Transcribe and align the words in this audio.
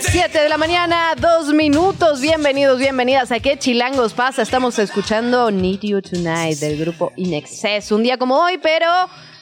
Siete 0.00 0.40
de 0.40 0.48
la 0.48 0.58
mañana, 0.58 1.14
dos 1.20 1.52
minutos. 1.52 2.20
Bienvenidos, 2.20 2.78
bienvenidas 2.78 3.30
a 3.30 3.38
¿Qué 3.38 3.58
Chilangos 3.58 4.12
pasa? 4.12 4.42
Estamos 4.42 4.78
escuchando 4.78 5.50
Need 5.50 5.80
You 5.82 6.02
Tonight 6.02 6.58
del 6.58 6.78
grupo 6.78 7.12
In 7.16 7.34
Excess. 7.34 7.92
Un 7.92 8.02
día 8.02 8.18
como 8.18 8.36
hoy, 8.36 8.58
pero 8.58 8.86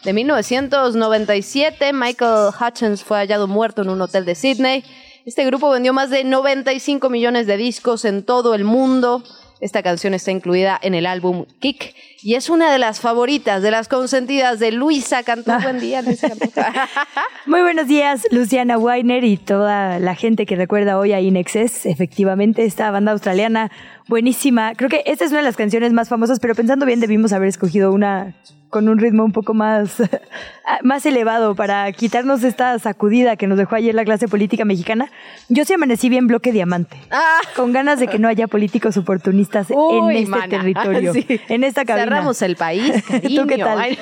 de 0.04 0.12
1997, 0.12 1.92
Michael 1.92 2.50
Hutchins 2.60 3.02
fue 3.02 3.18
hallado 3.18 3.46
muerto 3.46 3.82
en 3.82 3.88
un 3.88 4.00
hotel 4.02 4.24
de 4.24 4.34
Sydney. 4.34 4.84
Este 5.24 5.44
grupo 5.44 5.70
vendió 5.70 5.92
más 5.92 6.10
de 6.10 6.24
95 6.24 7.08
millones 7.08 7.46
de 7.46 7.56
discos 7.56 8.04
en 8.04 8.22
todo 8.22 8.54
el 8.54 8.64
mundo. 8.64 9.22
Esta 9.60 9.82
canción 9.82 10.12
está 10.12 10.32
incluida 10.32 10.78
en 10.82 10.94
el 10.94 11.06
álbum 11.06 11.46
Kick 11.60 11.94
y 12.22 12.34
es 12.34 12.50
una 12.50 12.70
de 12.70 12.78
las 12.78 13.00
favoritas, 13.00 13.62
de 13.62 13.70
las 13.70 13.88
consentidas 13.88 14.58
de 14.58 14.70
Luisa 14.70 15.22
Cantú. 15.22 15.52
Buen 15.62 15.80
día, 15.80 16.02
Luisa 16.02 16.28
Cantú. 16.28 16.50
Muy 17.46 17.62
buenos 17.62 17.88
días, 17.88 18.26
Luciana 18.30 18.76
Weiner 18.76 19.24
y 19.24 19.38
toda 19.38 19.98
la 19.98 20.14
gente 20.14 20.44
que 20.44 20.56
recuerda 20.56 20.98
hoy 20.98 21.12
a 21.12 21.20
Inexes. 21.20 21.86
Efectivamente, 21.86 22.64
esta 22.64 22.90
banda 22.90 23.12
australiana 23.12 23.70
buenísima. 24.08 24.74
Creo 24.74 24.90
que 24.90 25.02
esta 25.06 25.24
es 25.24 25.30
una 25.30 25.40
de 25.40 25.46
las 25.46 25.56
canciones 25.56 25.92
más 25.92 26.08
famosas, 26.08 26.38
pero 26.38 26.54
pensando 26.54 26.84
bien 26.84 27.00
debimos 27.00 27.32
haber 27.32 27.48
escogido 27.48 27.92
una 27.92 28.34
con 28.76 28.90
un 28.90 28.98
ritmo 28.98 29.24
un 29.24 29.32
poco 29.32 29.54
más, 29.54 29.94
más 30.82 31.06
elevado 31.06 31.54
para 31.54 31.90
quitarnos 31.92 32.44
esta 32.44 32.78
sacudida 32.78 33.36
que 33.36 33.46
nos 33.46 33.56
dejó 33.56 33.74
ayer 33.76 33.94
la 33.94 34.04
clase 34.04 34.28
política 34.28 34.66
mexicana. 34.66 35.10
Yo 35.48 35.64
sí 35.64 35.72
amanecí 35.72 36.10
bien 36.10 36.26
bloque 36.26 36.52
diamante, 36.52 36.98
Ah. 37.10 37.38
con 37.56 37.72
ganas 37.72 37.98
de 38.00 38.06
que 38.06 38.18
no 38.18 38.28
haya 38.28 38.48
políticos 38.48 38.98
oportunistas 38.98 39.68
Uy, 39.70 40.10
en 40.10 40.16
este 40.24 40.30
mana. 40.30 40.48
territorio, 40.50 41.14
Sí. 41.14 41.26
en 41.48 41.64
esta 41.64 41.86
cabina. 41.86 42.04
Cerramos 42.04 42.42
el 42.42 42.56
país, 42.56 43.02
cariño. 43.08 43.42
¿Tú 43.44 43.48
qué 43.48 43.56
tal? 43.56 43.78
Ay, 43.80 43.98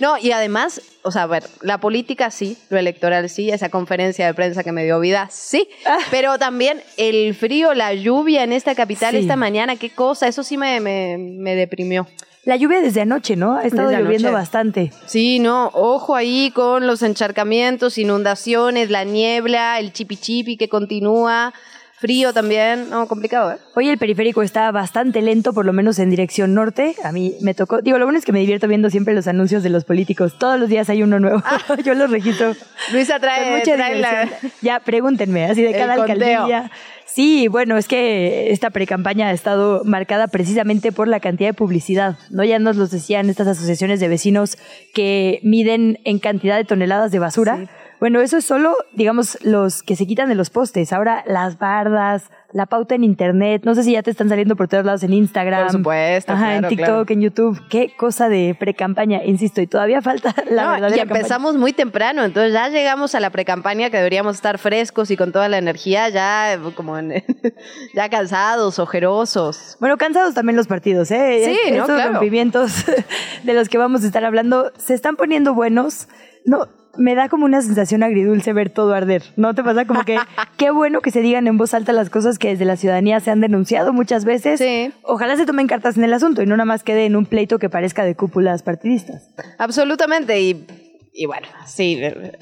No, 0.00 0.16
y 0.16 0.32
además, 0.32 0.80
o 1.02 1.10
sea, 1.10 1.24
a 1.24 1.26
ver, 1.26 1.42
la 1.60 1.76
política 1.76 2.30
sí, 2.30 2.56
lo 2.70 2.78
electoral 2.78 3.28
sí, 3.28 3.50
esa 3.50 3.68
conferencia 3.68 4.24
de 4.24 4.32
prensa 4.32 4.64
que 4.64 4.72
me 4.72 4.84
dio 4.84 4.98
vida 5.00 5.28
sí, 5.30 5.68
Ah. 5.84 5.98
pero 6.10 6.38
también 6.38 6.80
el 6.96 7.34
frío, 7.34 7.74
la 7.74 7.92
lluvia 7.92 8.42
en 8.42 8.54
esta 8.54 8.74
capital 8.74 9.10
Sí. 9.10 9.18
esta 9.18 9.36
mañana, 9.36 9.76
qué 9.76 9.90
cosa, 9.90 10.28
eso 10.28 10.42
sí 10.42 10.56
me, 10.56 10.80
me, 10.80 11.18
me 11.18 11.54
deprimió. 11.56 12.06
La 12.44 12.56
lluvia 12.56 12.80
desde 12.80 13.00
anoche, 13.00 13.36
¿no? 13.36 13.56
Ha 13.56 13.64
estado 13.64 13.88
Desde 13.88 14.02
lloviendo 14.02 14.28
anoche. 14.28 14.40
bastante. 14.40 14.92
Sí, 15.06 15.38
no, 15.38 15.70
ojo 15.72 16.14
ahí 16.14 16.50
con 16.54 16.86
los 16.86 17.02
encharcamientos, 17.02 17.96
inundaciones, 17.98 18.90
la 18.90 19.04
niebla, 19.04 19.78
el 19.80 19.92
chipi 19.92 20.16
chipi 20.16 20.56
que 20.58 20.68
continúa, 20.68 21.54
frío 21.96 22.34
también, 22.34 22.90
no, 22.90 23.06
complicado, 23.08 23.52
¿eh? 23.52 23.56
Hoy 23.74 23.88
el 23.88 23.96
periférico 23.96 24.42
está 24.42 24.70
bastante 24.72 25.22
lento, 25.22 25.54
por 25.54 25.64
lo 25.64 25.72
menos 25.72 25.98
en 25.98 26.10
dirección 26.10 26.52
norte. 26.52 26.96
A 27.02 27.12
mí 27.12 27.34
me 27.40 27.54
tocó. 27.54 27.80
Digo, 27.80 27.96
lo 27.98 28.04
bueno 28.04 28.18
es 28.18 28.26
que 28.26 28.32
me 28.32 28.40
divierto 28.40 28.68
viendo 28.68 28.90
siempre 28.90 29.14
los 29.14 29.26
anuncios 29.26 29.62
de 29.62 29.70
los 29.70 29.84
políticos. 29.86 30.36
Todos 30.38 30.60
los 30.60 30.68
días 30.68 30.90
hay 30.90 31.02
uno 31.02 31.18
nuevo. 31.18 31.42
Yo 31.84 31.94
los 31.94 32.10
registro. 32.10 32.54
Luisa 32.92 33.18
trae, 33.20 33.56
mucha 33.58 33.74
trae 33.74 33.98
la-. 34.00 34.28
Ya, 34.60 34.80
pregúntenme, 34.80 35.46
así 35.46 35.62
de 35.62 35.70
El 35.70 35.76
cada 35.76 35.96
conteo. 35.96 36.42
alcaldía. 36.42 36.70
Sí, 37.14 37.46
bueno, 37.46 37.76
es 37.76 37.86
que 37.86 38.50
esta 38.50 38.70
precampaña 38.70 39.28
ha 39.28 39.32
estado 39.32 39.84
marcada 39.84 40.26
precisamente 40.26 40.90
por 40.90 41.06
la 41.06 41.20
cantidad 41.20 41.50
de 41.50 41.54
publicidad. 41.54 42.18
¿no? 42.30 42.42
Ya 42.42 42.58
nos 42.58 42.74
los 42.74 42.90
decían 42.90 43.30
estas 43.30 43.46
asociaciones 43.46 44.00
de 44.00 44.08
vecinos 44.08 44.58
que 44.92 45.38
miden 45.44 46.00
en 46.02 46.18
cantidad 46.18 46.56
de 46.56 46.64
toneladas 46.64 47.12
de 47.12 47.20
basura. 47.20 47.68
Bueno, 48.00 48.20
eso 48.20 48.38
es 48.38 48.44
solo, 48.44 48.74
digamos, 48.94 49.38
los 49.44 49.84
que 49.84 49.94
se 49.94 50.08
quitan 50.08 50.28
de 50.28 50.34
los 50.34 50.50
postes. 50.50 50.92
Ahora, 50.92 51.22
las 51.28 51.56
bardas, 51.56 52.32
la 52.54 52.66
pauta 52.66 52.94
en 52.94 53.02
internet. 53.04 53.62
No 53.64 53.74
sé 53.74 53.82
si 53.82 53.92
ya 53.92 54.02
te 54.04 54.10
están 54.12 54.28
saliendo 54.28 54.54
por 54.54 54.68
todos 54.68 54.84
lados 54.84 55.02
en 55.02 55.12
Instagram. 55.12 55.64
Por 55.64 55.72
supuesto, 55.72 56.32
Ajá, 56.32 56.44
claro, 56.44 56.56
en 56.62 56.68
TikTok, 56.68 56.86
claro. 56.86 57.04
en 57.08 57.20
YouTube. 57.20 57.60
Qué 57.68 57.92
cosa 57.96 58.28
de 58.28 58.56
precampaña, 58.58 59.24
insisto. 59.24 59.60
Y 59.60 59.66
todavía 59.66 60.00
falta 60.00 60.32
la 60.50 60.62
No, 60.64 60.70
verdadera 60.70 60.96
y 60.96 60.98
campaña. 61.00 61.18
empezamos 61.20 61.56
muy 61.56 61.72
temprano, 61.72 62.24
entonces 62.24 62.52
ya 62.52 62.68
llegamos 62.68 63.14
a 63.16 63.20
la 63.20 63.30
precampaña 63.30 63.90
que 63.90 63.96
deberíamos 63.96 64.36
estar 64.36 64.58
frescos 64.58 65.10
y 65.10 65.16
con 65.16 65.32
toda 65.32 65.48
la 65.48 65.58
energía, 65.58 66.08
ya 66.10 66.56
como 66.76 66.96
en- 66.96 67.24
ya 67.94 68.08
cansados, 68.08 68.78
ojerosos. 68.78 69.76
Bueno, 69.80 69.96
cansados 69.98 70.32
también 70.34 70.56
los 70.56 70.68
partidos, 70.68 71.10
¿eh? 71.10 71.42
Sí, 71.44 71.58
Estos 71.72 71.88
¿no? 71.88 71.94
Claro. 71.96 72.12
rompimientos 72.12 72.84
de 73.42 73.52
los 73.52 73.68
que 73.68 73.78
vamos 73.78 74.04
a 74.04 74.06
estar 74.06 74.24
hablando 74.24 74.70
se 74.78 74.94
están 74.94 75.16
poniendo 75.16 75.54
buenos. 75.54 76.06
No, 76.44 76.68
me 76.96 77.14
da 77.14 77.28
como 77.28 77.44
una 77.44 77.60
sensación 77.62 78.02
agridulce 78.02 78.52
ver 78.52 78.70
todo 78.70 78.94
arder. 78.94 79.22
¿No 79.36 79.54
te 79.54 79.62
pasa? 79.62 79.84
Como 79.86 80.04
que 80.04 80.16
qué 80.56 80.70
bueno 80.70 81.00
que 81.00 81.10
se 81.10 81.20
digan 81.20 81.46
en 81.46 81.56
voz 81.56 81.74
alta 81.74 81.92
las 81.92 82.10
cosas 82.10 82.38
que 82.38 82.48
desde 82.48 82.64
la 82.64 82.76
ciudadanía 82.76 83.20
se 83.20 83.30
han 83.30 83.40
denunciado 83.40 83.92
muchas 83.92 84.24
veces. 84.24 84.58
Sí. 84.60 84.92
Ojalá 85.02 85.36
se 85.36 85.46
tomen 85.46 85.66
cartas 85.66 85.96
en 85.96 86.04
el 86.04 86.12
asunto 86.12 86.42
y 86.42 86.46
no 86.46 86.56
nada 86.56 86.66
más 86.66 86.82
quede 86.84 87.06
en 87.06 87.16
un 87.16 87.26
pleito 87.26 87.58
que 87.58 87.68
parezca 87.70 88.04
de 88.04 88.14
cúpulas 88.14 88.62
partidistas. 88.62 89.30
Absolutamente, 89.58 90.40
y, 90.40 90.66
y 91.12 91.26
bueno, 91.26 91.46
sí. 91.66 91.98
eh, 92.00 92.32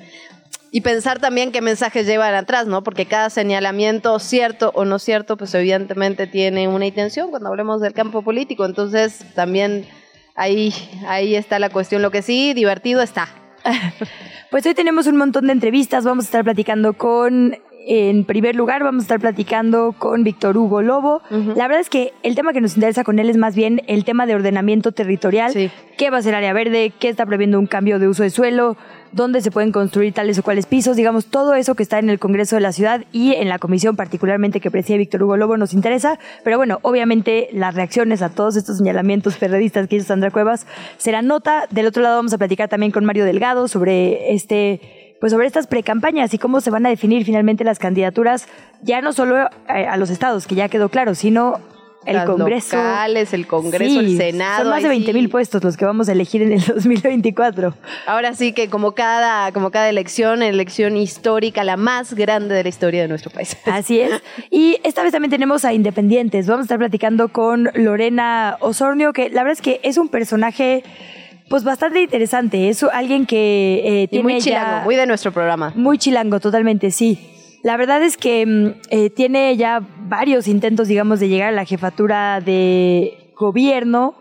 Y 0.70 0.80
pensar 0.80 1.18
también 1.18 1.52
qué 1.52 1.60
mensajes 1.60 2.06
llevan 2.06 2.34
atrás, 2.34 2.66
¿no? 2.66 2.82
Porque 2.82 3.06
cada 3.06 3.28
señalamiento, 3.30 4.18
cierto 4.18 4.72
o 4.74 4.84
no 4.84 4.98
cierto, 4.98 5.36
pues 5.36 5.54
evidentemente 5.54 6.26
tiene 6.26 6.68
una 6.68 6.86
intención 6.86 7.30
cuando 7.30 7.48
hablemos 7.50 7.80
del 7.80 7.92
campo 7.92 8.22
político. 8.22 8.64
Entonces, 8.64 9.24
también 9.34 9.84
ahí, 10.34 10.72
ahí 11.06 11.34
está 11.34 11.58
la 11.58 11.68
cuestión. 11.68 12.00
Lo 12.00 12.10
que 12.10 12.22
sí, 12.22 12.54
divertido 12.54 13.02
está. 13.02 13.28
Pues 14.52 14.66
hoy 14.66 14.74
tenemos 14.74 15.06
un 15.06 15.16
montón 15.16 15.46
de 15.46 15.54
entrevistas. 15.54 16.04
Vamos 16.04 16.26
a 16.26 16.28
estar 16.28 16.44
platicando 16.44 16.92
con, 16.92 17.56
en 17.86 18.24
primer 18.24 18.54
lugar, 18.54 18.82
vamos 18.82 19.02
a 19.02 19.04
estar 19.04 19.20
platicando 19.20 19.94
con 19.98 20.24
Víctor 20.24 20.56
Hugo 20.56 20.82
Lobo. 20.82 21.22
La 21.30 21.66
verdad 21.66 21.80
es 21.80 21.90
que 21.90 22.12
el 22.22 22.34
tema 22.34 22.52
que 22.52 22.60
nos 22.60 22.76
interesa 22.76 23.04
con 23.04 23.18
él 23.18 23.28
es 23.28 23.36
más 23.36 23.54
bien 23.54 23.82
el 23.86 24.04
tema 24.04 24.26
de 24.26 24.34
ordenamiento 24.34 24.92
territorial. 24.92 25.52
Sí. 25.52 25.70
¿Qué 25.96 26.10
va 26.10 26.18
a 26.18 26.22
ser 26.22 26.34
área 26.34 26.52
verde? 26.52 26.92
¿Qué 26.98 27.08
está 27.08 27.26
previendo 27.26 27.58
un 27.58 27.66
cambio 27.66 27.98
de 27.98 28.08
uso 28.08 28.22
de 28.22 28.30
suelo? 28.30 28.76
¿Dónde 29.12 29.42
se 29.42 29.50
pueden 29.50 29.72
construir 29.72 30.14
tales 30.14 30.38
o 30.38 30.42
cuales 30.42 30.66
pisos? 30.66 30.96
Digamos, 30.96 31.26
todo 31.26 31.54
eso 31.54 31.74
que 31.74 31.82
está 31.82 31.98
en 31.98 32.08
el 32.08 32.18
Congreso 32.18 32.56
de 32.56 32.62
la 32.62 32.72
Ciudad 32.72 33.04
y 33.12 33.34
en 33.34 33.48
la 33.48 33.58
comisión 33.58 33.94
particularmente 33.94 34.60
que 34.60 34.70
preside 34.70 34.98
Víctor 34.98 35.22
Hugo 35.22 35.36
Lobo 35.36 35.56
nos 35.56 35.74
interesa. 35.74 36.18
Pero 36.44 36.56
bueno, 36.56 36.78
obviamente 36.82 37.48
las 37.52 37.74
reacciones 37.74 38.22
a 38.22 38.30
todos 38.30 38.56
estos 38.56 38.78
señalamientos 38.78 39.36
periodistas 39.36 39.86
que 39.86 39.96
hizo 39.96 40.06
Sandra 40.06 40.30
Cuevas 40.30 40.66
serán 40.96 41.26
nota. 41.26 41.66
Del 41.70 41.86
otro 41.86 42.02
lado 42.02 42.16
vamos 42.16 42.32
a 42.32 42.38
platicar 42.38 42.68
también 42.68 42.90
con 42.92 43.04
Mario 43.04 43.24
Delgado 43.24 43.68
sobre 43.68 44.32
este 44.32 45.01
pues 45.22 45.30
sobre 45.30 45.46
estas 45.46 45.68
precampañas 45.68 46.34
y 46.34 46.38
cómo 46.38 46.60
se 46.60 46.70
van 46.72 46.84
a 46.84 46.88
definir 46.88 47.24
finalmente 47.24 47.62
las 47.62 47.78
candidaturas, 47.78 48.48
ya 48.82 49.00
no 49.00 49.12
solo 49.12 49.38
eh, 49.68 49.86
a 49.88 49.96
los 49.96 50.10
estados, 50.10 50.48
que 50.48 50.56
ya 50.56 50.68
quedó 50.68 50.88
claro, 50.88 51.14
sino 51.14 51.60
el 52.06 52.16
Las 52.16 52.26
Congreso. 52.26 52.76
locales, 52.76 53.32
el 53.32 53.46
Congreso, 53.46 54.00
el 54.00 54.16
Senado, 54.16 54.62
Son 54.64 54.70
más 54.70 54.82
de 54.82 54.88
ahí 54.88 54.96
20 54.96 55.12
mil 55.12 55.26
sí. 55.26 55.28
puestos 55.28 55.62
los 55.62 55.76
que 55.76 55.84
vamos 55.84 56.08
a 56.08 56.12
elegir 56.12 56.42
en 56.42 56.50
el 56.50 56.60
2024. 56.66 57.72
Ahora 58.08 58.34
sí 58.34 58.52
que 58.52 58.68
como 58.68 58.96
cada, 58.96 59.52
como 59.52 59.70
cada 59.70 59.88
elección, 59.88 60.42
elección 60.42 60.96
histórica, 60.96 61.62
la 61.62 61.76
más 61.76 62.14
grande 62.14 62.56
de 62.56 62.64
la 62.64 62.68
historia 62.68 63.02
de 63.02 63.06
nuestro 63.06 63.30
país. 63.30 63.56
Así 63.66 64.00
es. 64.00 64.20
Y 64.50 64.80
esta 64.82 65.04
vez 65.04 65.12
también 65.12 65.30
tenemos 65.30 65.64
a 65.64 65.72
Independientes. 65.72 66.48
Vamos 66.48 66.62
a 66.62 66.66
estar 66.66 66.78
platicando 66.78 67.28
con 67.28 67.70
Lorena 67.74 68.56
Osornio, 68.58 69.12
que 69.12 69.30
la 69.30 69.44
verdad 69.44 69.52
es 69.52 69.62
que 69.62 69.78
es 69.84 69.98
un 69.98 70.08
personaje 70.08 70.82
pues 71.52 71.64
bastante 71.64 72.00
interesante. 72.00 72.70
Es 72.70 72.82
alguien 72.82 73.26
que 73.26 73.82
eh, 73.84 74.02
Y 74.04 74.06
tiene 74.08 74.22
muy 74.22 74.32
ya- 74.34 74.40
chilango, 74.40 74.84
muy 74.84 74.96
de 74.96 75.06
nuestro 75.06 75.32
programa. 75.32 75.70
Muy 75.76 75.98
chilango, 75.98 76.40
totalmente, 76.40 76.90
sí. 76.90 77.18
La 77.62 77.76
verdad 77.76 78.02
es 78.02 78.16
que 78.16 78.46
mm, 78.46 78.66
eh, 78.88 79.10
tiene 79.10 79.54
ya 79.58 79.80
varios 80.08 80.48
intentos, 80.48 80.88
digamos, 80.88 81.20
de 81.20 81.28
llegar 81.28 81.48
a 81.50 81.52
la 81.52 81.66
jefatura 81.66 82.40
de 82.40 83.32
gobierno 83.36 84.14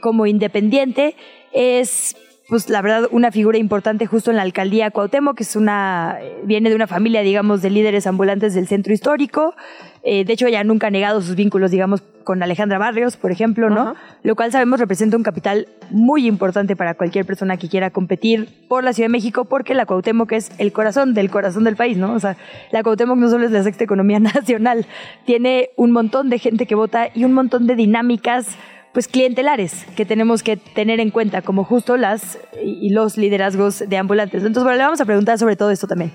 como 0.00 0.24
independiente. 0.24 1.14
Es, 1.52 2.16
pues, 2.48 2.70
la 2.70 2.80
verdad, 2.80 3.08
una 3.10 3.30
figura 3.30 3.58
importante 3.58 4.06
justo 4.06 4.30
en 4.30 4.36
la 4.36 4.42
alcaldía 4.42 4.90
Cuauhtémoc, 4.90 5.36
que 5.36 5.42
es 5.42 5.54
una, 5.54 6.16
eh, 6.20 6.40
viene 6.44 6.70
de 6.70 6.76
una 6.76 6.86
familia, 6.86 7.20
digamos, 7.20 7.60
de 7.60 7.68
líderes 7.70 8.06
ambulantes 8.06 8.54
del 8.54 8.66
centro 8.66 8.92
histórico. 8.92 9.54
Eh, 10.02 10.24
de 10.24 10.32
hecho, 10.32 10.46
ella 10.46 10.64
nunca 10.64 10.86
ha 10.86 10.90
negado 10.90 11.20
sus 11.20 11.34
vínculos, 11.34 11.70
digamos, 11.70 12.02
con 12.24 12.42
Alejandra 12.42 12.78
Barrios, 12.78 13.16
por 13.16 13.32
ejemplo, 13.32 13.70
¿no? 13.70 13.94
Lo 14.22 14.36
cual 14.36 14.52
sabemos 14.52 14.80
representa 14.80 15.16
un 15.16 15.22
capital 15.22 15.66
muy 15.90 16.26
importante 16.26 16.76
para 16.76 16.94
cualquier 16.94 17.24
persona 17.24 17.56
que 17.56 17.70
quiera 17.70 17.90
competir 17.90 18.66
por 18.68 18.84
la 18.84 18.92
Ciudad 18.92 19.08
de 19.08 19.12
México, 19.12 19.46
porque 19.46 19.72
la 19.72 19.86
Cuauhtémoc 19.86 20.32
es 20.32 20.50
el 20.58 20.72
corazón 20.72 21.14
del 21.14 21.30
corazón 21.30 21.64
del 21.64 21.76
país, 21.76 21.96
¿no? 21.96 22.12
O 22.12 22.20
sea, 22.20 22.36
la 22.70 22.82
Cuauhtémoc 22.82 23.16
no 23.16 23.30
solo 23.30 23.46
es 23.46 23.50
la 23.50 23.62
sexta 23.62 23.84
economía 23.84 24.20
nacional, 24.20 24.86
tiene 25.24 25.70
un 25.76 25.90
montón 25.90 26.28
de 26.28 26.38
gente 26.38 26.66
que 26.66 26.74
vota 26.74 27.08
y 27.14 27.24
un 27.24 27.32
montón 27.32 27.66
de 27.66 27.76
dinámicas 27.76 28.58
pues 28.98 29.06
clientelares 29.06 29.86
que 29.96 30.04
tenemos 30.04 30.42
que 30.42 30.56
tener 30.56 30.98
en 30.98 31.12
cuenta, 31.12 31.40
como 31.40 31.62
justo 31.62 31.96
las 31.96 32.36
y 32.60 32.90
los 32.90 33.16
liderazgos 33.16 33.84
de 33.88 33.96
ambulantes. 33.96 34.42
Entonces, 34.42 34.64
bueno, 34.64 34.76
le 34.76 34.82
vamos 34.82 35.00
a 35.00 35.04
preguntar 35.04 35.38
sobre 35.38 35.54
todo 35.54 35.70
esto 35.70 35.86
también. 35.86 36.10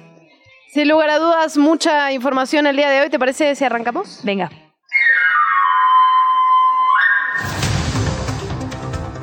Sin 0.73 0.89
lugar 0.89 1.09
a 1.09 1.17
dudas, 1.17 1.57
mucha 1.57 2.11
información 2.11 2.67
el 2.67 2.75
día 2.75 2.89
de 2.89 2.99
hoy. 2.99 3.09
¿Te 3.09 3.17
parece 3.17 3.55
si 3.55 3.63
arrancamos? 3.63 4.19
Venga. 4.25 4.51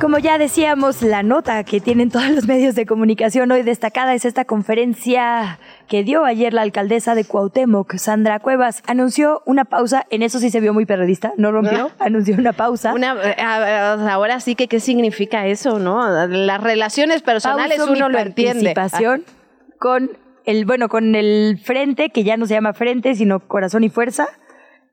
Como 0.01 0.17
ya 0.17 0.39
decíamos, 0.39 1.03
la 1.03 1.21
nota 1.21 1.63
que 1.63 1.79
tienen 1.79 2.09
todos 2.09 2.27
los 2.31 2.47
medios 2.47 2.73
de 2.73 2.87
comunicación 2.87 3.51
hoy 3.51 3.61
destacada 3.61 4.15
es 4.15 4.25
esta 4.25 4.45
conferencia 4.45 5.59
que 5.87 6.03
dio 6.03 6.25
ayer 6.25 6.55
la 6.55 6.63
alcaldesa 6.63 7.13
de 7.13 7.23
Cuauhtémoc, 7.23 7.97
Sandra 7.97 8.39
Cuevas. 8.39 8.81
Anunció 8.87 9.43
una 9.45 9.63
pausa, 9.63 10.07
en 10.09 10.23
eso 10.23 10.39
sí 10.39 10.49
se 10.49 10.59
vio 10.59 10.73
muy 10.73 10.87
periodista, 10.87 11.33
no 11.37 11.51
rompió, 11.51 11.91
anunció 11.99 12.35
una 12.35 12.51
pausa. 12.51 12.95
Una, 12.95 13.15
eh, 13.23 13.35
ahora 14.09 14.39
sí 14.39 14.55
que 14.55 14.67
qué 14.67 14.79
significa 14.79 15.45
eso, 15.45 15.77
¿no? 15.77 16.09
Las 16.27 16.63
relaciones 16.63 17.21
personales 17.21 17.79
uno 17.79 18.09
lo 18.09 18.17
entiende. 18.17 18.73
Participación 18.73 19.23
con 19.77 20.09
el, 20.45 20.65
bueno, 20.65 20.89
con 20.89 21.13
el 21.13 21.59
frente, 21.63 22.09
que 22.09 22.23
ya 22.23 22.37
no 22.37 22.47
se 22.47 22.55
llama 22.55 22.73
frente, 22.73 23.13
sino 23.13 23.39
corazón 23.39 23.83
y 23.83 23.89
fuerza 23.89 24.29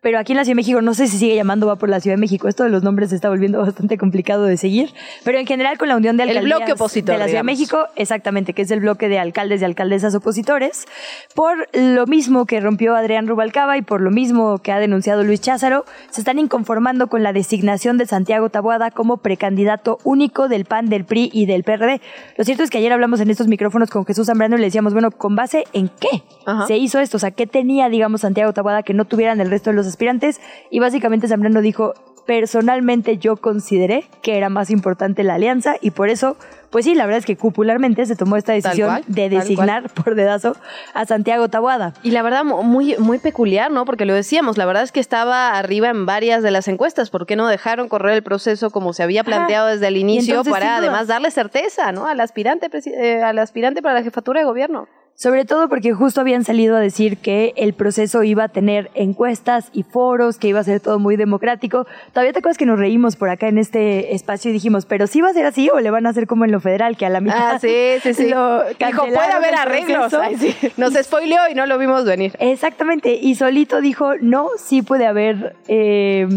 pero 0.00 0.18
aquí 0.18 0.32
en 0.32 0.36
la 0.36 0.44
Ciudad 0.44 0.52
de 0.52 0.62
México 0.62 0.80
no 0.80 0.94
sé 0.94 1.08
si 1.08 1.18
sigue 1.18 1.34
llamando 1.34 1.66
va 1.66 1.76
por 1.76 1.88
la 1.88 2.00
Ciudad 2.00 2.16
de 2.16 2.20
México. 2.20 2.48
Esto 2.48 2.64
de 2.64 2.70
los 2.70 2.82
nombres 2.82 3.10
se 3.10 3.16
está 3.16 3.28
volviendo 3.28 3.60
bastante 3.60 3.98
complicado 3.98 4.44
de 4.44 4.56
seguir, 4.56 4.90
pero 5.24 5.38
en 5.38 5.46
general 5.46 5.76
con 5.78 5.88
la 5.88 5.96
Unión 5.96 6.16
de 6.16 6.24
Alcaldías 6.24 6.44
el 6.44 6.58
bloque 6.58 6.72
opositor, 6.72 7.14
de 7.14 7.18
la 7.18 7.24
Ciudad 7.26 7.40
de 7.40 7.44
México, 7.44 7.86
exactamente, 7.96 8.52
que 8.52 8.62
es 8.62 8.70
el 8.70 8.80
bloque 8.80 9.08
de 9.08 9.18
alcaldes 9.18 9.60
y 9.60 9.64
alcaldesas 9.64 10.14
opositores, 10.14 10.86
por 11.34 11.68
lo 11.72 12.06
mismo 12.06 12.46
que 12.46 12.60
rompió 12.60 12.94
Adrián 12.94 13.26
Rubalcaba 13.26 13.76
y 13.76 13.82
por 13.82 14.00
lo 14.00 14.10
mismo 14.10 14.58
que 14.58 14.72
ha 14.72 14.78
denunciado 14.78 15.24
Luis 15.24 15.40
Cházaro, 15.40 15.84
se 16.10 16.20
están 16.20 16.38
inconformando 16.38 17.08
con 17.08 17.22
la 17.22 17.32
designación 17.32 17.98
de 17.98 18.06
Santiago 18.06 18.50
Taboada 18.50 18.90
como 18.90 19.16
precandidato 19.16 19.98
único 20.04 20.48
del 20.48 20.64
PAN, 20.64 20.88
del 20.88 21.04
PRI 21.04 21.30
y 21.32 21.46
del 21.46 21.64
PRD. 21.64 22.00
Lo 22.36 22.44
cierto 22.44 22.62
es 22.62 22.70
que 22.70 22.78
ayer 22.78 22.92
hablamos 22.92 23.20
en 23.20 23.30
estos 23.30 23.48
micrófonos 23.48 23.90
con 23.90 24.04
Jesús 24.04 24.26
Zambrano 24.26 24.56
y 24.56 24.60
le 24.60 24.66
decíamos, 24.66 24.92
bueno, 24.92 25.10
¿con 25.10 25.34
base 25.34 25.64
en 25.72 25.88
qué 25.88 26.22
se 26.66 26.76
hizo 26.76 27.00
esto? 27.00 27.16
O 27.16 27.20
sea, 27.20 27.32
¿qué 27.32 27.46
tenía, 27.46 27.88
digamos, 27.88 28.20
Santiago 28.20 28.52
Taboada 28.52 28.82
que 28.82 28.94
no 28.94 29.04
tuvieran 29.04 29.40
el 29.40 29.50
resto 29.50 29.70
de 29.70 29.76
los 29.76 29.87
aspirantes 29.88 30.40
y 30.70 30.78
básicamente 30.78 31.28
Zambrano 31.28 31.60
dijo, 31.60 31.94
personalmente 32.28 33.16
yo 33.16 33.38
consideré 33.38 34.04
que 34.20 34.36
era 34.36 34.50
más 34.50 34.68
importante 34.68 35.24
la 35.24 35.36
alianza 35.36 35.76
y 35.80 35.92
por 35.92 36.10
eso, 36.10 36.36
pues 36.68 36.84
sí, 36.84 36.94
la 36.94 37.06
verdad 37.06 37.20
es 37.20 37.24
que 37.24 37.38
cupularmente 37.38 38.04
se 38.04 38.16
tomó 38.16 38.36
esta 38.36 38.52
decisión 38.52 39.00
de 39.06 39.30
designar 39.30 39.88
por 39.88 40.14
dedazo 40.14 40.54
a 40.92 41.06
Santiago 41.06 41.48
Tabuada. 41.48 41.94
Y 42.02 42.10
la 42.10 42.20
verdad, 42.20 42.44
muy, 42.44 42.96
muy 42.98 43.18
peculiar, 43.18 43.70
¿no? 43.70 43.86
Porque 43.86 44.04
lo 44.04 44.12
decíamos, 44.12 44.58
la 44.58 44.66
verdad 44.66 44.82
es 44.82 44.92
que 44.92 45.00
estaba 45.00 45.56
arriba 45.56 45.88
en 45.88 46.04
varias 46.04 46.42
de 46.42 46.50
las 46.50 46.68
encuestas. 46.68 47.08
¿Por 47.08 47.24
qué 47.24 47.34
no 47.34 47.48
dejaron 47.48 47.88
correr 47.88 48.12
el 48.12 48.22
proceso 48.22 48.68
como 48.68 48.92
se 48.92 49.02
había 49.02 49.24
planteado 49.24 49.68
desde 49.68 49.88
el 49.88 49.96
inicio 49.96 50.44
para 50.44 50.76
además 50.76 51.06
darle 51.06 51.30
certeza, 51.30 51.92
¿no? 51.92 52.06
Al 52.06 52.20
aspirante, 52.20 52.68
eh, 52.90 53.22
al 53.22 53.38
aspirante 53.38 53.80
para 53.80 53.94
la 53.94 54.02
jefatura 54.02 54.40
de 54.40 54.44
gobierno. 54.44 54.86
Sobre 55.20 55.44
todo 55.44 55.68
porque 55.68 55.92
justo 55.94 56.20
habían 56.20 56.44
salido 56.44 56.76
a 56.76 56.78
decir 56.78 57.18
que 57.18 57.52
el 57.56 57.74
proceso 57.74 58.22
iba 58.22 58.44
a 58.44 58.48
tener 58.48 58.88
encuestas 58.94 59.68
y 59.72 59.82
foros, 59.82 60.38
que 60.38 60.46
iba 60.46 60.60
a 60.60 60.62
ser 60.62 60.78
todo 60.78 61.00
muy 61.00 61.16
democrático. 61.16 61.88
Todavía 62.12 62.32
te 62.32 62.38
acuerdas 62.38 62.56
que 62.56 62.66
nos 62.66 62.78
reímos 62.78 63.16
por 63.16 63.28
acá 63.28 63.48
en 63.48 63.58
este 63.58 64.14
espacio 64.14 64.50
y 64.50 64.54
dijimos, 64.54 64.86
pero 64.86 65.08
sí 65.08 65.20
va 65.20 65.30
a 65.30 65.32
ser 65.32 65.44
así 65.44 65.70
o 65.70 65.80
le 65.80 65.90
van 65.90 66.06
a 66.06 66.10
hacer 66.10 66.28
como 66.28 66.44
en 66.44 66.52
lo 66.52 66.60
federal, 66.60 66.96
que 66.96 67.04
a 67.04 67.08
la 67.08 67.20
mitad. 67.20 67.56
Ah, 67.56 67.58
sí, 67.58 67.96
sí, 68.00 68.14
sí. 68.14 68.24
dijo, 68.26 68.62
puede 68.78 69.32
haber 69.32 69.56
arreglos. 69.56 70.12
Nos 70.76 70.94
spoileó 70.94 71.48
y 71.50 71.54
no 71.56 71.66
lo 71.66 71.78
vimos 71.78 72.04
venir. 72.04 72.36
Exactamente. 72.38 73.18
Y 73.20 73.34
solito 73.34 73.80
dijo, 73.80 74.12
no, 74.20 74.50
sí 74.56 74.82
puede 74.82 75.08
haber. 75.08 75.56
Eh, 75.66 76.28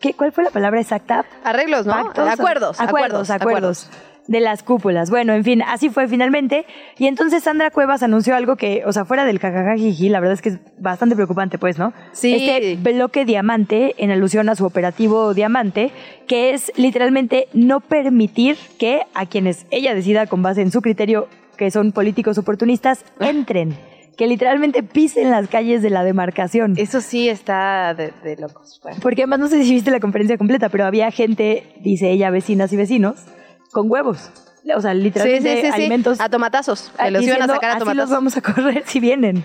¿qué, 0.00 0.12
¿Cuál 0.12 0.32
fue 0.32 0.44
la 0.44 0.50
palabra 0.50 0.82
exacta? 0.82 1.24
Arreglos, 1.44 1.86
¿no? 1.86 1.94
acuerdos, 1.94 2.78
acuerdos. 2.78 3.30
acuerdos 3.30 3.90
de 4.30 4.38
las 4.38 4.62
cúpulas. 4.62 5.10
Bueno, 5.10 5.34
en 5.34 5.42
fin, 5.42 5.60
así 5.60 5.90
fue 5.90 6.06
finalmente. 6.06 6.64
Y 6.98 7.08
entonces 7.08 7.42
Sandra 7.42 7.72
Cuevas 7.72 8.04
anunció 8.04 8.36
algo 8.36 8.54
que, 8.54 8.84
o 8.86 8.92
sea, 8.92 9.04
fuera 9.04 9.24
del 9.24 9.40
jajajajiji, 9.40 10.08
la 10.08 10.20
verdad 10.20 10.34
es 10.34 10.40
que 10.40 10.50
es 10.50 10.58
bastante 10.78 11.16
preocupante, 11.16 11.58
pues, 11.58 11.78
¿no? 11.78 11.92
Sí. 12.12 12.34
Este 12.34 12.76
bloque 12.76 13.24
diamante, 13.24 13.96
en 13.98 14.12
alusión 14.12 14.48
a 14.48 14.54
su 14.54 14.64
operativo 14.64 15.34
diamante, 15.34 15.90
que 16.28 16.54
es 16.54 16.70
literalmente 16.76 17.48
no 17.54 17.80
permitir 17.80 18.56
que 18.78 19.02
a 19.14 19.26
quienes 19.26 19.66
ella 19.72 19.96
decida 19.96 20.28
con 20.28 20.44
base 20.44 20.62
en 20.62 20.70
su 20.70 20.80
criterio, 20.80 21.26
que 21.56 21.72
son 21.72 21.90
políticos 21.90 22.38
oportunistas, 22.38 23.04
entren 23.18 23.76
que 24.16 24.28
literalmente 24.28 24.84
pisen 24.84 25.30
las 25.30 25.48
calles 25.48 25.82
de 25.82 25.90
la 25.90 26.04
demarcación. 26.04 26.74
Eso 26.76 27.00
sí 27.00 27.28
está 27.28 27.94
de, 27.94 28.36
locos. 28.38 28.80
Porque 29.02 29.22
además 29.22 29.40
no 29.40 29.48
sé 29.48 29.64
si 29.64 29.72
viste 29.72 29.90
la 29.90 29.98
conferencia 29.98 30.38
completa, 30.38 30.68
pero 30.68 30.84
había 30.84 31.10
gente, 31.10 31.64
dice 31.80 32.10
ella, 32.10 32.30
vecinas 32.30 32.72
y 32.72 32.76
vecinos, 32.76 33.24
con 33.72 33.90
huevos. 33.90 34.30
O 34.76 34.80
sea, 34.80 34.94
literalmente 34.94 35.68
alimentos. 35.70 36.20
A 36.20 36.28
tomatazos. 36.28 36.92
los 37.10 37.22
iban 37.22 37.42
a 37.42 37.46
sacar 37.46 37.70
a 37.70 37.78
tomatazos. 37.78 37.88
Así 37.88 37.96
los 37.96 38.10
vamos 38.10 38.36
a 38.36 38.42
correr 38.42 38.82
si 38.86 39.00
vienen. 39.00 39.44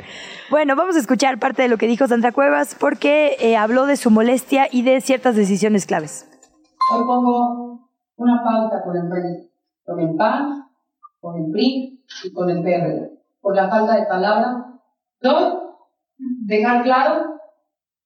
Bueno, 0.50 0.76
vamos 0.76 0.96
a 0.96 1.00
escuchar 1.00 1.40
parte 1.40 1.64
de 1.64 1.70
lo 1.70 1.78
que 1.78 1.88
dijo 1.88 2.08
Sandra 2.08 2.32
Cuevas 2.32 2.76
porque 2.80 3.38
eh, 3.40 3.56
habló 3.58 3.86
de 3.86 3.96
su 3.96 4.12
molestia 4.12 4.68
y 4.72 4.82
de 4.82 5.02
ciertas 5.02 5.36
decisiones 5.36 5.86
claves. 5.86 6.30
Hoy 6.92 7.04
pongo 7.06 7.90
una 8.18 8.44
pauta 8.44 8.84
con 8.84 8.96
el, 8.98 9.50
con 9.84 10.00
el 10.00 10.16
PAN, 10.16 10.68
con 11.20 11.44
el 11.44 11.52
PRI 11.52 12.06
y 12.24 12.34
con 12.34 12.50
el 12.50 12.62
PRD. 12.62 13.12
Por 13.42 13.56
la 13.56 13.70
falta 13.70 13.96
de 13.96 14.06
palabra. 14.06 14.66
Dos, 15.22 15.64
dejar 16.18 16.84
claro 16.84 17.40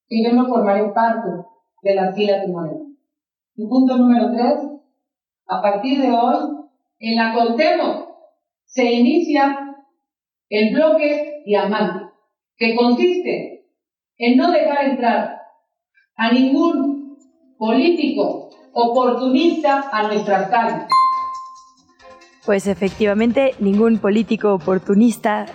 que 0.08 0.22
yo 0.24 0.32
no 0.32 0.48
formaré 0.48 0.88
parte 0.92 1.28
de 1.82 1.94
las 1.94 2.14
filas 2.14 2.42
de 2.42 2.48
Moreno. 2.48 2.86
Y 3.56 3.66
punto 3.66 3.96
número 3.96 4.30
tres, 4.32 4.58
a 5.50 5.60
partir 5.60 6.00
de 6.00 6.10
hoy, 6.12 6.56
en 7.00 7.16
la 7.16 7.34
Coltemo 7.34 8.06
se 8.64 8.84
inicia 8.84 9.74
el 10.48 10.74
bloque 10.74 11.42
diamante, 11.44 12.06
que 12.56 12.76
consiste 12.76 13.66
en 14.18 14.36
no 14.36 14.52
dejar 14.52 14.84
entrar 14.84 15.40
a 16.16 16.32
ningún 16.32 17.18
político 17.58 18.50
oportunista 18.72 19.90
a 19.92 20.04
nuestras 20.04 20.50
calles. 20.50 20.86
Pues 22.46 22.66
efectivamente, 22.66 23.54
ningún 23.58 23.98
político 23.98 24.54
oportunista 24.54 25.46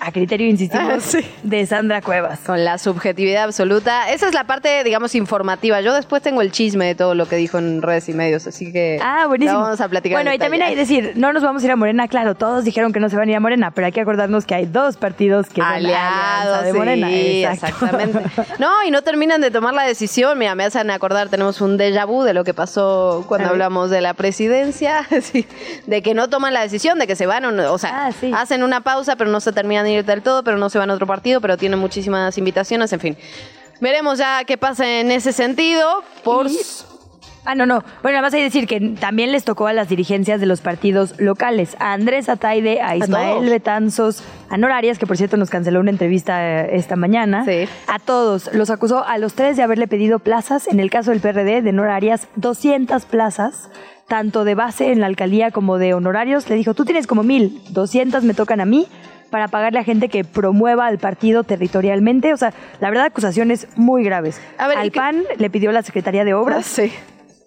a 0.00 0.12
criterio, 0.12 0.48
insistimos, 0.48 1.14
ah, 1.14 1.18
de 1.42 1.66
Sandra 1.66 2.02
Cuevas. 2.02 2.40
Con 2.40 2.64
la 2.64 2.78
subjetividad 2.78 3.44
absoluta. 3.44 4.10
Esa 4.10 4.28
es 4.28 4.34
la 4.34 4.44
parte, 4.44 4.84
digamos, 4.84 5.14
informativa. 5.14 5.80
Yo 5.80 5.94
después 5.94 6.22
tengo 6.22 6.42
el 6.42 6.52
chisme 6.52 6.86
de 6.86 6.94
todo 6.94 7.14
lo 7.14 7.26
que 7.26 7.36
dijo 7.36 7.58
en 7.58 7.82
redes 7.82 8.08
y 8.08 8.14
medios, 8.14 8.46
así 8.46 8.72
que 8.72 8.98
ah, 9.02 9.26
buenísimo. 9.26 9.60
vamos 9.60 9.80
a 9.80 9.88
platicar. 9.88 10.16
Bueno, 10.16 10.32
y 10.32 10.38
también 10.38 10.62
hay 10.62 10.74
que 10.74 10.80
decir, 10.80 11.12
no 11.16 11.32
nos 11.32 11.42
vamos 11.42 11.62
a 11.62 11.66
ir 11.66 11.72
a 11.72 11.76
Morena, 11.76 12.08
claro, 12.08 12.34
todos 12.34 12.64
dijeron 12.64 12.92
que 12.92 13.00
no 13.00 13.08
se 13.08 13.16
van 13.16 13.28
a 13.28 13.30
ir 13.32 13.36
a 13.36 13.40
Morena, 13.40 13.70
pero 13.70 13.86
hay 13.86 13.92
que 13.92 14.00
acordarnos 14.00 14.46
que 14.46 14.54
hay 14.54 14.66
dos 14.66 14.96
partidos 14.96 15.48
que 15.48 15.60
aliados 15.60 16.64
de 16.64 16.72
Morena. 16.72 17.10
exactamente. 17.10 18.20
no, 18.58 18.84
y 18.84 18.90
no 18.90 19.02
terminan 19.02 19.40
de 19.40 19.50
tomar 19.50 19.74
la 19.74 19.84
decisión. 19.84 20.38
Mira, 20.38 20.54
me 20.54 20.64
hacen 20.64 20.90
acordar, 20.90 21.28
tenemos 21.28 21.60
un 21.60 21.78
déjà 21.78 22.06
vu 22.06 22.22
de 22.22 22.34
lo 22.34 22.44
que 22.44 22.54
pasó 22.54 23.24
cuando 23.28 23.48
hablamos 23.48 23.90
de 23.90 24.00
la 24.00 24.14
presidencia, 24.14 25.06
de 25.86 26.02
que 26.02 26.14
no 26.14 26.28
toman 26.28 26.54
la 26.54 26.62
decisión, 26.62 26.98
de 26.98 27.06
que 27.06 27.16
se 27.16 27.26
van, 27.26 27.44
o 27.44 27.78
sea, 27.78 28.08
ah, 28.08 28.40
hacen 28.40 28.62
una 28.62 28.80
pausa, 28.80 29.16
pero 29.16 29.30
no 29.30 29.40
se 29.40 29.52
terminan 29.52 29.83
ir 29.86 30.04
del 30.04 30.22
todo, 30.22 30.42
pero 30.42 30.58
no 30.58 30.70
se 30.70 30.78
van 30.78 30.90
a 30.90 30.94
otro 30.94 31.06
partido, 31.06 31.40
pero 31.40 31.56
tienen 31.56 31.78
muchísimas 31.78 32.36
invitaciones, 32.38 32.92
en 32.92 33.00
fin. 33.00 33.16
Veremos 33.80 34.18
ya 34.18 34.44
qué 34.44 34.56
pasa 34.56 35.00
en 35.00 35.10
ese 35.10 35.32
sentido. 35.32 36.02
Por... 36.22 36.46
Ah, 37.46 37.54
no, 37.54 37.66
no. 37.66 37.84
Bueno, 38.02 38.18
además 38.18 38.32
hay 38.32 38.40
que 38.40 38.44
decir 38.44 38.66
que 38.66 38.80
también 38.98 39.30
les 39.30 39.44
tocó 39.44 39.66
a 39.66 39.74
las 39.74 39.88
dirigencias 39.88 40.40
de 40.40 40.46
los 40.46 40.62
partidos 40.62 41.20
locales, 41.20 41.76
a 41.78 41.92
Andrés 41.92 42.30
Ataide, 42.30 42.80
a 42.80 42.96
Ismael 42.96 43.50
Betanzos, 43.50 44.22
a 44.48 44.56
Norarias, 44.56 44.98
que 44.98 45.06
por 45.06 45.18
cierto 45.18 45.36
nos 45.36 45.50
canceló 45.50 45.80
una 45.80 45.90
entrevista 45.90 46.62
eh, 46.62 46.76
esta 46.76 46.96
mañana. 46.96 47.44
Sí. 47.44 47.68
A 47.86 47.98
todos. 47.98 48.50
Los 48.54 48.70
acusó 48.70 49.04
a 49.04 49.18
los 49.18 49.34
tres 49.34 49.58
de 49.58 49.62
haberle 49.62 49.86
pedido 49.86 50.20
plazas. 50.20 50.66
En 50.68 50.80
el 50.80 50.90
caso 50.90 51.10
del 51.10 51.20
PRD, 51.20 51.60
de 51.60 51.72
Norarias, 51.72 52.28
200 52.36 53.04
plazas 53.04 53.68
tanto 54.08 54.44
de 54.44 54.54
base 54.54 54.92
en 54.92 55.00
la 55.00 55.06
alcaldía 55.06 55.50
como 55.50 55.78
de 55.78 55.94
honorarios. 55.94 56.48
Le 56.48 56.56
dijo, 56.56 56.74
tú 56.74 56.84
tienes 56.84 57.06
como 57.06 57.22
mil, 57.22 57.60
200 57.70 58.22
me 58.24 58.34
tocan 58.34 58.60
a 58.60 58.64
mí, 58.64 58.86
para 59.34 59.48
pagarle 59.48 59.80
a 59.80 59.82
gente 59.82 60.08
que 60.08 60.22
promueva 60.22 60.86
al 60.86 60.98
partido 60.98 61.42
territorialmente. 61.42 62.32
O 62.32 62.36
sea, 62.36 62.54
la 62.78 62.88
verdad, 62.88 63.06
acusaciones 63.06 63.66
muy 63.74 64.04
graves. 64.04 64.40
al 64.58 64.92
PAN 64.92 65.24
le 65.38 65.50
pidió 65.50 65.72
la 65.72 65.82
Secretaría 65.82 66.22
de 66.22 66.34
Obras. 66.34 66.64
Sí. 66.66 66.92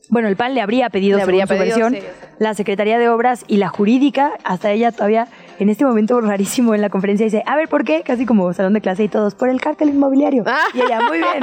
Bueno, 0.09 0.27
el 0.27 0.35
PAN 0.35 0.53
le 0.53 0.59
habría 0.59 0.89
pedido, 0.89 1.17
su 1.17 1.25
versión, 1.25 1.95
la 2.39 2.53
Secretaría 2.55 2.99
de 2.99 3.07
Obras 3.07 3.45
y 3.47 3.55
la 3.55 3.69
jurídica, 3.69 4.33
hasta 4.43 4.69
ella 4.73 4.91
todavía 4.91 5.29
en 5.59 5.69
este 5.69 5.85
momento 5.85 6.19
rarísimo 6.19 6.75
en 6.75 6.81
la 6.81 6.89
conferencia 6.89 7.23
dice, 7.23 7.41
a 7.45 7.55
ver, 7.55 7.69
¿por 7.69 7.85
qué? 7.85 8.03
Casi 8.03 8.25
como 8.25 8.51
salón 8.51 8.73
de 8.73 8.81
clase 8.81 9.05
y 9.05 9.07
todos, 9.07 9.33
por 9.33 9.47
el 9.47 9.61
cártel 9.61 9.87
inmobiliario. 9.87 10.43
Ah. 10.45 10.65
Y 10.73 10.81
ella, 10.81 10.99
muy 11.07 11.19
bien. 11.19 11.41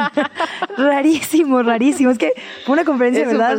rarísimo, 0.77 1.63
rarísimo. 1.63 2.11
Es 2.11 2.19
que 2.19 2.33
fue 2.67 2.75
una 2.75 2.85
conferencia, 2.85 3.27
¿verdad? 3.27 3.59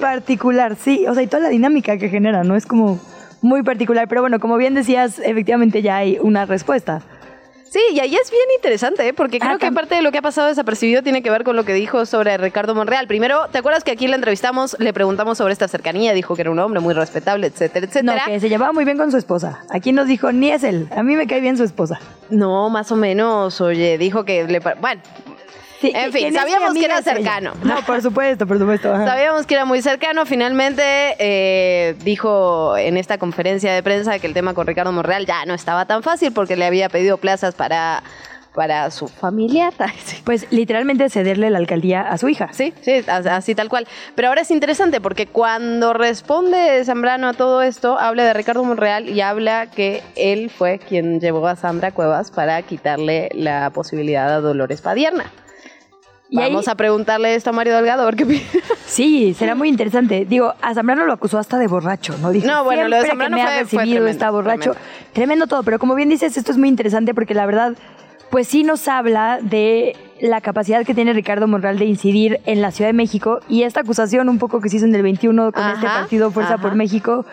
particular, 0.00 0.76
sí. 0.76 1.04
O 1.08 1.14
sea, 1.14 1.24
y 1.24 1.26
toda 1.26 1.42
la 1.42 1.48
dinámica 1.48 1.98
que 1.98 2.08
genera, 2.08 2.44
¿no? 2.44 2.54
Es 2.54 2.64
como 2.64 3.00
muy 3.42 3.62
particular. 3.62 4.08
Pero 4.08 4.22
bueno, 4.22 4.40
como 4.40 4.56
bien 4.56 4.74
decías, 4.74 5.18
efectivamente 5.18 5.82
ya 5.82 5.96
hay 5.96 6.18
una 6.20 6.46
respuesta. 6.46 7.02
Sí, 7.68 7.80
y 7.94 8.00
ahí 8.00 8.14
es 8.14 8.30
bien 8.30 8.42
interesante, 8.54 9.08
¿eh? 9.08 9.14
porque 9.14 9.38
creo 9.38 9.52
Ah, 9.54 9.58
que 9.58 9.72
parte 9.72 9.94
de 9.94 10.02
lo 10.02 10.12
que 10.12 10.18
ha 10.18 10.22
pasado 10.22 10.48
desapercibido 10.48 11.02
tiene 11.02 11.22
que 11.22 11.30
ver 11.30 11.42
con 11.42 11.56
lo 11.56 11.64
que 11.64 11.72
dijo 11.72 12.04
sobre 12.04 12.36
Ricardo 12.36 12.74
Monreal. 12.74 13.06
Primero, 13.06 13.46
¿te 13.50 13.56
acuerdas 13.56 13.82
que 13.82 13.90
aquí 13.92 14.06
la 14.08 14.16
entrevistamos, 14.16 14.76
le 14.78 14.92
preguntamos 14.92 15.38
sobre 15.38 15.54
esta 15.54 15.68
cercanía, 15.68 16.12
dijo 16.12 16.34
que 16.36 16.42
era 16.42 16.50
un 16.50 16.58
hombre 16.58 16.80
muy 16.80 16.92
respetable, 16.92 17.46
etcétera, 17.46 17.86
No, 17.86 17.90
etcétera? 18.12 18.22
que 18.26 18.40
se 18.40 18.50
llevaba 18.50 18.72
muy 18.74 18.84
bien 18.84 18.98
con 18.98 19.10
su 19.10 19.16
esposa. 19.16 19.60
Aquí 19.70 19.92
nos 19.92 20.06
dijo, 20.06 20.32
ni 20.32 20.50
es 20.50 20.64
él. 20.64 20.86
A 20.94 21.02
mí 21.02 21.16
me 21.16 21.26
cae 21.26 21.40
bien 21.40 21.56
su 21.56 21.64
esposa. 21.64 21.98
No, 22.28 22.68
más 22.68 22.92
o 22.92 22.96
menos, 22.96 23.58
oye, 23.62 23.96
dijo 23.96 24.26
que 24.26 24.44
le... 24.44 24.58
Bueno, 24.58 25.00
Sí, 25.82 25.92
En 25.94 26.12
fin, 26.12 26.32
sabíamos 26.32 26.72
que 26.74 26.84
era 26.84 27.00
ella. 27.00 27.02
cercano. 27.02 27.52
No, 27.64 27.76
por 27.84 28.00
supuesto, 28.00 28.46
por 28.46 28.58
supuesto. 28.58 28.94
ajá. 28.94 29.04
Sabíamos 29.06 29.46
que 29.46 29.54
era 29.54 29.64
muy 29.66 29.82
cercano. 29.82 30.24
Finalmente 30.24 30.82
eh, 31.18 31.94
dijo 32.04 32.76
en 32.76 32.96
esta 32.96 33.18
conferencia 33.18 33.72
de 33.74 33.82
prensa 33.82 34.18
que 34.18 34.26
el 34.26 34.32
tema 34.34 34.54
con 34.54 34.66
Ricardo 34.66 34.92
Monreal 34.92 35.26
ya 35.26 35.44
no 35.44 35.54
estaba 35.54 35.84
tan 35.86 36.02
fácil 36.02 36.32
porque 36.32 36.56
le 36.56 36.64
había 36.64 36.88
pedido 36.88 37.16
plazas 37.18 37.54
para, 37.54 38.02
para 38.54 38.90
su 38.92 39.08
familiar. 39.08 39.72
Pues 40.24 40.46
literalmente 40.52 41.10
cederle 41.10 41.50
la 41.50 41.58
alcaldía 41.58 42.02
a 42.02 42.16
su 42.16 42.28
hija. 42.28 42.48
Sí, 42.52 42.72
sí, 42.80 43.02
as- 43.08 43.26
así 43.26 43.54
tal 43.56 43.68
cual. 43.68 43.88
Pero 44.14 44.28
ahora 44.28 44.42
es 44.42 44.50
interesante 44.52 45.00
porque 45.00 45.26
cuando 45.26 45.92
responde 45.94 46.84
Zambrano 46.84 47.28
a 47.28 47.32
todo 47.32 47.60
esto, 47.62 47.98
habla 47.98 48.24
de 48.24 48.32
Ricardo 48.34 48.62
Monreal 48.62 49.08
y 49.08 49.20
habla 49.20 49.66
que 49.66 50.00
él 50.14 50.48
fue 50.48 50.78
quien 50.78 51.18
llevó 51.20 51.46
a 51.48 51.56
Sandra 51.56 51.90
Cuevas 51.90 52.30
para 52.30 52.62
quitarle 52.62 53.30
la 53.34 53.70
posibilidad 53.70 54.32
a 54.32 54.40
Dolores 54.40 54.80
Padierna. 54.80 55.24
Ahí- 56.36 56.50
Vamos 56.50 56.68
a 56.68 56.74
preguntarle 56.76 57.34
esto 57.34 57.50
a 57.50 57.52
Mario 57.52 57.74
Delgado, 57.76 58.08
opina. 58.08 58.40
Sí, 58.86 59.34
será 59.34 59.54
muy 59.54 59.68
interesante. 59.68 60.24
Digo, 60.26 60.54
a 60.60 60.74
Zambrano 60.74 61.06
lo 61.06 61.12
acusó 61.14 61.38
hasta 61.38 61.58
de 61.58 61.66
borracho, 61.66 62.14
¿no? 62.20 62.30
Dijo, 62.30 62.46
No, 62.46 62.62
bueno, 62.64 62.88
lo 62.88 62.96
de 62.96 63.02
"Siempre 63.04 63.26
Zambrano 63.26 63.36
me 63.36 63.42
fue- 63.42 63.50
ha 63.50 63.54
fue 63.54 63.62
recibido 63.62 63.84
tremendo, 63.86 64.08
está 64.10 64.30
borracho. 64.30 64.60
tremendo. 64.72 65.12
Tremendo. 65.12 65.46
todo, 65.46 65.62
pero 65.62 65.78
como 65.78 65.94
bien 65.94 66.08
dices, 66.08 66.36
esto 66.36 66.52
es 66.52 66.58
muy 66.58 66.68
interesante 66.68 67.14
porque 67.14 67.32
la 67.34 67.46
verdad, 67.46 67.72
pues 68.30 68.48
sí 68.48 68.64
nos 68.64 68.88
habla 68.88 69.38
de 69.42 69.96
la 70.20 70.40
capacidad 70.40 70.84
que 70.86 70.94
tiene 70.94 71.12
Ricardo 71.12 71.46
Monreal 71.48 71.78
de 71.78 71.84
incidir 71.86 72.40
en 72.46 72.60
la 72.62 72.70
Ciudad 72.70 72.88
de 72.90 72.94
México 72.94 73.40
y 73.48 73.62
esta 73.64 73.80
acusación 73.80 74.28
un 74.28 74.38
poco 74.38 74.60
que 74.60 74.68
se 74.68 74.76
hizo 74.76 74.86
en 74.86 74.94
el 74.94 75.02
21 75.02 75.52
con 75.52 75.68
este 75.70 75.86
partido 75.86 76.30
Fuerza 76.30 76.54
ajá. 76.54 76.62
por 76.62 76.74
México, 76.74 77.24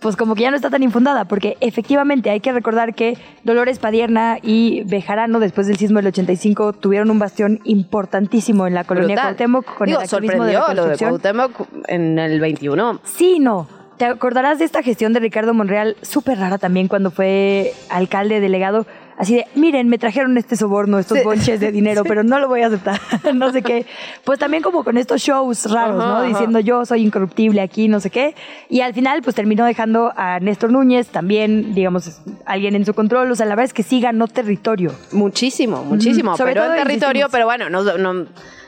pues 0.00 0.16
como 0.16 0.34
que 0.34 0.42
ya 0.42 0.50
no 0.50 0.56
está 0.56 0.70
tan 0.70 0.82
infundada, 0.82 1.26
porque 1.26 1.56
efectivamente 1.60 2.30
hay 2.30 2.40
que 2.40 2.52
recordar 2.52 2.94
que 2.94 3.18
Dolores 3.44 3.78
Padierna 3.78 4.38
y 4.42 4.82
Bejarano, 4.84 5.40
después 5.40 5.66
del 5.66 5.76
sismo 5.76 5.98
del 5.98 6.08
85, 6.08 6.74
tuvieron 6.74 7.10
un 7.10 7.18
bastión 7.18 7.60
importantísimo 7.64 8.66
en 8.66 8.74
la 8.74 8.84
colonia 8.84 9.16
Brutal. 9.16 9.24
Cuauhtémoc 9.24 9.74
con 9.74 9.86
Digo, 9.86 10.00
el 10.00 10.04
activismo 10.04 10.44
de 10.44 10.52
sorprendió 10.52 10.74
lo 10.74 10.88
de. 10.90 10.96
Cuauhtémoc 10.96 11.68
en 11.88 12.18
el 12.18 12.40
21. 12.40 13.00
Sí, 13.04 13.38
no. 13.38 13.66
Te 13.96 14.04
acordarás 14.04 14.60
de 14.60 14.64
esta 14.64 14.82
gestión 14.82 15.12
de 15.12 15.18
Ricardo 15.18 15.54
Monreal, 15.54 15.96
súper 16.02 16.38
rara 16.38 16.58
también 16.58 16.86
cuando 16.86 17.10
fue 17.10 17.72
alcalde 17.90 18.40
delegado. 18.40 18.86
Así 19.18 19.34
de, 19.34 19.46
miren, 19.56 19.88
me 19.88 19.98
trajeron 19.98 20.38
este 20.38 20.54
soborno, 20.56 20.98
estos 20.98 21.18
Sí. 21.18 21.24
bonches 21.24 21.58
de 21.58 21.72
dinero, 21.72 22.04
pero 22.08 22.22
no 22.22 22.38
lo 22.38 22.46
voy 22.48 22.62
a 22.62 22.68
aceptar. 22.68 23.00
no 23.34 23.50
sé 23.52 23.62
qué. 23.62 23.84
Pues 24.24 24.38
también 24.38 24.62
como 24.62 24.84
con 24.84 24.96
estos 24.96 25.20
shows 25.20 25.70
raros, 25.70 25.96
Ajá, 26.02 26.08
¿no? 26.08 26.16
ajá. 26.18 26.22
Diciendo 26.28 26.60
yo 26.60 26.86
soy 26.86 27.02
incorruptible 27.04 27.60
aquí, 27.60 27.88
no 27.88 27.98
sé 27.98 28.10
qué. 28.10 28.34
Y 28.68 28.80
al 28.82 28.94
final, 28.94 29.22
pues 29.22 29.34
terminó 29.34 29.64
dejando 29.66 30.12
a 30.16 30.38
Néstor 30.38 30.70
Núñez, 30.70 31.08
también, 31.08 31.74
digamos, 31.74 32.20
alguien 32.46 32.76
en 32.76 32.84
su 32.86 32.94
control. 32.94 33.30
O 33.32 33.34
sea, 33.34 33.46
la 33.46 33.56
verdad 33.56 33.64
es 33.66 33.74
que 33.74 33.82
sí 33.82 34.00
ganó 34.00 34.28
territorio. 34.28 34.92
Muchísimo, 35.12 35.82
muchísimo. 35.84 36.36
Sobre 36.36 36.52
pero 36.52 36.64
todo 36.66 36.74
en 36.74 36.82
territorio, 36.84 37.26
insistimos. 37.26 37.32
pero 37.32 37.44
bueno, 37.46 37.68
no, 37.70 37.82
no- 37.98 38.26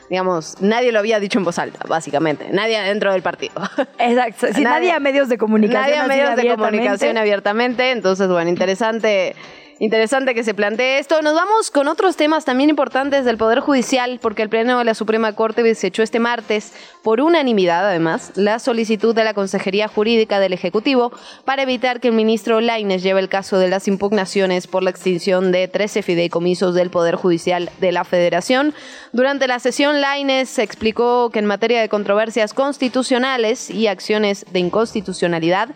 digamos, 0.09 0.57
nadie 0.59 0.91
lo 0.91 0.99
había 0.99 1.21
dicho 1.21 1.39
en 1.39 1.45
voz 1.45 1.57
alta, 1.57 1.79
básicamente. 1.87 2.49
Nadie 2.51 2.77
dentro 2.81 3.13
del 3.13 3.21
partido. 3.21 3.53
Exacto. 3.97 4.47
Sí, 4.53 4.61
nadie, 4.61 4.91
a 4.91 4.99
medios 4.99 5.29
de 5.29 5.37
comunicación. 5.37 5.81
Nadie 5.83 5.95
a 5.97 6.07
medios 6.07 6.25
de 6.35 6.41
abiertamente. 6.41 6.77
comunicación 6.77 7.17
abiertamente. 7.17 7.91
Entonces, 7.91 8.27
bueno, 8.27 8.49
interesante. 8.49 9.33
Interesante 9.81 10.35
que 10.35 10.43
se 10.43 10.53
plantee 10.53 10.99
esto. 10.99 11.23
Nos 11.23 11.33
vamos 11.33 11.71
con 11.71 11.87
otros 11.87 12.15
temas 12.15 12.45
también 12.45 12.69
importantes 12.69 13.25
del 13.25 13.37
Poder 13.37 13.61
Judicial, 13.61 14.19
porque 14.21 14.43
el 14.43 14.49
Pleno 14.49 14.77
de 14.77 14.85
la 14.85 14.93
Suprema 14.93 15.33
Corte 15.33 15.63
desechó 15.63 16.03
este 16.03 16.19
martes, 16.19 16.71
por 17.01 17.19
unanimidad 17.19 17.87
además, 17.87 18.31
la 18.35 18.59
solicitud 18.59 19.15
de 19.15 19.23
la 19.23 19.33
Consejería 19.33 19.87
Jurídica 19.87 20.39
del 20.39 20.53
Ejecutivo 20.53 21.11
para 21.45 21.63
evitar 21.63 21.99
que 21.99 22.09
el 22.09 22.13
ministro 22.13 22.61
Laines 22.61 23.01
lleve 23.01 23.21
el 23.21 23.27
caso 23.27 23.57
de 23.57 23.69
las 23.69 23.87
impugnaciones 23.87 24.67
por 24.67 24.83
la 24.83 24.91
extinción 24.91 25.51
de 25.51 25.67
13 25.67 26.03
fideicomisos 26.03 26.75
del 26.75 26.91
Poder 26.91 27.15
Judicial 27.15 27.71
de 27.79 27.91
la 27.91 28.03
Federación. 28.03 28.75
Durante 29.13 29.47
la 29.47 29.57
sesión, 29.57 29.99
Laines 29.99 30.59
explicó 30.59 31.31
que 31.31 31.39
en 31.39 31.47
materia 31.47 31.81
de 31.81 31.89
controversias 31.89 32.53
constitucionales 32.53 33.71
y 33.71 33.87
acciones 33.87 34.45
de 34.51 34.59
inconstitucionalidad, 34.59 35.69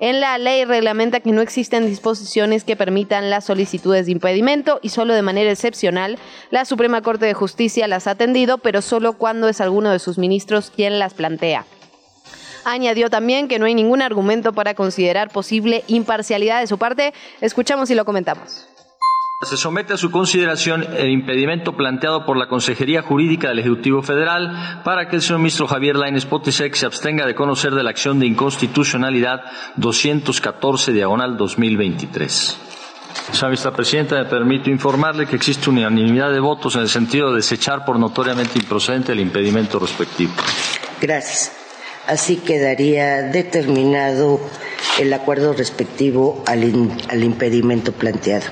en 0.00 0.20
la 0.20 0.38
ley 0.38 0.64
reglamenta 0.64 1.20
que 1.20 1.32
no 1.32 1.42
existen 1.42 1.86
disposiciones 1.86 2.64
que 2.64 2.76
permitan 2.76 3.30
las 3.30 3.44
solicitudes 3.44 4.06
de 4.06 4.12
impedimento 4.12 4.78
y 4.82 4.90
solo 4.90 5.14
de 5.14 5.22
manera 5.22 5.50
excepcional 5.50 6.18
la 6.50 6.64
Suprema 6.64 7.02
Corte 7.02 7.26
de 7.26 7.34
Justicia 7.34 7.88
las 7.88 8.06
ha 8.06 8.12
atendido, 8.12 8.58
pero 8.58 8.80
solo 8.80 9.14
cuando 9.14 9.48
es 9.48 9.60
alguno 9.60 9.90
de 9.90 9.98
sus 9.98 10.18
ministros 10.18 10.70
quien 10.70 10.98
las 10.98 11.14
plantea. 11.14 11.66
Añadió 12.64 13.10
también 13.10 13.48
que 13.48 13.58
no 13.58 13.66
hay 13.66 13.74
ningún 13.74 14.02
argumento 14.02 14.52
para 14.52 14.74
considerar 14.74 15.30
posible 15.30 15.84
imparcialidad 15.86 16.60
de 16.60 16.66
su 16.66 16.78
parte. 16.78 17.14
Escuchamos 17.40 17.90
y 17.90 17.94
lo 17.94 18.04
comentamos. 18.04 18.68
Se 19.40 19.56
somete 19.56 19.92
a 19.92 19.96
su 19.96 20.10
consideración 20.10 20.84
el 20.96 21.10
impedimento 21.10 21.76
planteado 21.76 22.26
por 22.26 22.36
la 22.36 22.48
Consejería 22.48 23.02
Jurídica 23.02 23.48
del 23.50 23.60
Ejecutivo 23.60 24.02
Federal 24.02 24.80
para 24.82 25.08
que 25.08 25.14
el 25.14 25.22
señor 25.22 25.38
ministro 25.38 25.68
Javier 25.68 25.94
Lainez 25.94 26.24
Potisek 26.24 26.74
se 26.74 26.86
abstenga 26.86 27.24
de 27.24 27.36
conocer 27.36 27.70
de 27.72 27.84
la 27.84 27.90
acción 27.90 28.18
de 28.18 28.26
inconstitucionalidad 28.26 29.42
214 29.76 30.90
diagonal 30.92 31.36
2023. 31.36 32.56
Señora 33.30 33.50
vicepresidenta, 33.50 34.16
me 34.16 34.24
permito 34.24 34.70
informarle 34.70 35.26
que 35.26 35.36
existe 35.36 35.70
unanimidad 35.70 36.32
de 36.32 36.40
votos 36.40 36.74
en 36.74 36.80
el 36.82 36.88
sentido 36.88 37.30
de 37.30 37.36
desechar 37.36 37.84
por 37.84 37.96
notoriamente 37.96 38.58
improcedente 38.58 39.12
el 39.12 39.20
impedimento 39.20 39.78
respectivo. 39.78 40.32
Gracias. 41.00 41.52
Así 42.08 42.38
quedaría 42.38 43.22
determinado 43.22 44.40
el 44.98 45.12
acuerdo 45.12 45.52
respectivo 45.52 46.42
al, 46.48 46.64
in- 46.64 46.96
al 47.08 47.22
impedimento 47.22 47.92
planteado. 47.92 48.46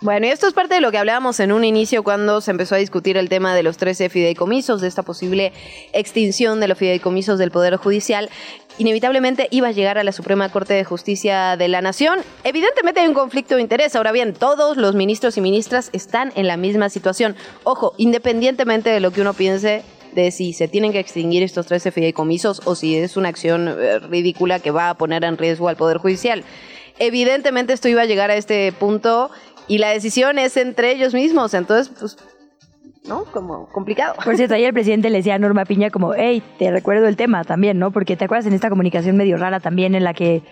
Bueno, 0.00 0.28
y 0.28 0.30
esto 0.30 0.46
es 0.46 0.54
parte 0.54 0.76
de 0.76 0.80
lo 0.80 0.92
que 0.92 0.98
hablábamos 0.98 1.40
en 1.40 1.50
un 1.50 1.64
inicio 1.64 2.04
cuando 2.04 2.40
se 2.40 2.52
empezó 2.52 2.76
a 2.76 2.78
discutir 2.78 3.16
el 3.16 3.28
tema 3.28 3.56
de 3.56 3.64
los 3.64 3.78
13 3.78 4.08
fideicomisos, 4.10 4.80
de 4.80 4.86
esta 4.86 5.02
posible 5.02 5.52
extinción 5.92 6.60
de 6.60 6.68
los 6.68 6.78
fideicomisos 6.78 7.36
del 7.36 7.50
Poder 7.50 7.74
Judicial. 7.74 8.30
Inevitablemente 8.78 9.48
iba 9.50 9.66
a 9.66 9.72
llegar 9.72 9.98
a 9.98 10.04
la 10.04 10.12
Suprema 10.12 10.50
Corte 10.50 10.74
de 10.74 10.84
Justicia 10.84 11.56
de 11.56 11.66
la 11.66 11.82
Nación. 11.82 12.20
Evidentemente 12.44 13.00
hay 13.00 13.08
un 13.08 13.14
conflicto 13.14 13.56
de 13.56 13.62
interés. 13.62 13.96
Ahora 13.96 14.12
bien, 14.12 14.34
todos 14.34 14.76
los 14.76 14.94
ministros 14.94 15.36
y 15.36 15.40
ministras 15.40 15.90
están 15.92 16.32
en 16.36 16.46
la 16.46 16.56
misma 16.56 16.90
situación. 16.90 17.34
Ojo, 17.64 17.94
independientemente 17.96 18.90
de 18.90 19.00
lo 19.00 19.10
que 19.10 19.22
uno 19.22 19.34
piense 19.34 19.82
de 20.12 20.30
si 20.30 20.52
se 20.52 20.68
tienen 20.68 20.92
que 20.92 21.00
extinguir 21.00 21.42
estos 21.42 21.66
13 21.66 21.90
fideicomisos 21.90 22.62
o 22.66 22.76
si 22.76 22.96
es 22.96 23.16
una 23.16 23.30
acción 23.30 23.66
eh, 23.66 23.98
ridícula 23.98 24.60
que 24.60 24.70
va 24.70 24.90
a 24.90 24.94
poner 24.94 25.24
en 25.24 25.36
riesgo 25.36 25.68
al 25.68 25.76
Poder 25.76 25.98
Judicial. 25.98 26.44
Evidentemente 27.00 27.72
esto 27.72 27.88
iba 27.88 28.02
a 28.02 28.06
llegar 28.06 28.30
a 28.30 28.36
este 28.36 28.72
punto 28.72 29.30
y 29.68 29.78
la 29.78 29.90
decisión 29.90 30.38
es 30.38 30.56
entre 30.56 30.92
ellos 30.92 31.14
mismos, 31.14 31.54
entonces, 31.54 31.94
pues, 31.98 32.16
¿no? 33.08 33.24
Como 33.24 33.68
complicado. 33.68 34.14
Por 34.24 34.36
cierto, 34.36 34.54
ayer 34.54 34.68
el 34.68 34.74
presidente 34.74 35.10
le 35.10 35.18
decía 35.18 35.34
a 35.34 35.38
Norma 35.38 35.64
Piña 35.64 35.90
como, 35.90 36.14
hey, 36.14 36.42
te 36.58 36.70
recuerdo 36.70 37.06
el 37.06 37.16
tema 37.16 37.44
también, 37.44 37.78
¿no? 37.78 37.90
Porque 37.90 38.16
te 38.16 38.24
acuerdas 38.24 38.46
en 38.46 38.52
esta 38.52 38.68
comunicación 38.68 39.16
medio 39.16 39.36
rara 39.36 39.60
también 39.60 39.94
en 39.94 40.04
la 40.04 40.14
que, 40.14 40.42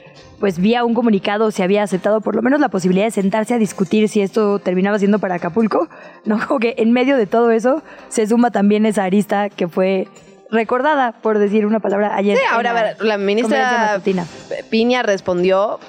pues, 0.40 0.58
vía 0.58 0.84
un 0.84 0.94
comunicado 0.94 1.50
se 1.50 1.62
había 1.62 1.82
aceptado 1.82 2.20
por 2.20 2.34
lo 2.34 2.42
menos 2.42 2.60
la 2.60 2.68
posibilidad 2.68 3.06
de 3.06 3.10
sentarse 3.10 3.54
a 3.54 3.58
discutir 3.58 4.08
si 4.08 4.20
esto 4.22 4.58
terminaba 4.58 4.98
siendo 4.98 5.18
para 5.18 5.36
Acapulco, 5.36 5.88
¿no? 6.24 6.38
Como 6.46 6.60
que 6.60 6.74
en 6.78 6.92
medio 6.92 7.16
de 7.16 7.26
todo 7.26 7.50
eso 7.50 7.82
se 8.08 8.26
suma 8.26 8.50
también 8.50 8.86
esa 8.86 9.04
arista 9.04 9.48
que 9.50 9.68
fue 9.68 10.08
recordada, 10.50 11.12
por 11.12 11.38
decir 11.38 11.66
una 11.66 11.80
palabra, 11.80 12.16
ayer. 12.16 12.36
Sí, 12.36 12.44
ahora, 12.50 12.72
la 12.72 13.16
conferencia 13.16 13.18
ministra. 13.18 14.26
Piña 14.70 15.02
respondió, 15.02 15.80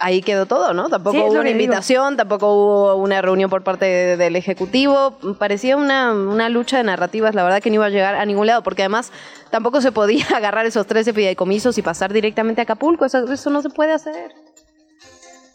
ahí 0.00 0.22
quedó 0.22 0.46
todo, 0.46 0.72
¿no? 0.74 0.88
Tampoco 0.88 1.16
Sí, 1.16 1.22
hubo 1.22 1.32
una 1.32 1.42
digo. 1.44 1.50
invitación, 1.52 2.16
tampoco 2.16 2.52
hubo 2.54 2.94
una 2.96 3.20
reunión 3.22 3.50
por 3.50 3.62
parte 3.62 3.84
de- 3.84 4.16
del 4.16 4.34
Ejecutivo. 4.34 5.18
Parecía 5.38 5.76
una, 5.76 6.12
una 6.12 6.48
lucha 6.48 6.78
de 6.78 6.84
narrativas, 6.84 7.34
la 7.34 7.44
verdad 7.44 7.60
que 7.62 7.70
no 7.70 7.74
iba 7.76 7.86
a 7.86 7.90
llegar 7.90 8.14
a 8.14 8.24
ningún 8.24 8.46
lado, 8.46 8.62
porque 8.62 8.82
además 8.82 9.12
tampoco 9.50 9.80
se 9.80 9.92
podía 9.92 10.24
agarrar 10.36 10.66
esos 10.66 10.86
13 10.86 11.12
fideicomisos 11.12 11.76
y 11.78 11.82
pasar 11.82 12.12
directamente 12.12 12.60
a 12.60 12.64
Acapulco, 12.64 13.04
eso, 13.04 13.30
eso 13.32 13.50
no 13.50 13.62
se 13.62 13.68
puede 13.70 13.92
hacer. 13.92 14.32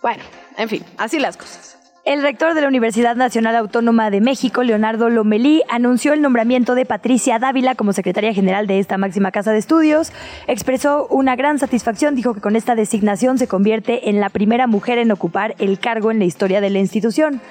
Bueno, 0.01 0.23
en 0.57 0.69
fin, 0.69 0.85
así 0.97 1.19
las 1.19 1.35
cosas. 1.37 1.74
El 2.05 2.21
rector 2.21 2.53
de 2.53 2.61
la 2.61 2.67
Universidad 2.67 3.15
Nacional 3.15 3.55
Autónoma 3.55 4.11
de 4.11 4.21
México, 4.21 4.61
Leonardo 4.61 5.09
Lomelí, 5.09 5.63
anunció 5.69 6.13
el 6.13 6.21
nombramiento 6.21 6.75
de 6.75 6.85
Patricia 6.85 7.39
Dávila 7.39 7.73
como 7.73 7.93
secretaria 7.93 8.31
general 8.31 8.67
de 8.67 8.77
esta 8.77 8.99
máxima 8.99 9.31
casa 9.31 9.51
de 9.51 9.57
estudios. 9.57 10.13
Expresó 10.45 11.07
una 11.07 11.35
gran 11.35 11.57
satisfacción, 11.57 12.13
dijo 12.13 12.35
que 12.35 12.41
con 12.41 12.55
esta 12.55 12.75
designación 12.75 13.39
se 13.39 13.47
convierte 13.47 14.07
en 14.11 14.19
la 14.19 14.29
primera 14.29 14.67
mujer 14.67 14.99
en 14.99 15.11
ocupar 15.11 15.55
el 15.57 15.79
cargo 15.79 16.11
en 16.11 16.19
la 16.19 16.25
historia 16.25 16.61
de 16.61 16.69
la 16.69 16.77
institución. 16.77 17.41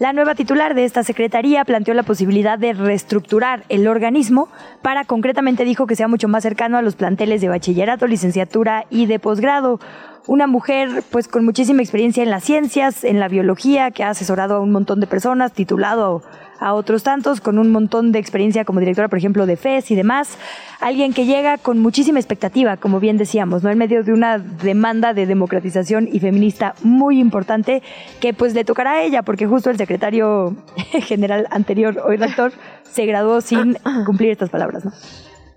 La 0.00 0.14
nueva 0.14 0.34
titular 0.34 0.74
de 0.74 0.86
esta 0.86 1.02
secretaría 1.02 1.62
planteó 1.66 1.92
la 1.92 2.04
posibilidad 2.04 2.58
de 2.58 2.72
reestructurar 2.72 3.64
el 3.68 3.86
organismo 3.86 4.48
para, 4.80 5.04
concretamente 5.04 5.66
dijo 5.66 5.86
que 5.86 5.94
sea 5.94 6.08
mucho 6.08 6.26
más 6.26 6.42
cercano 6.42 6.78
a 6.78 6.82
los 6.82 6.96
planteles 6.96 7.42
de 7.42 7.50
bachillerato, 7.50 8.06
licenciatura 8.06 8.86
y 8.88 9.04
de 9.04 9.18
posgrado. 9.18 9.78
Una 10.26 10.46
mujer 10.46 11.02
pues 11.10 11.28
con 11.28 11.44
muchísima 11.44 11.82
experiencia 11.82 12.22
en 12.22 12.30
las 12.30 12.44
ciencias, 12.44 13.04
en 13.04 13.20
la 13.20 13.28
biología, 13.28 13.90
que 13.90 14.02
ha 14.02 14.08
asesorado 14.08 14.54
a 14.54 14.60
un 14.60 14.72
montón 14.72 15.00
de 15.00 15.06
personas, 15.06 15.52
titulado 15.52 16.22
a 16.60 16.74
otros 16.74 17.02
tantos, 17.02 17.40
con 17.40 17.58
un 17.58 17.72
montón 17.72 18.12
de 18.12 18.18
experiencia 18.18 18.64
como 18.64 18.78
directora, 18.80 19.08
por 19.08 19.18
ejemplo, 19.18 19.46
de 19.46 19.56
FES 19.56 19.90
y 19.90 19.96
demás. 19.96 20.38
Alguien 20.80 21.12
que 21.12 21.24
llega 21.24 21.58
con 21.58 21.78
muchísima 21.78 22.18
expectativa, 22.18 22.76
como 22.76 23.00
bien 23.00 23.16
decíamos, 23.16 23.62
¿no? 23.62 23.70
En 23.70 23.78
medio 23.78 24.04
de 24.04 24.12
una 24.12 24.38
demanda 24.38 25.14
de 25.14 25.26
democratización 25.26 26.08
y 26.12 26.20
feminista 26.20 26.74
muy 26.82 27.18
importante, 27.18 27.82
que 28.20 28.34
pues 28.34 28.54
le 28.54 28.64
tocará 28.64 28.92
a 28.92 29.02
ella, 29.02 29.22
porque 29.22 29.46
justo 29.46 29.70
el 29.70 29.78
secretario 29.78 30.54
general 31.02 31.46
anterior, 31.50 32.00
hoy 32.06 32.16
rector, 32.16 32.52
se 32.84 33.06
graduó 33.06 33.40
sin 33.40 33.74
cumplir 34.06 34.30
estas 34.30 34.50
palabras, 34.50 34.84
¿no? 34.84 34.92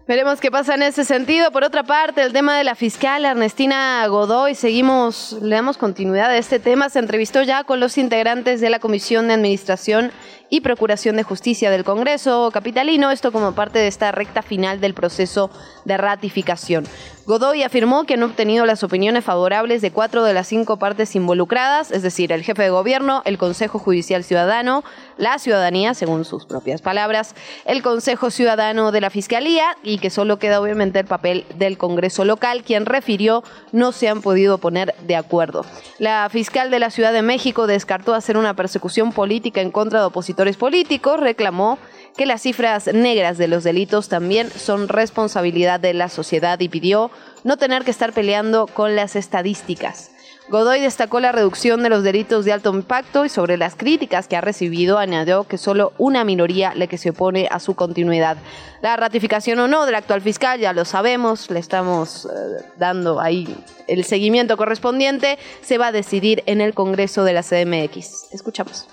Veremos 0.05 0.41
qué 0.41 0.51
pasa 0.51 0.75
en 0.75 0.81
ese 0.81 1.05
sentido. 1.05 1.49
Por 1.51 1.63
otra 1.63 1.83
parte, 1.83 2.23
el 2.23 2.33
tema 2.33 2.57
de 2.57 2.65
la 2.65 2.75
fiscal 2.75 3.23
Ernestina 3.23 4.05
Godoy, 4.07 4.53
seguimos, 4.53 5.37
le 5.41 5.55
damos 5.55 5.77
continuidad 5.77 6.29
a 6.29 6.37
este 6.37 6.59
tema. 6.59 6.89
Se 6.89 6.99
entrevistó 6.99 7.41
ya 7.41 7.63
con 7.63 7.79
los 7.79 7.97
integrantes 7.97 8.59
de 8.59 8.69
la 8.69 8.79
Comisión 8.79 9.29
de 9.29 9.35
Administración 9.35 10.11
y 10.49 10.61
Procuración 10.61 11.15
de 11.15 11.23
Justicia 11.23 11.71
del 11.71 11.83
Congreso 11.83 12.49
Capitalino, 12.53 13.11
esto 13.11 13.31
como 13.31 13.53
parte 13.53 13.79
de 13.79 13.87
esta 13.87 14.11
recta 14.11 14.41
final 14.41 14.79
del 14.79 14.93
proceso 14.93 15.49
de 15.85 15.97
ratificación. 15.97 16.85
Godoy 17.25 17.63
afirmó 17.63 18.03
que 18.03 18.15
han 18.15 18.23
obtenido 18.23 18.65
las 18.65 18.83
opiniones 18.83 19.23
favorables 19.23 19.81
de 19.81 19.91
cuatro 19.91 20.25
de 20.25 20.33
las 20.33 20.47
cinco 20.47 20.77
partes 20.77 21.15
involucradas, 21.15 21.89
es 21.91 22.01
decir, 22.01 22.33
el 22.33 22.43
jefe 22.43 22.63
de 22.63 22.69
gobierno, 22.69 23.21
el 23.23 23.37
Consejo 23.37 23.79
Judicial 23.79 24.25
Ciudadano, 24.25 24.83
la 25.17 25.39
ciudadanía, 25.39 25.93
según 25.93 26.25
sus 26.25 26.45
propias 26.45 26.81
palabras, 26.81 27.33
el 27.63 27.81
Consejo 27.81 28.29
Ciudadano 28.29 28.91
de 28.91 28.99
la 28.99 29.09
Fiscalía 29.09 29.77
y 29.83 29.99
que 29.99 30.09
solo 30.09 30.37
queda 30.37 30.59
obviamente 30.59 30.99
el 30.99 31.05
papel 31.05 31.45
del 31.55 31.77
Congreso 31.77 32.25
local, 32.25 32.63
quien 32.63 32.85
refirió 32.85 33.41
no 33.71 33.93
se 33.93 34.09
han 34.09 34.21
podido 34.21 34.57
poner 34.57 34.93
de 35.07 35.15
acuerdo. 35.15 35.65
La 35.99 36.27
fiscal 36.29 36.71
de 36.71 36.79
la 36.79 36.89
Ciudad 36.89 37.13
de 37.13 37.21
México 37.21 37.67
descartó 37.67 38.13
hacer 38.13 38.35
una 38.35 38.53
persecución 38.53 39.13
política 39.13 39.61
en 39.61 39.71
contra 39.71 39.99
de 39.99 40.05
opositores 40.07 40.32
políticos, 40.57 41.19
reclamó 41.19 41.77
que 42.17 42.25
las 42.25 42.41
cifras 42.41 42.87
negras 42.93 43.37
de 43.37 43.47
los 43.47 43.63
delitos 43.63 44.09
también 44.09 44.49
son 44.49 44.87
responsabilidad 44.87 45.79
de 45.79 45.93
la 45.93 46.09
sociedad 46.09 46.59
y 46.59 46.69
pidió 46.69 47.11
no 47.43 47.57
tener 47.57 47.83
que 47.83 47.91
estar 47.91 48.13
peleando 48.13 48.67
con 48.67 48.95
las 48.95 49.15
estadísticas. 49.15 50.11
Godoy 50.49 50.81
destacó 50.81 51.21
la 51.21 51.31
reducción 51.31 51.83
de 51.83 51.89
los 51.89 52.03
delitos 52.03 52.43
de 52.43 52.51
alto 52.51 52.73
impacto 52.73 53.23
y 53.23 53.29
sobre 53.29 53.55
las 53.55 53.75
críticas 53.75 54.27
que 54.27 54.35
ha 54.35 54.41
recibido 54.41 54.97
añadió 54.97 55.45
que 55.45 55.57
solo 55.57 55.93
una 55.97 56.25
minoría 56.25 56.75
le 56.75 56.89
que 56.89 56.97
se 56.97 57.11
opone 57.11 57.47
a 57.49 57.59
su 57.59 57.75
continuidad. 57.75 58.37
La 58.81 58.97
ratificación 58.97 59.59
o 59.59 59.67
no 59.69 59.85
del 59.85 59.95
actual 59.95 60.21
fiscal 60.21 60.59
ya 60.59 60.73
lo 60.73 60.83
sabemos, 60.83 61.49
le 61.49 61.59
estamos 61.59 62.25
eh, 62.25 62.29
dando 62.77 63.21
ahí 63.21 63.55
el 63.87 64.03
seguimiento 64.03 64.57
correspondiente, 64.57 65.39
se 65.61 65.77
va 65.77 65.87
a 65.87 65.91
decidir 65.93 66.43
en 66.45 66.59
el 66.59 66.73
Congreso 66.73 67.23
de 67.23 67.33
la 67.33 67.41
CDMX. 67.41 68.33
Escuchamos. 68.33 68.87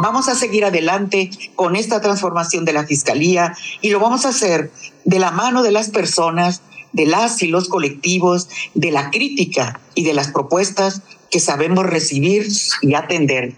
Vamos 0.00 0.28
a 0.28 0.34
seguir 0.34 0.64
adelante 0.64 1.30
con 1.54 1.76
esta 1.76 2.00
transformación 2.00 2.64
de 2.64 2.72
la 2.72 2.84
Fiscalía 2.84 3.54
y 3.80 3.90
lo 3.90 4.00
vamos 4.00 4.24
a 4.24 4.30
hacer 4.30 4.70
de 5.04 5.18
la 5.18 5.30
mano 5.30 5.62
de 5.62 5.72
las 5.72 5.90
personas, 5.90 6.62
de 6.92 7.06
las 7.06 7.42
y 7.42 7.48
los 7.48 7.68
colectivos, 7.68 8.48
de 8.74 8.90
la 8.90 9.10
crítica 9.10 9.80
y 9.94 10.04
de 10.04 10.14
las 10.14 10.28
propuestas 10.28 11.02
que 11.30 11.40
sabemos 11.40 11.86
recibir 11.86 12.46
y 12.82 12.94
atender. 12.94 13.54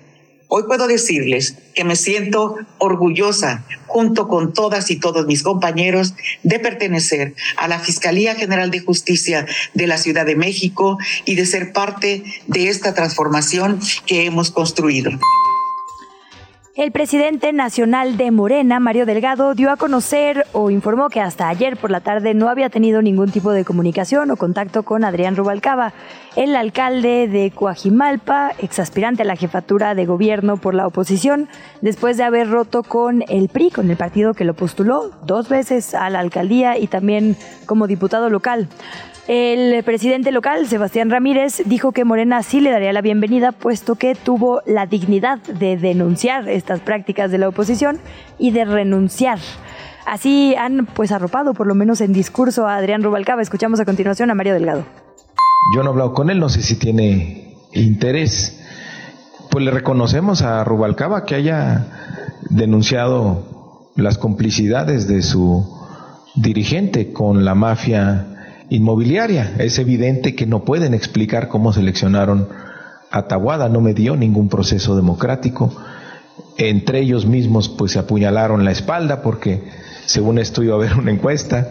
Hoy 0.48 0.62
puedo 0.68 0.86
decirles 0.86 1.58
que 1.74 1.82
me 1.82 1.96
siento 1.96 2.54
orgullosa, 2.78 3.64
junto 3.86 4.28
con 4.28 4.52
todas 4.52 4.90
y 4.90 4.96
todos 4.96 5.26
mis 5.26 5.42
compañeros, 5.42 6.14
de 6.44 6.60
pertenecer 6.60 7.34
a 7.56 7.66
la 7.66 7.80
Fiscalía 7.80 8.36
General 8.36 8.70
de 8.70 8.80
Justicia 8.80 9.46
de 9.74 9.86
la 9.88 9.98
Ciudad 9.98 10.24
de 10.24 10.36
México 10.36 10.98
y 11.24 11.34
de 11.34 11.46
ser 11.46 11.72
parte 11.72 12.22
de 12.46 12.68
esta 12.68 12.94
transformación 12.94 13.80
que 14.06 14.24
hemos 14.24 14.52
construido. 14.52 15.10
El 16.76 16.92
presidente 16.92 17.54
nacional 17.54 18.18
de 18.18 18.30
Morena, 18.30 18.80
Mario 18.80 19.06
Delgado, 19.06 19.54
dio 19.54 19.70
a 19.70 19.78
conocer 19.78 20.46
o 20.52 20.68
informó 20.68 21.08
que 21.08 21.22
hasta 21.22 21.48
ayer 21.48 21.78
por 21.78 21.90
la 21.90 22.00
tarde 22.02 22.34
no 22.34 22.50
había 22.50 22.68
tenido 22.68 23.00
ningún 23.00 23.30
tipo 23.30 23.50
de 23.50 23.64
comunicación 23.64 24.30
o 24.30 24.36
contacto 24.36 24.82
con 24.82 25.02
Adrián 25.02 25.36
Rubalcaba, 25.36 25.94
el 26.36 26.54
alcalde 26.54 27.28
de 27.28 27.50
Coajimalpa, 27.50 28.52
exaspirante 28.58 29.22
a 29.22 29.24
la 29.24 29.36
jefatura 29.36 29.94
de 29.94 30.04
gobierno 30.04 30.58
por 30.58 30.74
la 30.74 30.86
oposición, 30.86 31.48
después 31.80 32.18
de 32.18 32.24
haber 32.24 32.50
roto 32.50 32.82
con 32.82 33.24
el 33.26 33.48
PRI, 33.48 33.70
con 33.70 33.90
el 33.90 33.96
partido 33.96 34.34
que 34.34 34.44
lo 34.44 34.52
postuló 34.52 35.12
dos 35.24 35.48
veces 35.48 35.94
a 35.94 36.10
la 36.10 36.20
alcaldía 36.20 36.76
y 36.76 36.88
también 36.88 37.38
como 37.64 37.86
diputado 37.86 38.28
local. 38.28 38.68
El 39.28 39.82
presidente 39.82 40.30
local, 40.30 40.68
Sebastián 40.68 41.10
Ramírez, 41.10 41.62
dijo 41.66 41.90
que 41.90 42.04
Morena 42.04 42.44
sí 42.44 42.60
le 42.60 42.70
daría 42.70 42.92
la 42.92 43.00
bienvenida, 43.00 43.50
puesto 43.50 43.96
que 43.96 44.14
tuvo 44.14 44.62
la 44.66 44.86
dignidad 44.86 45.40
de 45.40 45.76
denunciar 45.76 46.48
estas 46.48 46.78
prácticas 46.78 47.32
de 47.32 47.38
la 47.38 47.48
oposición 47.48 47.98
y 48.38 48.52
de 48.52 48.64
renunciar. 48.64 49.40
Así 50.06 50.54
han 50.54 50.86
pues 50.86 51.10
arropado, 51.10 51.54
por 51.54 51.66
lo 51.66 51.74
menos 51.74 52.00
en 52.00 52.12
discurso, 52.12 52.68
a 52.68 52.76
Adrián 52.76 53.02
Rubalcaba. 53.02 53.42
Escuchamos 53.42 53.80
a 53.80 53.84
continuación 53.84 54.30
a 54.30 54.36
Mario 54.36 54.54
Delgado. 54.54 54.84
Yo 55.74 55.82
no 55.82 55.90
he 55.90 55.92
hablado 55.92 56.14
con 56.14 56.30
él, 56.30 56.38
no 56.38 56.48
sé 56.48 56.62
si 56.62 56.78
tiene 56.78 57.56
interés. 57.72 58.62
Pues 59.50 59.64
le 59.64 59.72
reconocemos 59.72 60.42
a 60.42 60.62
Rubalcaba 60.62 61.24
que 61.24 61.34
haya 61.34 61.88
denunciado 62.48 63.90
las 63.96 64.18
complicidades 64.18 65.08
de 65.08 65.22
su 65.22 65.66
dirigente 66.36 67.12
con 67.12 67.44
la 67.44 67.56
mafia 67.56 68.35
inmobiliaria. 68.68 69.54
Es 69.58 69.78
evidente 69.78 70.34
que 70.34 70.46
no 70.46 70.64
pueden 70.64 70.94
explicar 70.94 71.48
cómo 71.48 71.72
seleccionaron 71.72 72.48
a 73.10 73.28
Tahuada, 73.28 73.68
no 73.68 73.80
me 73.80 73.94
dio 73.94 74.16
ningún 74.16 74.48
proceso 74.48 74.96
democrático. 74.96 75.72
Entre 76.58 77.00
ellos 77.00 77.26
mismos 77.26 77.68
pues 77.68 77.92
se 77.92 77.98
apuñalaron 77.98 78.64
la 78.64 78.72
espalda 78.72 79.22
porque 79.22 79.62
según 80.06 80.38
esto 80.38 80.62
iba 80.62 80.74
a 80.74 80.78
haber 80.78 80.94
una 80.94 81.10
encuesta. 81.10 81.68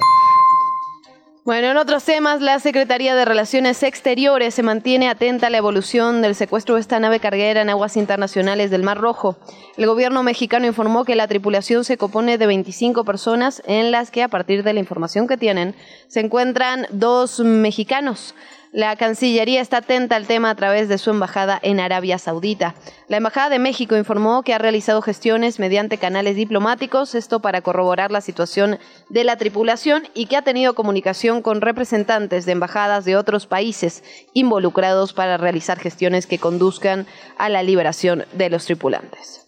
Bueno, 1.45 1.67
en 1.67 1.77
otros 1.77 2.03
temas, 2.03 2.41
la 2.41 2.59
Secretaría 2.59 3.13
de 3.13 3.23
Relaciones 3.23 3.83
Exteriores 3.83 4.55
se 4.55 4.63
mantiene 4.63 5.09
atenta 5.09 5.45
a 5.45 5.49
la 5.51 5.59
evolución 5.59 6.23
del 6.23 6.33
secuestro 6.33 6.73
de 6.73 6.81
esta 6.81 6.99
nave 6.99 7.19
carguera 7.19 7.61
en 7.61 7.69
aguas 7.69 7.97
internacionales 7.97 8.71
del 8.71 8.81
Mar 8.81 8.97
Rojo. 8.97 9.37
El 9.77 9.85
gobierno 9.85 10.23
mexicano 10.23 10.65
informó 10.65 11.05
que 11.05 11.15
la 11.15 11.27
tripulación 11.27 11.83
se 11.83 11.97
compone 11.97 12.39
de 12.39 12.47
25 12.47 13.05
personas, 13.05 13.61
en 13.67 13.91
las 13.91 14.09
que, 14.09 14.23
a 14.23 14.27
partir 14.27 14.63
de 14.63 14.73
la 14.73 14.79
información 14.79 15.27
que 15.27 15.37
tienen, 15.37 15.75
se 16.07 16.21
encuentran 16.21 16.87
dos 16.89 17.39
mexicanos. 17.41 18.33
La 18.75 18.97
Cancillería 18.97 19.61
está 19.61 19.77
atenta 19.77 20.17
al 20.17 20.27
tema 20.27 20.49
a 20.49 20.55
través 20.55 20.89
de 20.89 20.97
su 20.97 21.09
embajada 21.09 21.57
en 21.61 21.79
Arabia 21.79 22.17
Saudita. 22.17 22.75
La 23.07 23.15
Embajada 23.15 23.47
de 23.47 23.57
México 23.57 23.95
informó 23.95 24.43
que 24.43 24.53
ha 24.53 24.57
realizado 24.57 25.01
gestiones 25.01 25.59
mediante 25.59 25.97
canales 25.97 26.35
diplomáticos, 26.35 27.15
esto 27.15 27.39
para 27.39 27.61
corroborar 27.61 28.11
la 28.11 28.19
situación 28.19 28.77
de 29.09 29.23
la 29.23 29.37
tripulación 29.37 30.03
y 30.13 30.25
que 30.25 30.35
ha 30.35 30.41
tenido 30.41 30.75
comunicación 30.75 31.41
con 31.41 31.61
representantes 31.61 32.45
de 32.45 32.51
embajadas 32.51 33.05
de 33.05 33.15
otros 33.15 33.47
países 33.47 34.03
involucrados 34.33 35.13
para 35.13 35.37
realizar 35.37 35.79
gestiones 35.79 36.27
que 36.27 36.37
conduzcan 36.37 37.05
a 37.37 37.47
la 37.47 37.63
liberación 37.63 38.25
de 38.33 38.49
los 38.49 38.65
tripulantes. 38.65 39.47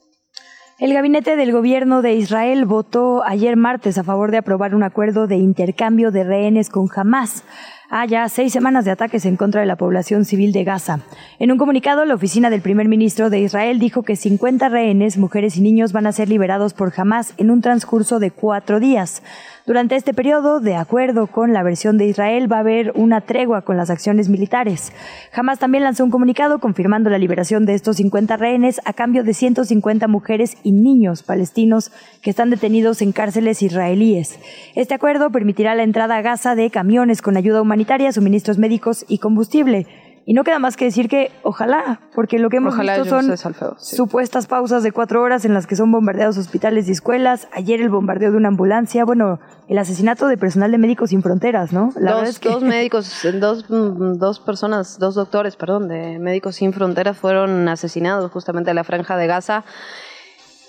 El 0.80 0.94
gabinete 0.94 1.36
del 1.36 1.52
gobierno 1.52 2.02
de 2.02 2.14
Israel 2.14 2.64
votó 2.64 3.26
ayer 3.26 3.58
martes 3.58 3.98
a 3.98 4.06
favor 4.06 4.32
de 4.32 4.38
aprobar 4.38 4.74
un 4.74 4.84
acuerdo 4.84 5.28
de 5.28 5.36
intercambio 5.36 6.12
de 6.12 6.24
rehenes 6.24 6.70
con 6.70 6.88
Hamas 6.96 7.44
a 7.90 8.06
ya 8.06 8.28
seis 8.30 8.52
semanas 8.52 8.86
de 8.86 8.92
ataques 8.92 9.26
en 9.26 9.38
contra 9.38 9.62
de 9.62 9.68
la 9.68 9.76
población 9.76 10.26
civil 10.26 10.52
de 10.52 10.64
Gaza. 10.64 11.00
En 11.40 11.52
un 11.52 11.58
comunicado, 11.58 12.06
la 12.06 12.16
oficina 12.16 12.50
del 12.50 12.62
primer 12.62 12.88
ministro 12.88 13.30
de 13.30 13.40
Israel 13.40 13.80
dijo 13.80 14.04
que 14.04 14.16
50 14.16 14.70
rehenes, 14.70 15.18
mujeres 15.18 15.58
y 15.58 15.62
niños 15.62 15.94
van 15.94 16.08
a 16.08 16.12
ser 16.12 16.30
liberados 16.30 16.74
por 16.74 16.94
Hamas 16.96 17.34
en 17.38 17.52
un 17.52 17.62
transcurso 17.62 18.20
de 18.20 18.32
cuatro 18.32 18.80
días. 18.80 19.22
Durante 19.68 19.98
este 19.98 20.14
periodo, 20.14 20.62
de 20.62 20.78
acuerdo 20.78 21.28
con 21.28 21.52
la 21.52 21.62
versión 21.62 21.98
de 21.98 22.08
Israel, 22.08 22.50
va 22.50 22.56
a 22.56 22.60
haber 22.62 22.94
una 22.96 23.20
tregua 23.20 23.64
con 23.64 23.76
las 23.76 23.90
acciones 23.90 24.30
militares. 24.30 24.94
Hamas 25.34 25.60
también 25.60 25.84
lanzó 25.84 26.06
un 26.06 26.10
comunicado 26.10 26.60
confirmando 26.60 27.10
la 27.10 27.18
liberación 27.18 27.66
de 27.66 27.74
estos 27.74 27.98
50 27.98 28.38
rehenes 28.38 28.80
a 28.86 28.94
cambio 28.94 29.26
de 29.26 29.34
150 29.34 30.08
mujeres 30.08 30.56
y 30.64 30.72
niños 30.72 31.22
palestinos 31.22 31.92
que 32.22 32.30
están 32.30 32.50
detenidos 32.50 33.02
en 33.02 33.12
cárceles 33.12 33.62
israelíes. 33.62 34.40
Este 34.74 34.94
acuerdo 34.94 35.32
permitirá 35.32 35.76
la 35.76 35.84
entrada 35.84 36.16
a 36.16 36.22
Gaza 36.22 36.56
de 36.56 36.70
camiones 36.70 37.22
con 37.22 37.36
ayuda 37.36 37.62
humanitaria, 37.62 38.14
suministros 38.14 38.58
médicos 38.58 39.04
y 39.10 39.18
combustible. 39.18 39.86
Y 40.30 40.34
no 40.34 40.44
queda 40.44 40.60
más 40.60 40.76
que 40.76 40.84
decir 40.84 41.08
que 41.08 41.32
ojalá, 41.42 42.02
porque 42.14 42.38
lo 42.38 42.50
que 42.50 42.58
hemos 42.58 42.74
Ojalá 42.74 42.98
visto 42.98 43.10
son 43.22 43.38
sí. 43.80 43.96
supuestas 43.96 44.46
pausas 44.46 44.84
de 44.84 44.92
cuatro 44.92 45.22
horas 45.22 45.46
en 45.46 45.54
las 45.54 45.68
que 45.68 45.78
son 45.78 45.90
bombardeados 45.90 46.38
hospitales 46.38 46.90
y 46.90 46.92
escuelas. 46.92 47.48
Ayer 47.54 47.80
el 47.80 47.88
bombardeo 47.88 48.32
de 48.32 48.36
una 48.38 48.50
ambulancia. 48.50 49.06
Bueno, 49.06 49.40
el 49.70 49.78
asesinato 49.78 50.28
de 50.28 50.38
personal 50.38 50.70
de 50.74 50.80
Médicos 50.80 51.12
Sin 51.12 51.24
Fronteras, 51.24 51.72
¿no? 51.72 51.94
La 51.96 52.12
dos, 52.12 52.28
es 52.28 52.40
que- 52.40 52.50
dos 52.50 52.62
médicos, 52.62 53.10
dos, 53.40 53.70
mm, 53.70 54.18
dos 54.18 54.42
personas, 54.42 55.00
dos 55.00 55.16
doctores, 55.16 55.56
perdón, 55.56 55.88
de 55.88 56.20
Médicos 56.20 56.58
Sin 56.58 56.74
Fronteras 56.74 57.16
fueron 57.18 57.66
asesinados 57.70 58.30
justamente 58.30 58.72
en 58.72 58.76
la 58.76 58.84
franja 58.84 59.16
de 59.16 59.28
Gaza. 59.28 59.64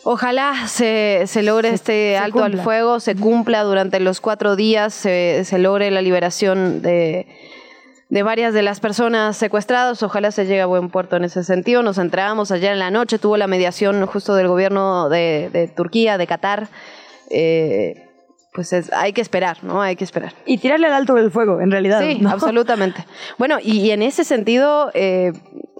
Ojalá 0.04 0.68
se, 0.68 1.24
se 1.26 1.42
logre 1.42 1.70
este 1.70 2.16
alto 2.16 2.44
al 2.44 2.58
fuego, 2.60 3.00
se 3.00 3.16
cumpla 3.16 3.64
durante 3.64 3.98
los 3.98 4.20
cuatro 4.20 4.54
días, 4.54 4.94
se, 4.94 5.42
se 5.44 5.58
logre 5.58 5.90
la 5.90 6.00
liberación 6.00 6.80
de, 6.80 7.26
de 8.08 8.22
varias 8.22 8.54
de 8.54 8.62
las 8.62 8.80
personas 8.80 9.36
secuestradas. 9.36 10.02
Ojalá 10.02 10.30
se 10.30 10.44
llegue 10.46 10.60
a 10.62 10.66
buen 10.66 10.88
puerto 10.90 11.16
en 11.16 11.24
ese 11.24 11.44
sentido. 11.44 11.82
Nos 11.82 11.98
enterábamos 11.98 12.50
ayer 12.50 12.72
en 12.72 12.78
la 12.78 12.90
noche, 12.90 13.18
tuvo 13.18 13.36
la 13.36 13.46
mediación 13.46 14.04
justo 14.06 14.34
del 14.34 14.48
gobierno 14.48 15.08
de, 15.08 15.50
de 15.52 15.68
Turquía, 15.68 16.16
de 16.18 16.26
Qatar. 16.26 16.68
Eh, 17.30 18.04
pues 18.54 18.72
es- 18.72 18.92
hay 18.92 19.12
que 19.12 19.20
esperar, 19.20 19.62
¿no? 19.62 19.82
Hay 19.82 19.94
que 19.96 20.04
esperar. 20.04 20.32
Y 20.46 20.58
tirarle 20.58 20.86
al 20.86 20.94
alto 20.94 21.14
del 21.14 21.30
fuego, 21.30 21.60
en 21.60 21.70
realidad. 21.70 22.00
Sí, 22.00 22.18
¿no? 22.20 22.30
absolutamente. 22.30 23.04
Bueno, 23.36 23.58
y, 23.62 23.80
y 23.80 23.90
en 23.90 24.02
ese 24.02 24.24
sentido, 24.24 24.90
eh, 24.94 25.32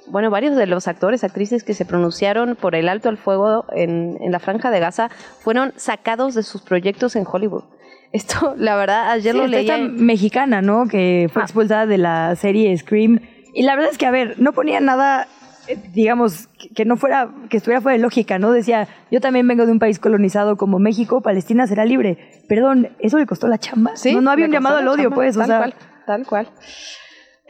bueno, 0.07 0.31
varios 0.31 0.55
de 0.55 0.67
los 0.67 0.87
actores, 0.87 1.25
actrices 1.25 1.65
que 1.65 1.75
se 1.75 1.85
pronunciaron 1.87 2.57
por 2.57 2.75
el 2.75 2.89
alto 2.89 3.09
al 3.09 3.17
fuego 3.17 3.65
en, 3.73 4.19
en 4.21 4.33
la 4.33 4.39
franja 4.39 4.71
de 4.71 4.81
Gaza 4.81 5.09
fueron 5.41 5.73
sacados 5.77 6.35
de 6.35 6.43
sus 6.43 6.63
proyectos 6.63 7.17
en 7.17 7.25
Hollywood. 7.27 7.65
Esto, 8.13 8.55
la 8.59 8.77
verdad, 8.77 9.11
ayer 9.11 9.33
Sí, 9.33 9.39
lo 9.39 9.47
leía. 9.47 9.77
esta 9.77 9.89
mexicana, 9.93 10.63
¿no? 10.63 10.87
Que 10.89 11.29
fue 11.33 11.43
Ah. 11.43 11.45
expulsada 11.45 11.87
de 11.87 11.99
la 11.99 12.35
serie 12.37 12.77
Scream. 12.77 13.21
Y 13.55 13.63
la 13.63 13.75
verdad 13.75 13.91
es 13.93 13.99
que, 13.99 14.07
a 14.07 14.11
ver, 14.11 14.35
no 14.39 14.53
ponía 14.53 14.81
nada, 14.81 15.27
eh, 15.67 15.77
digamos, 15.93 16.49
que- 16.75 16.85
no 16.85 16.97
fuera, 16.97 17.31
que 17.51 17.57
estuviera 17.57 17.81
fuera 17.81 17.97
de 17.97 18.03
lógica, 18.03 18.39
¿no? 18.39 18.53
Decía, 18.53 18.89
yo 19.11 19.21
también 19.21 19.47
vengo 19.49 19.67
de 19.67 19.73
un 19.73 19.79
país 19.79 19.99
colonizado 19.99 20.57
como 20.57 20.79
México, 20.79 21.21
Palestina 21.21 21.67
será 21.67 21.85
libre. 21.85 22.19
Perdón, 22.49 22.89
¿eso 23.01 23.19
le 23.19 23.27
costó 23.27 23.49
la 23.49 23.59
chamba? 23.59 23.97
Sí, 23.97 24.15
no, 24.15 24.21
no 24.21 24.31
había 24.31 24.47
un 24.47 24.53
llamado 24.53 24.79
al 24.79 24.89
odio, 24.89 25.05
chamba, 25.05 25.15
pues, 25.17 25.37
o 25.37 25.41
tal 25.41 25.47
sea. 25.49 25.59
cual, 25.59 25.75
tal 26.07 26.27
cual. 26.27 26.49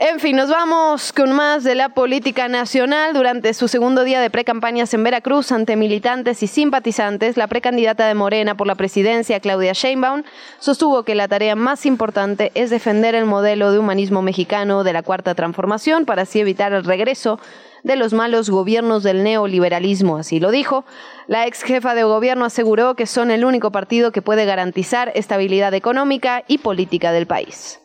En 0.00 0.20
fin, 0.20 0.36
nos 0.36 0.48
vamos 0.48 1.12
con 1.12 1.32
más 1.32 1.64
de 1.64 1.74
la 1.74 1.88
política 1.88 2.46
nacional. 2.46 3.14
Durante 3.14 3.52
su 3.52 3.66
segundo 3.66 4.04
día 4.04 4.20
de 4.20 4.30
precampañas 4.30 4.94
en 4.94 5.02
Veracruz 5.02 5.50
ante 5.50 5.74
militantes 5.74 6.40
y 6.44 6.46
simpatizantes, 6.46 7.36
la 7.36 7.48
precandidata 7.48 8.06
de 8.06 8.14
Morena 8.14 8.56
por 8.56 8.68
la 8.68 8.76
presidencia, 8.76 9.40
Claudia 9.40 9.72
Sheinbaum, 9.72 10.22
sostuvo 10.60 11.02
que 11.02 11.16
la 11.16 11.26
tarea 11.26 11.56
más 11.56 11.84
importante 11.84 12.52
es 12.54 12.70
defender 12.70 13.16
el 13.16 13.24
modelo 13.24 13.72
de 13.72 13.80
humanismo 13.80 14.22
mexicano 14.22 14.84
de 14.84 14.92
la 14.92 15.02
Cuarta 15.02 15.34
Transformación 15.34 16.04
para 16.04 16.22
así 16.22 16.38
evitar 16.38 16.72
el 16.72 16.84
regreso 16.84 17.40
de 17.82 17.96
los 17.96 18.12
malos 18.12 18.50
gobiernos 18.50 19.02
del 19.02 19.24
neoliberalismo, 19.24 20.18
así 20.18 20.38
lo 20.38 20.52
dijo. 20.52 20.84
La 21.26 21.48
ex 21.48 21.64
jefa 21.64 21.96
de 21.96 22.04
gobierno 22.04 22.44
aseguró 22.44 22.94
que 22.94 23.06
son 23.06 23.32
el 23.32 23.44
único 23.44 23.72
partido 23.72 24.12
que 24.12 24.22
puede 24.22 24.44
garantizar 24.44 25.10
estabilidad 25.16 25.74
económica 25.74 26.44
y 26.46 26.58
política 26.58 27.10
del 27.10 27.26
país. 27.26 27.80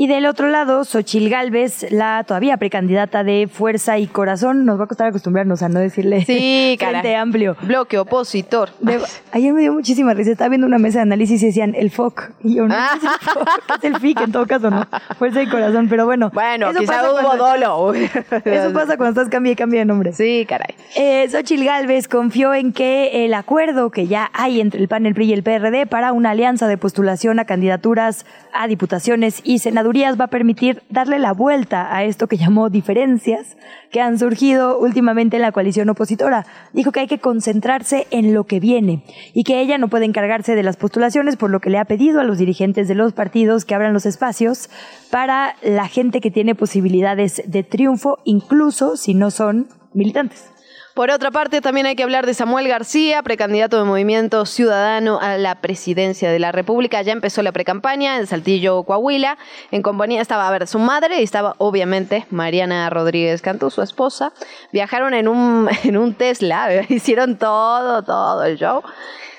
Y 0.00 0.06
del 0.06 0.26
otro 0.26 0.48
lado, 0.48 0.84
Xochil 0.84 1.28
Gálvez, 1.28 1.90
la 1.90 2.22
todavía 2.22 2.56
precandidata 2.56 3.24
de 3.24 3.48
Fuerza 3.52 3.98
y 3.98 4.06
Corazón, 4.06 4.64
nos 4.64 4.78
va 4.78 4.84
a 4.84 4.86
costar 4.86 5.08
acostumbrarnos 5.08 5.60
a 5.64 5.68
no 5.68 5.80
decirle 5.80 6.24
Sí, 6.24 6.76
Frente 6.78 7.02
cara. 7.02 7.20
Amplio. 7.20 7.56
Bloque 7.62 7.98
opositor. 7.98 8.70
De- 8.78 9.00
ayer 9.32 9.52
me 9.52 9.60
dio 9.62 9.72
muchísima 9.72 10.14
risa. 10.14 10.30
Estaba 10.30 10.50
viendo 10.50 10.68
una 10.68 10.78
mesa 10.78 10.98
de 10.98 11.02
análisis 11.02 11.42
y 11.42 11.46
decían 11.46 11.74
el 11.74 11.90
FOC. 11.90 12.30
Y 12.44 12.54
yo, 12.54 12.68
no, 12.68 12.76
¿qué 12.76 12.96
es 12.98 13.02
el 13.02 13.28
FOC? 13.32 13.48
Es 13.78 13.84
el 13.84 13.96
FIC 13.98 14.20
en 14.20 14.30
todo 14.30 14.46
caso, 14.46 14.70
¿no? 14.70 14.86
Fuerza 15.18 15.42
y 15.42 15.48
corazón. 15.48 15.88
Pero 15.88 16.04
bueno. 16.06 16.30
Bueno, 16.32 16.70
quizá 16.78 17.02
hubo 17.10 17.36
dolo. 17.36 17.92
Eso 18.44 18.72
pasa 18.72 18.96
cuando 18.96 19.20
estás 19.20 19.28
cambia 19.28 19.50
y 19.50 19.56
cambia 19.56 19.80
de 19.80 19.84
nombre. 19.86 20.12
Sí, 20.12 20.46
caray. 20.48 20.76
Eh, 20.94 21.28
Xochil 21.28 21.64
Gálvez 21.64 22.06
confió 22.06 22.54
en 22.54 22.72
que 22.72 23.24
el 23.24 23.34
acuerdo 23.34 23.90
que 23.90 24.06
ya 24.06 24.30
hay 24.32 24.60
entre 24.60 24.80
el 24.80 24.86
PAN, 24.86 25.06
el 25.06 25.14
PRI 25.14 25.30
y 25.30 25.32
el 25.32 25.42
PRD 25.42 25.86
para 25.88 26.12
una 26.12 26.30
alianza 26.30 26.68
de 26.68 26.78
postulación 26.78 27.40
a 27.40 27.46
candidaturas 27.46 28.26
a 28.52 28.68
diputaciones 28.68 29.40
y 29.42 29.58
senadurías 29.58 29.87
va 29.88 30.24
a 30.24 30.28
permitir 30.28 30.82
darle 30.90 31.18
la 31.18 31.32
vuelta 31.32 31.94
a 31.94 32.04
esto 32.04 32.26
que 32.26 32.36
llamó 32.36 32.70
diferencias 32.70 33.56
que 33.90 34.00
han 34.00 34.18
surgido 34.18 34.78
últimamente 34.78 35.36
en 35.36 35.42
la 35.42 35.52
coalición 35.52 35.88
opositora. 35.88 36.46
Dijo 36.72 36.92
que 36.92 37.00
hay 37.00 37.06
que 37.06 37.18
concentrarse 37.18 38.06
en 38.10 38.34
lo 38.34 38.44
que 38.44 38.60
viene 38.60 39.02
y 39.34 39.44
que 39.44 39.60
ella 39.60 39.78
no 39.78 39.88
puede 39.88 40.04
encargarse 40.04 40.54
de 40.54 40.62
las 40.62 40.76
postulaciones, 40.76 41.36
por 41.36 41.50
lo 41.50 41.60
que 41.60 41.70
le 41.70 41.78
ha 41.78 41.84
pedido 41.84 42.20
a 42.20 42.24
los 42.24 42.38
dirigentes 42.38 42.88
de 42.88 42.94
los 42.94 43.12
partidos 43.12 43.64
que 43.64 43.74
abran 43.74 43.92
los 43.92 44.06
espacios 44.06 44.68
para 45.10 45.56
la 45.62 45.88
gente 45.88 46.20
que 46.20 46.30
tiene 46.30 46.54
posibilidades 46.54 47.42
de 47.46 47.62
triunfo, 47.62 48.18
incluso 48.24 48.96
si 48.96 49.14
no 49.14 49.30
son 49.30 49.68
militantes. 49.94 50.50
Por 50.98 51.12
otra 51.12 51.30
parte, 51.30 51.60
también 51.60 51.86
hay 51.86 51.94
que 51.94 52.02
hablar 52.02 52.26
de 52.26 52.34
Samuel 52.34 52.66
García, 52.66 53.22
precandidato 53.22 53.78
de 53.78 53.84
Movimiento 53.84 54.44
Ciudadano 54.46 55.20
a 55.20 55.36
la 55.36 55.54
presidencia 55.54 56.28
de 56.28 56.40
la 56.40 56.50
República. 56.50 57.00
Ya 57.02 57.12
empezó 57.12 57.40
la 57.42 57.52
precampaña 57.52 58.16
en 58.16 58.26
Saltillo, 58.26 58.82
Coahuila. 58.82 59.38
En 59.70 59.82
compañía 59.82 60.20
estaba, 60.20 60.48
a 60.48 60.50
ver, 60.50 60.66
su 60.66 60.80
madre 60.80 61.20
y 61.20 61.22
estaba, 61.22 61.54
obviamente, 61.58 62.26
Mariana 62.30 62.90
Rodríguez 62.90 63.42
Cantú, 63.42 63.70
su 63.70 63.80
esposa. 63.80 64.32
Viajaron 64.72 65.14
en 65.14 65.28
un, 65.28 65.68
en 65.84 65.96
un 65.96 66.14
Tesla, 66.14 66.68
hicieron 66.88 67.36
todo, 67.36 68.02
todo 68.02 68.42
el 68.42 68.58
show. 68.58 68.82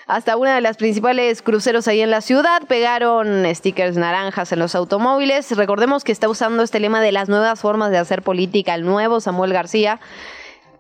Hasta 0.07 0.37
una 0.37 0.55
de 0.55 0.61
las 0.61 0.77
principales 0.77 1.41
cruceros 1.41 1.89
ahí 1.89 1.99
en 1.99 2.09
la 2.09 2.21
ciudad, 2.21 2.61
pegaron 2.69 3.43
stickers 3.53 3.97
naranjas 3.97 4.53
en 4.53 4.59
los 4.59 4.75
automóviles. 4.75 5.51
Recordemos 5.57 6.05
que 6.05 6.13
está 6.13 6.29
usando 6.29 6.63
este 6.63 6.79
lema 6.79 7.01
de 7.01 7.11
las 7.11 7.27
nuevas 7.27 7.59
formas 7.59 7.91
de 7.91 7.97
hacer 7.97 8.21
política, 8.21 8.75
el 8.75 8.85
nuevo 8.85 9.19
Samuel 9.19 9.51
García 9.51 9.99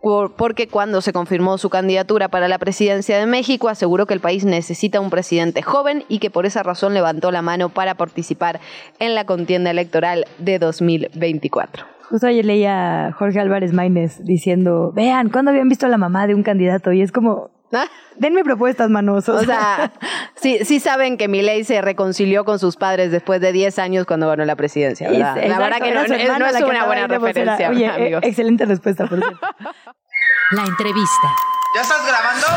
porque 0.01 0.67
cuando 0.67 1.01
se 1.01 1.13
confirmó 1.13 1.57
su 1.57 1.69
candidatura 1.69 2.29
para 2.29 2.47
la 2.47 2.57
presidencia 2.57 3.17
de 3.17 3.25
México 3.25 3.69
aseguró 3.69 4.05
que 4.05 4.13
el 4.13 4.19
país 4.19 4.45
necesita 4.45 5.01
un 5.01 5.09
presidente 5.09 5.61
joven 5.61 6.05
y 6.07 6.19
que 6.19 6.29
por 6.29 6.45
esa 6.45 6.63
razón 6.63 6.93
levantó 6.93 7.31
la 7.31 7.41
mano 7.41 7.69
para 7.69 7.95
participar 7.95 8.59
en 8.99 9.15
la 9.15 9.25
contienda 9.25 9.71
electoral 9.71 10.25
de 10.37 10.59
2024. 10.59 11.85
Justo 12.09 12.25
ayer 12.25 12.45
leía 12.45 13.07
a 13.07 13.11
Jorge 13.11 13.39
Álvarez 13.39 13.71
Maínez 13.71 14.23
diciendo, 14.23 14.91
vean, 14.95 15.29
¿cuándo 15.29 15.51
habían 15.51 15.69
visto 15.69 15.85
a 15.85 15.89
la 15.89 15.97
mamá 15.97 16.25
de 16.25 16.33
un 16.33 16.41
candidato? 16.41 16.91
Y 16.91 17.01
es 17.01 17.11
como, 17.11 17.51
denme 18.17 18.43
propuestas, 18.43 18.89
manos. 18.89 19.29
O 19.29 19.39
sea, 19.43 19.91
sí, 20.35 20.59
sí 20.65 20.79
saben 20.79 21.17
que 21.17 21.27
Milei 21.27 21.63
se 21.63 21.81
reconcilió 21.81 22.45
con 22.45 22.59
sus 22.59 22.75
padres 22.77 23.11
después 23.11 23.41
de 23.41 23.51
10 23.51 23.79
años 23.79 24.05
cuando 24.05 24.27
ganó 24.27 24.45
la 24.45 24.55
presidencia, 24.55 25.09
¿verdad? 25.09 25.37
Exacto, 25.37 25.49
la 25.49 25.59
verdad 25.59 25.77
que 25.85 25.93
no, 25.93 26.01
es- 26.01 26.09
no 26.39 26.47
es 26.47 26.61
una 26.61 26.85
buena 26.85 27.07
referencia, 27.07 27.69
Oye, 27.69 27.85
eh, 27.85 27.89
amigos. 27.89 28.23
excelente 28.23 28.65
respuesta, 28.65 29.05
por 29.07 29.19
cierto. 29.19 29.39
La 30.51 30.63
entrevista. 30.63 31.27
¿Ya 31.75 31.81
estás 31.81 31.99
grabando? 32.07 32.47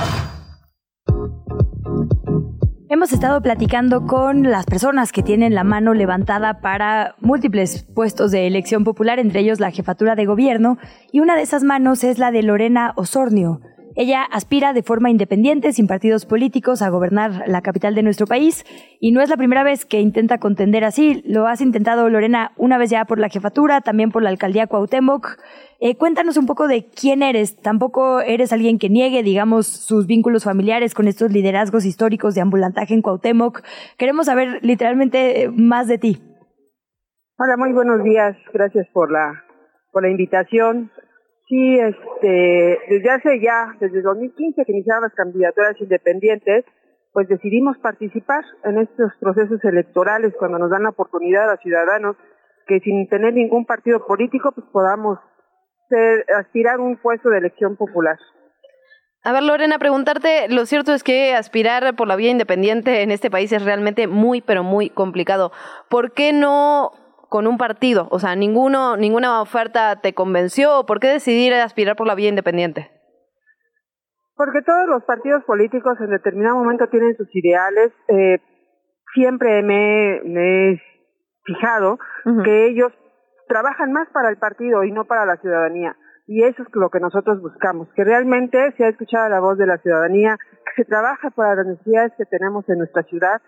Hemos 2.88 3.12
estado 3.12 3.40
platicando 3.40 4.07
con 4.07 4.42
las 4.51 4.66
personas 4.66 5.12
que 5.12 5.22
tienen 5.22 5.55
la 5.55 5.64
mano 5.64 5.94
levantada 5.94 6.61
para 6.61 7.14
múltiples 7.20 7.85
puestos 7.94 8.31
de 8.31 8.46
elección 8.46 8.85
popular, 8.85 9.18
entre 9.18 9.40
ellos 9.40 9.61
la 9.61 9.70
jefatura 9.70 10.14
de 10.14 10.27
gobierno, 10.27 10.77
y 11.11 11.20
una 11.20 11.35
de 11.37 11.42
esas 11.42 11.62
manos 11.64 12.05
es 12.05 12.18
la 12.18 12.31
de 12.31 12.42
Lorena 12.42 12.92
Osornio. 12.96 13.61
Ella 13.94 14.22
aspira 14.22 14.72
de 14.72 14.83
forma 14.83 15.11
independiente, 15.11 15.72
sin 15.72 15.87
partidos 15.87 16.26
políticos, 16.26 16.83
a 16.83 16.88
gobernar 16.88 17.44
la 17.46 17.62
capital 17.62 17.94
de 17.94 18.02
nuestro 18.02 18.26
país 18.26 18.64
y 19.00 19.12
no 19.12 19.20
es 19.20 19.28
la 19.28 19.37
primera 19.37 19.64
vez 19.64 19.85
que 19.85 20.00
intenta 20.00 20.38
contender 20.38 20.85
así. 20.85 21.22
Lo 21.26 21.46
has 21.46 21.61
intentado, 21.61 22.09
Lorena, 22.09 22.52
una 22.57 22.78
vez 22.78 22.90
ya 22.90 23.05
por 23.05 23.18
la 23.18 23.28
jefatura, 23.28 23.81
también 23.81 24.11
por 24.11 24.22
la 24.22 24.31
alcaldía 24.31 24.66
Cuauhtémoc. 24.66 25.38
Eh, 25.81 25.96
cuéntanos 25.96 26.37
un 26.37 26.46
poco 26.46 26.68
de 26.68 26.87
quién 26.87 27.22
eres. 27.22 27.57
Tampoco 27.61 28.20
eres 28.20 28.52
alguien 28.52 28.78
que 28.78 28.88
niegue, 28.88 29.22
digamos, 29.22 29.66
sus 29.66 30.07
vínculos 30.07 30.44
familiares 30.44 30.94
con 30.94 31.09
estos 31.09 31.33
liderazgos 31.33 31.85
históricos 31.85 32.35
de 32.35 32.40
ambulantaje 32.40 32.94
en 32.94 33.02
Cuauhtémoc. 33.02 33.62
Queremos 33.98 34.26
saber 34.26 34.61
literalmente 34.62 35.42
eh, 35.42 35.50
más 35.50 35.88
de 35.88 35.98
ti. 35.98 36.22
Hola, 37.38 37.57
muy 37.57 37.72
buenos 37.72 38.05
días. 38.05 38.37
Gracias 38.52 38.87
por 38.92 39.11
la 39.11 39.42
por 39.92 40.02
la 40.02 40.11
invitación. 40.11 40.90
Sí, 41.53 41.79
este, 41.79 42.79
desde 42.88 43.11
hace 43.11 43.38
ya, 43.38 43.77
desde 43.79 44.01
2015 44.01 44.65
que 44.65 44.73
iniciaron 44.73 45.03
las 45.03 45.12
candidaturas 45.12 45.79
independientes, 45.79 46.65
pues 47.12 47.29
decidimos 47.29 47.77
participar 47.77 48.43
en 48.65 48.79
estos 48.79 49.12
procesos 49.21 49.62
electorales 49.62 50.33
cuando 50.38 50.59
nos 50.59 50.71
dan 50.71 50.85
la 50.85 50.88
oportunidad 50.88 51.51
a 51.51 51.59
ciudadanos 51.59 52.17
que 52.67 52.81
sin 52.81 53.07
tener 53.07 53.35
ningún 53.35 53.67
partido 53.67 54.07
político, 54.07 54.53
pues 54.53 54.67
podamos 54.73 55.19
ser, 55.91 56.25
aspirar 56.38 56.81
un 56.81 56.97
puesto 56.97 57.29
de 57.29 57.37
elección 57.37 57.77
popular. 57.77 58.17
A 59.23 59.33
ver, 59.33 59.43
Lorena, 59.43 59.79
preguntarte, 59.79 60.49
lo 60.49 60.65
cierto 60.65 60.95
es 60.95 61.05
que 61.05 61.35
aspirar 61.35 61.95
por 61.97 62.09
la 62.09 62.17
vía 62.17 62.31
independiente 62.31 63.03
en 63.03 63.11
este 63.11 63.31
país 63.31 63.53
es 63.53 63.62
realmente 63.62 64.07
muy, 64.07 64.41
pero 64.41 64.65
muy 64.65 64.88
complicado. 64.88 65.53
¿Por 65.91 66.12
qué 66.12 66.33
no 66.33 66.93
con 67.33 67.47
un 67.47 67.57
partido? 67.57 68.09
O 68.11 68.18
sea, 68.18 68.37
ninguno, 68.37 68.99
ninguna 68.99 69.40
oferta 69.40 70.03
te 70.03 70.12
convenció. 70.12 70.85
¿Por 70.85 71.01
qué 71.01 71.09
decidir 71.09 71.55
aspirar 71.55 71.97
por 71.97 72.07
la 72.07 72.14
vía 72.14 72.29
independiente? 72.29 72.90
Porque 74.37 74.61
todos 74.61 74.87
los 74.87 75.03
partidos 75.05 75.42
políticos 75.45 75.97
en 76.01 76.11
determinado 76.11 76.57
momento 76.57 76.88
tienen 76.88 77.16
sus 77.16 77.35
ideales. 77.35 77.90
Eh, 78.09 78.38
siempre 79.14 79.62
me, 79.62 80.21
me 80.27 80.73
he 80.73 80.83
fijado 81.47 81.99
que 82.45 82.66
ellos 82.66 82.92
trabajan 83.49 83.92
más 83.92 84.09
para 84.12 84.29
el 84.29 84.37
partido 84.37 84.85
y 84.85 84.92
no 84.92 85.07
para 85.07 85.25
la 85.25 85.38
ciudadanía. 85.38 85.97
Y 86.27 86.45
eso 86.45 86.62
es 86.62 86.68
lo 86.75 86.90
que 86.90 87.01
nosotros 87.01 87.40
buscamos, 87.40 87.88
que 87.97 88.05
realmente 88.05 88.75
se 88.77 88.85
ha 88.85 88.90
escuchado 88.90 89.31
la 89.31 89.40
voz 89.40 89.57
de 89.57 89.66
la 89.66 89.79
ciudadanía, 89.79 90.37
que 90.66 90.83
se 90.83 90.85
trabaja 90.85 91.31
para 91.31 91.55
las 91.55 91.66
necesidades 91.66 92.12
que 92.18 92.27
tenemos 92.27 92.68
en 92.68 92.77
nuestra 92.77 93.03
ciudad, 93.05 93.40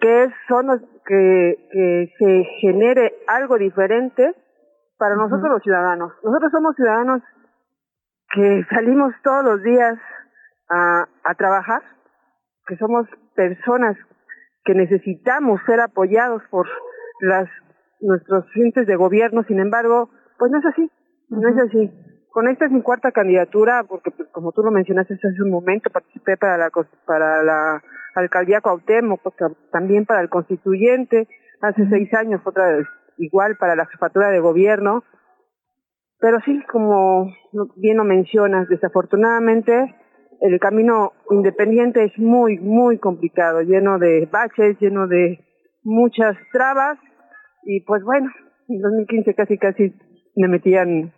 que 0.00 0.24
es, 0.24 0.32
son 0.48 0.66
que, 1.04 1.68
que 1.70 2.14
se 2.18 2.44
genere 2.60 3.14
algo 3.26 3.58
diferente 3.58 4.34
para 4.96 5.16
nosotros 5.16 5.50
los 5.50 5.62
ciudadanos. 5.62 6.12
Nosotros 6.22 6.52
somos 6.52 6.76
ciudadanos 6.76 7.22
que 8.32 8.64
salimos 8.70 9.12
todos 9.22 9.44
los 9.44 9.62
días 9.62 9.98
a, 10.70 11.06
a 11.24 11.34
trabajar, 11.34 11.82
que 12.66 12.76
somos 12.76 13.06
personas 13.34 13.96
que 14.64 14.74
necesitamos 14.74 15.60
ser 15.66 15.80
apoyados 15.80 16.42
por 16.50 16.68
las 17.20 17.48
nuestros 18.00 18.44
entes 18.54 18.86
de 18.86 18.96
gobierno, 18.96 19.42
sin 19.44 19.60
embargo, 19.60 20.10
pues 20.38 20.50
no 20.50 20.58
es 20.58 20.66
así, 20.66 20.90
no 21.28 21.48
es 21.48 21.58
así. 21.58 21.90
Con 22.30 22.48
esta 22.48 22.64
es 22.64 22.70
mi 22.70 22.82
cuarta 22.82 23.12
candidatura, 23.12 23.84
porque 23.88 24.10
pues, 24.10 24.28
como 24.30 24.52
tú 24.52 24.62
lo 24.62 24.70
mencionaste 24.70 25.14
hace 25.14 25.42
un 25.42 25.50
momento, 25.50 25.90
participé 25.90 26.36
para 26.36 26.56
la 26.56 26.70
para 27.04 27.42
la 27.42 27.82
alcaldía 28.14 28.60
Cuauhtémoc, 28.60 29.22
pues, 29.22 29.34
también 29.70 30.06
para 30.06 30.20
el 30.20 30.28
constituyente, 30.28 31.28
hace 31.60 31.88
seis 31.88 32.12
años 32.14 32.40
otra 32.44 32.72
vez 32.72 32.86
igual 33.18 33.56
para 33.56 33.76
la 33.76 33.86
jefatura 33.86 34.30
de 34.30 34.40
gobierno, 34.40 35.04
pero 36.18 36.38
sí, 36.44 36.62
como 36.70 37.32
bien 37.76 37.96
lo 37.96 38.04
mencionas, 38.04 38.68
desafortunadamente 38.68 39.96
el 40.40 40.58
camino 40.58 41.12
independiente 41.30 42.04
es 42.04 42.18
muy, 42.18 42.58
muy 42.58 42.98
complicado, 42.98 43.62
lleno 43.62 43.98
de 43.98 44.28
baches, 44.30 44.76
lleno 44.80 45.06
de 45.06 45.38
muchas 45.82 46.36
trabas 46.52 46.98
y 47.64 47.80
pues 47.84 48.02
bueno, 48.02 48.28
en 48.68 48.80
2015 48.80 49.34
casi 49.34 49.58
casi 49.58 49.94
me 50.36 50.48
metían 50.48 51.12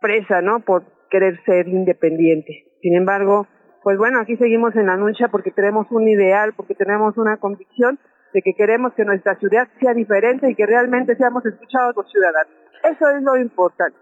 presa, 0.00 0.40
¿no? 0.40 0.60
Por 0.60 0.84
querer 1.10 1.38
ser 1.44 1.68
independiente. 1.68 2.64
Sin 2.80 2.94
embargo, 2.94 3.46
pues 3.82 3.98
bueno, 3.98 4.20
aquí 4.20 4.36
seguimos 4.36 4.74
en 4.76 4.86
la 4.86 4.96
lucha 4.96 5.28
porque 5.28 5.50
tenemos 5.50 5.86
un 5.90 6.08
ideal, 6.08 6.52
porque 6.56 6.74
tenemos 6.74 7.16
una 7.18 7.36
convicción 7.36 7.98
de 8.32 8.42
que 8.42 8.54
queremos 8.54 8.92
que 8.94 9.04
nuestra 9.04 9.36
ciudad 9.36 9.68
sea 9.80 9.92
diferente 9.94 10.50
y 10.50 10.54
que 10.54 10.66
realmente 10.66 11.16
seamos 11.16 11.44
escuchados 11.44 11.94
por 11.94 12.08
ciudadanos. 12.08 12.52
Eso 12.84 13.08
es 13.10 13.22
lo 13.22 13.36
importante. 13.36 13.96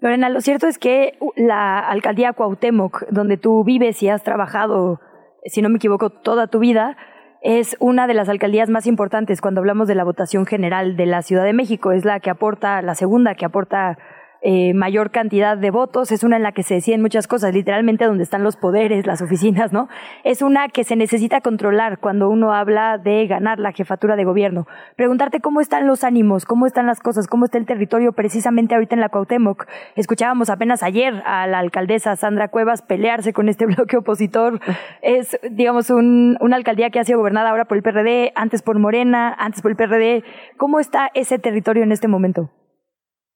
Lorena, 0.00 0.28
lo 0.28 0.40
cierto 0.40 0.66
es 0.66 0.78
que 0.78 1.18
la 1.36 1.78
alcaldía 1.78 2.32
Cuauhtémoc, 2.32 3.08
donde 3.10 3.38
tú 3.38 3.64
vives 3.64 4.02
y 4.02 4.08
has 4.08 4.22
trabajado, 4.22 5.00
si 5.44 5.62
no 5.62 5.70
me 5.70 5.76
equivoco, 5.76 6.10
toda 6.10 6.48
tu 6.48 6.58
vida, 6.58 6.96
es 7.40 7.76
una 7.80 8.06
de 8.06 8.14
las 8.14 8.28
alcaldías 8.28 8.68
más 8.68 8.86
importantes 8.86 9.40
cuando 9.40 9.60
hablamos 9.60 9.88
de 9.88 9.94
la 9.94 10.04
votación 10.04 10.46
general 10.46 10.96
de 10.96 11.06
la 11.06 11.22
Ciudad 11.22 11.44
de 11.44 11.52
México. 11.52 11.92
Es 11.92 12.04
la 12.04 12.20
que 12.20 12.28
aporta, 12.28 12.82
la 12.82 12.94
segunda 12.94 13.34
que 13.34 13.46
aporta 13.46 13.96
eh, 14.42 14.74
mayor 14.74 15.10
cantidad 15.10 15.56
de 15.56 15.70
votos, 15.70 16.12
es 16.12 16.22
una 16.22 16.36
en 16.36 16.42
la 16.42 16.52
que 16.52 16.62
se 16.62 16.74
deciden 16.74 17.02
muchas 17.02 17.26
cosas, 17.26 17.54
literalmente 17.54 18.04
donde 18.04 18.22
están 18.22 18.42
los 18.42 18.56
poderes, 18.56 19.06
las 19.06 19.22
oficinas, 19.22 19.72
¿no? 19.72 19.88
Es 20.24 20.42
una 20.42 20.68
que 20.68 20.84
se 20.84 20.96
necesita 20.96 21.40
controlar 21.40 21.98
cuando 21.98 22.28
uno 22.28 22.52
habla 22.52 22.98
de 22.98 23.26
ganar 23.26 23.58
la 23.58 23.72
jefatura 23.72 24.16
de 24.16 24.24
gobierno. 24.24 24.66
Preguntarte 24.96 25.40
cómo 25.40 25.60
están 25.60 25.86
los 25.86 26.04
ánimos, 26.04 26.44
cómo 26.44 26.66
están 26.66 26.86
las 26.86 27.00
cosas, 27.00 27.26
cómo 27.26 27.46
está 27.46 27.58
el 27.58 27.66
territorio 27.66 28.12
precisamente 28.12 28.74
ahorita 28.74 28.94
en 28.94 29.00
la 29.00 29.08
Cuauhtémoc. 29.08 29.66
Escuchábamos 29.94 30.50
apenas 30.50 30.82
ayer 30.82 31.22
a 31.24 31.46
la 31.46 31.58
alcaldesa 31.58 32.16
Sandra 32.16 32.48
Cuevas 32.48 32.82
pelearse 32.82 33.32
con 33.32 33.48
este 33.48 33.66
bloque 33.74 33.96
opositor. 33.96 34.60
Es, 35.02 35.38
digamos, 35.50 35.90
un, 35.90 36.36
una 36.40 36.56
alcaldía 36.56 36.90
que 36.90 37.00
ha 37.00 37.04
sido 37.04 37.18
gobernada 37.18 37.50
ahora 37.50 37.64
por 37.64 37.76
el 37.76 37.82
PRD, 37.82 38.32
antes 38.34 38.62
por 38.62 38.78
Morena, 38.78 39.34
antes 39.38 39.62
por 39.62 39.70
el 39.70 39.76
PRD. 39.76 40.24
¿Cómo 40.56 40.80
está 40.80 41.10
ese 41.14 41.38
territorio 41.38 41.82
en 41.82 41.92
este 41.92 42.08
momento? 42.08 42.50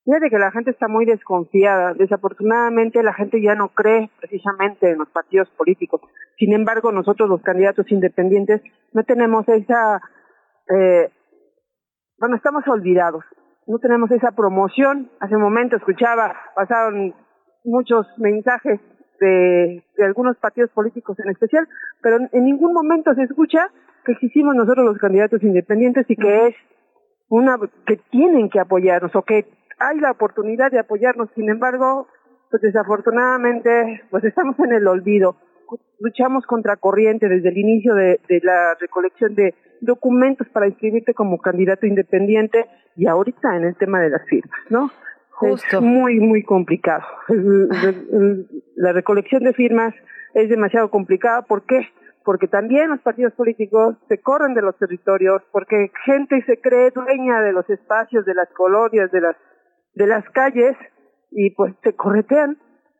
Fíjate 0.05 0.31
que 0.31 0.39
la 0.39 0.51
gente 0.51 0.71
está 0.71 0.89
muy 0.89 1.05
desconfiada. 1.05 1.93
Desafortunadamente 1.95 3.03
la 3.03 3.13
gente 3.13 3.41
ya 3.43 3.55
no 3.55 3.69
cree 3.69 4.11
precisamente 4.19 4.91
en 4.91 4.99
los 4.99 5.09
partidos 5.11 5.49
políticos. 5.51 6.01
Sin 6.39 6.53
embargo, 6.53 6.91
nosotros 6.91 7.29
los 7.29 7.43
candidatos 7.43 7.91
independientes 7.91 8.63
no 8.93 9.05
tenemos 9.05 9.47
esa, 9.49 10.01
eh, 10.75 11.11
bueno, 12.19 12.37
estamos 12.37 12.67
olvidados. 12.67 13.25
No 13.67 13.79
tenemos 13.79 14.11
esa 14.11 14.33
promoción. 14.33 15.11
Hace 15.21 15.37
un 15.37 15.43
momento 15.43 15.77
escuchaba, 15.77 16.35
pasaron 16.55 17.15
muchos 17.65 18.07
mensajes 18.17 18.81
de, 19.21 19.85
de 19.99 20.05
algunos 20.05 20.39
partidos 20.39 20.71
políticos 20.71 21.19
en 21.21 21.31
especial, 21.31 21.69
pero 22.01 22.17
en 22.33 22.45
ningún 22.45 22.73
momento 22.73 23.15
se 23.15 23.25
escucha 23.25 23.71
que 24.07 24.13
existimos 24.13 24.55
nosotros 24.55 24.87
los 24.87 24.97
candidatos 24.97 25.43
independientes 25.43 26.07
y 26.09 26.17
que 26.17 26.47
es 26.47 26.55
una 27.29 27.59
que 27.87 27.99
tienen 28.11 28.49
que 28.49 28.61
apoyarnos 28.61 29.15
o 29.15 29.23
que 29.23 29.47
hay 29.81 29.99
la 29.99 30.13
oportunidad 30.13 30.71
de 30.71 30.79
apoyarnos, 30.79 31.31
sin 31.35 31.49
embargo, 31.49 32.07
pues 32.51 32.63
desafortunadamente, 32.63 34.03
pues 34.11 34.23
estamos 34.25 34.59
en 34.61 34.73
el 34.73 34.87
olvido. 34.87 35.37
Luchamos 35.99 36.45
contra 36.47 36.77
corriente 36.77 37.29
desde 37.29 37.49
el 37.49 37.59
inicio 37.59 37.95
de, 37.95 38.21
la 38.43 38.75
recolección 38.79 39.35
de 39.35 39.55
documentos 39.81 40.47
para 40.49 40.69
inscribirte 40.69 41.15
como 41.15 41.39
candidato 41.39 41.87
independiente 41.87 42.67
y 42.97 43.07
ahorita 43.07 43.57
en 43.57 43.65
el 43.65 43.77
tema 43.77 44.01
de 44.01 44.11
las 44.11 44.23
firmas, 44.27 44.61
¿no? 44.69 44.91
Justo. 45.31 45.79
Es 45.79 45.83
muy, 45.83 46.21
muy 46.21 46.43
complicado. 46.43 47.05
La 48.77 48.93
recolección 48.93 49.43
de 49.45 49.55
firmas 49.55 49.95
es 50.35 50.51
demasiado 50.51 50.91
complicada. 50.91 51.43
¿Por 51.43 51.65
qué? 51.65 51.89
Porque 52.25 52.49
también 52.49 52.91
los 52.91 53.01
partidos 53.01 53.33
políticos 53.33 53.97
se 54.09 54.21
corren 54.21 54.53
de 54.53 54.61
los 54.61 54.77
territorios, 54.77 55.43
porque 55.51 55.91
gente 56.05 56.43
se 56.45 56.61
cree 56.61 56.91
dueña 56.91 57.41
de 57.41 57.53
los 57.53 57.69
espacios, 57.71 58.27
de 58.27 58.35
las 58.35 58.51
colonias, 58.51 59.11
de 59.11 59.23
las 59.23 59.37
de 59.95 60.07
las 60.07 60.29
calles 60.31 60.77
y 61.31 61.51
pues 61.51 61.75
te 61.81 61.95
corretean, 61.95 62.59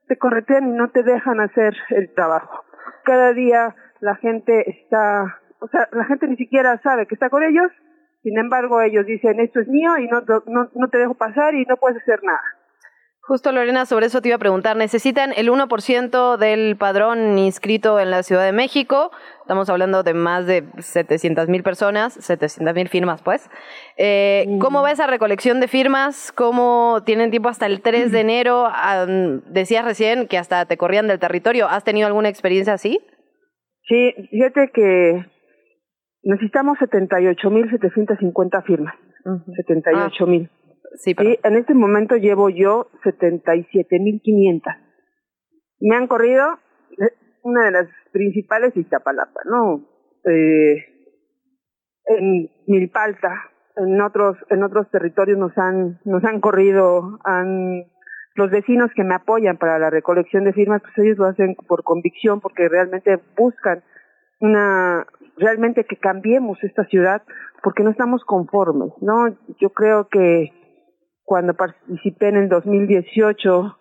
te 0.09 0.19
corretean 0.19 0.69
y 0.69 0.73
no 0.73 0.91
te 0.91 1.03
dejan 1.03 1.41
hacer 1.41 1.77
el 1.91 2.13
trabajo. 2.15 2.65
Cada 3.05 3.33
día 3.33 3.75
la 4.01 4.17
gente 4.17 4.71
está, 4.71 5.41
o 5.61 5.69
sea, 5.69 5.89
la 5.93 6.05
gente 6.05 6.27
ni 6.27 6.37
siquiera 6.37 6.81
sabe 6.83 7.07
que 7.07 7.15
está 7.15 7.31
con 7.31 7.43
ellos, 7.43 7.71
sin 8.23 8.39
embargo 8.39 8.81
ellos 8.81 9.07
dicen 9.07 9.41
esto 9.41 9.61
es 9.61 9.69
mío 9.69 9.97
y 9.99 10.09
no, 10.09 10.23
no, 10.47 10.71
no 10.75 10.89
te 10.89 10.99
dejo 10.99 11.15
pasar 11.15 11.55
y 11.55 11.65
no 11.65 11.77
puedes 11.77 12.01
hacer 12.03 12.21
nada. 12.23 12.43
Justo 13.31 13.53
Lorena, 13.53 13.87
sobre 13.87 14.07
eso 14.07 14.21
te 14.21 14.29
iba 14.29 14.35
a 14.35 14.41
preguntar. 14.41 14.77
Necesitan 14.77 15.33
el 15.37 15.51
1% 15.51 16.37
del 16.37 16.77
padrón 16.77 17.39
inscrito 17.39 18.01
en 18.01 18.11
la 18.11 18.25
Ciudad 18.25 18.45
de 18.45 18.51
México. 18.51 19.13
Estamos 19.51 19.69
hablando 19.69 20.05
de 20.05 20.15
más 20.15 20.47
de 20.47 20.63
700 20.79 21.49
mil 21.49 21.65
personas, 21.65 22.15
700 22.15 22.73
mil 22.73 22.89
firmas, 22.89 23.21
pues. 23.21 23.51
Eh, 23.97 24.47
¿Cómo 24.61 24.81
va 24.81 24.93
esa 24.93 25.09
recolección 25.09 25.59
de 25.59 25.67
firmas? 25.67 26.31
¿Cómo 26.31 27.03
tienen 27.05 27.33
tiempo 27.33 27.49
hasta 27.49 27.67
el 27.67 27.81
3 27.83 28.13
de 28.13 28.21
enero? 28.21 28.69
decías 29.47 29.85
recién 29.85 30.29
que 30.29 30.39
hasta 30.39 30.67
te 30.67 30.77
corrían 30.77 31.09
del 31.09 31.19
territorio. 31.19 31.67
¿Has 31.67 31.83
tenido 31.83 32.07
alguna 32.07 32.29
experiencia 32.29 32.75
así? 32.75 33.01
Sí, 33.89 34.15
fíjate 34.31 34.71
que 34.73 35.27
necesitamos 36.23 36.79
78.750 36.79 38.65
firmas. 38.65 38.95
78 39.57 40.27
mil. 40.29 40.49
Sí, 40.95 41.17
en 41.43 41.57
este 41.57 41.75
momento 41.75 42.15
llevo 42.15 42.51
yo 42.51 42.89
77.500. 43.03 44.63
Me 45.81 45.97
han 45.97 46.07
corrido 46.07 46.61
eh, 47.01 47.11
una 47.43 47.65
de 47.67 47.71
las 47.71 47.89
principales 48.13 48.77
Iztapalapa, 48.77 49.41
¿no? 49.45 49.87
Eh, 50.25 50.85
en 52.07 52.51
Milpalta, 52.67 53.51
en 53.77 54.01
otros 54.01 54.37
en 54.51 54.63
otros 54.63 54.91
territorios 54.91 55.39
nos 55.39 55.57
han 55.57 56.01
nos 56.05 56.25
han 56.25 56.41
corrido, 56.41 57.19
han 57.25 57.85
los 58.35 58.51
vecinos 58.51 58.91
que 58.95 59.05
me 59.05 59.15
apoyan 59.15 59.59
para 59.59 59.79
la 59.79 59.91
recolección 59.91 60.45
de 60.45 60.53
firmas, 60.53 60.83
pues 60.83 60.97
ellos 60.99 61.19
lo 61.19 61.27
hacen 61.27 61.55
por 61.67 61.83
convicción, 61.83 62.41
porque 62.41 62.69
realmente 62.69 63.21
buscan 63.37 63.83
una 64.41 65.07
realmente 65.37 65.85
que 65.85 65.97
cambiemos 65.97 66.63
esta 66.63 66.85
ciudad, 66.87 67.23
porque 67.63 67.83
no 67.83 67.91
estamos 67.91 68.25
conformes, 68.25 68.93
¿no? 69.01 69.37
Yo 69.59 69.71
creo 69.71 70.09
que 70.09 70.53
cuando 71.25 71.55
participé 71.55 72.29
en 72.29 72.37
el 72.37 72.49
2018, 72.49 73.79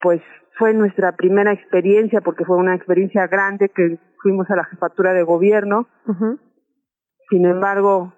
pues 0.00 0.20
fue 0.58 0.72
nuestra 0.74 1.12
primera 1.12 1.52
experiencia, 1.52 2.20
porque 2.20 2.44
fue 2.44 2.56
una 2.56 2.74
experiencia 2.74 3.26
grande 3.26 3.68
que 3.68 3.98
fuimos 4.22 4.50
a 4.50 4.56
la 4.56 4.64
jefatura 4.64 5.12
de 5.12 5.22
gobierno. 5.22 5.88
Sin 7.30 7.46
embargo, 7.46 8.12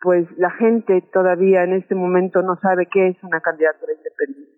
pues 0.00 0.26
la 0.36 0.50
gente 0.50 1.02
todavía 1.12 1.64
en 1.64 1.72
este 1.72 1.94
momento 1.94 2.42
no 2.42 2.56
sabe 2.56 2.86
qué 2.86 3.08
es 3.08 3.22
una 3.22 3.40
candidatura 3.40 3.92
independiente. 3.92 4.52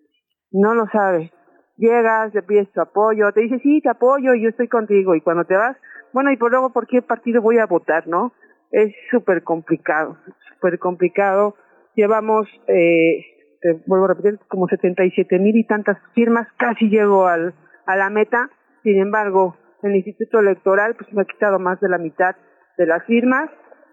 No 0.51 0.73
lo 0.73 0.87
sabe. 0.87 1.31
Llegas, 1.77 2.33
le 2.33 2.43
pides 2.43 2.71
tu 2.71 2.81
apoyo, 2.81 3.31
te 3.31 3.41
dice, 3.41 3.59
sí, 3.59 3.81
te 3.81 3.89
apoyo, 3.89 4.33
yo 4.35 4.49
estoy 4.49 4.67
contigo. 4.67 5.15
Y 5.15 5.21
cuando 5.21 5.45
te 5.45 5.55
vas, 5.55 5.77
bueno, 6.13 6.31
y 6.31 6.37
por 6.37 6.51
luego, 6.51 6.71
¿por 6.71 6.87
qué 6.87 7.01
partido 7.01 7.41
voy 7.41 7.57
a 7.57 7.65
votar, 7.65 8.07
no? 8.07 8.33
Es 8.71 8.93
súper 9.09 9.43
complicado, 9.43 10.17
súper 10.53 10.77
complicado 10.77 11.55
llevamos, 11.99 12.47
eh, 12.67 13.28
te 13.61 13.81
vuelvo 13.85 14.05
a 14.05 14.09
repetir, 14.09 14.39
como 14.47 14.67
77 14.67 15.39
mil 15.39 15.55
y 15.57 15.65
tantas 15.65 15.97
firmas, 16.13 16.47
casi 16.57 16.89
llego 16.89 17.27
al, 17.27 17.53
a 17.85 17.95
la 17.95 18.09
meta, 18.09 18.49
sin 18.83 18.99
embargo, 19.01 19.57
el 19.83 19.95
Instituto 19.95 20.39
Electoral 20.39 20.95
pues 20.95 21.11
me 21.13 21.21
ha 21.21 21.25
quitado 21.25 21.59
más 21.59 21.79
de 21.79 21.89
la 21.89 21.97
mitad 21.97 22.35
de 22.77 22.85
las 22.85 23.03
firmas. 23.05 23.49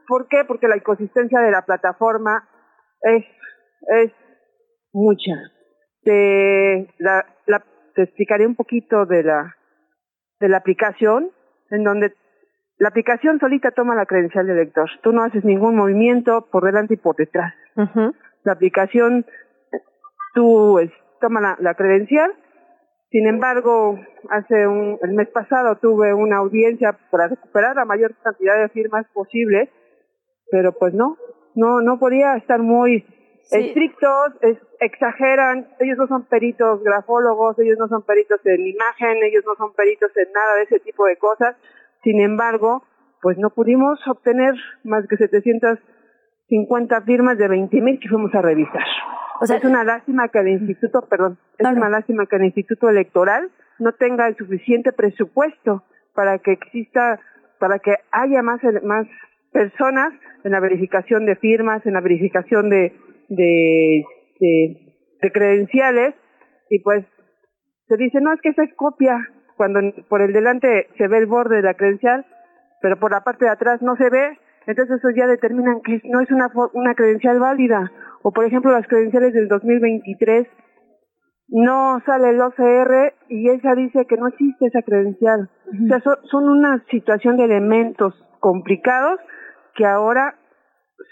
¿Por 0.06 0.28
qué? 0.28 0.44
Porque 0.46 0.68
la 0.68 0.76
inconsistencia 0.76 1.40
de 1.40 1.50
la 1.50 1.62
plataforma 1.62 2.48
es, 3.02 3.24
es 3.88 4.12
mucha. 4.92 5.32
Te, 6.02 6.88
la, 6.98 7.26
la, 7.46 7.64
te 7.94 8.02
explicaré 8.02 8.46
un 8.46 8.54
poquito 8.54 9.06
de 9.06 9.24
la, 9.24 9.56
de 10.40 10.48
la 10.48 10.58
aplicación, 10.58 11.30
en 11.70 11.82
donde 11.82 12.14
la 12.78 12.88
aplicación 12.88 13.40
solita 13.40 13.70
toma 13.70 13.94
la 13.94 14.06
credencial 14.06 14.46
del 14.46 14.56
lector. 14.56 14.88
Tú 15.02 15.12
no 15.12 15.22
haces 15.22 15.44
ningún 15.44 15.76
movimiento 15.76 16.46
por 16.50 16.64
delante 16.64 16.94
y 16.94 16.98
por 16.98 17.16
detrás. 17.16 17.54
La 18.44 18.52
aplicación, 18.52 19.26
tú 20.36 20.78
es, 20.78 20.92
toma 21.20 21.40
la, 21.40 21.56
la, 21.58 21.74
credencial. 21.74 22.30
Sin 23.10 23.26
embargo, 23.26 23.98
hace 24.30 24.68
un, 24.68 24.98
el 25.02 25.14
mes 25.14 25.28
pasado 25.30 25.76
tuve 25.76 26.14
una 26.14 26.36
audiencia 26.36 26.96
para 27.10 27.26
recuperar 27.26 27.74
la 27.74 27.84
mayor 27.84 28.14
cantidad 28.22 28.60
de 28.60 28.68
firmas 28.68 29.04
posible, 29.12 29.72
pero 30.50 30.72
pues 30.78 30.94
no, 30.94 31.16
no, 31.56 31.80
no 31.80 31.98
podía 31.98 32.36
estar 32.36 32.60
muy 32.60 33.04
estrictos, 33.50 34.34
es, 34.42 34.58
exageran, 34.80 35.68
ellos 35.80 35.98
no 35.98 36.06
son 36.06 36.26
peritos 36.26 36.82
grafólogos, 36.82 37.58
ellos 37.58 37.78
no 37.78 37.88
son 37.88 38.02
peritos 38.02 38.40
en 38.44 38.66
imagen, 38.66 39.22
ellos 39.22 39.44
no 39.46 39.54
son 39.56 39.72
peritos 39.72 40.10
en 40.16 40.30
nada 40.32 40.56
de 40.56 40.62
ese 40.64 40.80
tipo 40.80 41.06
de 41.06 41.16
cosas 41.16 41.56
sin 42.06 42.20
embargo, 42.20 42.84
pues 43.20 43.36
no 43.36 43.50
pudimos 43.50 43.98
obtener 44.06 44.54
más 44.84 45.08
que 45.08 45.16
750 46.48 47.02
firmas 47.02 47.38
de 47.38 47.48
20 47.48 47.80
mil 47.80 47.98
que 48.00 48.08
fuimos 48.08 48.34
a 48.34 48.42
revisar. 48.42 48.84
O 49.40 49.46
sea, 49.46 49.56
es 49.56 49.64
una 49.64 49.84
lástima 49.84 50.28
que 50.28 50.38
el 50.38 50.48
instituto, 50.48 51.06
perdón, 51.08 51.38
es 51.58 51.68
una 51.68 51.90
lástima 51.90 52.26
que 52.26 52.36
el 52.36 52.44
instituto 52.44 52.88
electoral 52.88 53.50
no 53.78 53.92
tenga 53.92 54.28
el 54.28 54.36
suficiente 54.36 54.92
presupuesto 54.92 55.84
para 56.14 56.38
que 56.38 56.52
exista, 56.52 57.20
para 57.58 57.78
que 57.78 57.96
haya 58.10 58.42
más, 58.42 58.60
más 58.82 59.06
personas 59.52 60.12
en 60.44 60.52
la 60.52 60.60
verificación 60.60 61.26
de 61.26 61.36
firmas, 61.36 61.84
en 61.84 61.94
la 61.94 62.00
verificación 62.00 62.70
de, 62.70 62.94
de, 63.28 64.04
de, 64.40 64.94
de 65.20 65.32
credenciales, 65.32 66.14
y 66.70 66.78
pues 66.80 67.04
se 67.88 67.96
dice, 67.96 68.20
no, 68.20 68.32
es 68.32 68.40
que 68.40 68.50
esa 68.50 68.64
es 68.64 68.74
copia, 68.74 69.18
cuando 69.56 69.80
por 70.08 70.22
el 70.22 70.32
delante 70.32 70.88
se 70.96 71.08
ve 71.08 71.18
el 71.18 71.26
borde 71.26 71.56
de 71.56 71.62
la 71.62 71.74
credencial, 71.74 72.24
pero 72.80 72.98
por 72.98 73.10
la 73.10 73.22
parte 73.22 73.44
de 73.44 73.50
atrás 73.50 73.82
no 73.82 73.96
se 73.96 74.08
ve, 74.10 74.38
entonces 74.66 74.98
eso 74.98 75.10
ya 75.10 75.26
determinan 75.26 75.80
que 75.82 76.00
no 76.04 76.20
es 76.20 76.30
una, 76.30 76.50
una 76.72 76.94
credencial 76.94 77.38
válida. 77.38 77.92
O 78.22 78.32
por 78.32 78.44
ejemplo 78.44 78.72
las 78.72 78.86
credenciales 78.86 79.32
del 79.32 79.48
2023 79.48 80.46
no 81.48 82.00
sale 82.04 82.30
el 82.30 82.40
OCR 82.40 83.14
y 83.28 83.50
ella 83.50 83.74
dice 83.76 84.06
que 84.06 84.16
no 84.16 84.26
existe 84.26 84.66
esa 84.66 84.82
credencial. 84.82 85.50
O 85.66 85.86
sea, 85.86 86.00
son, 86.30 86.48
una 86.48 86.84
situación 86.90 87.36
de 87.36 87.44
elementos 87.44 88.14
complicados 88.40 89.20
que 89.74 89.86
ahora 89.86 90.36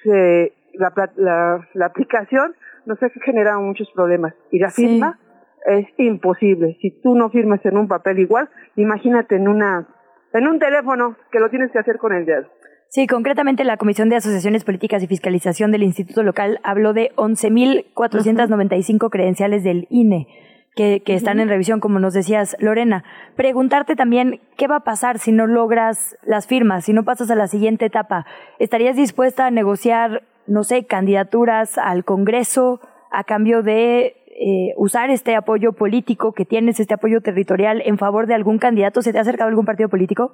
se, 0.03 0.53
la, 0.75 0.93
la, 1.17 1.69
la 1.75 1.87
aplicación 1.87 2.55
nos 2.87 3.03
ha 3.03 3.09
generado 3.25 3.61
muchos 3.61 3.89
problemas. 3.95 4.35
Y 4.51 4.59
la 4.59 4.71
firma 4.71 5.19
es 5.67 5.87
imposible. 5.99 6.77
Si 6.81 6.91
tú 7.01 7.15
no 7.15 7.31
firmas 7.31 7.65
en 7.65 7.79
un 7.79 7.89
papel 7.89 8.19
igual, 8.19 8.49
imagínate 8.77 9.37
en 9.37 9.49
una 9.49 9.89
en 10.33 10.49
un 10.49 10.59
teléfono 10.59 11.17
que 11.31 11.39
lo 11.39 11.49
tienes 11.49 11.71
que 11.71 11.79
hacer 11.79 11.97
con 11.99 12.13
el 12.13 12.27
dedo. 12.27 12.49
Sí, 12.89 13.07
concretamente 13.07 13.65
la 13.65 13.77
Comisión 13.77 14.09
de 14.09 14.17
Asociaciones 14.17 14.65
Políticas 14.65 15.03
y 15.03 15.09
Fiscalización 15.09 15.73
del 15.73 15.83
Instituto 15.83 16.23
Local 16.23 16.61
habló 16.63 16.93
de 16.93 17.11
11.495 17.17 19.11
credenciales 19.11 19.65
del 19.65 19.87
INE 19.91 20.29
que, 20.75 21.03
que 21.05 21.15
están 21.15 21.41
en 21.41 21.49
revisión, 21.49 21.81
como 21.81 21.99
nos 21.99 22.15
decías, 22.15 22.57
Lorena. 22.59 23.05
Preguntarte 23.37 23.97
también 23.97 24.41
qué 24.57 24.67
va 24.67 24.77
a 24.77 24.85
pasar 24.85 25.19
si 25.19 25.33
no 25.33 25.47
logras 25.47 26.17
las 26.25 26.47
firmas, 26.47 26.85
si 26.85 26.93
no 26.93 27.05
pasas 27.05 27.31
a 27.31 27.35
la 27.35 27.47
siguiente 27.47 27.87
etapa. 27.87 28.27
¿Estarías 28.59 28.97
dispuesta 28.97 29.47
a 29.47 29.51
negociar, 29.51 30.23
no 30.47 30.65
sé, 30.65 30.85
candidaturas 30.85 31.79
al 31.79 32.05
Congreso 32.05 32.81
a 33.11 33.25
cambio 33.25 33.63
de 33.63 34.17
eh, 34.37 34.75
usar 34.77 35.11
este 35.11 35.37
apoyo 35.37 35.73
político 35.73 36.33
que 36.33 36.45
tienes, 36.45 36.81
este 36.81 36.95
apoyo 36.95 37.21
territorial 37.21 37.81
en 37.85 37.99
favor 37.99 38.27
de 38.27 38.35
algún 38.35 38.59
candidato? 38.59 39.01
¿Se 39.01 39.13
te 39.13 39.19
ha 39.19 39.23
acercado 39.23 39.49
algún 39.49 39.67
partido 39.67 39.89
político? 39.89 40.33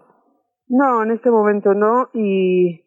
No, 0.70 1.02
en 1.02 1.10
este 1.10 1.32
momento 1.32 1.74
no 1.74 2.10
y 2.14 2.84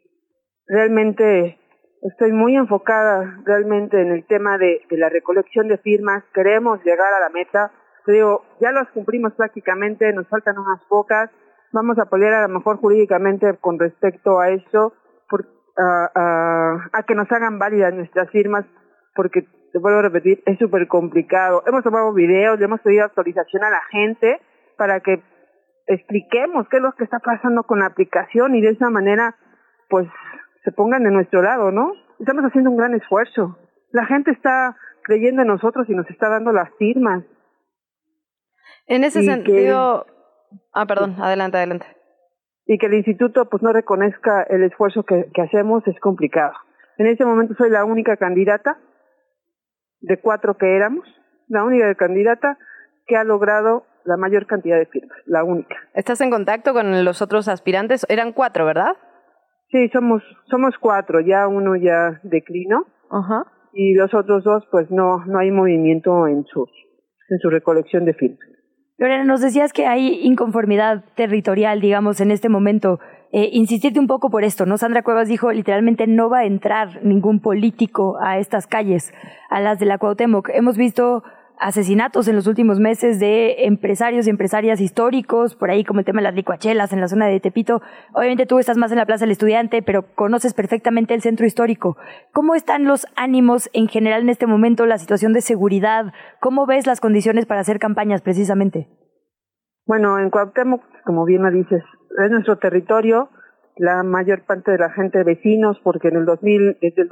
realmente 0.67 1.59
estoy 2.01 2.31
muy 2.31 2.55
enfocada 2.55 3.41
realmente 3.43 4.01
en 4.01 4.13
el 4.13 4.25
tema 4.25 4.57
de, 4.57 4.79
la 4.91 5.09
recolección 5.09 5.67
de 5.67 5.77
firmas. 5.77 6.23
Queremos 6.33 6.81
llegar 6.85 7.13
a 7.13 7.19
la 7.19 7.29
meta. 7.29 7.73
Te 8.05 8.13
digo, 8.13 8.45
ya 8.61 8.71
las 8.71 8.89
cumplimos 8.91 9.33
prácticamente, 9.33 10.13
nos 10.13 10.29
faltan 10.29 10.57
unas 10.57 10.81
pocas. 10.87 11.29
Vamos 11.73 11.99
a 11.99 12.05
pelear 12.05 12.33
a 12.35 12.47
lo 12.47 12.53
mejor 12.53 12.77
jurídicamente 12.77 13.53
con 13.59 13.77
respecto 13.77 14.39
a 14.39 14.49
eso, 14.49 14.93
por, 15.27 15.45
a, 15.77 16.87
a 16.93 17.03
que 17.03 17.15
nos 17.15 17.29
hagan 17.33 17.59
válidas 17.59 17.93
nuestras 17.93 18.29
firmas, 18.29 18.63
porque 19.13 19.41
te 19.73 19.79
vuelvo 19.79 19.99
a 19.99 20.03
repetir, 20.03 20.41
es 20.45 20.57
súper 20.57 20.87
complicado. 20.87 21.63
Hemos 21.67 21.83
tomado 21.83 22.13
videos, 22.13 22.57
le 22.59 22.65
hemos 22.65 22.79
pedido 22.79 23.03
actualización 23.03 23.61
a 23.65 23.71
la 23.71 23.81
gente 23.91 24.39
para 24.77 25.01
que 25.01 25.21
expliquemos 25.87 26.67
qué 26.69 26.77
es 26.77 26.83
lo 26.83 26.93
que 26.93 27.03
está 27.03 27.19
pasando 27.19 27.63
con 27.63 27.79
la 27.79 27.87
aplicación 27.87 28.55
y 28.55 28.61
de 28.61 28.69
esa 28.69 28.89
manera, 28.89 29.35
pues, 29.89 30.07
se 30.63 30.71
pongan 30.71 31.03
de 31.03 31.11
nuestro 31.11 31.41
lado, 31.41 31.71
¿no? 31.71 31.93
Estamos 32.19 32.43
haciendo 32.45 32.69
un 32.69 32.77
gran 32.77 32.93
esfuerzo. 32.93 33.57
La 33.91 34.05
gente 34.05 34.31
está 34.31 34.77
creyendo 35.03 35.41
en 35.41 35.49
nosotros 35.49 35.89
y 35.89 35.93
nos 35.93 36.09
está 36.09 36.29
dando 36.29 36.51
las 36.51 36.69
firmas. 36.77 37.23
En 38.87 39.03
ese 39.03 39.23
sentido, 39.23 40.05
ah, 40.73 40.85
perdón, 40.85 41.15
adelante, 41.19 41.57
adelante. 41.57 41.85
Y 42.65 42.77
que 42.77 42.85
el 42.85 42.93
instituto, 42.93 43.49
pues, 43.49 43.61
no 43.61 43.73
reconozca 43.73 44.43
el 44.43 44.63
esfuerzo 44.63 45.03
que, 45.03 45.29
que 45.33 45.41
hacemos 45.41 45.85
es 45.87 45.99
complicado. 45.99 46.53
En 46.97 47.07
este 47.07 47.25
momento 47.25 47.55
soy 47.55 47.69
la 47.69 47.83
única 47.83 48.17
candidata 48.17 48.77
de 49.99 50.17
cuatro 50.19 50.57
que 50.57 50.75
éramos, 50.75 51.07
la 51.47 51.63
única 51.63 51.93
candidata 51.95 52.57
que 53.05 53.17
ha 53.17 53.23
logrado 53.23 53.85
la 54.05 54.17
mayor 54.17 54.45
cantidad 54.45 54.77
de 54.77 54.85
firmas, 54.85 55.17
la 55.25 55.43
única. 55.43 55.75
¿Estás 55.93 56.21
en 56.21 56.29
contacto 56.29 56.73
con 56.73 57.03
los 57.03 57.21
otros 57.21 57.47
aspirantes? 57.47 58.05
Eran 58.09 58.33
cuatro, 58.33 58.65
¿verdad? 58.65 58.93
Sí, 59.69 59.89
somos 59.89 60.21
somos 60.49 60.75
cuatro, 60.79 61.19
ya 61.21 61.47
uno 61.47 61.75
ya 61.75 62.19
declinó 62.23 62.85
Ajá. 63.09 63.45
y 63.73 63.95
los 63.95 64.13
otros 64.13 64.43
dos 64.43 64.63
pues 64.71 64.91
no 64.91 65.25
no 65.25 65.39
hay 65.39 65.51
movimiento 65.51 66.27
en 66.27 66.45
su 66.45 66.67
en 67.29 67.39
su 67.39 67.49
recolección 67.49 68.05
de 68.05 68.13
firmas. 68.13 68.39
Lorena, 68.97 69.23
nos 69.23 69.41
decías 69.41 69.73
que 69.73 69.87
hay 69.87 70.19
inconformidad 70.21 71.03
territorial, 71.15 71.81
digamos, 71.81 72.21
en 72.21 72.29
este 72.29 72.47
momento 72.47 72.99
eh, 73.31 73.49
insistirte 73.51 73.99
un 73.99 74.05
poco 74.05 74.29
por 74.29 74.43
esto, 74.43 74.67
¿no? 74.67 74.77
Sandra 74.77 75.01
Cuevas 75.01 75.27
dijo 75.27 75.51
literalmente 75.51 76.05
no 76.05 76.29
va 76.29 76.39
a 76.39 76.45
entrar 76.45 77.03
ningún 77.03 77.39
político 77.41 78.17
a 78.23 78.37
estas 78.37 78.67
calles, 78.67 79.11
a 79.49 79.59
las 79.59 79.79
de 79.79 79.87
la 79.87 79.97
Cuauhtémoc. 79.97 80.49
Hemos 80.53 80.77
visto 80.77 81.23
asesinatos 81.59 82.27
en 82.27 82.35
los 82.35 82.47
últimos 82.47 82.79
meses 82.79 83.19
de 83.19 83.65
empresarios 83.65 84.27
y 84.27 84.29
empresarias 84.29 84.81
históricos, 84.81 85.55
por 85.55 85.69
ahí 85.69 85.83
como 85.83 85.99
el 85.99 86.05
tema 86.05 86.19
de 86.19 86.25
las 86.25 86.35
licuachelas 86.35 86.93
en 86.93 87.01
la 87.01 87.07
zona 87.07 87.27
de 87.27 87.39
Tepito. 87.39 87.81
Obviamente 88.13 88.45
tú 88.45 88.59
estás 88.59 88.77
más 88.77 88.91
en 88.91 88.97
la 88.97 89.05
Plaza 89.05 89.25
del 89.25 89.31
Estudiante, 89.31 89.81
pero 89.81 90.13
conoces 90.15 90.53
perfectamente 90.53 91.13
el 91.13 91.21
centro 91.21 91.45
histórico. 91.45 91.97
¿Cómo 92.31 92.55
están 92.55 92.85
los 92.85 93.07
ánimos 93.15 93.69
en 93.73 93.87
general 93.87 94.21
en 94.21 94.29
este 94.29 94.47
momento, 94.47 94.85
la 94.85 94.97
situación 94.97 95.33
de 95.33 95.41
seguridad? 95.41 96.13
¿Cómo 96.39 96.65
ves 96.65 96.87
las 96.87 96.99
condiciones 96.99 97.45
para 97.45 97.61
hacer 97.61 97.79
campañas 97.79 98.21
precisamente? 98.21 98.87
Bueno, 99.85 100.19
en 100.19 100.29
Cuauhtémoc, 100.29 100.81
como 101.05 101.25
bien 101.25 101.43
lo 101.43 101.51
dices, 101.51 101.83
es 102.23 102.31
nuestro 102.31 102.57
territorio, 102.57 103.29
la 103.75 104.03
mayor 104.03 104.45
parte 104.45 104.71
de 104.71 104.77
la 104.77 104.91
gente 104.91 105.23
vecinos, 105.23 105.79
porque 105.83 106.09
en 106.09 106.17
el 106.17 106.25
2000, 106.25 106.77
desde 106.81 107.01
el 107.01 107.07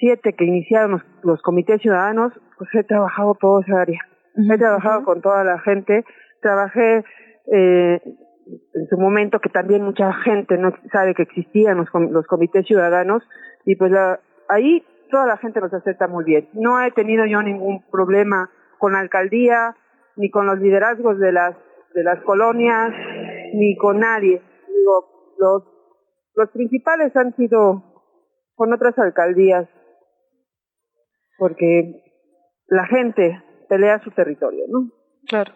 2007 0.00 0.32
que 0.34 0.44
iniciaron 0.44 1.02
los, 1.22 1.42
comités 1.42 1.80
ciudadanos, 1.80 2.32
pues 2.56 2.70
he 2.74 2.84
trabajado 2.84 3.36
toda 3.40 3.62
esa 3.62 3.80
área. 3.80 4.00
He 4.36 4.58
trabajado 4.58 5.04
con 5.04 5.20
toda 5.20 5.44
la 5.44 5.58
gente, 5.60 6.04
trabajé 6.40 7.04
eh, 7.52 8.00
en 8.74 8.88
su 8.88 8.96
momento 8.96 9.40
que 9.40 9.48
también 9.48 9.82
mucha 9.84 10.12
gente 10.24 10.56
no 10.56 10.72
sabe 10.92 11.14
que 11.14 11.22
existían 11.22 11.78
los, 11.78 11.88
los 12.10 12.26
comités 12.26 12.66
ciudadanos 12.66 13.22
y 13.64 13.76
pues 13.76 13.90
la, 13.90 14.20
ahí 14.48 14.84
toda 15.10 15.26
la 15.26 15.36
gente 15.38 15.60
nos 15.60 15.74
acepta 15.74 16.06
muy 16.06 16.24
bien. 16.24 16.48
No 16.52 16.80
he 16.80 16.90
tenido 16.92 17.26
yo 17.26 17.42
ningún 17.42 17.82
problema 17.90 18.50
con 18.78 18.92
la 18.92 19.00
alcaldía 19.00 19.74
ni 20.16 20.30
con 20.30 20.46
los 20.46 20.58
liderazgos 20.60 21.18
de 21.18 21.32
las 21.32 21.56
de 21.94 22.04
las 22.04 22.22
colonias 22.22 22.92
ni 23.54 23.76
con 23.76 23.98
nadie. 23.98 24.40
Digo, 24.68 25.34
los, 25.38 25.62
los 26.36 26.50
principales 26.50 27.14
han 27.16 27.34
sido 27.34 27.82
con 28.54 28.72
otras 28.72 28.98
alcaldías, 28.98 29.68
porque 31.38 32.02
la 32.66 32.86
gente 32.86 33.42
pelea 33.68 34.00
su 34.02 34.10
territorio, 34.10 34.64
¿no? 34.68 34.90
Claro. 35.26 35.52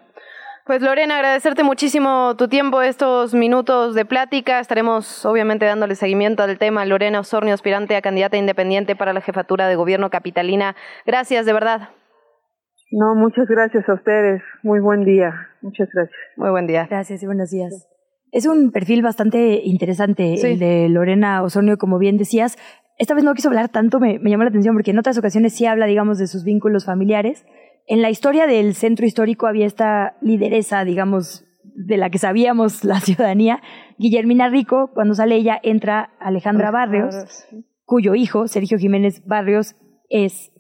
Pues 0.65 0.81
Lorena, 0.81 1.17
agradecerte 1.17 1.65
muchísimo 1.65 2.37
tu 2.37 2.47
tiempo, 2.47 2.83
estos 2.83 3.35
minutos 3.35 3.97
de 3.97 4.05
plática. 4.05 4.61
Estaremos 4.61 5.27
obviamente 5.27 5.67
dándole 5.67 5.97
seguimiento 5.97 6.45
al 6.45 6.57
tema. 6.57 6.85
Lorena 6.87 7.19
Osornio, 7.19 7.53
aspirante 7.53 7.97
a 7.97 8.01
candidata 8.01 8.37
independiente 8.37 8.95
para 8.95 9.13
la 9.13 9.21
jefatura 9.21 9.67
de 9.67 9.75
gobierno 9.75 10.09
capitalina. 10.09 10.77
Gracias, 11.05 11.47
de 11.47 11.53
verdad. 11.53 11.89
No, 12.93 13.17
muchas 13.17 13.49
gracias 13.49 13.89
a 13.89 13.95
ustedes. 13.95 14.41
Muy 14.63 14.79
buen 14.79 15.05
día. 15.05 15.33
Muchas 15.63 15.89
gracias. 15.93 16.17
Muy 16.37 16.51
buen 16.51 16.69
día. 16.69 16.87
Gracias 16.89 17.23
y 17.25 17.27
buenos 17.27 17.51
días. 17.51 17.89
Es 18.31 18.47
un 18.47 18.71
perfil 18.71 19.03
bastante 19.03 19.61
interesante 19.65 20.35
el 20.35 20.59
de 20.59 20.89
Lorena 20.89 21.43
Osorio, 21.43 21.77
como 21.77 21.99
bien 21.99 22.19
decías. 22.19 22.57
Esta 22.99 23.15
vez 23.15 23.25
no 23.25 23.35
quiso 23.35 23.49
hablar 23.49 23.69
tanto, 23.69 24.01
me, 24.01 24.19
me 24.19 24.31
llamó 24.31 24.45
la 24.45 24.51
atención, 24.51 24.75
porque 24.75 24.91
en 24.91 24.99
otras 24.99 25.19
ocasiones 25.19 25.55
sí 25.55 25.67
habla, 25.67 25.87
digamos, 25.87 26.19
de 26.19 26.27
sus 26.27 26.45
vínculos 26.45 26.85
familiares. 26.85 27.45
En 27.87 28.03
la 28.03 28.11
historia 28.11 28.47
del 28.47 28.75
centro 28.75 29.07
histórico 29.07 29.47
había 29.47 29.67
esta 29.67 30.17
lideresa, 30.21 30.85
digamos, 30.85 31.45
de 31.75 31.97
la 31.97 32.11
que 32.11 32.19
sabíamos 32.19 32.85
la 32.85 33.01
ciudadanía, 33.01 33.61
Guillermina 33.99 34.49
Rico, 34.49 34.91
cuando 34.95 35.15
sale 35.15 35.37
ella 35.37 35.59
entra 35.63 36.11
Alejandra 36.21 36.71
Barrios, 36.71 37.15
cuyo 37.85 38.15
hijo, 38.15 38.49
Sergio 38.49 38.79
Jiménez 38.79 39.23
Barrios, 39.27 39.77
es, 40.09 40.53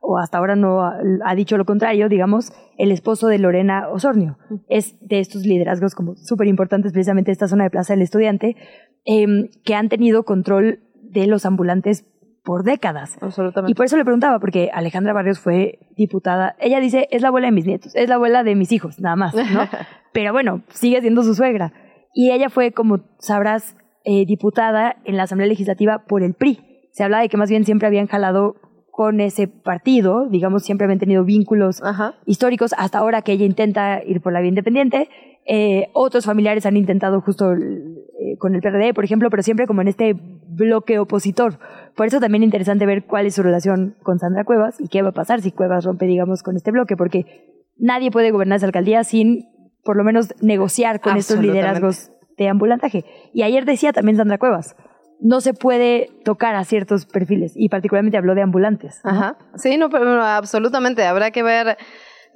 o 0.00 0.18
hasta 0.18 0.38
ahora 0.38 0.56
no 0.56 0.82
ha, 0.82 1.34
dicho 1.34 1.56
lo 1.56 1.64
contrario, 1.64 2.08
digamos, 2.08 2.52
el 2.78 2.92
esposo 2.92 3.28
de 3.28 3.38
Lorena 3.38 3.88
Osornio. 3.90 4.38
Es 4.68 4.96
de 5.00 5.20
estos 5.20 5.44
liderazgos 5.44 5.94
como 5.94 6.16
súper 6.16 6.48
importantes, 6.48 6.92
precisamente 6.92 7.30
esta 7.30 7.48
zona 7.48 7.64
de 7.64 7.70
Plaza 7.70 7.94
del 7.94 8.02
Estudiante, 8.02 8.56
em, 9.04 9.48
que 9.64 9.74
han 9.74 9.88
tenido 9.88 10.24
control 10.24 10.80
de 11.20 11.26
los 11.26 11.46
ambulantes 11.46 12.04
por 12.44 12.62
décadas. 12.62 13.18
Absolutamente. 13.20 13.72
Y 13.72 13.74
por 13.74 13.86
eso 13.86 13.96
le 13.96 14.04
preguntaba, 14.04 14.38
porque 14.38 14.70
Alejandra 14.72 15.12
Barrios 15.12 15.40
fue 15.40 15.80
diputada. 15.96 16.54
Ella 16.60 16.80
dice, 16.80 17.08
es 17.10 17.20
la 17.20 17.28
abuela 17.28 17.48
de 17.48 17.52
mis 17.52 17.66
nietos, 17.66 17.94
es 17.94 18.08
la 18.08 18.14
abuela 18.14 18.44
de 18.44 18.54
mis 18.54 18.72
hijos, 18.72 19.00
nada 19.00 19.16
más, 19.16 19.34
¿no? 19.34 19.68
Pero 20.12 20.32
bueno, 20.32 20.62
sigue 20.70 21.00
siendo 21.00 21.22
su 21.22 21.34
suegra. 21.34 21.72
Y 22.14 22.30
ella 22.30 22.48
fue, 22.48 22.72
como 22.72 23.00
sabrás, 23.18 23.76
eh, 24.04 24.24
diputada 24.24 24.96
en 25.04 25.16
la 25.16 25.24
Asamblea 25.24 25.48
Legislativa 25.48 26.04
por 26.06 26.22
el 26.22 26.34
PRI. 26.34 26.60
Se 26.92 27.02
habla 27.02 27.20
de 27.20 27.28
que 27.28 27.36
más 27.36 27.50
bien 27.50 27.64
siempre 27.64 27.88
habían 27.88 28.06
jalado 28.06 28.54
con 28.92 29.20
ese 29.20 29.48
partido, 29.48 30.26
digamos, 30.30 30.62
siempre 30.62 30.86
habían 30.86 30.98
tenido 30.98 31.22
vínculos 31.24 31.82
históricos, 32.24 32.74
hasta 32.78 32.98
ahora 32.98 33.20
que 33.20 33.32
ella 33.32 33.44
intenta 33.44 34.02
ir 34.02 34.22
por 34.22 34.32
la 34.32 34.40
vía 34.40 34.48
independiente. 34.48 35.10
Eh, 35.48 35.90
otros 35.92 36.24
familiares 36.24 36.66
han 36.66 36.76
intentado 36.76 37.20
justo 37.20 37.52
eh, 37.52 38.36
con 38.38 38.54
el 38.54 38.60
PRD, 38.60 38.92
por 38.94 39.04
ejemplo, 39.04 39.30
pero 39.30 39.42
siempre 39.42 39.66
como 39.66 39.80
en 39.80 39.88
este 39.88 40.14
bloque 40.48 40.98
opositor. 40.98 41.58
Por 41.94 42.06
eso 42.06 42.18
también 42.18 42.42
es 42.42 42.46
interesante 42.46 42.84
ver 42.84 43.04
cuál 43.04 43.26
es 43.26 43.34
su 43.34 43.42
relación 43.42 43.94
con 44.02 44.18
Sandra 44.18 44.44
Cuevas 44.44 44.80
y 44.80 44.88
qué 44.88 45.02
va 45.02 45.10
a 45.10 45.12
pasar 45.12 45.40
si 45.42 45.52
Cuevas 45.52 45.84
rompe, 45.84 46.06
digamos, 46.06 46.42
con 46.42 46.56
este 46.56 46.72
bloque, 46.72 46.96
porque 46.96 47.26
nadie 47.76 48.10
puede 48.10 48.32
gobernar 48.32 48.56
esa 48.56 48.66
alcaldía 48.66 49.04
sin, 49.04 49.46
por 49.84 49.96
lo 49.96 50.02
menos, 50.02 50.34
negociar 50.42 51.00
con 51.00 51.16
estos 51.16 51.38
liderazgos 51.38 52.10
de 52.36 52.48
ambulantaje. 52.48 53.04
Y 53.32 53.42
ayer 53.42 53.64
decía 53.64 53.92
también 53.92 54.16
Sandra 54.16 54.38
Cuevas, 54.38 54.74
no 55.20 55.40
se 55.40 55.54
puede 55.54 56.10
tocar 56.24 56.54
a 56.56 56.64
ciertos 56.64 57.06
perfiles, 57.06 57.52
y 57.54 57.68
particularmente 57.68 58.18
habló 58.18 58.34
de 58.34 58.42
ambulantes. 58.42 59.00
¿no? 59.04 59.10
Ajá. 59.10 59.38
Sí, 59.56 59.76
no, 59.78 59.88
pero 59.90 60.22
absolutamente. 60.22 61.04
Habrá 61.04 61.30
que 61.30 61.42
ver 61.42 61.78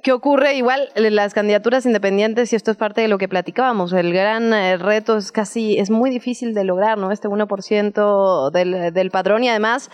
qué 0.01 0.11
ocurre. 0.11 0.55
Igual 0.55 0.89
las 0.95 1.33
candidaturas 1.33 1.85
independientes, 1.85 2.51
y 2.53 2.55
esto 2.55 2.71
es 2.71 2.77
parte 2.77 3.01
de 3.01 3.07
lo 3.07 3.17
que 3.17 3.27
platicábamos, 3.27 3.93
el 3.93 4.13
gran 4.13 4.53
eh, 4.53 4.77
reto 4.77 5.17
es 5.17 5.31
casi, 5.31 5.77
es 5.77 5.89
muy 5.89 6.09
difícil 6.09 6.53
de 6.53 6.63
lograr, 6.63 6.97
¿no? 6.97 7.11
Este 7.11 7.27
1% 7.27 8.51
del, 8.51 8.93
del 8.93 9.11
padrón 9.11 9.43
y 9.43 9.49
además... 9.49 9.89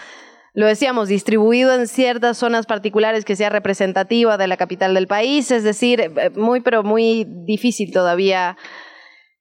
Lo 0.53 0.65
decíamos, 0.65 1.07
distribuido 1.07 1.71
en 1.75 1.87
ciertas 1.87 2.39
zonas 2.39 2.65
particulares 2.65 3.25
que 3.25 3.35
sea 3.35 3.51
representativa 3.51 4.39
de 4.39 4.47
la 4.47 4.57
capital 4.57 4.95
del 4.95 5.05
país, 5.05 5.51
es 5.51 5.63
decir, 5.63 6.01
eh, 6.01 6.31
muy 6.35 6.61
pero 6.61 6.81
muy 6.81 7.27
difícil 7.27 7.93
todavía 7.93 8.57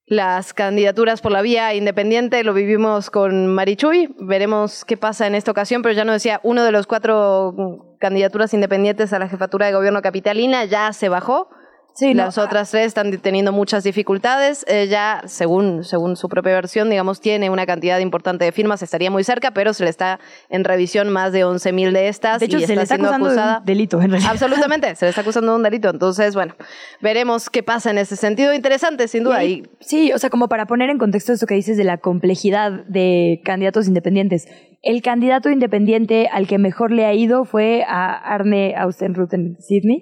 las 0.07 0.55
candidaturas 0.55 1.21
por 1.21 1.33
la 1.33 1.43
vía 1.43 1.75
independiente, 1.75 2.45
lo 2.45 2.55
vivimos 2.55 3.11
con 3.11 3.49
Marichuy, 3.49 4.15
veremos 4.21 4.85
qué 4.85 4.97
pasa 4.97 5.27
en 5.27 5.35
esta 5.35 5.51
ocasión, 5.51 5.83
pero 5.83 5.95
ya 5.95 6.05
nos 6.05 6.15
decía, 6.15 6.41
uno 6.45 6.63
de 6.63 6.71
los 6.71 6.87
cuatro 6.87 7.53
mm, 7.57 7.99
candidaturas 7.99 8.55
independientes 8.55 9.13
a 9.13 9.19
la 9.19 9.29
jefatura 9.29 9.67
de 9.67 9.73
gobierno 9.73 10.03
capitalina 10.03 10.65
ya 10.65 10.93
se 10.93 11.09
bajó. 11.09 11.49
Sí, 11.97 12.13
no, 12.15 12.25
Las 12.27 12.37
otras 12.39 12.71
tres 12.71 12.87
están 12.89 13.11
teniendo 13.19 13.53
muchas 13.53 13.83
dificultades. 13.85 14.65
Ya, 14.89 15.23
según, 15.25 15.83
según 15.83 16.17
su 16.17 16.29
propia 16.29 16.53
versión, 16.53 16.91
digamos, 16.91 17.21
tiene 17.21 17.49
una 17.49 17.65
cantidad 17.65 17.99
importante 18.01 18.45
de 18.45 18.53
firmas, 18.53 18.83
estaría 18.83 19.11
muy 19.11 19.25
cerca, 19.25 19.53
pero 19.53 19.73
se 19.73 19.85
le 19.85 19.91
está 19.91 20.21
en 20.51 20.65
revisión 20.65 21.09
más 21.11 21.33
de 21.33 21.45
11 21.45 21.73
mil 21.73 21.93
de 21.95 22.09
estas. 22.09 22.41
De 22.41 22.47
hecho, 22.47 22.59
y 22.59 22.67
se 22.67 22.77
le 22.77 22.83
está 22.83 22.97
siendo 22.97 23.09
acusando 23.09 23.29
de 23.35 23.41
acusada. 23.41 23.59
un 23.61 23.65
delito, 23.65 24.03
en 24.03 24.11
realidad. 24.11 24.31
Absolutamente, 24.31 24.95
se 24.95 25.07
le 25.07 25.09
está 25.09 25.23
acusando 25.23 25.53
de 25.53 25.57
un 25.57 25.63
delito. 25.63 25.89
Entonces, 25.89 26.35
bueno, 26.35 26.55
veremos 27.01 27.49
qué 27.49 27.63
pasa 27.63 27.91
en 27.91 27.99
ese 27.99 28.17
sentido. 28.17 28.53
Interesante, 28.53 29.09
sin 29.09 29.25
duda. 29.25 29.43
Y 29.43 29.47
Y 29.47 29.53
ahí- 29.55 29.63
sí, 29.81 30.13
o 30.13 30.19
sea, 30.19 30.29
como 30.29 30.49
para 30.49 30.67
poner 30.67 30.91
en 30.91 30.99
contexto 30.99 31.33
esto 31.33 31.47
que 31.47 31.55
dices 31.55 31.77
de 31.79 31.85
la 31.85 31.97
complejidad 31.99 32.85
de 32.89 33.41
candidatos 33.45 33.89
independientes. 33.89 34.47
El 34.83 35.03
candidato 35.03 35.51
independiente 35.51 36.29
al 36.31 36.47
que 36.47 36.59
mejor 36.59 36.93
le 36.93 37.07
ha 37.07 37.15
ido 37.15 37.45
fue 37.45 37.83
a 37.89 38.13
Arne 38.13 38.75
Austenruten 38.77 39.57
Sidney. 39.59 40.01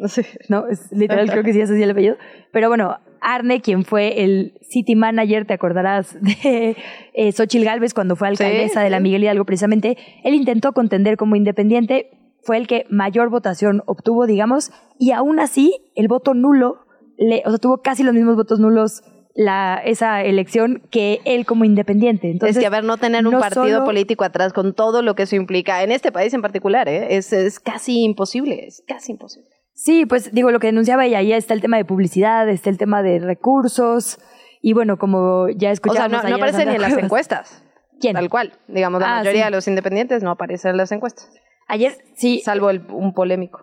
No, 0.48 0.66
es 0.68 0.90
literal, 0.92 1.30
creo 1.30 1.42
que 1.42 1.52
sí 1.54 1.60
es 1.60 1.70
así 1.70 1.83
el 1.84 1.90
apellido. 1.92 2.16
Pero 2.52 2.68
bueno, 2.68 2.98
Arne, 3.20 3.60
quien 3.60 3.84
fue 3.84 4.22
el 4.24 4.54
city 4.62 4.94
manager, 4.96 5.46
te 5.46 5.54
acordarás 5.54 6.14
de 6.20 6.76
eh, 7.14 7.32
Xochitl 7.32 7.64
Galvez 7.64 7.94
cuando 7.94 8.16
fue 8.16 8.28
alcaldesa 8.28 8.82
de 8.82 8.90
la 8.90 9.00
Miguel 9.00 9.24
Hidalgo 9.24 9.44
precisamente, 9.44 9.96
él 10.24 10.34
intentó 10.34 10.72
contender 10.72 11.16
como 11.16 11.36
independiente, 11.36 12.10
fue 12.42 12.58
el 12.58 12.66
que 12.66 12.84
mayor 12.90 13.30
votación 13.30 13.82
obtuvo, 13.86 14.26
digamos, 14.26 14.70
y 14.98 15.12
aún 15.12 15.40
así 15.40 15.74
el 15.94 16.08
voto 16.08 16.34
nulo, 16.34 16.84
le, 17.16 17.42
o 17.46 17.50
sea, 17.50 17.58
tuvo 17.58 17.78
casi 17.78 18.02
los 18.02 18.12
mismos 18.14 18.36
votos 18.36 18.60
nulos 18.60 19.02
la, 19.36 19.80
esa 19.84 20.22
elección 20.22 20.82
que 20.90 21.20
él 21.24 21.44
como 21.46 21.64
independiente. 21.64 22.30
Entonces, 22.30 22.56
es 22.56 22.60
que, 22.60 22.66
a 22.66 22.70
ver, 22.70 22.84
no 22.84 22.98
tener 22.98 23.26
un 23.26 23.32
no 23.32 23.40
partido 23.40 23.64
solo- 23.64 23.84
político 23.84 24.24
atrás 24.24 24.52
con 24.52 24.74
todo 24.74 25.02
lo 25.02 25.14
que 25.14 25.24
eso 25.24 25.34
implica, 25.34 25.82
en 25.82 25.90
este 25.90 26.12
país 26.12 26.34
en 26.34 26.42
particular, 26.42 26.88
¿eh? 26.88 27.16
es, 27.16 27.32
es 27.32 27.58
casi 27.58 28.04
imposible, 28.04 28.66
es 28.66 28.84
casi 28.86 29.12
imposible. 29.12 29.48
Sí, 29.74 30.06
pues 30.06 30.32
digo, 30.32 30.50
lo 30.50 30.60
que 30.60 30.68
denunciaba 30.68 31.04
ella, 31.04 31.18
ahí 31.18 31.32
está 31.32 31.52
el 31.54 31.60
tema 31.60 31.76
de 31.76 31.84
publicidad, 31.84 32.48
está 32.48 32.70
el 32.70 32.78
tema 32.78 33.02
de 33.02 33.18
recursos, 33.18 34.18
y 34.62 34.72
bueno, 34.72 34.96
como 34.98 35.48
ya 35.48 35.54
O 35.54 35.58
sea, 35.60 35.72
escuchamos 35.72 36.22
no, 36.22 36.28
no 36.30 36.36
aparece 36.36 36.64
ni 36.64 36.74
en 36.76 36.80
las 36.80 36.96
encuestas. 36.96 37.62
¿Quién? 38.00 38.14
Tal 38.14 38.28
cual. 38.30 38.52
Digamos, 38.68 39.00
la 39.00 39.06
Ah, 39.06 39.18
mayoría 39.18 39.42
sí. 39.42 39.44
de 39.46 39.50
los 39.50 39.68
independientes 39.68 40.22
no 40.22 40.30
aparecen 40.30 40.70
en 40.72 40.76
las 40.78 40.90
encuestas. 40.92 41.30
Ayer, 41.68 41.96
sí. 42.14 42.40
Salvo 42.44 42.70
el, 42.70 42.82
un 42.90 43.14
polémico. 43.14 43.62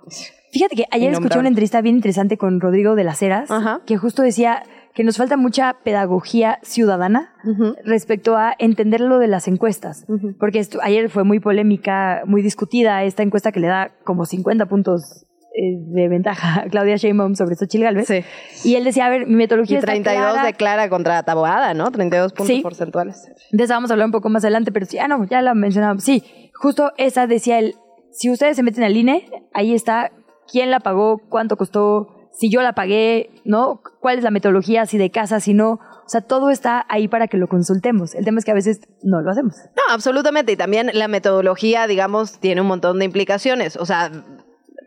Fíjate 0.51 0.75
que 0.75 0.85
ayer 0.91 1.11
escuché 1.13 1.39
una 1.39 1.47
entrevista 1.47 1.81
bien 1.81 1.95
interesante 1.95 2.37
con 2.37 2.59
Rodrigo 2.59 2.95
de 2.95 3.03
las 3.03 3.21
Heras, 3.21 3.49
que 3.85 3.97
justo 3.97 4.21
decía 4.21 4.63
que 4.93 5.03
nos 5.03 5.17
falta 5.17 5.37
mucha 5.37 5.77
pedagogía 5.83 6.59
ciudadana 6.61 7.33
respecto 7.85 8.35
a 8.37 8.53
entender 8.59 9.01
lo 9.01 9.19
de 9.19 9.27
las 9.27 9.47
encuestas. 9.47 10.05
Porque 10.39 10.59
esto, 10.59 10.79
ayer 10.81 11.09
fue 11.09 11.23
muy 11.23 11.39
polémica, 11.39 12.23
muy 12.25 12.41
discutida 12.41 13.03
esta 13.03 13.23
encuesta 13.23 13.51
que 13.51 13.59
le 13.61 13.67
da 13.67 13.91
como 14.03 14.25
50 14.25 14.65
puntos 14.65 15.25
de 15.79 16.07
ventaja 16.09 16.65
Claudia 16.71 16.95
Sheinbaum 16.95 17.35
sobre 17.35 17.55
Xochitl 17.55 17.83
Galvez. 17.83 18.09
Y 18.63 18.75
él 18.75 18.83
decía, 18.83 19.05
a 19.05 19.09
ver, 19.09 19.27
mi 19.27 19.35
metodología 19.35 19.75
Y 19.75 19.79
está 19.79 19.91
32 19.91 20.31
clara. 20.33 20.45
de 20.47 20.53
Clara 20.53 20.89
contra 20.89 21.23
Taboada, 21.23 21.73
¿no? 21.73 21.91
32 21.91 22.33
puntos 22.33 22.55
Sí. 22.55 22.61
porcentuales. 22.61 23.31
De 23.51 23.63
esa 23.63 23.75
vamos 23.75 23.91
a 23.91 23.93
hablar 23.93 24.05
un 24.07 24.11
poco 24.11 24.29
más 24.29 24.43
adelante, 24.43 24.71
pero 24.71 24.85
sí, 24.85 24.97
ah, 24.99 25.07
no, 25.07 25.25
ya 25.25 25.41
la 25.41 25.53
mencionábamos. 25.53 26.03
Sí, 26.03 26.23
justo 26.53 26.91
esa 26.97 27.27
decía 27.27 27.59
él, 27.59 27.75
si 28.11 28.29
ustedes 28.29 28.55
se 28.57 28.63
meten 28.63 28.83
al 28.83 28.95
INE, 28.97 29.27
ahí 29.53 29.73
está 29.73 30.11
quién 30.51 30.71
la 30.71 30.79
pagó, 30.81 31.19
cuánto 31.29 31.55
costó, 31.57 32.07
si 32.33 32.49
yo 32.49 32.61
la 32.61 32.73
pagué, 32.73 33.29
¿no? 33.45 33.81
¿Cuál 33.99 34.17
es 34.17 34.23
la 34.23 34.31
metodología, 34.31 34.85
si 34.85 34.97
de 34.97 35.11
casa, 35.11 35.39
si 35.39 35.53
no? 35.53 35.79
O 36.05 36.09
sea, 36.11 36.21
todo 36.21 36.49
está 36.49 36.85
ahí 36.89 37.07
para 37.07 37.27
que 37.27 37.37
lo 37.37 37.47
consultemos. 37.47 38.15
El 38.15 38.25
tema 38.25 38.39
es 38.39 38.45
que 38.45 38.51
a 38.51 38.55
veces 38.55 38.81
no 39.01 39.21
lo 39.21 39.31
hacemos. 39.31 39.55
No, 39.75 39.93
absolutamente. 39.93 40.51
Y 40.51 40.55
también 40.57 40.89
la 40.93 41.07
metodología, 41.07 41.87
digamos, 41.87 42.39
tiene 42.39 42.59
un 42.61 42.67
montón 42.67 42.99
de 42.99 43.05
implicaciones. 43.05 43.77
O 43.77 43.85
sea, 43.85 44.11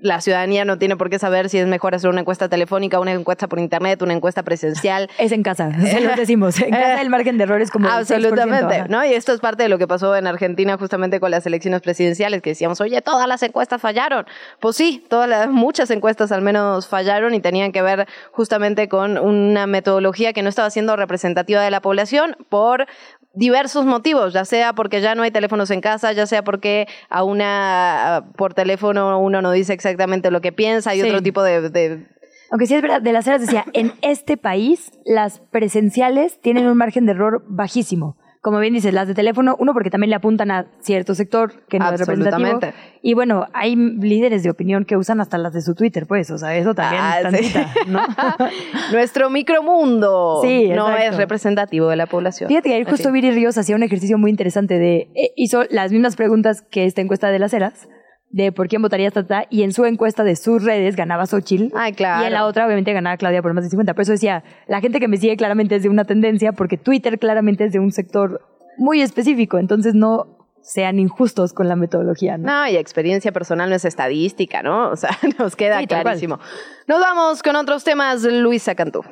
la 0.05 0.21
ciudadanía 0.21 0.67
no 0.67 0.77
tiene 0.77 0.97
por 0.97 1.09
qué 1.09 1.19
saber 1.19 1.49
si 1.49 1.57
es 1.57 1.67
mejor 1.67 1.95
hacer 1.95 2.11
una 2.11 2.21
encuesta 2.21 2.51
telefónica, 2.51 3.01
una 3.01 3.13
encuesta 3.13 3.49
por 3.49 3.59
internet, 3.59 4.03
una 4.03 4.13
encuesta 4.13 4.43
presencial. 4.43 5.09
Es 5.19 5.33
en 5.33 5.43
casa, 5.43 5.71
se 5.81 5.99
lo 6.03 6.15
decimos. 6.15 6.61
En 6.61 6.73
casa 6.73 7.01
el 7.01 7.09
margen 7.09 7.39
de 7.39 7.45
error 7.45 7.63
es 7.63 7.71
como 7.71 7.89
6%, 7.89 7.93
Absolutamente, 8.01 8.75
ajá. 8.75 8.87
¿no? 8.89 9.03
Y 9.03 9.15
esto 9.15 9.33
es 9.33 9.41
parte 9.41 9.63
de 9.63 9.71
lo 9.71 9.79
que 9.79 9.89
pasó 9.89 10.15
en 10.15 10.27
Argentina 10.27 10.77
justamente 10.77 11.21
con 11.21 11.31
las 11.31 11.47
elecciones 11.47 11.81
presidenciales, 11.81 12.43
que 12.43 12.51
decíamos, 12.51 12.83
oye, 12.83 13.01
todas 13.01 13.27
las 13.27 13.43
encuestas 13.43 13.81
fallaron. 13.81 14.27
Pues 14.61 14.77
sí, 14.77 15.03
todas 15.09 15.27
las, 15.27 15.49
muchas 15.49 15.91
encuestas 15.91 16.33
al 16.33 16.43
menos 16.43 16.87
fallaron 16.87 17.35
y 17.35 17.41
tenían 17.41 17.73
que 17.73 17.81
ver 17.81 18.07
justamente 18.31 18.91
con 18.91 19.17
una 19.17 19.67
metodología 19.67 20.35
que 20.35 20.43
no 20.43 20.51
estaba 20.51 20.69
siendo 20.69 20.97
representativa 20.97 21.63
de 21.63 21.71
la 21.71 21.81
población 21.81 22.37
por 22.51 22.87
diversos 23.35 23.85
motivos, 23.85 24.33
ya 24.33 24.45
sea 24.45 24.73
porque 24.75 25.01
ya 25.01 25.15
no 25.15 25.23
hay 25.23 25.31
teléfonos 25.31 25.71
en 25.71 25.81
casa, 25.81 26.13
ya 26.13 26.27
sea 26.27 26.45
porque 26.45 26.87
a 27.09 27.25
una 27.25 28.27
por 28.37 28.55
teléfono 28.55 29.19
uno 29.21 29.43
no 29.43 29.51
dice 29.53 29.73
exactamente 29.73 30.31
lo 30.31 30.41
que 30.41 30.53
piensa 30.53 30.95
y 30.95 31.01
Sí. 31.01 31.09
otro 31.09 31.23
tipo 31.23 31.43
de, 31.43 31.69
de 31.71 32.07
Aunque 32.51 32.67
sí 32.67 32.75
es 32.75 32.83
verdad, 32.83 33.03
de 33.03 33.13
las 33.13 33.27
eras 33.27 33.41
decía, 33.41 33.65
en 33.73 33.93
este 34.03 34.37
país 34.37 34.93
las 35.05 35.41
presenciales 35.51 36.41
tienen 36.41 36.67
un 36.67 36.77
margen 36.77 37.07
de 37.07 37.13
error 37.13 37.45
bajísimo. 37.49 38.17
Como 38.45 38.59
bien 38.59 38.75
dices, 38.75 38.93
las 38.93 39.09
de 39.09 39.15
teléfono, 39.15 39.57
uno 39.59 39.73
porque 39.73 39.89
también 39.89 40.11
le 40.11 40.17
apuntan 40.17 40.51
a 40.51 40.67
cierto 40.81 41.15
sector 41.15 41.63
que 41.67 41.79
no 41.79 41.91
es 41.91 41.99
representativo. 41.99 42.61
Y 43.01 43.15
bueno, 43.15 43.47
hay 43.55 43.75
líderes 43.75 44.43
de 44.43 44.51
opinión 44.51 44.85
que 44.85 44.99
usan 44.99 45.19
hasta 45.23 45.39
las 45.39 45.55
de 45.55 45.63
su 45.63 45.75
Twitter, 45.75 46.05
pues, 46.07 46.31
o 46.31 46.37
sea, 46.37 46.55
eso 46.55 46.75
también 46.75 47.03
Ah, 47.03 47.17
sí. 47.31 47.53
tantita, 47.55 47.75
¿no? 47.87 48.01
Nuestro 48.93 49.31
micromundo 49.31 50.41
Sí, 50.43 50.69
no 50.69 50.91
exacto. 50.91 51.03
es 51.13 51.17
representativo 51.17 51.89
de 51.89 51.97
la 51.97 52.05
población. 52.07 52.49
Fíjate 52.49 52.69
que 52.69 52.75
ayer 52.75 52.87
justo. 52.91 53.11
Viri 53.13 53.31
Ríos 53.31 53.57
hacía 53.57 53.77
un 53.77 53.83
ejercicio 53.83 54.19
muy 54.19 54.31
interesante 54.31 54.79
de, 54.79 55.09
eh, 55.15 55.33
hizo 55.37 55.63
las 55.71 55.91
mismas 55.91 56.15
preguntas 56.15 56.61
que 56.61 56.85
esta 56.85 57.01
encuesta 57.01 57.31
de 57.31 57.39
las 57.39 57.55
eras, 57.55 57.89
de 58.35 58.51
por 58.51 58.67
quién 58.67 58.83
votaría 58.83 59.13
Tata, 59.13 59.47
y 59.49 59.63
en 59.63 59.73
su 59.73 59.85
encuesta 59.85 60.25
de 60.25 60.35
sus 60.35 60.65
redes 60.65 60.97
ganaba 60.97 61.25
Xochitl. 61.25 61.69
Ay, 61.77 61.93
claro. 61.93 62.25
Y 62.25 62.27
en 62.27 62.33
la 62.33 62.47
otra, 62.47 62.67
obviamente, 62.67 62.93
ganaba 62.93 63.17
Claudia 63.17 63.41
por 63.43 63.55
más 63.55 63.63
de 63.63 63.71
50. 63.71 63.95
Por 63.95 64.03
eso 64.03 64.11
decía, 64.11 64.43
la 64.67 64.81
gente 64.81 64.99
que 64.99 65.07
me 65.07 65.19
sigue 65.19 65.37
claramente 65.37 65.77
es 65.77 65.85
de 65.85 65.89
una 65.89 66.05
tendencia, 66.05 66.51
porque 66.51 66.77
Twitter 66.77 67.21
claramente 67.21 67.65
es 67.65 67.73
de 67.73 67.79
un 67.79 67.93
sector 67.93 68.41
muy 68.77 69.03
específico. 69.03 69.59
Entonces 69.59 69.95
no 69.95 70.37
sean 70.63 70.99
injustos 70.99 71.53
con 71.53 71.69
la 71.69 71.77
metodología, 71.77 72.37
¿no? 72.37 72.51
No, 72.51 72.69
y 72.69 72.77
experiencia 72.77 73.31
personal 73.31 73.71
no 73.71 73.77
es 73.77 73.85
estadística, 73.85 74.65
¿no? 74.65 74.91
O 74.91 74.97
sea, 74.97 75.17
nos 75.39 75.55
queda 75.55 75.79
Sí, 75.79 75.87
clarísimo. 75.87 76.41
Nos 76.89 76.99
vamos 76.99 77.41
con 77.41 77.55
otros 77.55 77.85
temas, 77.85 78.25
Luisa 78.25 78.75
Cantú. 78.75 79.03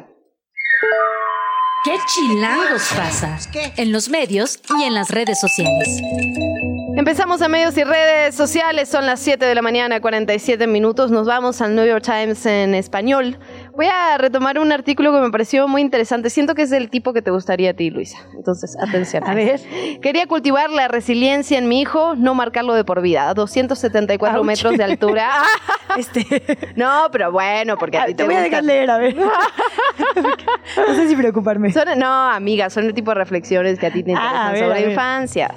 ¿Qué 1.84 1.94
chilangos 2.06 2.92
pasa? 2.96 3.38
En 3.76 3.92
los 3.92 4.08
medios 4.08 4.60
y 4.80 4.82
en 4.82 4.94
las 4.94 5.10
redes 5.10 5.38
sociales. 5.38 6.00
Empezamos 6.94 7.40
a 7.40 7.48
medios 7.48 7.76
y 7.78 7.84
redes 7.84 8.34
sociales, 8.34 8.88
son 8.88 9.06
las 9.06 9.18
7 9.20 9.44
de 9.46 9.54
la 9.54 9.62
mañana, 9.62 10.00
47 10.00 10.66
minutos. 10.66 11.10
Nos 11.10 11.26
vamos 11.26 11.60
al 11.62 11.74
New 11.74 11.86
York 11.86 12.04
Times 12.04 12.44
en 12.44 12.74
español. 12.74 13.38
Voy 13.74 13.86
a 13.86 14.18
retomar 14.18 14.58
un 14.58 14.72
artículo 14.72 15.10
que 15.12 15.20
me 15.20 15.30
pareció 15.30 15.66
muy 15.68 15.80
interesante. 15.80 16.28
Siento 16.28 16.54
que 16.54 16.62
es 16.62 16.70
del 16.70 16.90
tipo 16.90 17.12
que 17.14 17.22
te 17.22 17.30
gustaría 17.30 17.70
a 17.70 17.74
ti, 17.74 17.90
Luisa. 17.90 18.18
Entonces, 18.36 18.76
atención. 18.80 19.24
A 19.26 19.34
ver. 19.34 19.60
Quería 20.02 20.26
cultivar 20.26 20.68
la 20.70 20.86
resiliencia 20.88 21.56
en 21.58 21.66
mi 21.66 21.80
hijo, 21.80 22.14
no 22.14 22.34
marcarlo 22.34 22.74
de 22.74 22.84
por 22.84 23.00
vida. 23.00 23.30
A 23.30 23.34
274 23.34 24.38
Ouch. 24.38 24.46
metros 24.46 24.76
de 24.76 24.84
altura. 24.84 25.30
Este, 25.98 26.72
no, 26.76 27.08
pero 27.12 27.30
bueno, 27.32 27.76
porque 27.76 27.98
a 27.98 28.06
ti 28.06 28.12
te 28.14 28.22
te 28.22 28.24
voy 28.24 28.34
a 28.34 28.40
dejar 28.40 28.64
leer, 28.64 28.90
a 28.90 28.96
ver. 28.96 29.14
no 29.14 30.94
sé 30.94 31.06
si 31.06 31.14
preocuparme. 31.14 31.70
Son- 31.70 31.98
no, 31.98 32.30
amiga, 32.30 32.70
son 32.70 32.86
el 32.86 32.94
tipo 32.94 33.10
de 33.10 33.16
reflexiones 33.16 33.78
que 33.78 33.88
a 33.88 33.90
ti 33.90 34.02
te 34.02 34.12
interesan 34.12 34.34
Ah, 34.34 34.52
ver, 34.52 34.64
sobre 34.64 34.88
infancias. 34.90 35.52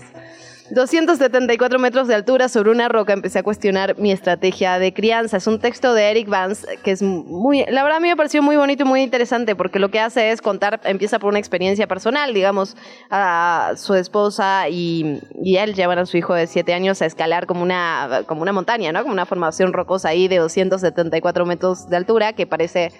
274 0.71 1.77
metros 1.77 2.07
de 2.07 2.15
altura 2.15 2.49
sobre 2.49 2.71
una 2.71 2.89
roca 2.89 3.13
empecé 3.13 3.39
a 3.39 3.43
cuestionar 3.43 3.99
mi 3.99 4.11
estrategia 4.11 4.79
de 4.79 4.93
crianza. 4.93 5.37
Es 5.37 5.45
un 5.45 5.59
texto 5.59 5.93
de 5.93 6.09
Eric 6.09 6.27
Vance 6.27 6.65
que 6.83 6.89
es 6.89 7.03
muy, 7.03 7.63
la 7.69 7.83
verdad 7.83 7.97
a 7.97 7.99
mí 7.99 8.07
me 8.07 8.15
pareció 8.15 8.41
muy 8.41 8.55
bonito 8.55 8.83
y 8.83 8.87
muy 8.87 9.01
interesante 9.03 9.55
porque 9.55 9.77
lo 9.77 9.89
que 9.89 9.99
hace 9.99 10.31
es 10.31 10.41
contar, 10.41 10.81
empieza 10.85 11.19
por 11.19 11.29
una 11.29 11.37
experiencia 11.37 11.87
personal, 11.87 12.33
digamos, 12.33 12.75
a 13.11 13.73
su 13.75 13.93
esposa 13.93 14.67
y, 14.69 15.21
él 15.55 15.75
llevan 15.75 15.99
a 15.99 16.05
su 16.05 16.17
hijo 16.17 16.33
de 16.33 16.47
7 16.47 16.73
años 16.73 17.01
a 17.01 17.05
escalar 17.05 17.45
como 17.45 17.61
una, 17.61 18.23
como 18.25 18.41
una 18.41 18.51
montaña, 18.51 18.91
¿no? 18.91 19.01
Como 19.01 19.13
una 19.13 19.25
formación 19.25 19.71
rocosa 19.71 20.09
ahí 20.09 20.27
de 20.27 20.37
274 20.37 21.45
metros 21.45 21.87
de 21.89 21.95
altura 21.95 22.33
que 22.33 22.47
parece 22.47 22.91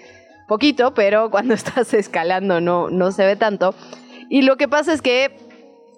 poquito, 0.46 0.94
pero 0.94 1.30
cuando 1.30 1.54
estás 1.54 1.92
escalando 1.94 2.60
no, 2.60 2.90
no 2.90 3.10
se 3.10 3.26
ve 3.26 3.34
tanto. 3.34 3.74
Y 4.28 4.42
lo 4.42 4.56
que 4.56 4.68
pasa 4.68 4.92
es 4.92 5.02
que 5.02 5.45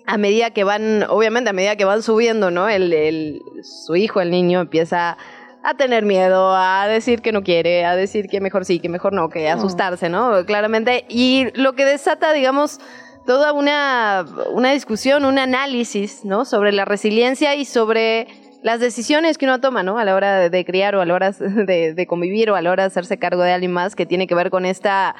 a 0.09 0.17
medida 0.17 0.51
que 0.51 0.65
van, 0.65 1.05
obviamente 1.11 1.51
a 1.51 1.53
medida 1.53 1.77
que 1.77 1.85
van 1.85 2.03
subiendo, 2.03 2.51
¿no? 2.51 2.67
El, 2.71 2.95
el- 2.95 3.43
su 3.63 3.95
hijo, 3.95 4.23
el 4.23 4.31
niño, 4.31 4.61
empieza 4.61 5.19
a 5.63 5.75
tener 5.75 6.07
miedo, 6.07 6.55
a 6.57 6.89
decir 6.89 7.21
que 7.21 7.31
no 7.31 7.43
quiere, 7.43 7.85
a 7.85 7.95
decir 7.95 8.27
que 8.29 8.41
mejor 8.41 8.65
sí, 8.65 8.81
que 8.81 8.89
mejor 8.89 9.13
no, 9.13 9.29
que 9.29 9.51
asustarse, 9.51 10.09
¿no? 10.09 10.47
Claramente. 10.47 11.05
Y 11.11 11.49
lo 11.55 11.75
que 11.75 11.85
desata, 11.85 12.33
digamos, 12.33 12.81
toda 13.27 13.53
una, 13.53 14.25
una 14.53 14.73
discusión, 14.73 15.27
un 15.27 15.39
análisis, 15.39 16.25
¿no? 16.25 16.47
Sobre 16.47 16.73
la 16.73 16.87
resiliencia 16.87 17.55
y 17.55 17.67
sobre 17.67 18.29
las 18.63 18.81
decisiones 18.81 19.37
que 19.37 19.45
uno 19.45 19.61
toma, 19.61 19.83
¿no? 19.83 19.99
A 19.99 20.07
la 20.07 20.15
hora 20.15 20.49
de, 20.49 20.65
criar 20.65 20.95
o 20.95 21.03
a 21.03 21.05
la 21.05 21.13
hora 21.13 21.33
de, 21.39 21.93
de 21.93 22.07
convivir 22.07 22.51
o 22.51 22.57
a 22.57 22.63
la 22.63 22.71
hora 22.71 22.85
de 22.85 22.87
hacerse 22.87 23.19
cargo 23.19 23.43
de 23.43 23.53
alguien 23.53 23.73
más, 23.73 23.95
que 23.95 24.07
tiene 24.07 24.27
que 24.27 24.35
ver 24.35 24.49
con 24.49 24.65
esta 24.65 25.17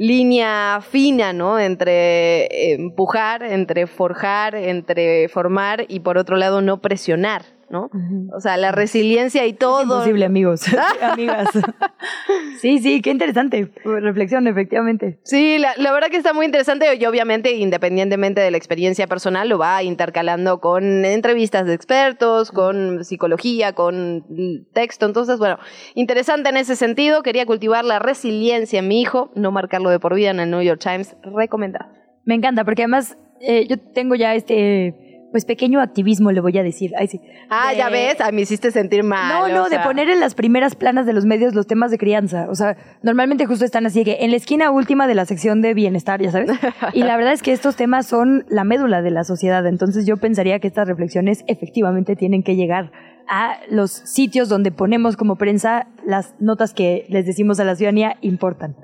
línea 0.00 0.80
fina, 0.80 1.34
¿no? 1.34 1.58
Entre 1.58 2.46
eh, 2.46 2.72
empujar, 2.72 3.42
entre 3.42 3.86
forjar, 3.86 4.54
entre 4.54 5.28
formar 5.28 5.84
y 5.88 6.00
por 6.00 6.16
otro 6.16 6.38
lado 6.38 6.62
no 6.62 6.80
presionar, 6.80 7.42
¿no? 7.70 7.88
O 8.34 8.40
sea, 8.40 8.56
la 8.56 8.72
resiliencia 8.72 9.46
y 9.46 9.52
todo. 9.52 9.80
Es 9.80 9.84
imposible, 9.84 10.24
amigos. 10.24 10.62
Amigas. 11.00 11.48
sí, 12.60 12.80
sí, 12.80 13.00
qué 13.00 13.10
interesante. 13.10 13.72
Reflexión, 13.84 14.46
efectivamente. 14.48 15.20
Sí, 15.22 15.58
la, 15.58 15.72
la 15.76 15.92
verdad 15.92 16.08
que 16.08 16.16
está 16.16 16.32
muy 16.32 16.46
interesante 16.46 16.86
y 16.94 17.06
obviamente 17.06 17.52
independientemente 17.52 18.40
de 18.40 18.50
la 18.50 18.56
experiencia 18.56 19.06
personal 19.06 19.48
lo 19.48 19.58
va 19.58 19.82
intercalando 19.82 20.60
con 20.60 21.04
entrevistas 21.04 21.66
de 21.66 21.74
expertos, 21.74 22.50
con 22.50 23.04
psicología, 23.04 23.72
con 23.72 24.26
texto. 24.72 25.06
Entonces, 25.06 25.38
bueno, 25.38 25.58
interesante 25.94 26.50
en 26.50 26.56
ese 26.56 26.74
sentido. 26.74 27.22
Quería 27.22 27.46
cultivar 27.46 27.84
la 27.84 28.00
resiliencia 28.00 28.80
en 28.80 28.88
mi 28.88 29.00
hijo, 29.00 29.30
no 29.36 29.52
marcarlo 29.52 29.90
de 29.90 30.00
por 30.00 30.14
vida 30.14 30.30
en 30.30 30.40
el 30.40 30.50
New 30.50 30.62
York 30.62 30.80
Times. 30.82 31.16
Recomendado. 31.22 31.86
Me 32.24 32.34
encanta, 32.34 32.64
porque 32.64 32.82
además 32.82 33.16
eh, 33.40 33.66
yo 33.68 33.78
tengo 33.78 34.16
ya 34.16 34.34
este 34.34 35.09
pues 35.30 35.44
pequeño 35.44 35.80
activismo, 35.80 36.32
le 36.32 36.40
voy 36.40 36.56
a 36.58 36.62
decir. 36.62 36.92
Ay, 36.98 37.06
sí. 37.08 37.20
Ah, 37.48 37.70
De- 37.70 37.76
ya 37.78 37.88
ves, 37.88 38.16
ah, 38.20 38.30
me 38.32 38.42
hiciste 38.42 38.70
sentir 38.70 39.02
mal. 39.04 39.50
No, 39.50 39.54
no, 39.54 39.64
o 39.64 39.68
de 39.68 39.78
poner 39.80 40.08
en 40.10 40.20
las 40.20 40.34
primeras 40.34 40.74
planas 40.74 41.06
de 41.06 41.12
los 41.12 41.24
medios 41.24 41.54
los 41.54 41.66
temas 41.66 41.90
de 41.90 41.98
crianza. 41.98 42.46
O 42.50 42.54
sea, 42.54 42.76
normalmente 43.02 43.46
justo 43.46 43.64
están 43.64 43.86
así 43.86 44.04
que 44.04 44.18
en 44.20 44.30
la 44.30 44.36
esquina 44.36 44.70
última 44.70 45.06
de 45.06 45.14
la 45.14 45.24
sección 45.24 45.62
de 45.62 45.74
bienestar, 45.74 46.20
ya 46.20 46.30
sabes. 46.30 46.50
Y 46.92 47.02
la 47.02 47.16
verdad 47.16 47.32
es 47.32 47.42
que 47.42 47.52
estos 47.52 47.76
temas 47.76 48.06
son 48.06 48.44
la 48.48 48.64
médula 48.64 49.02
de 49.02 49.10
la 49.10 49.24
sociedad. 49.24 49.66
Entonces 49.66 50.06
yo 50.06 50.16
pensaría 50.16 50.58
que 50.58 50.66
estas 50.68 50.88
reflexiones 50.88 51.44
efectivamente 51.46 52.16
tienen 52.16 52.42
que 52.42 52.56
llegar 52.56 52.90
a 53.28 53.58
los 53.70 53.92
sitios 53.92 54.48
donde 54.48 54.72
ponemos 54.72 55.16
como 55.16 55.36
prensa 55.36 55.86
las 56.04 56.34
notas 56.40 56.74
que 56.74 57.06
les 57.08 57.26
decimos 57.26 57.60
a 57.60 57.64
la 57.64 57.76
ciudadanía 57.76 58.16
importan. 58.22 58.74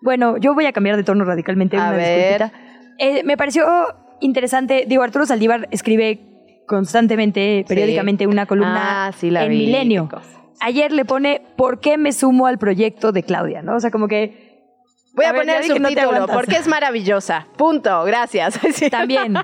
Bueno, 0.00 0.36
yo 0.38 0.54
voy 0.54 0.66
a 0.66 0.72
cambiar 0.72 0.96
de 0.96 1.04
tono 1.04 1.24
radicalmente. 1.24 1.76
A 1.76 1.90
una 1.90 1.92
ver. 1.92 2.50
Eh, 2.98 3.22
me 3.24 3.36
pareció 3.36 3.64
interesante. 4.24 4.84
Digo, 4.88 5.02
Arturo 5.02 5.26
Saldívar 5.26 5.68
escribe 5.70 6.20
constantemente, 6.66 7.64
periódicamente, 7.68 8.26
una 8.26 8.46
columna 8.46 9.06
Ah, 9.06 9.12
sí, 9.12 9.30
la 9.30 9.44
en 9.44 9.50
vi, 9.50 9.66
Milenio. 9.66 10.08
Ayer 10.60 10.92
le 10.92 11.04
pone 11.04 11.42
¿Por 11.56 11.80
qué 11.80 11.98
me 11.98 12.12
sumo 12.12 12.46
al 12.46 12.58
proyecto 12.58 13.12
de 13.12 13.22
Claudia? 13.24 13.62
¿no? 13.62 13.76
O 13.76 13.80
sea, 13.80 13.90
como 13.90 14.08
que 14.08 14.52
Voy 15.14 15.26
a, 15.26 15.34
poner 15.34 15.62
el 15.62 15.68
no 15.68 15.88
subtítulo 15.88 16.00
aguantas. 16.02 16.36
porque 16.36 16.56
es 16.56 16.66
maravillosa. 16.68 17.46
Punto. 17.56 18.04
Gracias. 18.04 18.58
Sí. 18.72 18.88
también. 18.88 19.34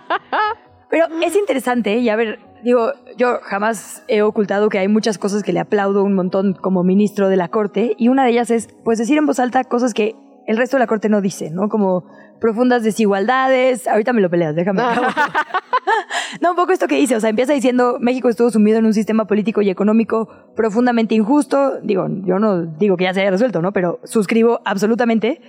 Pero 0.91 1.07
es 1.23 1.37
interesante, 1.37 1.93
¿eh? 1.95 1.99
y 1.99 2.09
a 2.09 2.17
ver, 2.17 2.39
digo, 2.65 2.93
yo 3.19 3.41
jamás 3.43 4.03
he 4.09 4.23
ocultado 4.23 4.71
que 4.71 4.79
hay 4.79 4.89
muchas 4.89 5.19
cosas 5.19 5.43
que 5.43 5.53
le 5.53 5.61
aplaudo 5.61 6.03
un 6.03 6.15
montón 6.15 6.55
como 6.55 6.83
ministro 6.83 7.29
de 7.29 7.37
la 7.37 7.49
Corte, 7.49 7.95
y 7.99 8.09
una 8.09 8.25
de 8.25 8.31
ellas 8.31 8.51
es, 8.51 8.69
pues, 8.85 8.99
decir 8.99 9.19
en 9.19 9.27
voz 9.27 9.39
alta 9.39 9.65
cosas 9.65 9.93
que 9.93 10.15
el 10.47 10.57
resto 10.57 10.77
de 10.77 10.81
la 10.81 10.87
Corte 10.87 11.11
no 11.11 11.21
dice, 11.21 11.51
¿no? 11.51 11.69
Como 11.69 12.07
profundas 12.41 12.83
desigualdades. 12.83 13.87
Ahorita 13.87 14.13
me 14.13 14.21
lo 14.21 14.31
peleas, 14.31 14.55
déjame. 14.55 14.83
no, 16.41 16.51
un 16.51 16.57
poco 16.57 16.73
esto 16.73 16.87
que 16.87 16.97
dice, 16.97 17.17
o 17.17 17.21
sea, 17.21 17.31
empieza 17.31 17.53
diciendo, 17.53 17.99
México 18.01 18.29
estuvo 18.29 18.51
sumido 18.51 18.79
en 18.79 18.87
un 18.87 18.95
sistema 18.95 19.27
político 19.27 19.63
y 19.63 19.71
económico 19.71 20.29
profundamente 20.55 21.15
injusto. 21.15 21.81
Digo, 21.83 22.07
yo 22.25 22.39
no 22.39 22.65
digo 22.65 22.97
que 22.97 23.05
ya 23.05 23.15
se 23.15 23.21
haya 23.21 23.31
resuelto, 23.31 23.63
¿no? 23.63 23.73
Pero 23.73 24.01
suscribo 24.05 24.61
absolutamente 24.65 25.41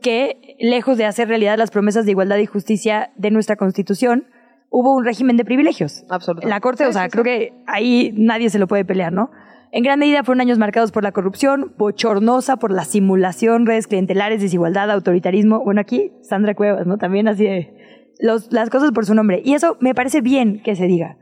que, 0.00 0.56
lejos 0.60 0.98
de 0.98 1.04
hacer 1.04 1.28
realidad 1.28 1.58
las 1.58 1.70
promesas 1.70 2.04
de 2.04 2.12
igualdad 2.12 2.38
y 2.38 2.46
justicia 2.46 3.10
de 3.16 3.30
nuestra 3.30 3.56
Constitución, 3.56 4.26
hubo 4.70 4.94
un 4.94 5.04
régimen 5.04 5.36
de 5.36 5.44
privilegios. 5.44 6.04
Absolutamente. 6.08 6.50
La 6.50 6.60
Corte, 6.60 6.86
o 6.86 6.92
sea, 6.92 7.04
sí, 7.04 7.10
creo 7.10 7.24
que 7.24 7.52
ahí 7.66 8.12
nadie 8.16 8.50
se 8.50 8.58
lo 8.58 8.66
puede 8.66 8.84
pelear, 8.84 9.12
¿no? 9.12 9.30
En 9.70 9.84
gran 9.84 9.98
medida 9.98 10.24
fueron 10.24 10.40
años 10.40 10.58
marcados 10.58 10.92
por 10.92 11.02
la 11.02 11.12
corrupción, 11.12 11.74
bochornosa 11.76 12.56
por 12.56 12.72
la 12.72 12.84
simulación, 12.84 13.66
redes 13.66 13.86
clientelares, 13.86 14.40
desigualdad, 14.40 14.90
autoritarismo. 14.90 15.62
Bueno, 15.62 15.80
aquí 15.80 16.12
Sandra 16.22 16.54
Cuevas, 16.54 16.86
¿no? 16.86 16.96
También 16.96 17.28
así 17.28 17.44
de 17.44 17.74
los- 18.20 18.50
las 18.52 18.70
cosas 18.70 18.92
por 18.92 19.04
su 19.04 19.14
nombre. 19.14 19.42
Y 19.44 19.54
eso 19.54 19.76
me 19.80 19.94
parece 19.94 20.22
bien 20.22 20.62
que 20.62 20.74
se 20.74 20.86
diga. 20.86 21.18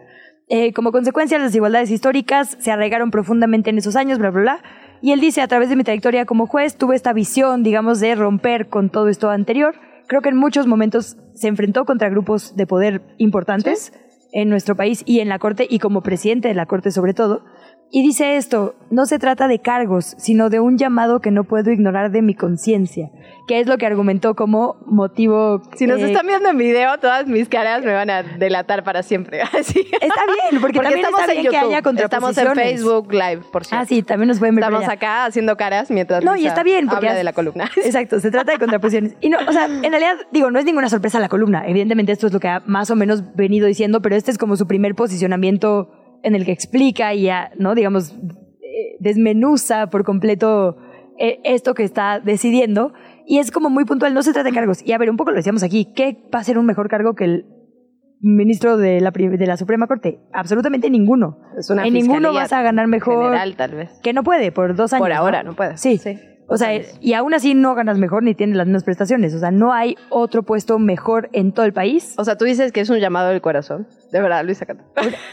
Eh, 0.49 0.73
como 0.73 0.93
consecuencia, 0.93 1.39
las 1.39 1.49
desigualdades 1.49 1.91
históricas 1.91 2.57
se 2.61 2.71
arraigaron 2.71 3.11
profundamente 3.11 3.71
en 3.71 3.79
esos 3.79 3.97
años, 3.97 4.19
bla, 4.19 4.31
bla, 4.31 4.41
bla. 4.43 4.63
Y 5.03 5.11
él 5.11 5.21
dice, 5.21 5.43
a 5.43 5.49
través 5.49 5.69
de 5.69 5.77
mi 5.77 5.83
trayectoria 5.83 6.25
como 6.25 6.47
juez, 6.47 6.77
tuve 6.77 6.95
esta 6.95 7.13
visión, 7.13 7.65
digamos, 7.65 7.99
de 7.99 8.15
romper 8.15 8.69
con 8.69 8.91
todo 8.91 9.09
esto 9.09 9.29
anterior. 9.29 9.75
Creo 10.07 10.23
que 10.23 10.29
en 10.29 10.37
muchos 10.37 10.69
momentos 10.69 11.17
se 11.35 11.49
enfrentó 11.49 11.85
contra 11.85 12.09
grupos 12.09 12.55
de 12.55 12.67
poder 12.67 13.03
importantes 13.19 13.93
en 14.33 14.49
nuestro 14.49 14.77
país 14.77 15.03
y 15.05 15.19
en 15.19 15.29
la 15.29 15.41
Corte, 15.41 15.67
y 15.69 15.81
como 15.81 16.03
presidente 16.03 16.47
de 16.49 16.55
la 16.55 16.67
Corte 16.67 16.93
sobre 16.93 17.13
todo. 17.13 17.43
Y 17.91 18.03
dice 18.03 18.37
esto, 18.37 18.75
no 18.91 19.07
se 19.07 19.19
trata 19.19 19.47
de 19.47 19.61
cargos, 19.61 20.17
sino 20.19 20.51
de 20.51 20.59
un 20.59 20.77
llamado 20.77 21.21
que 21.21 21.31
no 21.31 21.45
puedo 21.45 21.71
ignorar 21.71 22.11
de 22.11 22.21
mi 22.21 22.35
conciencia, 22.35 23.11
que 23.47 23.61
es 23.61 23.69
lo 23.69 23.79
que 23.79 23.87
argumentó 23.87 24.35
como 24.35 24.77
motivo... 24.87 25.63
Si 25.77 25.87
nos 25.87 26.01
eh, 26.01 26.07
están 26.07 26.27
viendo 26.27 26.49
en 26.49 26.59
video, 26.59 26.99
todas 26.99 27.29
mis 27.29 27.49
caras 27.49 27.85
me 27.85 27.93
van 27.93 28.11
a 28.11 28.25
delatar 28.25 28.83
para 28.83 29.05
siempre. 29.05 29.41
Así. 29.59 29.87
Está 30.01 30.23
bien, 30.27 30.61
porque, 30.61 30.81
también 30.81 30.99
estamos 30.99 31.21
está 31.21 31.33
en 31.33 31.41
bien 31.41 31.53
que 31.53 31.59
YouTube. 31.59 31.97
haya 31.97 32.05
Estamos 32.05 32.39
en. 32.39 32.55
Facebook 32.55 33.13
Live, 33.13 33.43
por 33.53 33.65
cierto. 33.65 33.83
Ah, 33.83 33.87
sí, 33.87 34.03
también 34.03 34.29
nos 34.29 34.41
pueden 34.41 34.57
ver 34.57 34.65
Estamos 34.65 34.89
acá 34.89 35.25
haciendo 35.25 35.57
caras 35.57 35.91
mientras 35.91 36.25
No, 36.25 36.37
y 36.37 36.47
está 36.47 36.65
bien, 36.65 36.89
porque 36.89 37.07
habla 37.07 37.19
de 37.19 37.25
la 37.25 37.33
columna. 37.33 37.71
Exacto, 37.85 38.19
se 38.19 38.31
trata 38.33 38.53
de 38.53 38.59
contraposiciones. 38.59 39.15
Y 39.21 39.29
no, 39.29 39.39
o 39.47 39.53
sea, 39.53 39.67
en 39.67 39.83
realidad, 39.83 40.17
digo, 40.33 40.51
no 40.51 40.59
es 40.59 40.65
ninguna 40.65 40.89
sorpresa 40.89 41.21
la 41.21 41.29
columna. 41.29 41.65
Evidentemente 41.67 42.11
esto 42.11 42.27
es 42.27 42.33
lo 42.33 42.41
que 42.41 42.49
ha 42.49 42.63
más 42.67 42.91
o 42.91 42.97
menos 42.97 43.35
venido 43.37 43.69
diciendo, 43.69 44.03
pero 44.03 44.17
este 44.17 44.33
es 44.33 44.39
como 44.39 44.57
su 44.57 44.67
primer 44.67 44.95
posicionamiento 44.97 46.06
en 46.27 46.35
el 46.35 46.45
que 46.45 46.51
explica 46.51 47.15
y 47.15 47.23
ya, 47.23 47.53
¿no? 47.57 47.77
Digamos, 47.77 48.11
eh, 48.11 48.97
desmenuza 48.99 49.91
por 49.91 50.03
completo 50.03 50.77
eh, 51.21 51.39
esto 51.45 51.73
que 51.75 51.85
está 51.85 52.19
decidiendo. 52.19 52.93
Y 53.27 53.39
es 53.39 53.53
como 53.53 53.71
muy 53.71 53.85
puntual, 53.85 54.13
no 54.13 54.25
se 54.25 54.33
trata 54.33 54.49
de 54.49 54.55
cargos. 54.55 54.85
Y 54.85 54.93
a 54.93 54.99
ver, 54.99 55.09
un 55.09 55.17
poco 55.17 55.31
lo 55.31 55.37
decíamos 55.37 55.63
aquí, 55.63 55.93
¿qué 55.95 56.29
va 56.35 56.41
a 56.41 56.45
ser 56.45 56.59
un 56.59 56.67
mejor 56.67 56.89
cargo 56.89 57.15
que 57.15 57.25
el 57.25 57.47
ministro 58.21 58.77
de 58.77 59.01
la, 59.01 59.13
de 59.13 59.47
la 59.47 59.57
Suprema 59.57 59.87
Corte? 59.87 60.19
Absolutamente 60.33 60.91
ninguno. 60.91 61.39
Es 61.57 61.71
una 61.71 61.87
en 61.87 61.95
ninguno 61.95 62.33
vas 62.33 62.53
a 62.53 62.61
ganar 62.63 62.89
mejor. 62.89 63.27
General, 63.27 63.55
tal 63.55 63.77
vez. 63.77 63.91
Que 64.03 64.13
no 64.13 64.25
puede, 64.25 64.51
por 64.51 64.75
dos 64.75 64.93
años. 64.93 65.05
Por 65.05 65.13
ahora 65.13 65.45
no 65.45 65.55
puede. 65.55 65.77
Sí. 65.77 65.99
Sí. 65.99 66.19
O 66.49 66.57
sea, 66.57 66.71
y 67.01 67.13
aún 67.15 67.35
así 67.35 67.55
no 67.55 67.75
ganas 67.75 67.99
mejor 67.99 68.23
ni 68.23 68.35
tienes 68.35 68.57
las 68.57 68.67
mismas 68.67 68.85
prestaciones. 68.85 69.35
O 69.35 69.39
sea, 69.41 69.51
no 69.51 69.73
hay 69.73 69.97
otro 70.11 70.45
puesto 70.45 70.79
mejor 70.79 71.29
en 71.33 71.53
todo 71.53 71.67
el 71.67 71.73
país. 71.73 72.15
O 72.19 72.25
sea, 72.25 72.37
tú 72.37 72.45
dices 72.45 72.71
que 72.71 72.81
es 72.81 72.89
un 72.91 72.99
llamado 72.99 73.31
del 73.31 73.41
corazón. 73.41 73.89
De 74.13 74.21
verdad, 74.21 74.45
Luisa 74.45 74.65
Cantú. 74.65 74.85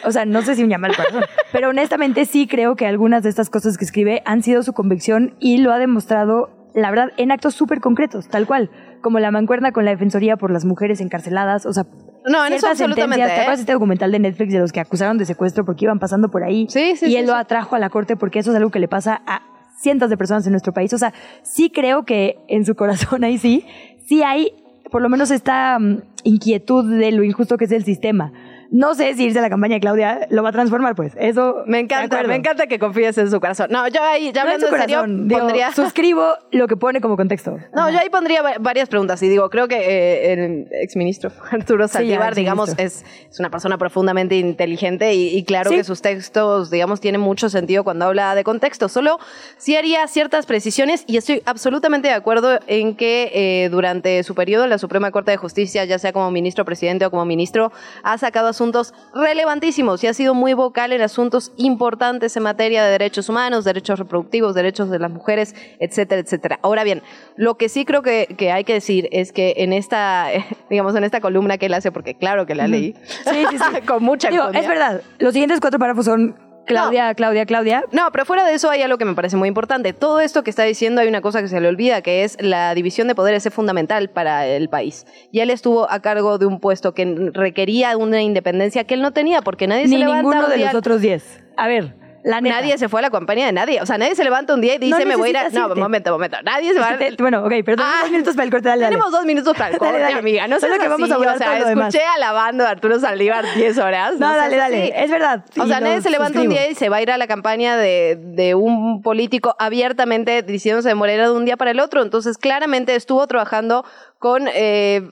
O 0.06 0.12
sea, 0.12 0.26
no 0.26 0.42
sé 0.42 0.56
si 0.56 0.64
un 0.64 0.70
llamado 0.70 0.94
al 0.94 0.98
corazón. 0.98 1.24
Pero 1.52 1.70
honestamente 1.70 2.26
sí 2.26 2.48
creo 2.48 2.76
que 2.76 2.88
algunas 2.88 3.22
de 3.22 3.30
estas 3.30 3.50
cosas 3.52 3.78
que 3.78 3.86
escribe 3.86 4.24
han 4.26 4.42
sido 4.42 4.64
su 4.64 4.74
convicción 4.74 5.36
y 5.40 5.60
lo 5.60 5.72
ha 5.72 5.78
demostrado, 5.78 6.50
la 6.74 6.90
verdad, 6.90 7.10
en 7.18 7.32
actos 7.32 7.54
súper 7.54 7.80
concretos, 7.80 8.28
tal 8.28 8.48
cual. 8.48 8.72
Como 9.02 9.20
la 9.20 9.30
mancuerna 9.30 9.72
con 9.72 9.86
la 9.86 9.92
Defensoría 9.92 10.38
por 10.38 10.50
las 10.52 10.66
mujeres 10.66 11.00
encarceladas. 11.00 11.68
O 11.68 11.74
sea, 11.74 11.84
No, 12.26 12.44
en 12.44 12.54
eso 12.54 12.68
absolutamente. 12.68 13.18
sentencias. 13.18 13.28
¿Te 13.30 13.36
¿eh? 13.36 13.42
acuerdas 13.42 13.60
este 13.60 13.74
documental 13.74 14.12
de 14.12 14.18
Netflix 14.20 14.52
de 14.54 14.60
los 14.60 14.72
que 14.72 14.80
acusaron 14.80 15.20
de 15.20 15.26
secuestro 15.26 15.64
porque 15.64 15.86
iban 15.86 16.00
pasando 16.00 16.30
por 16.30 16.44
ahí? 16.44 16.66
Sí, 16.70 16.96
sí, 16.96 17.06
Y 17.06 17.10
sí, 17.10 17.18
él 17.18 17.28
lo 17.28 17.34
sí. 17.34 17.40
atrajo 17.40 17.76
a 17.76 17.80
la 17.80 17.92
corte 17.92 18.16
porque 18.16 18.40
eso 18.40 18.50
es 18.50 18.58
algo 18.58 18.72
que 18.72 18.80
le 18.80 18.88
pasa 18.88 19.22
a 19.28 19.42
cientos 19.84 20.10
de 20.10 20.18
personas 20.18 20.46
en 20.48 20.54
nuestro 20.54 20.74
país. 20.74 20.94
O 20.94 20.98
sea, 20.98 21.14
sí 21.44 21.70
creo 21.70 22.06
que 22.06 22.38
en 22.48 22.66
su 22.66 22.76
corazón 22.76 23.24
ahí 23.24 23.38
sí, 23.38 23.66
sí 24.08 24.24
hay 24.24 24.54
por 24.90 25.02
lo 25.02 25.10
menos 25.10 25.32
esta 25.32 25.78
mm, 25.80 26.02
inquietud 26.24 27.00
de 27.00 27.12
lo 27.12 27.24
injusto 27.24 27.58
que 27.58 27.66
es 27.66 27.72
el 27.72 27.84
sistema. 27.84 28.32
No 28.76 28.96
sé 28.96 29.14
si 29.14 29.26
irse 29.26 29.38
a 29.38 29.42
la 29.44 29.50
campaña 29.52 29.76
de 29.76 29.80
Claudia 29.82 30.28
lo 30.32 30.42
va 30.42 30.50
a 30.50 30.52
transformar, 30.52 30.96
pues. 30.96 31.14
Eso. 31.16 31.64
Me 31.68 31.78
encanta, 31.80 32.24
me 32.24 32.36
encanta 32.36 32.66
que 32.66 32.80
confíes 32.80 33.16
en 33.20 33.30
su 33.30 33.40
corazón. 33.40 33.68
No, 33.70 33.88
yo 33.88 34.02
ahí, 34.02 34.32
ya 34.34 34.44
No 34.44 34.50
en 34.50 34.56
hablando 34.56 34.68
su 34.68 34.74
en 34.76 34.82
serio, 34.82 34.98
corazón, 34.98 35.28
digo, 35.28 35.40
pondría... 35.42 35.72
Suscribo 35.74 36.26
lo 36.52 36.68
que 36.68 36.76
pone 36.76 37.00
como 37.00 37.16
contexto. 37.16 37.60
No, 37.72 37.92
yo 37.92 38.00
ahí 38.00 38.10
pondría 38.10 38.42
va- 38.42 38.56
varias 38.60 38.90
preguntas 38.90 39.22
y 39.22 39.30
digo, 39.30 39.50
creo 39.52 39.68
que 39.68 39.76
eh, 39.78 40.34
el 40.34 40.68
exministro 40.72 41.32
Arturo 41.52 41.88
Sí, 41.88 41.94
Saldívar, 41.94 42.34
digamos, 42.34 42.70
es, 42.80 43.06
es 43.30 43.40
una 43.40 43.52
persona 43.52 43.78
profundamente 43.78 44.38
inteligente 44.38 45.14
y, 45.14 45.38
y 45.38 45.44
claro 45.44 45.70
Sí. 45.70 45.76
que 45.78 45.84
sus 45.84 46.02
textos, 46.02 46.72
digamos, 46.72 47.00
tienen 47.00 47.22
mucho 47.22 47.50
sentido 47.50 47.84
cuando 47.84 48.06
habla 48.06 48.34
de 48.34 48.44
contexto. 48.44 48.90
Solo 48.90 49.20
sí 49.58 49.76
haría 49.76 50.08
ciertas 50.08 50.48
precisiones 50.48 51.04
y 51.06 51.18
estoy 51.18 51.44
absolutamente 51.46 52.08
de 52.08 52.16
acuerdo 52.16 52.60
en 52.66 52.96
que 52.96 53.32
eh, 53.36 53.70
durante 53.70 54.24
su 54.24 54.34
periodo 54.34 54.64
en 54.64 54.72
la 54.72 54.80
Suprema 54.80 55.12
Corte 55.12 55.30
de 55.30 55.38
Justicia, 55.38 55.86
ya 55.86 56.00
sea 56.00 56.12
como 56.12 56.32
ministro 56.32 56.66
presidente 56.66 57.06
o 57.06 57.12
como 57.12 57.24
ministro, 57.26 57.72
ha 58.02 58.18
sacado 58.18 58.52
asuntos 58.64 58.94
relevantísimos 59.14 60.02
y 60.04 60.08
ha 60.08 60.14
sido 60.14 60.34
muy 60.34 60.54
vocal 60.54 60.94
en 60.94 61.02
asuntos 61.02 61.52
importantes 61.58 62.38
en 62.38 62.44
materia 62.44 62.84
de 62.86 62.92
derechos 62.92 63.28
humanos, 63.28 63.66
derechos 63.66 64.00
reproductivos, 64.00 64.56
derechos 64.56 64.90
de 64.90 65.00
las 65.00 65.12
mujeres, 65.12 65.54
etcétera, 65.80 66.22
etcétera. 66.22 66.60
Ahora 66.62 66.86
bien, 66.86 67.02
lo 67.36 67.58
que 67.58 67.68
sí 67.68 67.84
creo 67.84 68.02
que, 68.02 68.34
que 68.38 68.54
hay 68.54 68.64
que 68.64 68.74
decir 68.74 69.10
es 69.12 69.34
que 69.34 69.56
en 69.58 69.74
esta, 69.74 70.28
digamos, 70.70 70.96
en 70.96 71.04
esta 71.04 71.20
columna 71.20 71.58
que 71.58 71.66
él 71.66 71.74
hace, 71.74 71.92
porque 71.92 72.16
claro 72.16 72.46
que 72.46 72.56
la 72.56 72.68
leí, 72.68 72.96
Sí, 73.26 73.44
sí, 73.52 73.58
sí. 73.58 73.82
con 73.88 74.02
mucha 74.02 74.30
Digo, 74.30 74.48
es 74.54 74.68
verdad. 74.68 75.02
Los 75.20 75.34
siguientes 75.34 75.60
cuatro 75.60 75.78
párrafos 75.78 76.06
son 76.06 76.53
Claudia, 76.66 77.14
Claudia, 77.14 77.46
Claudia. 77.46 77.84
No, 77.92 78.12
pero 78.12 78.26
fuera 78.26 78.46
de 78.46 78.54
eso 78.54 78.70
hay 78.70 78.82
algo 78.82 78.98
que 78.98 79.06
me 79.06 79.14
parece 79.14 79.38
muy 79.38 79.48
importante. 79.48 79.94
Todo 79.94 80.20
esto 80.20 80.44
que 80.44 80.50
está 80.50 80.64
diciendo 80.64 81.02
hay 81.02 81.08
una 81.08 81.22
cosa 81.22 81.42
que 81.42 81.48
se 81.48 81.60
le 81.60 81.68
olvida, 81.68 82.02
que 82.02 82.24
es 82.24 82.38
la 82.40 82.74
división 82.74 83.08
de 83.08 83.16
poderes 83.16 83.46
es 83.46 83.54
fundamental 83.54 84.10
para 84.10 84.48
el 84.48 84.70
país. 84.70 85.06
Y 85.32 85.40
él 85.40 85.50
estuvo 85.50 85.90
a 85.90 86.00
cargo 86.02 86.38
de 86.38 86.46
un 86.46 86.60
puesto 86.60 86.94
que 86.94 87.32
requería 87.34 87.96
una 87.98 88.22
independencia 88.22 88.84
que 88.86 88.94
él 88.94 89.02
no 89.02 89.12
tenía, 89.12 89.42
porque 89.42 89.68
nadie 89.68 89.88
se 89.88 89.90
Ni 89.90 89.98
levanta 89.98 90.22
ninguno 90.22 90.46
un 90.46 90.50
de 90.52 90.58
los 90.58 90.76
otros 90.76 91.02
diez. 91.02 91.42
A 91.58 91.68
ver, 91.68 91.96
la. 92.24 92.42
Nadie 92.42 92.78
se 92.78 92.90
fue 92.90 93.00
a 93.00 93.04
la 93.04 93.10
compañía 93.10 93.46
de 93.46 93.52
nadie. 93.52 93.82
O 93.82 93.86
sea, 93.86 93.98
nadie 93.98 94.16
se 94.16 94.24
levanta 94.24 94.54
un 94.54 94.62
día 94.62 94.76
y 94.76 94.78
dice, 94.80 95.00
No 95.00 95.06
me 95.06 95.16
voy 95.16 95.28
a 95.28 95.30
ir 95.32 95.38
a... 95.38 95.50
No, 95.50 95.76
momento, 95.76 96.12
momento. 96.12 96.38
Nadie 96.44 96.74
se 96.74 96.80
va 96.80 96.90
a... 96.90 96.98
Bueno, 97.20 97.40
ok, 97.46 97.52
pero 97.66 97.78
tenemos 97.78 97.96
Ah, 97.96 98.02
dos 98.04 98.12
minutos 98.12 98.36
para 98.36 98.46
el 98.46 98.52
corte. 98.52 98.68
Dale, 98.70 98.82
dale. 98.84 98.96
Tenemos 98.96 99.12
dos 99.12 99.26
minutos 99.26 99.58
para 99.58 99.70
el 99.72 99.78
corte, 99.80 100.00
dale. 100.00 100.16
amiga. 100.20 100.48
No 100.48 100.60
Solo 100.60 100.74
seas 100.74 100.84
que 100.84 100.90
vamos 100.90 101.12
a 101.12 101.18
volar 101.18 101.36
O 101.36 101.38
sea, 101.38 101.60
todo 101.60 101.74
lo 101.76 101.82
escuché 101.82 102.02
alabando 102.16 102.66
a 102.66 102.70
Arturo 102.70 103.00
Saldívar 103.00 103.46
10 103.56 103.78
horas. 103.78 104.14
No, 104.20 104.36
dale, 104.36 104.56
dale. 104.58 104.84
así. 104.84 105.04
Es 105.04 105.12
verdad. 105.12 105.44
O 105.58 105.66
sea, 105.68 105.80
lo 105.80 105.88
nadie 105.88 106.02
se 106.02 106.10
levanta 106.10 106.40
un 106.42 106.50
día 106.50 106.70
y 106.70 106.76
se 106.76 106.90
va 106.90 106.98
a 106.98 107.02
ir 107.02 107.12
a 107.12 107.18
la 107.18 107.28
campaña 107.28 107.78
de, 107.78 108.18
de 108.20 108.56
un 108.56 109.02
político 109.02 109.56
abiertamente 109.60 110.42
diciéndose 110.44 110.90
de 110.90 110.96
Morena 110.96 111.24
de 111.24 111.32
un 111.32 111.46
día 111.46 111.58
para 111.58 111.72
el 111.72 111.80
otro. 111.80 112.02
Entonces, 112.02 112.38
claramente 112.38 112.96
estuvo 112.96 113.26
trabajando 113.28 113.86
con, 114.20 114.48
eh, 114.54 115.12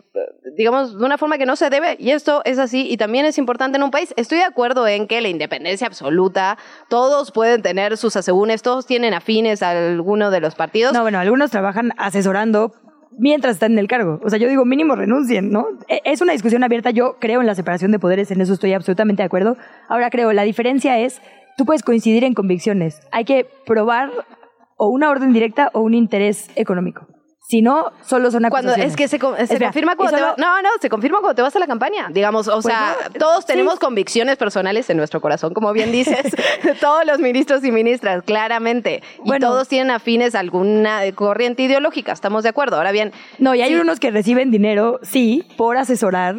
digamos, 0.55 0.97
de 0.97 1.03
una 1.05 1.18
forma 1.18 1.38
que 1.38 1.45
no 1.45 1.57
se 1.57 1.70
debe. 1.70 1.97
Y 1.99 2.12
esto 2.12 2.41
es 2.45 2.59
así 2.59 2.88
y 2.89 2.95
también 2.95 3.26
es 3.26 3.38
importante 3.38 3.78
en 3.78 3.84
un 3.84 3.91
país. 3.91 4.14
Estoy 4.16 4.38
de 4.38 4.45
acuerdo 4.45 4.88
en 4.88 5.07
que 5.07 5.20
la 5.20 5.28
independencia 5.28 5.86
absoluta, 5.86 6.57
todos 7.01 7.31
pueden 7.31 7.63
tener 7.63 7.97
sus 7.97 8.15
asegúnes, 8.15 8.61
todos 8.61 8.85
tienen 8.85 9.15
afines 9.15 9.63
a 9.63 9.71
alguno 9.71 10.29
de 10.29 10.39
los 10.39 10.53
partidos. 10.53 10.93
No, 10.93 11.01
bueno, 11.01 11.17
algunos 11.17 11.49
trabajan 11.49 11.93
asesorando 11.97 12.73
mientras 13.17 13.55
están 13.55 13.71
en 13.71 13.79
el 13.79 13.87
cargo. 13.87 14.19
O 14.23 14.29
sea, 14.29 14.37
yo 14.37 14.47
digo, 14.47 14.65
mínimo 14.65 14.95
renuncien, 14.95 15.49
¿no? 15.49 15.65
E- 15.87 16.01
Es 16.05 16.21
una 16.21 16.33
discusión 16.33 16.63
abierta. 16.63 16.91
Yo 16.91 17.15
creo 17.19 17.41
en 17.41 17.47
la 17.47 17.55
separación 17.55 17.91
de 17.91 17.97
poderes, 17.97 18.29
en 18.29 18.39
eso 18.39 18.53
estoy 18.53 18.73
absolutamente 18.73 19.23
de 19.23 19.25
acuerdo. 19.25 19.57
Ahora 19.89 20.11
creo, 20.11 20.31
la 20.31 20.43
diferencia 20.43 20.99
es, 20.99 21.21
tú 21.57 21.65
puedes 21.65 21.81
coincidir 21.81 22.23
en 22.23 22.35
convicciones. 22.35 22.99
Hay 23.11 23.25
que 23.25 23.47
probar 23.65 24.11
o 24.77 24.89
una 24.89 25.09
orden 25.09 25.33
directa 25.33 25.71
o 25.73 25.79
un 25.81 25.95
interés 25.95 26.51
económico. 26.55 27.07
Si 27.51 27.61
no, 27.61 27.91
solo 28.05 28.31
son 28.31 28.43
Cuando 28.49 28.71
acusaciones. 28.71 28.91
es 28.93 28.95
que 28.95 29.07
se, 29.09 29.19
se 29.19 29.43
Espera, 29.43 29.65
confirma 29.67 29.95
cuando 29.97 30.15
te 30.17 30.23
vas, 30.23 30.37
no, 30.37 30.61
no, 30.61 30.69
se 30.79 30.89
confirma 30.89 31.19
cuando 31.19 31.35
te 31.35 31.41
vas 31.41 31.53
a 31.53 31.59
la 31.59 31.67
campaña. 31.67 32.07
Digamos, 32.09 32.47
o 32.47 32.53
Pues 32.61 32.65
sea, 32.67 32.95
no, 33.13 33.19
todos 33.19 33.39
sí. 33.41 33.47
tenemos 33.47 33.77
convicciones 33.77 34.37
personales 34.37 34.89
en 34.89 34.95
nuestro 34.95 35.19
corazón, 35.19 35.53
como 35.53 35.73
bien 35.73 35.91
dices, 35.91 36.21
todos 36.79 37.05
los 37.05 37.19
ministros 37.19 37.61
y 37.65 37.71
ministras, 37.73 38.23
claramente. 38.23 39.03
Y 39.25 39.37
todos 39.39 39.67
tienen 39.67 39.91
afines 39.91 40.33
a 40.33 40.39
alguna 40.39 41.01
corriente 41.13 41.63
ideológica, 41.63 42.13
estamos 42.13 42.43
de 42.43 42.49
acuerdo. 42.49 42.77
Ahora 42.77 42.93
bien, 42.93 43.11
No, 43.37 43.53
y 43.53 43.61
hay 43.61 43.73
sí, 43.73 43.79
unos 43.81 43.99
que 43.99 44.11
reciben 44.11 44.49
dinero, 44.49 44.99
sí, 45.03 45.43
por 45.57 45.75
asesorar 45.75 46.35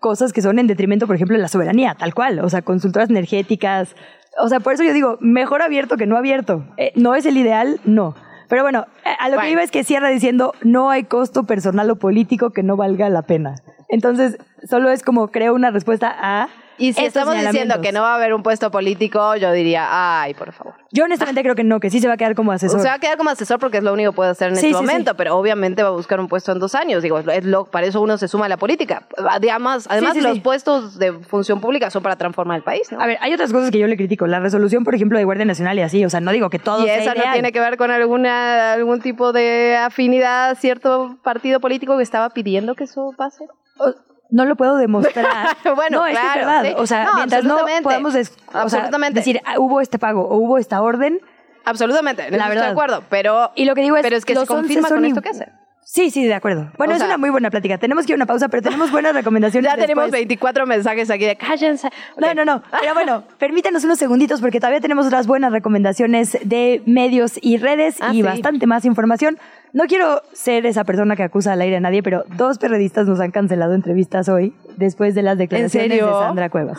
cosas 0.00 0.32
que 0.32 0.42
son 0.42 0.58
en 0.58 0.66
detrimento, 0.66 1.06
por 1.06 1.14
ejemplo, 1.14 1.36
de 1.36 1.42
la 1.42 1.48
soberanía, 1.48 1.94
tal 1.96 2.12
cual. 2.12 2.40
O 2.40 2.48
sea, 2.48 2.62
consultoras 2.62 3.08
energéticas. 3.08 3.94
O 4.42 4.48
sea, 4.48 4.58
por 4.60 4.74
eso 4.74 4.82
yo 4.82 4.92
digo, 4.92 5.16
mejor 5.20 5.62
abierto 5.62 5.96
que 5.96 6.06
no 6.06 6.16
abierto. 6.16 6.64
Eh, 6.76 6.90
¿No 6.96 7.14
es 7.14 7.24
el 7.24 7.36
ideal? 7.38 7.80
No. 7.84 8.14
Pero 8.48 8.62
bueno, 8.62 8.86
a 9.18 9.28
lo 9.28 9.38
que 9.38 9.50
iba 9.50 9.62
es 9.62 9.70
que 9.70 9.84
cierra 9.84 10.08
diciendo, 10.08 10.54
no 10.62 10.90
hay 10.90 11.04
costo 11.04 11.44
personal 11.44 11.90
o 11.90 11.96
político 11.96 12.50
que 12.50 12.62
no 12.62 12.76
valga 12.76 13.08
la 13.10 13.22
pena. 13.22 13.56
Entonces, 13.88 14.38
solo 14.68 14.90
es 14.90 15.02
como 15.02 15.28
creo 15.28 15.54
una 15.54 15.70
respuesta 15.70 16.14
a... 16.18 16.48
y 16.78 16.92
si 16.92 17.04
estos 17.04 17.22
estamos 17.22 17.34
diciendo 17.44 17.80
que 17.80 17.92
no 17.92 18.02
va 18.02 18.12
a 18.12 18.14
haber 18.16 18.34
un 18.34 18.42
puesto 18.42 18.70
político, 18.70 19.36
yo 19.36 19.52
diría, 19.52 19.86
ay, 20.22 20.34
por 20.34 20.52
favor. 20.52 20.74
Yo 20.92 21.04
honestamente 21.04 21.42
creo 21.42 21.54
que 21.54 21.64
no, 21.64 21.80
que 21.80 21.90
sí 21.90 22.00
se 22.00 22.08
va 22.08 22.14
a 22.14 22.16
quedar 22.16 22.34
como 22.34 22.52
asesor. 22.52 22.78
O 22.78 22.82
sea, 22.82 22.92
va 22.92 22.96
a 22.96 22.98
quedar 23.00 23.16
como 23.16 23.30
asesor 23.30 23.58
porque 23.58 23.78
es 23.78 23.84
lo 23.84 23.92
único 23.92 24.12
que 24.12 24.16
puede 24.16 24.30
hacer 24.30 24.48
en 24.50 24.56
Sí, 24.56 24.66
este 24.68 24.78
sí, 24.78 24.84
momento, 24.86 25.10
sí. 25.12 25.14
pero 25.18 25.36
obviamente 25.36 25.82
va 25.82 25.88
a 25.88 25.92
buscar 25.92 26.20
un 26.20 26.28
puesto 26.28 26.52
en 26.52 26.58
dos 26.58 26.74
años. 26.74 27.02
Digo, 27.02 27.18
es 27.18 27.44
lo, 27.44 27.64
para 27.66 27.86
eso 27.86 28.00
uno 28.00 28.16
se 28.18 28.28
suma 28.28 28.46
a 28.46 28.48
la 28.48 28.56
política. 28.56 29.06
Además, 29.28 29.86
además 29.90 30.16
los 30.16 30.38
puestos 30.40 30.98
de 30.98 31.12
función 31.12 31.60
pública 31.60 31.90
son 31.90 32.02
para 32.02 32.16
transformar 32.16 32.58
el 32.58 32.62
país, 32.62 32.90
¿no? 32.92 33.00
A 33.00 33.06
ver, 33.06 33.18
hay 33.20 33.32
otras 33.34 33.52
cosas 33.52 33.70
que 33.70 33.78
yo 33.78 33.86
le 33.86 33.96
critico. 33.96 34.26
La 34.26 34.40
resolución, 34.40 34.84
por 34.84 34.94
ejemplo, 34.94 35.18
de 35.18 35.24
Guardia 35.24 35.44
Nacional 35.44 35.78
y 35.78 35.82
así. 35.82 36.04
O 36.04 36.10
sea, 36.10 36.20
no 36.20 36.30
digo 36.32 36.50
que 36.50 36.58
todo 36.58 36.82
y 36.82 36.86
sea 36.86 36.98
esa 36.98 37.14
no 37.14 37.22
tiene 37.32 37.52
que 37.52 37.60
ver 37.60 37.76
con 37.76 37.90
alguna 37.90 38.72
algún 38.74 39.00
tipo 39.00 39.32
de 39.32 39.76
afinidad 39.76 40.50
a 40.50 40.54
cierto 40.54 41.16
partido 41.22 41.60
político 41.60 41.96
que 41.96 42.02
estaba 42.02 42.30
pidiendo 42.30 42.74
que 42.74 42.84
eso 42.84 43.12
pase. 43.16 43.44
O- 43.78 43.94
no 44.30 44.44
lo 44.44 44.56
puedo 44.56 44.76
demostrar. 44.76 45.56
Bueno, 45.76 45.98
no, 46.00 46.06
es 46.06 46.18
que 46.18 46.26
es 46.26 46.32
claro, 46.32 46.46
verdad. 46.46 46.64
sí. 46.64 46.74
O 46.78 46.86
sea, 46.86 47.04
No, 47.04 47.14
mientras 47.16 47.44
no 47.44 47.58
podamos 47.82 48.14
o 48.14 48.68
sea, 48.68 48.90
decir, 49.10 49.40
ah, 49.44 49.54
hubo 49.58 49.80
este 49.80 49.98
pago 49.98 50.22
o 50.28 50.36
hubo 50.36 50.58
esta 50.58 50.82
orden. 50.82 51.20
Absolutamente, 51.64 52.22
La 52.30 52.36
estoy 52.36 52.48
verdad. 52.50 52.64
de 52.66 52.70
acuerdo, 52.70 53.02
pero 53.10 53.50
Y 53.56 53.64
lo 53.64 53.74
que 53.74 53.82
digo 53.82 53.96
es, 53.96 54.02
pero 54.02 54.16
es 54.16 54.24
que 54.24 54.36
se 54.36 54.46
confirma 54.46 54.82
11 54.86 54.88
son 54.88 54.98
con 54.98 55.04
esto 55.04 55.22
que 55.22 55.28
hace. 55.30 55.52
Sí, 55.88 56.10
sí, 56.10 56.24
de 56.26 56.34
acuerdo. 56.34 56.68
Bueno, 56.78 56.94
O 56.94 56.96
es 56.96 56.98
sea- 56.98 57.06
una 57.06 57.16
muy 57.16 57.30
buena 57.30 57.48
plática. 57.48 57.78
Tenemos 57.78 58.04
que 58.06 58.12
ir 58.12 58.14
a 58.14 58.16
una 58.16 58.26
pausa, 58.26 58.48
pero 58.48 58.60
tenemos 58.60 58.90
buenas 58.90 59.14
recomendaciones. 59.14 59.70
Ya 59.70 59.76
tenemos 59.76 60.06
después. 60.06 60.20
24 60.20 60.66
mensajes 60.66 61.08
aquí 61.10 61.24
de 61.26 61.36
cállense. 61.36 61.88
No, 62.18 62.26
Ok. 62.26 62.34
no, 62.34 62.44
no. 62.44 62.62
Pero 62.80 62.92
bueno, 62.94 63.22
permítanos 63.38 63.84
unos 63.84 63.96
segunditos 63.96 64.40
porque 64.40 64.58
todavía 64.58 64.80
tenemos 64.80 65.06
otras 65.06 65.28
buenas 65.28 65.52
recomendaciones 65.52 66.38
de 66.42 66.82
medios 66.86 67.38
y 67.40 67.58
redes 67.58 67.98
Ah, 68.00 68.08
y 68.12 68.16
sí. 68.16 68.22
bastante 68.22 68.66
más 68.66 68.84
información. 68.84 69.38
No 69.72 69.84
quiero 69.84 70.22
ser 70.32 70.66
esa 70.66 70.82
persona 70.82 71.14
que 71.14 71.22
acusa 71.22 71.52
al 71.52 71.60
aire 71.60 71.76
a 71.76 71.80
nadie, 71.80 72.02
pero 72.02 72.24
dos 72.36 72.58
periodistas 72.58 73.06
nos 73.06 73.20
han 73.20 73.30
cancelado 73.30 73.74
entrevistas 73.74 74.28
hoy 74.28 74.54
después 74.76 75.14
de 75.14 75.22
las 75.22 75.38
declaraciones 75.38 75.88
de? 75.90 76.00
Sandra 76.00 76.50
Cuevas. 76.50 76.78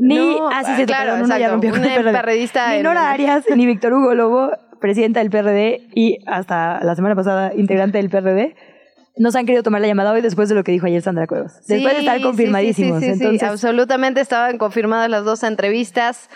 Ni 0.00 0.16
No, 0.38 0.48
así 0.48 0.74
se 0.74 0.84
claro, 0.84 1.12
perdón, 1.12 1.26
uno 1.26 1.38
ya 1.38 1.48
rompió 1.50 1.70
con 1.70 1.84
el 1.84 1.94
PRD. 1.94 2.12
perredista 2.12 2.70
Ni 2.70 2.76
en- 2.78 2.82
Nora 2.82 3.12
Arias, 3.12 3.44
ni 3.54 3.66
Víctor 3.66 3.92
Hugo 3.92 4.14
Lobo, 4.14 4.50
presidenta 4.80 5.20
del 5.20 5.30
PRD 5.30 5.88
y 5.94 6.18
hasta 6.26 6.82
la 6.82 6.94
semana 6.94 7.14
pasada 7.14 7.52
integrante 7.54 7.98
del 7.98 8.10
PRD, 8.10 8.54
nos 9.18 9.34
han 9.34 9.46
querido 9.46 9.62
tomar 9.62 9.80
la 9.80 9.86
llamada 9.86 10.12
hoy 10.12 10.20
después 10.20 10.48
de 10.48 10.54
lo 10.54 10.64
que 10.64 10.72
dijo 10.72 10.86
ayer 10.86 11.02
Sandra 11.02 11.26
Cuevas. 11.26 11.66
Después 11.66 11.94
de 11.94 12.00
estar 12.00 12.20
confirmadísimos. 12.20 13.00
Sí, 13.00 13.06
sí, 13.06 13.12
sí, 13.12 13.18
sí. 13.18 13.24
Entonces, 13.24 13.48
absolutamente 13.48 14.20
estaban 14.20 14.58
confirmadas 14.58 15.08
las 15.08 15.24
dos 15.24 15.42
entrevistas. 15.42 16.28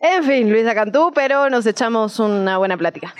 En 0.00 0.24
fin, 0.24 0.50
Luisa 0.50 0.74
Cantú, 0.74 1.12
pero 1.14 1.50
nos 1.50 1.66
echamos 1.66 2.18
una 2.18 2.58
buena 2.58 2.76
plática. 2.76 3.14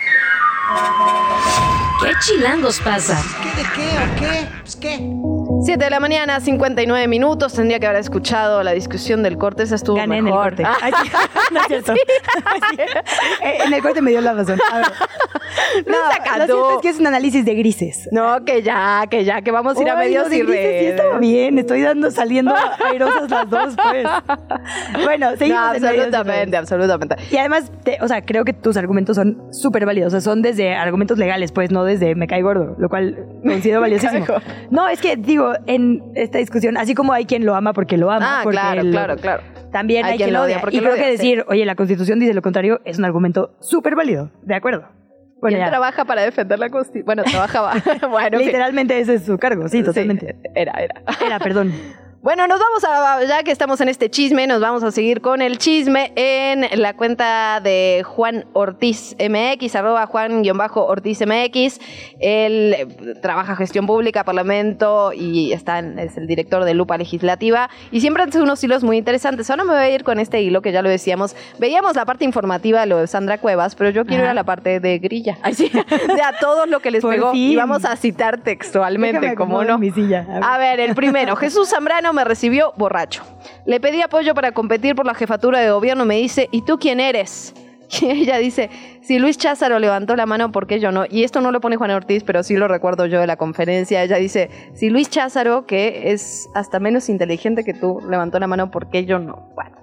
¿Qué 2.01 2.11
chilangos 2.19 2.79
pasa? 2.81 3.17
¿Qué 3.41 3.61
de 3.61 3.69
qué 3.69 3.87
o 3.97 4.19
qué? 4.19 4.47
Pues 4.61 4.75
qué. 4.75 5.32
7 5.65 5.81
de 5.83 5.89
la 5.89 5.99
mañana, 6.01 6.39
59 6.41 7.07
minutos. 7.07 7.53
Tendría 7.53 7.79
que 7.79 7.87
haber 7.87 7.99
escuchado 8.01 8.63
la 8.63 8.71
discusión 8.71 9.23
del 9.23 9.37
corte. 9.37 9.63
Esa 9.63 9.75
estuvo 9.75 9.95
Gané 9.95 10.15
en 10.17 10.25
el 10.27 10.31
mejor. 10.33 10.43
corte. 10.55 10.63
Ay, 10.81 10.91
sí. 11.03 11.09
No 11.53 11.59
es 11.61 11.67
cierto. 11.67 11.93
Sí. 11.93 11.99
Eh, 13.43 13.57
En 13.65 13.73
el 13.73 13.81
corte 13.81 14.01
me 14.01 14.11
dio 14.11 14.21
la 14.21 14.33
razón. 14.33 14.59
A 14.71 14.77
ver. 14.77 14.85
Luisa 15.85 16.23
Cantú. 16.23 16.69
es 16.75 16.81
que 16.81 16.89
es 16.89 16.99
un 16.99 17.07
análisis 17.07 17.45
de 17.45 17.55
grises. 17.55 18.07
No, 18.11 18.43
que 18.45 18.61
ya, 18.61 19.03
que 19.09 19.23
ya, 19.23 19.41
que 19.41 19.51
vamos 19.51 19.77
a 19.77 19.81
ir 19.81 19.89
a 19.89 19.95
medios 19.95 20.31
y 20.31 20.41
redes. 20.41 20.79
Sí, 20.79 20.85
está 20.87 21.17
bien, 21.19 21.57
estoy 21.59 21.81
dando, 21.81 22.09
saliendo 22.11 22.53
airosas 22.85 23.29
las 23.29 23.49
dos, 23.49 23.75
pues. 23.75 24.07
Bueno, 25.03 25.31
seguimos. 25.37 25.61
No, 25.61 25.67
absolutamente, 25.69 26.57
absolutamente. 26.57 27.15
Y 27.31 27.37
además, 27.37 27.71
o 28.01 28.07
sea, 28.07 28.21
creo 28.21 28.45
que 28.45 28.53
tus 28.53 28.77
argumentos 28.77 29.15
son 29.15 29.41
súper 29.51 29.85
válidos. 29.85 30.07
O 30.07 30.11
sea, 30.11 30.21
son 30.21 30.41
desde 30.41 30.73
argumentos 30.75 31.17
legales, 31.17 31.51
pues, 31.51 31.71
no 31.71 31.83
desde 31.83 32.15
me 32.15 32.27
cae 32.27 32.41
gordo, 32.41 32.75
lo 32.77 32.89
cual 32.89 33.25
considero 33.43 33.81
valiosísimo. 33.81 34.25
no, 34.71 34.87
es 34.87 34.99
que 35.01 35.15
digo, 35.17 35.52
en 35.65 36.03
esta 36.15 36.37
discusión, 36.37 36.77
así 36.77 36.95
como 36.95 37.13
hay 37.13 37.25
quien 37.25 37.45
lo 37.45 37.55
ama 37.55 37.73
porque 37.73 37.97
lo 37.97 38.11
ama. 38.11 38.41
Ah, 38.41 38.43
claro, 38.49 38.81
claro, 38.81 39.15
claro. 39.17 39.43
También 39.71 40.05
hay, 40.05 40.17
quien, 40.17 40.33
lo 40.33 40.43
odia. 40.43 40.61
Porque 40.61 40.77
y 40.77 40.79
creo 40.79 40.95
que 40.95 41.09
decir, 41.09 41.45
oye, 41.47 41.65
la 41.65 41.75
Constitución 41.75 42.19
dice 42.19 42.33
lo 42.33 42.41
contrario, 42.41 42.81
es 42.85 42.99
un 42.99 43.05
argumento 43.05 43.55
súper 43.59 43.95
válido. 43.95 44.31
De 44.43 44.55
acuerdo. 44.55 44.87
Bueno, 45.41 45.57
¿Quién 45.57 45.69
trabaja 45.69 46.05
para 46.05 46.21
defender 46.21 46.59
la 46.59 46.69
Constitución? 46.69 47.05
Bueno, 47.05 47.23
trabajaba. 47.23 47.73
bueno, 48.09 48.37
Literalmente 48.37 48.99
ese 48.99 49.15
es 49.15 49.25
su 49.25 49.37
cargo, 49.37 49.67
sí, 49.67 49.83
totalmente. 49.83 50.37
era, 50.55 50.73
era. 50.73 51.01
Era, 51.25 51.39
perdón. 51.39 51.73
Bueno, 52.23 52.47
nos 52.47 52.57
vamos 52.57 52.85
a, 52.85 53.21
ya 53.25 53.43
que 53.43 53.51
estamos 53.51 53.81
en 53.81 53.89
este 53.89 54.09
chisme, 54.09 54.47
nos 54.47 54.61
vamos 54.61 54.81
a 54.81 54.91
seguir 54.91 55.19
con 55.19 55.41
el 55.41 55.57
chisme 55.57 56.13
en 56.15 56.81
la 56.81 56.93
cuenta 56.93 57.59
de 57.59 58.01
Juan 58.05 58.45
Ortiz 58.53 59.13
MX, 59.19 59.75
arroba 59.75 60.05
Juan-Ortiz 60.05 61.19
MX. 61.19 61.81
Él 62.21 62.75
eh, 62.77 63.15
trabaja 63.21 63.57
gestión 63.57 63.85
pública, 63.87 64.23
parlamento 64.23 65.11
y 65.11 65.51
está 65.51 65.79
es 65.79 66.15
el 66.15 66.25
director 66.25 66.63
de 66.63 66.73
Lupa 66.73 66.97
Legislativa 66.97 67.69
y 67.91 67.99
siempre 67.99 68.23
hace 68.23 68.41
unos 68.41 68.63
hilos 68.63 68.85
muy 68.85 68.95
interesantes. 68.95 69.49
Ahora 69.49 69.65
me 69.65 69.73
voy 69.73 69.81
a 69.81 69.89
ir 69.89 70.05
con 70.05 70.17
este 70.17 70.41
hilo 70.41 70.61
que 70.61 70.71
ya 70.71 70.81
lo 70.81 70.87
decíamos. 70.87 71.35
Veíamos 71.59 71.97
la 71.97 72.05
parte 72.05 72.23
informativa, 72.23 72.85
lo 72.85 72.99
de 72.99 73.07
Sandra 73.07 73.37
Cuevas, 73.37 73.75
pero 73.75 73.89
yo 73.89 74.05
quiero 74.05 74.23
ir 74.23 74.29
a 74.29 74.33
la 74.33 74.45
parte 74.45 74.79
de 74.79 74.97
grilla. 74.99 75.39
Así, 75.41 75.69
de 76.15 76.21
a 76.21 76.39
todos 76.39 76.69
lo 76.69 76.79
que 76.79 76.89
les 76.89 77.03
pegó. 77.03 77.33
Y 77.33 77.57
vamos 77.57 77.83
a 77.83 77.97
citar 77.97 78.37
textualmente, 78.37 79.35
como 79.35 79.61
no. 79.65 79.77
Mi 79.77 79.91
silla. 79.91 80.25
A 80.41 80.57
ver, 80.57 80.79
el 80.79 80.95
primero, 80.95 81.35
Jesús 81.35 81.67
Zambrano 81.67 82.12
me 82.13 82.23
recibió 82.23 82.73
borracho. 82.77 83.23
Le 83.65 83.79
pedí 83.79 84.01
apoyo 84.01 84.33
para 84.33 84.51
competir 84.51 84.95
por 84.95 85.05
la 85.05 85.13
jefatura 85.13 85.59
de 85.59 85.71
gobierno. 85.71 86.05
Me 86.05 86.17
dice, 86.17 86.49
¿y 86.51 86.61
tú 86.61 86.77
quién 86.77 86.99
eres? 86.99 87.53
Y 88.01 88.09
ella 88.09 88.37
dice, 88.37 88.69
si 89.01 89.19
Luis 89.19 89.37
Cházaro 89.37 89.79
levantó 89.79 90.15
la 90.15 90.25
mano, 90.25 90.51
¿por 90.51 90.67
qué 90.67 90.79
yo 90.79 90.91
no? 90.91 91.05
Y 91.09 91.23
esto 91.23 91.41
no 91.41 91.51
lo 91.51 91.61
pone 91.61 91.75
Juan 91.75 91.91
Ortiz, 91.91 92.23
pero 92.23 92.43
sí 92.43 92.55
lo 92.55 92.67
recuerdo 92.67 93.05
yo 93.05 93.19
de 93.19 93.27
la 93.27 93.37
conferencia. 93.37 94.03
Ella 94.03 94.17
dice, 94.17 94.49
si 94.73 94.89
Luis 94.89 95.09
Cházaro, 95.09 95.65
que 95.65 96.11
es 96.11 96.49
hasta 96.55 96.79
menos 96.79 97.09
inteligente 97.09 97.63
que 97.63 97.73
tú, 97.73 97.99
levantó 98.09 98.39
la 98.39 98.47
mano, 98.47 98.71
¿por 98.71 98.89
qué 98.89 99.05
yo 99.05 99.19
no? 99.19 99.49
Bueno. 99.55 99.77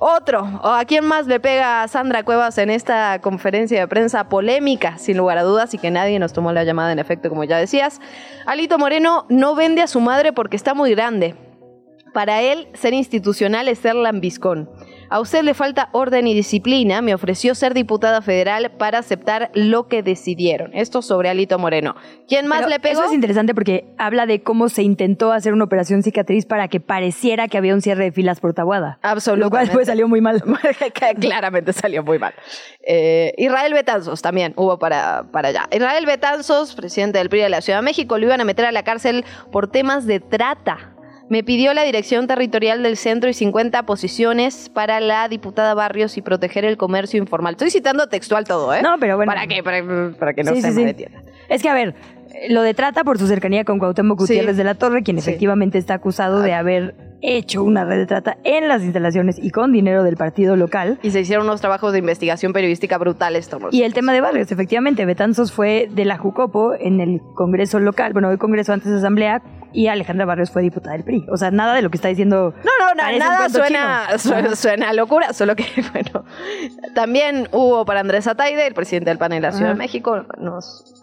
Otro, 0.00 0.60
¿a 0.62 0.84
quién 0.86 1.04
más 1.04 1.26
le 1.26 1.40
pega 1.40 1.82
a 1.82 1.88
Sandra 1.88 2.22
Cuevas 2.22 2.56
en 2.58 2.70
esta 2.70 3.20
conferencia 3.20 3.80
de 3.80 3.88
prensa 3.88 4.28
polémica, 4.28 4.96
sin 4.96 5.16
lugar 5.16 5.38
a 5.38 5.42
dudas, 5.42 5.74
y 5.74 5.78
que 5.78 5.90
nadie 5.90 6.20
nos 6.20 6.32
tomó 6.32 6.52
la 6.52 6.62
llamada 6.62 6.92
en 6.92 7.00
efecto, 7.00 7.28
como 7.28 7.42
ya 7.42 7.58
decías? 7.58 8.00
Alito 8.46 8.78
Moreno 8.78 9.26
no 9.28 9.56
vende 9.56 9.82
a 9.82 9.88
su 9.88 10.00
madre 10.00 10.32
porque 10.32 10.54
está 10.54 10.72
muy 10.72 10.92
grande. 10.92 11.34
Para 12.18 12.42
él, 12.42 12.66
ser 12.74 12.94
institucional 12.94 13.68
es 13.68 13.78
ser 13.78 13.94
lambiscón. 13.94 14.68
A 15.08 15.20
usted 15.20 15.44
le 15.44 15.54
falta 15.54 15.88
orden 15.92 16.26
y 16.26 16.34
disciplina. 16.34 17.00
Me 17.00 17.14
ofreció 17.14 17.54
ser 17.54 17.74
diputada 17.74 18.22
federal 18.22 18.72
para 18.72 18.98
aceptar 18.98 19.52
lo 19.54 19.86
que 19.86 20.02
decidieron. 20.02 20.74
Esto 20.74 21.00
sobre 21.00 21.28
Alito 21.28 21.60
Moreno. 21.60 21.94
¿Quién 22.26 22.48
más 22.48 22.68
le 22.68 22.80
pegó? 22.80 23.02
Eso 23.02 23.10
es 23.10 23.14
interesante 23.14 23.54
porque 23.54 23.94
habla 23.98 24.26
de 24.26 24.42
cómo 24.42 24.68
se 24.68 24.82
intentó 24.82 25.30
hacer 25.30 25.52
una 25.52 25.62
operación 25.62 26.02
cicatriz 26.02 26.44
para 26.44 26.66
que 26.66 26.80
pareciera 26.80 27.46
que 27.46 27.56
había 27.56 27.72
un 27.72 27.82
cierre 27.82 28.02
de 28.02 28.10
filas 28.10 28.40
por 28.40 28.52
Tabuada. 28.52 28.98
Absolutamente. 29.02 29.66
Lo 29.66 29.72
cual 29.72 29.86
salió 29.86 30.08
muy 30.08 30.20
mal. 30.20 30.42
Claramente 31.20 31.72
salió 31.72 32.02
muy 32.02 32.18
mal. 32.18 32.34
Eh, 32.84 33.32
Israel 33.38 33.74
Betanzos 33.74 34.22
también 34.22 34.54
hubo 34.56 34.80
para, 34.80 35.28
para 35.30 35.50
allá. 35.50 35.68
Israel 35.70 36.04
Betanzos, 36.04 36.74
presidente 36.74 37.18
del 37.18 37.28
PRI 37.28 37.42
de 37.42 37.48
la 37.48 37.60
Ciudad 37.60 37.78
de 37.78 37.84
México, 37.84 38.18
lo 38.18 38.26
iban 38.26 38.40
a 38.40 38.44
meter 38.44 38.64
a 38.64 38.72
la 38.72 38.82
cárcel 38.82 39.24
por 39.52 39.70
temas 39.70 40.04
de 40.04 40.18
trata. 40.18 40.97
Me 41.28 41.42
pidió 41.42 41.74
la 41.74 41.82
dirección 41.82 42.26
territorial 42.26 42.82
del 42.82 42.96
centro 42.96 43.28
y 43.28 43.34
50 43.34 43.82
posiciones 43.84 44.70
para 44.70 45.00
la 45.00 45.28
diputada 45.28 45.74
Barrios 45.74 46.16
y 46.16 46.22
proteger 46.22 46.64
el 46.64 46.76
comercio 46.76 47.18
informal. 47.18 47.52
Estoy 47.54 47.70
citando 47.70 48.08
textual 48.08 48.44
todo, 48.44 48.72
¿eh? 48.74 48.80
No, 48.82 48.96
pero 48.98 49.16
bueno. 49.16 49.30
¿Para 49.30 49.46
qué? 49.46 49.62
Para, 49.62 50.32
que 50.32 50.42
no 50.42 50.54
se 50.54 50.72
sí, 50.72 51.06
Es 51.48 51.62
que, 51.62 51.68
a 51.68 51.74
ver, 51.74 51.94
lo 52.48 52.62
de 52.62 52.72
trata 52.72 53.04
por 53.04 53.18
su 53.18 53.26
cercanía 53.26 53.64
con 53.64 53.78
Cuauhtémoc 53.78 54.18
Gutiérrez 54.18 54.56
de 54.56 54.64
la 54.64 54.74
Torre, 54.74 55.02
quien 55.02 55.18
efectivamente 55.18 55.76
está 55.76 55.94
acusado 55.94 56.40
de 56.40 56.54
haber 56.54 56.94
hecho 57.22 57.62
una 57.62 57.84
red 57.84 57.98
de 57.98 58.06
trata 58.06 58.38
en 58.44 58.68
las 58.68 58.82
instalaciones 58.82 59.38
y 59.40 59.50
con 59.50 59.72
dinero 59.72 60.02
del 60.02 60.16
partido 60.16 60.56
local. 60.56 60.98
Y 61.02 61.10
se 61.10 61.20
hicieron 61.20 61.46
unos 61.46 61.60
trabajos 61.60 61.92
de 61.92 61.98
investigación 61.98 62.52
periodística 62.52 62.98
brutales, 62.98 63.48
Tomás. 63.48 63.72
Y 63.72 63.82
el 63.82 63.94
tema 63.94 64.12
de 64.12 64.20
barrios, 64.20 64.50
efectivamente, 64.52 65.04
Betanzos 65.04 65.52
fue 65.52 65.88
de 65.90 66.04
la 66.04 66.18
Jucopo 66.18 66.74
en 66.74 67.00
el 67.00 67.20
Congreso 67.34 67.78
local, 67.78 68.12
bueno, 68.12 68.28
hoy 68.28 68.38
Congreso 68.38 68.72
antes 68.72 68.90
de 68.90 68.98
Asamblea, 68.98 69.42
y 69.72 69.88
Alejandra 69.88 70.24
Barrios 70.24 70.50
fue 70.50 70.62
diputada 70.62 70.94
del 70.94 71.04
PRI. 71.04 71.26
O 71.30 71.36
sea, 71.36 71.50
nada 71.50 71.74
de 71.74 71.82
lo 71.82 71.90
que 71.90 71.96
está 71.96 72.08
diciendo. 72.08 72.54
No, 72.64 72.94
no, 72.94 73.18
nada 73.18 73.48
suena, 73.48 74.18
suena, 74.54 74.92
locura, 74.92 75.32
solo 75.32 75.54
que, 75.56 75.66
bueno. 75.92 76.24
También 76.94 77.48
hubo 77.52 77.84
para 77.84 78.00
Andrés 78.00 78.26
Ataide, 78.26 78.66
el 78.66 78.74
presidente 78.74 79.10
del 79.10 79.18
PAN 79.18 79.32
en 79.32 79.42
la 79.42 79.52
Ciudad 79.52 79.72
de 79.72 79.76
México, 79.76 80.24
nos 80.38 80.97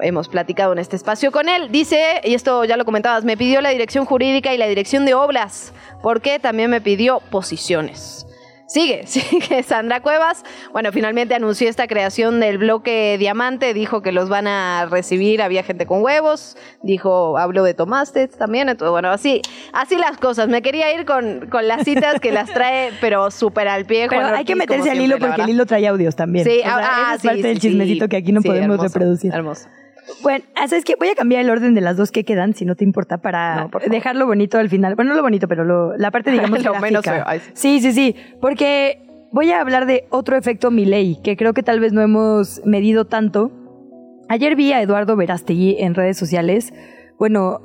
hemos 0.00 0.28
platicado 0.28 0.72
en 0.72 0.78
este 0.78 0.96
espacio 0.96 1.32
con 1.32 1.48
él. 1.48 1.70
Dice, 1.70 2.20
y 2.24 2.34
esto 2.34 2.64
ya 2.64 2.76
lo 2.76 2.84
comentabas, 2.84 3.24
me 3.24 3.36
pidió 3.36 3.60
la 3.60 3.70
dirección 3.70 4.04
jurídica 4.04 4.54
y 4.54 4.58
la 4.58 4.66
dirección 4.66 5.04
de 5.04 5.14
obras, 5.14 5.72
porque 6.02 6.38
también 6.38 6.70
me 6.70 6.80
pidió 6.80 7.20
posiciones. 7.30 8.26
Sigue, 8.70 9.02
sigue 9.06 9.64
Sandra 9.64 10.00
Cuevas. 10.00 10.44
Bueno, 10.72 10.92
finalmente 10.92 11.34
anunció 11.34 11.68
esta 11.68 11.88
creación 11.88 12.38
del 12.38 12.58
bloque 12.58 13.16
Diamante, 13.18 13.74
dijo 13.74 14.00
que 14.00 14.12
los 14.12 14.28
van 14.28 14.46
a 14.46 14.86
recibir, 14.88 15.42
había 15.42 15.64
gente 15.64 15.86
con 15.86 16.02
huevos, 16.02 16.56
dijo, 16.80 17.36
habló 17.36 17.64
de 17.64 17.74
tomastes 17.74 18.30
también, 18.30 18.68
entonces 18.68 18.92
bueno, 18.92 19.10
así, 19.10 19.42
así 19.72 19.96
las 19.96 20.18
cosas. 20.18 20.48
Me 20.48 20.62
quería 20.62 20.94
ir 20.94 21.04
con, 21.04 21.48
con 21.50 21.66
las 21.66 21.82
citas 21.82 22.20
que 22.20 22.30
las 22.30 22.48
trae, 22.48 22.92
pero 23.00 23.32
súper 23.32 23.66
al 23.66 23.86
pie. 23.86 24.06
Pero 24.08 24.26
hay 24.26 24.44
que 24.44 24.54
meterse 24.54 24.88
al 24.88 25.00
hilo 25.00 25.18
porque 25.18 25.42
el 25.42 25.50
hilo 25.50 25.66
trae 25.66 25.88
audios 25.88 26.14
también. 26.14 26.44
Sí, 26.44 26.60
ah, 26.64 27.14
es 27.16 27.22
parte 27.22 27.42
del 27.42 27.58
chismecito 27.58 28.08
que 28.08 28.18
aquí 28.18 28.30
no 28.30 28.40
podemos 28.40 28.78
reproducir. 28.78 29.34
Hermoso. 29.34 29.66
Bueno, 30.22 30.44
es 30.56 30.84
que 30.84 30.96
voy 30.96 31.08
a 31.08 31.14
cambiar 31.14 31.42
el 31.42 31.50
orden 31.50 31.74
de 31.74 31.80
las 31.80 31.96
dos 31.96 32.10
que 32.10 32.24
quedan, 32.24 32.54
si 32.54 32.64
no 32.64 32.74
te 32.74 32.84
importa, 32.84 33.18
para 33.18 33.68
dejarlo 33.88 34.26
bonito 34.26 34.58
al 34.58 34.68
final. 34.68 34.94
Bueno, 34.94 35.10
no 35.10 35.16
lo 35.16 35.22
bonito, 35.22 35.48
pero 35.48 35.96
la 35.96 36.10
parte, 36.10 36.30
digamos, 36.32 36.62
lo 36.64 36.74
menos 36.80 37.04
Sí, 37.54 37.80
sí, 37.80 37.92
sí. 37.92 38.16
Porque 38.40 39.02
voy 39.32 39.50
a 39.52 39.60
hablar 39.60 39.86
de 39.86 40.06
otro 40.10 40.36
efecto 40.36 40.70
Miley, 40.70 41.20
que 41.22 41.36
creo 41.36 41.54
que 41.54 41.62
tal 41.62 41.80
vez 41.80 41.92
no 41.92 42.00
hemos 42.00 42.60
medido 42.64 43.06
tanto. 43.06 43.50
Ayer 44.28 44.54
vi 44.54 44.72
a 44.72 44.80
Eduardo 44.80 45.16
Verástegui 45.16 45.76
en 45.80 45.94
redes 45.94 46.16
sociales, 46.16 46.72
bueno, 47.18 47.60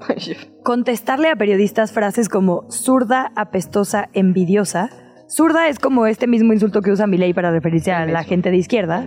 contestarle 0.64 1.30
a 1.30 1.36
periodistas 1.36 1.92
frases 1.92 2.28
como 2.28 2.70
zurda, 2.72 3.32
apestosa, 3.36 4.10
envidiosa. 4.14 4.90
Zurda 5.30 5.70
es 5.70 5.80
como 5.80 6.06
este 6.08 6.28
mismo 6.28 6.54
insulto 6.54 6.82
que 6.82 6.92
usa 6.92 7.08
Milei 7.08 7.34
para 7.34 7.52
referirse 7.52 7.92
a 7.92 8.06
la 8.06 8.24
gente 8.24 8.52
de 8.52 8.58
izquierda. 8.58 9.06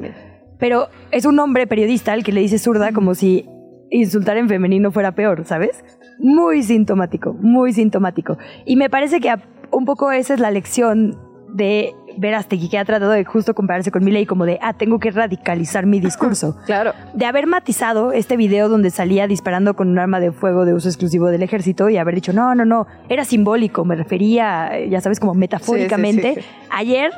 Pero 0.58 0.88
es 1.10 1.24
un 1.24 1.38
hombre 1.38 1.66
periodista 1.66 2.14
el 2.14 2.24
que 2.24 2.32
le 2.32 2.40
dice 2.40 2.58
zurda 2.58 2.92
como 2.92 3.14
si 3.14 3.46
insultar 3.90 4.36
en 4.36 4.48
femenino 4.48 4.90
fuera 4.90 5.12
peor, 5.12 5.44
¿sabes? 5.44 5.84
Muy 6.18 6.62
sintomático, 6.62 7.34
muy 7.34 7.72
sintomático. 7.72 8.36
Y 8.64 8.76
me 8.76 8.90
parece 8.90 9.20
que 9.20 9.34
un 9.70 9.84
poco 9.84 10.10
esa 10.12 10.34
es 10.34 10.40
la 10.40 10.50
lección 10.50 11.16
de 11.52 11.94
Verástegui, 12.18 12.68
que 12.68 12.78
ha 12.78 12.84
tratado 12.84 13.12
de 13.12 13.24
justo 13.24 13.54
compararse 13.54 13.90
con 13.90 14.04
Milei 14.04 14.26
como 14.26 14.44
de, 14.44 14.58
ah, 14.60 14.74
tengo 14.74 14.98
que 14.98 15.10
radicalizar 15.10 15.86
mi 15.86 16.00
discurso. 16.00 16.56
claro. 16.66 16.92
De 17.14 17.24
haber 17.26 17.46
matizado 17.46 18.12
este 18.12 18.36
video 18.36 18.68
donde 18.68 18.90
salía 18.90 19.26
disparando 19.26 19.74
con 19.74 19.88
un 19.88 19.98
arma 19.98 20.20
de 20.20 20.32
fuego 20.32 20.64
de 20.64 20.74
uso 20.74 20.88
exclusivo 20.88 21.28
del 21.28 21.42
ejército 21.42 21.88
y 21.88 21.96
haber 21.96 22.16
dicho, 22.16 22.32
no, 22.32 22.54
no, 22.54 22.64
no, 22.64 22.86
era 23.08 23.24
simbólico, 23.24 23.84
me 23.84 23.94
refería, 23.94 24.84
ya 24.86 25.00
sabes, 25.00 25.20
como 25.20 25.34
metafóricamente. 25.34 26.44
Ayer 26.70 27.12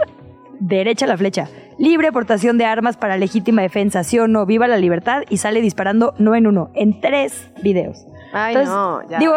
derecha 0.60 1.06
la 1.06 1.16
flecha. 1.16 1.48
Libre 1.78 2.12
portación 2.12 2.58
de 2.58 2.66
armas 2.66 2.96
para 2.96 3.16
legítima 3.16 3.62
defensa, 3.62 4.04
sí 4.04 4.18
o 4.18 4.28
no, 4.28 4.46
viva 4.46 4.68
la 4.68 4.76
libertad 4.76 5.22
y 5.28 5.38
sale 5.38 5.60
disparando 5.60 6.14
no 6.18 6.34
en 6.34 6.46
uno, 6.46 6.70
en 6.74 7.00
tres 7.00 7.50
videos. 7.62 8.06
Ay, 8.32 8.54
no, 8.54 9.00
ya. 9.08 9.18
Digo, 9.18 9.34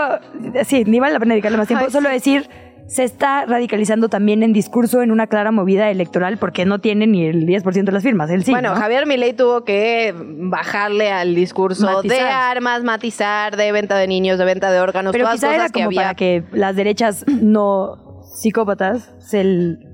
sí, 0.66 0.84
ni 0.86 1.00
vale 1.00 1.14
la 1.14 1.20
pena 1.20 1.34
dedicarle 1.34 1.58
más 1.58 1.68
tiempo, 1.68 1.90
solo 1.90 2.10
decir 2.10 2.48
se 2.88 3.04
está 3.04 3.46
radicalizando 3.46 4.10
también 4.10 4.44
en 4.44 4.54
discurso 4.54 5.02
en 5.02 5.12
una 5.12 5.28
clara 5.28 5.52
movida 5.52 5.90
electoral 5.90 6.38
porque 6.38 6.66
no 6.66 6.80
tiene 6.80 7.08
ni 7.08 7.26
el 7.26 7.48
10% 7.48 7.86
de 7.86 7.92
las 7.92 8.04
firmas, 8.04 8.30
él 8.30 8.44
sí. 8.44 8.52
Bueno, 8.52 8.76
Javier 8.76 9.08
Milei 9.08 9.34
tuvo 9.34 9.64
que 9.64 10.14
bajarle 10.16 11.12
al 11.12 11.34
discurso 11.34 12.02
de 12.02 12.20
armas, 12.20 12.84
matizar, 12.84 13.56
de 13.58 13.72
venta 13.72 13.98
de 13.98 14.08
niños, 14.08 14.38
de 14.38 14.46
venta 14.46 14.72
de 14.72 14.80
órganos, 14.80 15.12
Pero 15.12 15.26
todas 15.26 15.36
quizá 15.38 15.48
cosas 15.48 15.64
era 15.64 15.70
como 15.70 15.90
que 15.90 15.96
para 15.96 16.14
que 16.16 16.44
las 16.52 16.76
derechas 16.76 17.26
no 17.28 18.22
psicópatas 18.36 19.16
se 19.20 19.44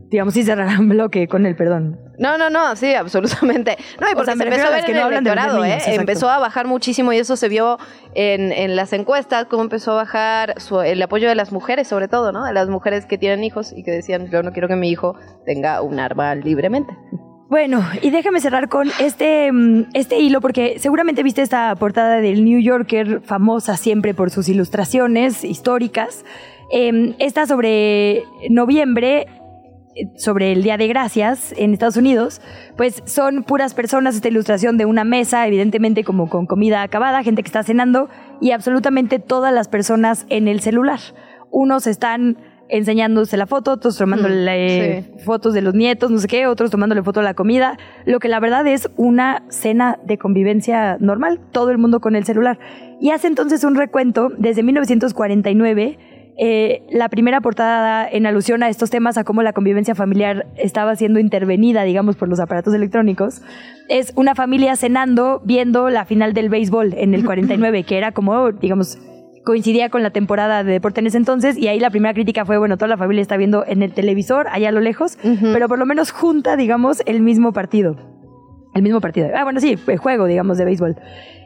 digamos, 0.09 0.33
sí 0.33 0.43
cerrarán 0.43 0.89
bloque 0.89 1.27
con 1.27 1.45
el 1.45 1.55
perdón. 1.55 1.99
No, 2.17 2.37
no, 2.37 2.49
no, 2.49 2.75
sí, 2.75 2.93
absolutamente. 2.93 3.77
No, 4.01 4.09
y 4.11 4.15
porque 4.15 4.35
se 4.35 4.43
empezó 4.43 4.67
a 4.67 4.71
ver 4.71 4.89
en 4.89 4.97
el 4.97 5.07
electorado, 5.07 5.63
¿eh? 5.63 5.79
Empezó 5.87 6.29
a 6.29 6.37
bajar 6.39 6.67
muchísimo 6.67 7.13
y 7.13 7.17
eso 7.17 7.35
se 7.35 7.47
vio 7.47 7.77
en, 8.13 8.51
en 8.51 8.75
las 8.75 8.91
encuestas, 8.93 9.45
cómo 9.45 9.63
empezó 9.63 9.93
a 9.93 9.95
bajar 9.95 10.55
el 10.85 11.01
apoyo 11.01 11.29
de 11.29 11.35
las 11.35 11.51
mujeres, 11.51 11.87
sobre 11.87 12.07
todo, 12.07 12.31
¿no? 12.31 12.43
De 12.43 12.53
las 12.53 12.69
mujeres 12.69 13.05
que 13.05 13.17
tienen 13.17 13.43
hijos 13.43 13.71
y 13.75 13.83
que 13.83 13.91
decían, 13.91 14.29
yo 14.29 14.43
no 14.43 14.51
quiero 14.51 14.67
que 14.67 14.75
mi 14.75 14.89
hijo 14.89 15.15
tenga 15.45 15.81
un 15.81 15.99
arma 15.99 16.35
libremente. 16.35 16.93
Bueno, 17.49 17.83
y 18.03 18.11
déjame 18.11 18.41
cerrar 18.41 18.69
con 18.69 18.89
este, 18.99 19.51
mm, 19.51 19.85
este 19.95 20.19
hilo, 20.19 20.39
porque 20.39 20.77
seguramente 20.77 21.23
viste 21.23 21.41
esta 21.41 21.75
portada 21.75 22.21
del 22.21 22.45
New 22.45 22.59
Yorker, 22.59 23.21
famosa 23.21 23.75
siempre 23.75 24.13
por 24.13 24.29
sus 24.29 24.49
ilustraciones 24.49 25.43
históricas. 25.43 26.25
Eh, 26.71 27.15
esta 27.17 27.47
sobre 27.47 28.23
noviembre, 28.51 29.25
sobre 30.15 30.51
el 30.51 30.63
Día 30.63 30.77
de 30.77 30.87
Gracias 30.87 31.53
en 31.57 31.73
Estados 31.73 31.97
Unidos, 31.97 32.41
pues 32.77 33.01
son 33.05 33.43
puras 33.43 33.73
personas, 33.73 34.15
esta 34.15 34.27
ilustración 34.27 34.77
de 34.77 34.85
una 34.85 35.03
mesa, 35.03 35.47
evidentemente 35.47 36.03
como 36.03 36.29
con 36.29 36.45
comida 36.45 36.81
acabada, 36.83 37.23
gente 37.23 37.43
que 37.43 37.47
está 37.47 37.63
cenando, 37.63 38.09
y 38.41 38.51
absolutamente 38.51 39.19
todas 39.19 39.53
las 39.53 39.67
personas 39.67 40.25
en 40.29 40.47
el 40.47 40.61
celular. 40.61 40.99
Unos 41.51 41.87
están 41.87 42.37
enseñándose 42.69 43.35
la 43.35 43.47
foto, 43.47 43.71
otros 43.71 43.97
tomándole 43.97 45.01
Mm, 45.01 45.19
fotos 45.19 45.53
de 45.53 45.61
los 45.61 45.73
nietos, 45.73 46.11
no 46.11 46.19
sé 46.19 46.27
qué, 46.27 46.47
otros 46.47 46.71
tomándole 46.71 47.03
foto 47.03 47.19
de 47.19 47.25
la 47.25 47.33
comida, 47.33 47.77
lo 48.05 48.19
que 48.19 48.27
la 48.27 48.39
verdad 48.39 48.65
es 48.67 48.89
una 48.95 49.43
cena 49.49 49.99
de 50.03 50.17
convivencia 50.17 50.97
normal, 50.99 51.39
todo 51.51 51.71
el 51.71 51.77
mundo 51.77 51.99
con 51.99 52.15
el 52.15 52.25
celular. 52.25 52.59
Y 53.01 53.11
hace 53.11 53.27
entonces 53.27 53.63
un 53.63 53.75
recuento 53.75 54.29
desde 54.37 54.63
1949. 54.63 55.97
Eh, 56.41 56.83
la 56.89 57.09
primera 57.09 57.41
portada 57.41 58.07
en 58.09 58.25
alusión 58.25 58.63
a 58.63 58.69
estos 58.69 58.89
temas, 58.89 59.17
a 59.17 59.25
cómo 59.25 59.43
la 59.43 59.51
convivencia 59.51 59.93
familiar 59.93 60.47
estaba 60.55 60.95
siendo 60.95 61.19
intervenida, 61.19 61.83
digamos, 61.83 62.15
por 62.15 62.29
los 62.29 62.39
aparatos 62.39 62.73
electrónicos, 62.73 63.41
es 63.89 64.13
una 64.15 64.35
familia 64.35 64.77
cenando 64.77 65.41
viendo 65.43 65.89
la 65.89 66.05
final 66.05 66.33
del 66.33 66.47
béisbol 66.47 66.93
en 66.95 67.13
el 67.13 67.25
49, 67.25 67.83
que 67.83 67.97
era 67.97 68.13
como, 68.13 68.53
digamos, 68.53 68.97
coincidía 69.43 69.89
con 69.89 70.01
la 70.01 70.11
temporada 70.11 70.63
de 70.63 70.71
deporte 70.71 71.01
en 71.01 71.07
ese 71.07 71.17
entonces 71.17 71.57
y 71.57 71.67
ahí 71.67 71.79
la 71.79 71.89
primera 71.89 72.13
crítica 72.13 72.45
fue, 72.45 72.57
bueno, 72.57 72.77
toda 72.77 72.87
la 72.87 72.97
familia 72.97 73.21
está 73.21 73.35
viendo 73.35 73.65
en 73.67 73.83
el 73.83 73.91
televisor, 73.93 74.47
allá 74.49 74.69
a 74.69 74.71
lo 74.71 74.79
lejos, 74.79 75.17
pero 75.21 75.67
por 75.67 75.77
lo 75.77 75.85
menos 75.85 76.11
junta, 76.11 76.55
digamos, 76.55 77.01
el 77.05 77.21
mismo 77.21 77.51
partido. 77.51 78.18
El 78.79 78.83
mismo 78.83 79.01
partido. 79.01 79.27
Ah, 79.35 79.43
bueno, 79.43 79.59
sí, 79.59 79.77
el 79.87 79.97
juego, 79.97 80.25
digamos, 80.25 80.57
de 80.57 80.63
béisbol. 80.63 80.95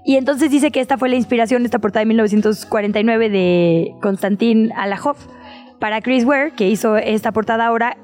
Y 0.05 0.17
entonces 0.17 0.51
dice 0.51 0.69
que 0.69 0.81
esta 0.81 0.99
fue 0.99 1.09
la 1.09 1.15
inspiración, 1.15 1.65
esta 1.65 1.79
portada 1.79 2.01
de 2.01 2.05
1949 2.05 3.29
de 3.31 3.95
Konstantin 4.03 4.71
Alajov 4.73 5.17
para 5.79 6.01
Chris 6.01 6.25
Ware, 6.25 6.51
que 6.51 6.69
hizo 6.69 6.95
esta 6.95 7.31
portada 7.31 7.65
ahora 7.65 7.97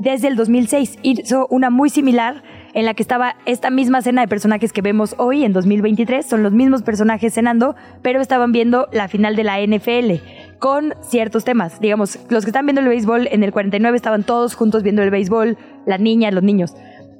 desde 0.00 0.26
el 0.26 0.34
2006. 0.34 0.98
Hizo 1.02 1.46
una 1.48 1.70
muy 1.70 1.90
similar 1.90 2.42
en 2.74 2.86
la 2.86 2.94
que 2.94 3.04
estaba 3.04 3.36
esta 3.46 3.70
misma 3.70 4.02
cena 4.02 4.22
de 4.22 4.26
personajes 4.26 4.72
que 4.72 4.82
vemos 4.82 5.14
hoy 5.16 5.44
en 5.44 5.52
2023. 5.52 6.26
Son 6.26 6.42
los 6.42 6.52
mismos 6.52 6.82
personajes 6.82 7.34
cenando, 7.34 7.76
pero 8.02 8.20
estaban 8.20 8.50
viendo 8.50 8.88
la 8.90 9.06
final 9.06 9.36
de 9.36 9.44
la 9.44 9.60
NFL 9.64 10.14
con 10.58 10.94
ciertos 11.02 11.44
temas. 11.44 11.80
Digamos, 11.80 12.18
los 12.30 12.44
que 12.44 12.50
están 12.50 12.66
viendo 12.66 12.80
el 12.80 12.88
béisbol 12.88 13.28
en 13.30 13.44
el 13.44 13.52
49 13.52 13.96
estaban 13.96 14.24
todos 14.24 14.56
juntos 14.56 14.82
viendo 14.82 15.04
el 15.04 15.10
béisbol, 15.10 15.56
las 15.86 16.00
niñas, 16.00 16.34
los 16.34 16.42
niños. 16.42 16.74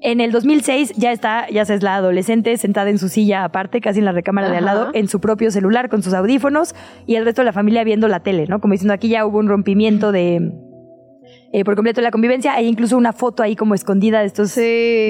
En 0.04 0.20
el 0.20 0.32
2006 0.32 0.94
ya 0.96 1.12
está, 1.12 1.48
ya 1.48 1.64
se 1.64 1.74
es 1.74 1.82
la 1.84 1.94
adolescente 1.94 2.56
sentada 2.56 2.90
en 2.90 2.98
su 2.98 3.08
silla 3.08 3.44
aparte, 3.44 3.80
casi 3.80 4.00
en 4.00 4.04
la 4.04 4.10
recámara 4.10 4.50
de 4.50 4.56
al 4.56 4.64
lado, 4.64 4.90
en 4.94 5.06
su 5.06 5.20
propio 5.20 5.52
celular 5.52 5.88
con 5.88 6.02
sus 6.02 6.12
audífonos 6.12 6.74
y 7.06 7.14
el 7.14 7.24
resto 7.24 7.42
de 7.42 7.46
la 7.46 7.52
familia 7.52 7.84
viendo 7.84 8.08
la 8.08 8.20
tele, 8.20 8.46
¿no? 8.48 8.60
Como 8.60 8.72
diciendo, 8.72 8.94
aquí 8.94 9.08
ya 9.08 9.24
hubo 9.24 9.38
un 9.38 9.46
rompimiento 9.46 10.10
de, 10.10 10.52
eh, 11.52 11.64
por 11.64 11.76
completo 11.76 12.00
de 12.00 12.06
la 12.06 12.10
convivencia. 12.10 12.54
Hay 12.54 12.66
incluso 12.66 12.96
una 12.96 13.12
foto 13.12 13.44
ahí 13.44 13.54
como 13.54 13.76
escondida 13.76 14.20
de 14.20 14.26
estos, 14.26 14.56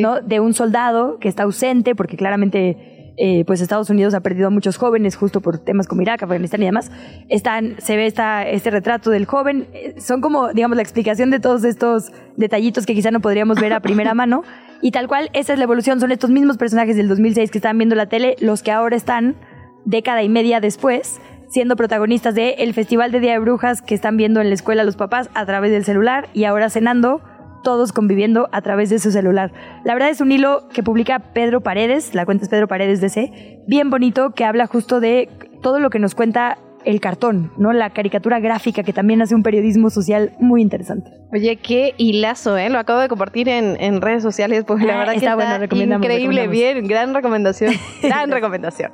¿no? 0.03 0.21
De 0.21 0.41
un 0.41 0.53
soldado 0.53 1.19
que 1.19 1.29
está 1.29 1.45
ausente 1.45 1.95
porque 1.95 2.19
claramente, 2.19 2.92
eh, 3.17 3.45
pues 3.47 3.61
Estados 3.61 3.91
Unidos 3.91 4.15
ha 4.15 4.21
perdido 4.21 4.47
a 4.47 4.51
muchos 4.51 4.77
jóvenes 4.77 5.17
justo 5.17 5.41
por 5.41 5.59
temas 5.59 5.87
como 5.87 6.03
Irak, 6.03 6.23
Afganistán 6.23 6.63
y 6.63 6.67
demás. 6.67 6.91
Están, 7.29 7.77
se 7.79 7.97
ve 7.97 8.07
esta, 8.07 8.49
este 8.49 8.71
retrato 8.71 9.11
del 9.11 9.27
joven. 9.27 9.67
Eh, 9.75 9.95
Son 10.01 10.21
como, 10.21 10.53
digamos, 10.53 10.77
la 10.77 10.83
explicación 10.83 11.31
de 11.31 11.41
todos 11.41 11.65
estos 11.65 12.13
detallitos 12.37 12.87
que 12.87 12.95
quizá 12.95 13.11
no 13.11 13.21
podríamos 13.21 13.61
ver 13.61 13.73
a 13.73 13.81
primera 13.81 14.15
mano. 14.23 14.43
Y 14.81 14.91
tal 14.91 15.09
cual, 15.09 15.31
esa 15.33 15.53
es 15.53 15.59
la 15.59 15.65
evolución. 15.65 16.01
Son 16.01 16.11
estos 16.11 16.31
mismos 16.31 16.57
personajes 16.57 16.97
del 16.97 17.09
2006 17.09 17.51
que 17.51 17.59
estaban 17.59 17.79
viendo 17.79 17.95
la 17.95 18.07
tele, 18.07 18.37
los 18.41 18.63
que 18.63 18.73
ahora 18.73 18.97
están, 18.97 19.37
década 19.85 20.23
y 20.23 20.29
media 20.29 20.61
después, 20.61 21.21
siendo 21.49 21.77
protagonistas 21.77 22.35
de 22.35 22.55
el 22.59 22.73
Festival 22.73 23.13
de 23.13 23.21
Día 23.21 23.33
de 23.33 23.39
Brujas 23.39 23.83
que 23.83 23.95
están 23.95 24.17
viendo 24.17 24.41
en 24.41 24.49
la 24.49 24.55
escuela 24.55 24.85
los 24.85 24.97
papás 24.97 25.29
a 25.35 25.45
través 25.45 25.71
del 25.71 25.85
celular 25.85 26.29
y 26.33 26.45
ahora 26.45 26.71
cenando, 26.71 27.21
todos 27.63 27.93
conviviendo 27.93 28.49
a 28.53 28.61
través 28.63 28.91
de 28.91 28.99
su 28.99 29.11
celular. 29.11 29.53
La 29.85 29.95
verdad 29.95 30.11
es 30.11 30.21
un 30.21 30.31
hilo 30.33 30.69
que 30.73 30.83
publica 30.83 31.19
Pedro 31.33 31.61
Paredes, 31.61 32.15
la 32.15 32.25
cuenta 32.25 32.45
es 32.45 32.49
Pedro 32.51 32.69
Paredes 32.69 33.01
DC, 33.01 33.61
bien 33.67 33.91
bonito, 33.91 34.31
que 34.33 34.45
habla 34.45 34.67
justo 34.67 35.01
de 35.01 35.29
todo 35.63 35.79
lo 35.81 35.91
que 35.91 35.99
nos 35.99 36.15
cuenta 36.15 36.59
el 36.85 37.01
cartón, 37.01 37.53
¿no? 37.59 37.73
La 37.73 37.91
caricatura 37.91 38.41
gráfica 38.41 38.83
que 38.83 38.93
también 38.93 39.23
hace 39.23 39.37
un 39.37 39.45
periodismo 39.45 39.89
social 39.89 40.33
muy 40.41 40.61
interesante. 40.63 41.13
Oye, 41.33 41.55
qué 41.57 41.95
hilazo, 41.97 42.59
¿eh? 42.59 42.69
Lo 42.71 42.81
acabo 42.81 42.99
de 42.99 43.07
compartir 43.09 43.49
en, 43.49 43.81
en 43.81 44.01
redes 44.01 44.23
sociales, 44.25 44.65
pues 44.67 44.83
la 44.83 44.95
Ah, 44.95 44.99
verdad 44.99 45.13
que 45.13 45.19
está 45.19 45.31
está 45.31 45.35
bueno, 45.37 45.59
recomendamos, 45.59 46.05
increíble, 46.05 46.41
recomendamos. 46.43 46.75
bien, 46.75 46.89
gran 46.89 47.15
recomendación, 47.15 47.75
gran 48.03 48.31
recomendación. 48.33 48.91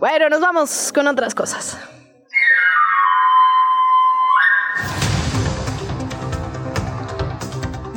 Bueno, 0.00 0.28
nos 0.30 0.40
vamos 0.40 0.92
con 0.92 1.06
otras 1.06 1.32
cosas. 1.36 1.78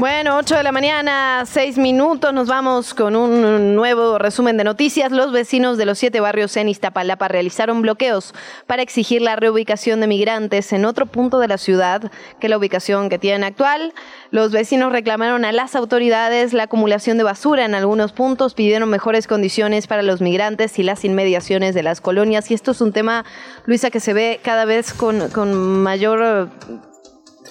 Bueno, 0.04 0.36
8 0.36 0.58
de 0.58 0.64
la 0.64 0.74
mañana, 0.74 1.45
6 1.45 1.78
minutos, 1.78 2.34
nos 2.34 2.49
vamos 2.49 2.93
con 2.93 3.16
un 3.16 3.74
nuevo 3.74 4.18
resumen 4.18 4.58
de 4.58 4.66
noticias. 4.66 5.14
Los 5.14 5.32
vecinos 5.32 5.78
de 5.78 5.86
los 5.86 5.97
siete 5.97 6.20
barrios 6.20 6.58
en 6.58 6.68
Iztapalapa 6.68 7.30
realizaron 7.30 7.82
bloqueos 7.82 8.34
para 8.68 8.82
exigir 8.82 9.22
la 9.22 9.38
reubicación 9.38 10.01
de 10.01 10.08
migrantes 10.08 10.74
en 10.74 10.84
otro 10.84 11.06
punto 11.06 11.39
de 11.39 11.47
la 11.47 11.58
ciudad 11.58 12.12
que 12.41 12.49
la 12.49 12.58
ubicación 12.58 13.08
que 13.08 13.18
tienen 13.18 13.45
actual. 13.45 13.93
Los 14.30 14.51
vecinos 14.51 14.91
reclamaron 14.91 15.45
a 15.45 15.54
las 15.54 15.74
autoridades 15.74 16.51
la 16.51 16.64
acumulación 16.64 17.18
de 17.18 17.24
basura 17.24 17.64
en 17.64 17.74
algunos 17.74 18.12
puntos, 18.12 18.56
pidieron 18.56 18.89
mejores 18.89 19.26
condiciones 19.26 19.88
para 19.88 20.01
los 20.01 20.20
migrantes 20.20 20.80
y 20.80 20.84
las 20.84 21.06
inmediaciones 21.06 21.76
de 21.76 21.84
las 21.84 22.01
colonias. 22.01 22.51
Y 22.51 22.56
esto 22.56 22.72
es 22.72 22.82
un 22.82 22.91
tema, 22.91 23.24
Luisa, 23.68 23.89
que 23.89 24.01
se 24.01 24.14
ve 24.14 24.41
cada 24.43 24.66
vez 24.66 24.91
con, 24.91 25.30
con 25.30 25.82
mayor 25.82 26.49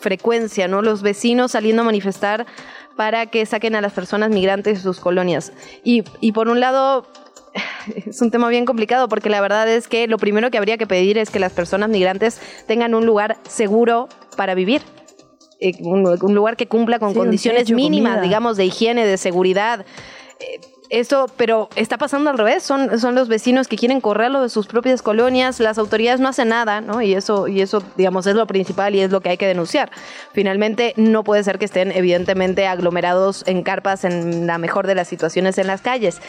frecuencia, 0.03 0.69
¿no? 0.69 0.83
Los 0.83 1.01
vecinos 1.03 1.53
saliendo 1.53 1.83
a 1.83 1.85
manifestar 1.87 2.45
para 2.97 3.27
que 3.27 3.47
saquen 3.47 3.75
a 3.75 3.81
las 3.81 3.93
personas 3.95 4.29
migrantes 4.31 4.79
de 4.79 4.83
sus 4.83 5.01
colonias. 5.01 5.53
Y, 5.83 6.05
y 6.21 6.33
por 6.33 6.49
un 6.49 6.61
lado, 6.61 7.07
es 8.07 8.21
un 8.21 8.31
tema 8.31 8.49
bien 8.51 8.67
complicado 8.67 9.09
porque 9.09 9.31
la 9.31 9.41
verdad 9.41 9.67
es 9.69 9.89
que 9.89 10.07
lo 10.09 10.19
primero 10.19 10.51
que 10.51 10.59
habría 10.59 10.77
que 10.77 10.87
pedir 10.87 11.17
es 11.17 11.31
que 11.31 11.39
las 11.39 11.53
personas 11.53 11.89
migrantes 11.89 12.41
tengan 12.67 12.95
un 12.95 13.07
lugar 13.07 13.39
seguro 13.49 14.09
para 14.37 14.55
vivir. 14.55 14.83
Eh, 15.61 15.73
Un, 15.81 16.07
un 16.07 16.35
lugar 16.35 16.57
que 16.57 16.67
cumpla 16.67 16.99
con 16.99 17.13
Sí, 17.13 17.19
condiciones 17.19 17.71
mínimas, 17.71 18.15
comida. 18.15 18.23
digamos, 18.27 18.57
de 18.57 18.65
higiene, 18.67 19.07
de 19.07 19.17
seguridad. 19.17 19.87
Esto, 20.93 21.27
pero 21.39 21.71
está 21.75 21.97
pasando 21.97 22.29
al 22.29 22.37
revés. 22.37 22.63
Son, 22.63 23.01
son 23.01 23.15
los 23.15 23.27
vecinos 23.27 23.67
que 23.67 23.77
quieren 23.77 24.03
correrlo 24.03 24.43
de 24.43 24.51
sus 24.51 24.67
propias 24.67 25.01
colonias. 25.01 25.59
Las 25.59 25.79
autoridades 25.79 26.21
no 26.21 26.29
hacen 26.29 26.51
nada, 26.51 26.83
¿no? 26.83 27.01
Y 27.01 27.15
eso, 27.15 27.49
y 27.49 27.63
eso, 27.63 27.83
digamos, 27.97 28.27
es 28.27 28.35
lo 28.35 28.47
principal 28.47 28.95
y 28.95 29.01
es 29.01 29.11
lo 29.11 29.23
que 29.23 29.31
hay 29.31 29.39
que 29.39 29.47
denunciar. 29.47 29.91
Finalmente, 30.35 30.93
no 30.99 31.25
puede 31.25 31.45
ser 31.45 31.59
que 31.59 31.65
estén, 31.65 31.93
evidentemente, 31.93 32.67
aglomerados 32.67 33.43
en 33.47 33.63
carpas 33.63 34.05
en 34.05 34.47
la 34.47 34.59
mejor 34.59 34.87
de 34.87 34.95
las 34.95 35.09
situaciones 35.09 35.57
en 35.57 35.67
las 35.67 35.81
calles. 35.81 36.21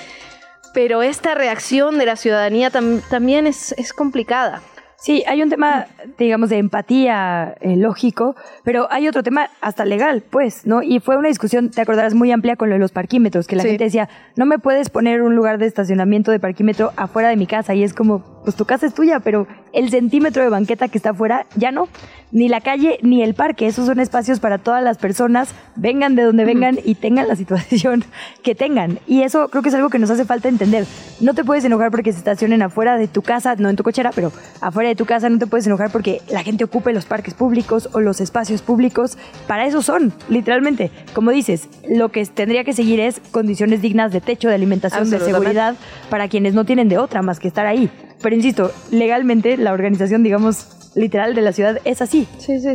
Pero 0.74 1.03
esta 1.03 1.36
reacción 1.36 1.97
de 1.97 2.05
la 2.05 2.16
ciudadanía 2.16 2.72
tam- 2.72 3.01
también 3.09 3.47
es, 3.47 3.74
es 3.78 3.91
complicada. 3.91 4.61
Sí, 5.04 5.22
hay 5.28 5.43
un 5.43 5.49
tema, 5.49 5.88
digamos, 6.18 6.49
de 6.49 6.60
empatía 6.60 7.56
eh, 7.60 7.76
lógico, 7.76 8.38
pero 8.64 8.88
hay 8.89 9.10
otro 9.10 9.22
tema 9.22 9.49
hasta 9.60 9.84
legal, 9.84 10.24
pues, 10.30 10.66
¿no? 10.66 10.82
Y 10.82 11.01
fue 11.01 11.18
una 11.18 11.28
discusión, 11.28 11.72
te 11.72 11.82
acordarás, 11.82 12.14
muy 12.14 12.32
amplia 12.32 12.56
con 12.56 12.70
lo 12.70 12.76
de 12.76 12.80
los 12.80 12.93
parquímetros, 12.93 13.45
que 13.45 13.58
la 13.58 13.64
Sí. 13.64 13.68
gente 13.68 13.84
decía, 13.84 14.08
no 14.38 14.45
me 14.45 14.60
puedes 14.60 14.89
poner 14.89 15.22
un 15.22 15.36
lugar 15.36 15.58
de 15.58 15.66
estacionamiento 15.66 16.32
de 16.32 16.39
parquímetro 16.39 16.93
afuera 16.95 17.28
de 17.28 17.36
mi 17.36 17.47
casa. 17.47 17.74
Y 17.76 17.84
es 17.84 17.93
como, 17.93 18.24
pues 18.44 18.56
tu 18.56 18.66
casa 18.66 18.86
es 18.86 18.94
tuya, 18.94 19.20
pero 19.20 19.48
el 19.72 19.89
centímetro 19.89 20.44
de 20.44 20.50
banqueta 20.50 20.88
que 20.88 20.98
está 20.98 21.12
afuera 21.12 21.46
ya 21.56 21.72
no. 21.72 21.88
Ni 22.32 22.48
la 22.50 22.62
calle 22.62 22.98
ni 23.04 23.22
el 23.22 23.36
parque. 23.36 23.68
Esos 23.68 23.86
son 23.86 24.00
espacios 24.00 24.39
para 24.39 24.58
todas 24.58 24.84
las 24.84 24.98
personas, 24.98 25.54
vengan 25.76 26.16
de 26.16 26.24
donde 26.24 26.46
vengan 26.46 26.80
y 26.84 26.96
tengan 26.96 27.28
la 27.28 27.36
situación 27.36 28.04
que 28.41 28.56
tengan. 28.56 29.00
Y 29.06 29.22
eso 29.22 29.50
creo 29.50 29.62
que 29.62 29.70
es 29.70 29.76
algo 29.76 29.89
que 29.89 30.00
nos 30.00 30.10
hace 30.10 30.26
falta 30.26 30.50
entender. 30.50 30.86
No 31.22 31.36
te 31.36 31.44
puedes 31.44 31.64
enojar 31.64 31.91
porque 31.91 32.12
se 32.12 32.18
estacionen 32.18 32.64
afuera 32.64 32.98
de 32.98 33.08
tu 33.08 33.22
casa, 33.22 33.56
no 33.58 33.70
en 33.70 33.76
tu 33.76 33.84
cochera, 33.84 34.12
pero 34.14 34.32
afuera 34.62 34.89
de 34.89 34.96
tu 34.96 35.06
casa 35.06 35.30
no 35.30 35.38
te 35.38 35.46
puedes 35.46 35.68
enojar 35.68 35.91
porque 35.91 36.22
la 36.30 36.41
gente 36.41 36.64
ocupe 36.64 36.91
los 36.91 37.06
parques 37.06 37.36
públicos 37.36 37.88
o 37.94 38.00
los 38.00 38.20
espacios 38.20 38.64
públicos. 38.64 39.18
Para 39.48 39.68
eso 39.68 39.84
son, 39.84 40.12
literalmente. 40.28 40.89
Como 41.14 41.30
dices, 41.30 41.70
lo 41.88 42.10
que 42.10 42.26
tendría 42.26 42.64
que 42.64 42.74
seguir 42.74 43.00
es 43.00 43.22
condiciones 43.32 43.82
dignas 43.82 44.12
de 44.12 44.22
techo, 44.22 44.50
de 44.50 44.56
alimentación, 44.56 45.10
de 45.12 45.20
seguridad 45.20 45.76
para 46.10 46.28
quienes 46.28 46.56
no 46.56 46.66
tienen 46.66 46.89
de 46.89 46.98
otra 46.98 47.22
más 47.22 47.39
que 47.39 47.48
estar 47.48 47.68
ahí. 47.68 47.91
Pero 48.24 48.36
insisto, 48.36 48.72
legalmente 48.90 49.58
la 49.58 49.74
organización, 49.74 50.24
digamos, 50.24 50.68
literal 50.96 51.36
de 51.36 51.42
la 51.42 51.52
ciudad 51.52 51.80
es 51.84 52.02
así. 52.02 52.28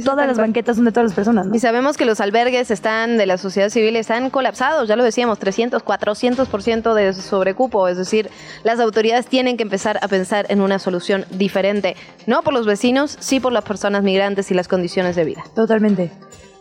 Todas 0.04 0.26
las 0.26 0.36
banquetas 0.36 0.76
son 0.76 0.84
de 0.84 0.92
todas 0.92 1.10
las 1.10 1.14
personas. 1.14 1.46
¿no? 1.46 1.54
Y 1.54 1.58
sabemos 1.58 1.96
que 1.96 2.04
los 2.04 2.20
albergues 2.20 2.70
están 2.70 3.16
de 3.16 3.26
la 3.26 3.38
sociedad 3.38 3.70
civil 3.70 3.96
están 3.96 4.30
colapsados, 4.30 4.88
ya 4.88 4.96
lo 4.96 5.04
decíamos, 5.04 5.38
300, 5.38 5.84
400% 5.84 6.94
de 6.94 7.14
sobrecupo, 7.14 7.88
es 7.88 7.96
decir, 7.96 8.28
las 8.62 8.78
autoridades 8.80 9.26
tienen 9.26 9.56
que 9.56 9.62
empezar 9.62 9.98
a 10.02 10.08
pensar 10.08 10.46
en 10.50 10.60
una 10.60 10.78
solución 10.78 11.24
diferente, 11.30 11.96
no 12.26 12.42
por 12.42 12.52
los 12.52 12.66
vecinos, 12.66 13.16
sí 13.20 13.40
por 13.40 13.52
las 13.52 13.64
personas 13.64 14.02
migrantes 14.02 14.50
y 14.50 14.54
las 14.54 14.68
condiciones 14.68 15.16
de 15.16 15.24
vida. 15.24 15.44
Totalmente. 15.54 16.10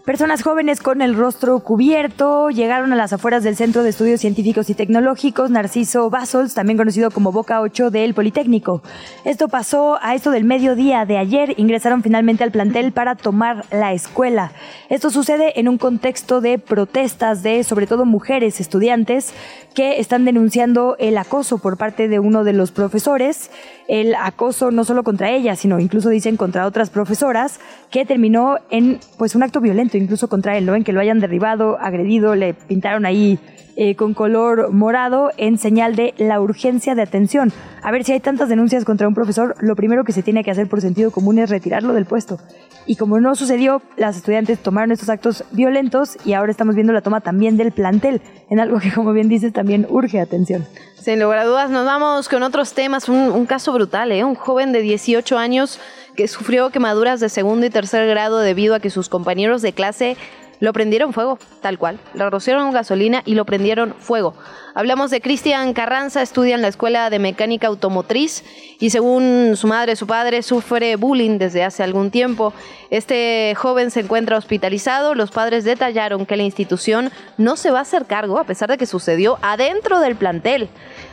Personas 0.08 0.42
jóvenes 0.42 0.80
con 0.80 1.02
el 1.02 1.18
rostro 1.18 1.60
cubierto 1.60 2.50
llegaron 2.50 2.94
a 2.94 2.96
las 2.96 3.12
afueras 3.12 3.44
del 3.44 3.58
Centro 3.58 3.84
de 3.84 3.90
Estudios 3.90 4.22
Científicos 4.22 4.70
y 4.70 4.74
Tecnológicos 4.74 5.52
Narciso 5.52 6.10
Basols, 6.10 6.54
también 6.54 6.78
conocido 6.78 7.12
como 7.12 7.34
Boca 7.34 7.60
8 7.60 7.92
del 7.92 8.14
Politécnico. 8.14 8.82
Esto 9.26 9.50
pasó 9.50 10.00
a 10.02 10.16
esto 10.16 10.32
del 10.32 10.46
mediodía 10.46 11.06
de 11.06 11.18
ayer. 11.18 11.56
Ingresaron 11.58 12.04
finalmente 12.04 12.46
al 12.46 12.52
plantel 12.52 12.94
para 12.94 13.16
tomar 13.16 13.66
la 13.70 13.92
escuela. 13.92 14.54
Esto 14.88 15.10
sucede 15.10 15.60
en 15.60 15.68
un 15.68 15.78
contexto 15.78 16.40
de 16.40 16.58
protestas 16.58 17.44
de 17.44 17.66
sobre 17.66 17.86
todo 17.86 18.06
mujeres 18.06 18.62
estudiantes 18.62 19.34
que 19.76 20.00
están 20.00 20.24
denunciando 20.24 20.96
el 21.00 21.18
acoso 21.18 21.58
por 21.58 21.78
parte 21.78 22.08
de 22.08 22.20
uno 22.20 22.46
de 22.46 22.54
los 22.54 22.72
profesores. 22.72 23.52
El 23.90 24.16
acoso 24.16 24.72
no 24.72 24.86
solo 24.86 25.04
contra 25.04 25.32
ellas, 25.32 25.60
sino 25.60 25.80
incluso 25.80 26.08
dicen 26.10 26.38
contra 26.38 26.66
otras 26.66 26.90
profesoras, 26.90 27.60
que 27.92 28.06
terminó 28.06 28.58
en 28.70 29.00
pues 29.18 29.36
un 29.36 29.44
acto 29.44 29.60
violento 29.60 29.97
incluso 29.98 30.30
contra 30.30 30.58
él, 30.58 30.66
¿no? 30.66 30.76
En 30.76 30.84
que 30.84 30.94
lo 30.94 31.00
hayan 31.00 31.20
derribado, 31.20 31.78
agredido, 31.80 32.36
le 32.36 32.54
pintaron 32.54 33.06
ahí 33.06 33.40
eh, 33.80 33.96
con 33.96 34.16
color 34.16 34.72
morado 34.74 35.30
en 35.38 35.60
señal 35.60 35.96
de 35.96 36.16
la 36.18 36.42
urgencia 36.42 36.96
de 36.96 37.04
atención. 37.04 37.54
A 37.84 37.92
ver, 37.92 38.04
si 38.04 38.12
hay 38.12 38.20
tantas 38.20 38.50
denuncias 38.50 38.84
contra 38.86 39.08
un 39.08 39.14
profesor, 39.14 39.56
lo 39.60 39.76
primero 39.76 40.04
que 40.04 40.14
se 40.14 40.24
tiene 40.24 40.44
que 40.44 40.50
hacer 40.50 40.68
por 40.68 40.82
sentido 40.82 41.12
común 41.12 41.38
es 41.38 41.52
retirarlo 41.52 41.94
del 41.94 42.06
puesto. 42.06 42.40
Y 42.88 42.96
como 42.96 43.20
no 43.20 43.36
sucedió, 43.36 43.84
las 43.96 44.18
estudiantes 44.18 44.58
tomaron 44.58 44.92
estos 44.92 45.10
actos 45.10 45.44
violentos 45.52 46.18
y 46.26 46.34
ahora 46.34 46.50
estamos 46.50 46.74
viendo 46.74 46.92
la 46.92 47.02
toma 47.02 47.22
también 47.22 47.56
del 47.56 47.72
plantel, 47.72 48.24
en 48.50 48.60
algo 48.60 48.80
que 48.80 48.92
como 48.92 49.14
bien 49.14 49.30
dices 49.30 49.54
también 49.54 49.86
urge 49.90 50.20
atención. 50.20 50.66
Sin 50.96 51.20
lugar 51.20 51.38
a 51.38 51.46
dudas, 51.46 51.70
nos 51.70 51.86
vamos 51.86 52.30
con 52.30 52.42
otros 52.42 52.74
temas. 52.74 53.08
Un, 53.08 53.30
un 53.30 53.46
caso 53.46 53.74
brutal, 53.74 54.12
¿eh? 54.12 54.24
Un 54.24 54.34
joven 54.34 54.72
de 54.72 54.82
18 54.82 55.38
años 55.38 55.80
que 56.18 56.28
sufrió 56.28 56.72
quemaduras 56.72 57.20
de 57.20 57.30
segundo 57.30 57.66
y 57.66 57.70
tercer 57.70 58.08
grado 58.08 58.40
debido 58.40 58.74
a 58.76 58.80
que 58.80 58.90
sus 58.90 59.08
compañeros 59.08 59.62
de 59.62 59.72
clase 59.72 60.18
lo 60.60 60.74
prendieron 60.74 61.14
fuego, 61.14 61.38
tal 61.62 61.78
cual. 61.78 62.00
Le 62.16 62.28
rociaron 62.30 62.72
gasolina 62.72 63.22
y 63.26 63.36
lo 63.36 63.46
prendieron 63.46 63.94
fuego. 63.94 64.34
Hablamos 64.74 65.12
de 65.12 65.22
Cristian 65.22 65.74
Carranza, 65.74 66.24
estudia 66.24 66.56
en 66.56 66.64
la 66.64 66.68
Escuela 66.68 67.12
de 67.12 67.20
Mecánica 67.20 67.68
Automotriz 67.68 68.44
y 68.80 68.90
según 68.90 69.54
su 69.56 69.68
madre, 69.68 69.96
su 69.96 70.08
padre 70.08 70.42
sufre 70.42 70.96
bullying 70.96 71.38
desde 71.38 71.64
hace 71.64 71.84
algún 71.84 72.10
tiempo. 72.10 72.54
Este 72.90 73.54
joven 73.56 73.92
se 73.92 74.00
encuentra 74.00 74.38
hospitalizado. 74.38 75.14
Los 75.14 75.30
padres 75.30 75.64
detallaron 75.64 76.26
que 76.26 76.38
la 76.38 76.44
institución 76.44 77.12
no 77.38 77.56
se 77.56 77.70
va 77.70 77.80
a 77.80 77.84
hacer 77.84 78.06
cargo 78.06 78.40
a 78.40 78.46
pesar 78.46 78.70
de 78.70 78.80
que 78.80 78.88
sucedió 78.88 79.38
adentro 79.44 80.00
del 80.00 80.16
plantel. 80.16 80.70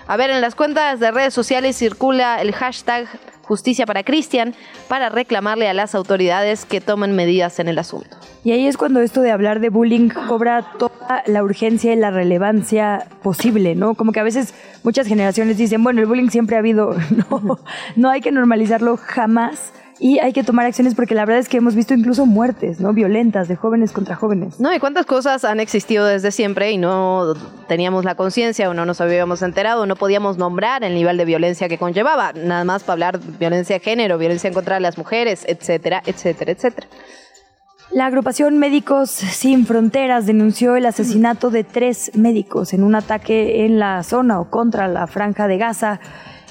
A 0.07 0.17
ver, 0.17 0.31
en 0.31 0.41
las 0.41 0.55
cuentas 0.55 1.01
de 1.01 1.11
redes 1.11 1.35
sociales 1.35 1.77
circula 1.77 2.41
el 2.41 2.55
hashtag 2.55 3.07
Justicia 3.45 3.87
para 3.87 4.03
Cristian 4.03 4.55
para 4.89 5.09
reclamarle 5.09 5.69
a 5.69 5.75
las 5.75 5.95
autoridades 5.95 6.65
que 6.65 6.81
tomen 6.81 7.15
medidas 7.15 7.59
en 7.59 7.69
el 7.69 7.79
asunto. 7.79 8.17
Y 8.43 8.53
ahí 8.53 8.67
es 8.67 8.77
cuando 8.77 9.01
esto 9.01 9.23
de 9.23 9.31
hablar 9.31 9.61
de 9.61 9.71
bullying 9.71 10.09
cobra 10.09 10.65
toda 10.79 11.23
la 11.27 11.43
urgencia 11.43 11.93
y 11.93 11.97
la 11.97 12.11
relevancia 12.11 13.07
posible, 13.23 13.75
¿no? 13.75 13.95
Como 13.95 14.13
que 14.13 14.21
a 14.21 14.25
veces 14.25 14.55
muchas 14.83 15.07
generaciones 15.07 15.57
dicen, 15.57 15.83
bueno, 15.83 16.01
el 16.01 16.07
bullying 16.07 16.29
siempre 16.29 16.57
ha 16.57 16.59
habido, 16.59 16.95
no, 17.31 17.59
no 17.97 18.11
hay 18.11 18.21
que 18.21 18.33
normalizarlo 18.33 18.97
jamás 18.97 19.73
y 20.01 20.19
hay 20.19 20.33
que 20.33 20.43
tomar 20.43 20.67
acciones 20.67 20.95
porque 20.95 21.15
la 21.15 21.25
verdad 21.25 21.41
es 21.41 21.49
que 21.49 21.59
hemos 21.59 21.75
visto 21.75 21.95
incluso 21.95 22.27
muertes, 22.27 22.81
¿no? 22.81 22.93
Violentas 22.93 23.49
de 23.49 23.57
jóvenes 23.57 23.93
contra 23.93 24.17
jóvenes. 24.17 24.59
No, 24.59 24.75
y 24.75 24.79
cuántas 24.79 25.07
cosas 25.07 25.45
han 25.45 25.61
existido 25.61 26.07
desde 26.07 26.31
siempre 26.33 26.73
y 26.73 26.79
no 26.79 27.35
teníamos 27.69 28.05
la 28.05 28.15
conciencia 28.15 28.69
o 28.69 28.75
no 28.75 28.85
nos 28.87 29.01
habíamos 29.01 29.43
enterado, 29.43 29.87
no 29.87 29.97
podíamos 29.97 30.37
nombrar 30.37 30.83
el 30.85 30.95
nivel 30.95 31.17
de 31.17 31.25
violencia 31.25 31.69
que 31.69 31.79
conllevaba, 31.79 32.33
nada 32.33 32.65
más 32.65 32.83
para 32.83 32.95
hablar 32.95 33.21
de 33.21 33.39
violencia 33.39 33.77
de 33.77 33.81
género, 33.81 34.19
violencia 34.19 34.49
en 34.49 34.55
contra 34.55 34.81
las 34.81 34.99
mujeres, 34.99 35.45
etcétera, 35.47 36.03
etcétera, 36.05 36.53
etcétera. 36.53 36.87
La 37.93 38.07
agrupación 38.07 38.59
Médicos 38.59 39.11
Sin 39.11 39.67
Fronteras 39.67 40.27
denunció 40.27 40.75
el 40.75 40.87
asesinato 40.87 41.51
de 41.51 41.63
tres 41.63 42.11
médicos 42.15 42.73
en 42.73 42.83
un 42.83 42.97
ataque 42.97 43.65
en 43.67 43.79
la 43.79 44.03
zona 44.03 44.41
o 44.41 44.51
contra 44.51 44.89
la 44.89 45.07
franja 45.07 45.47
de 45.47 45.59
Gaza, 45.59 46.01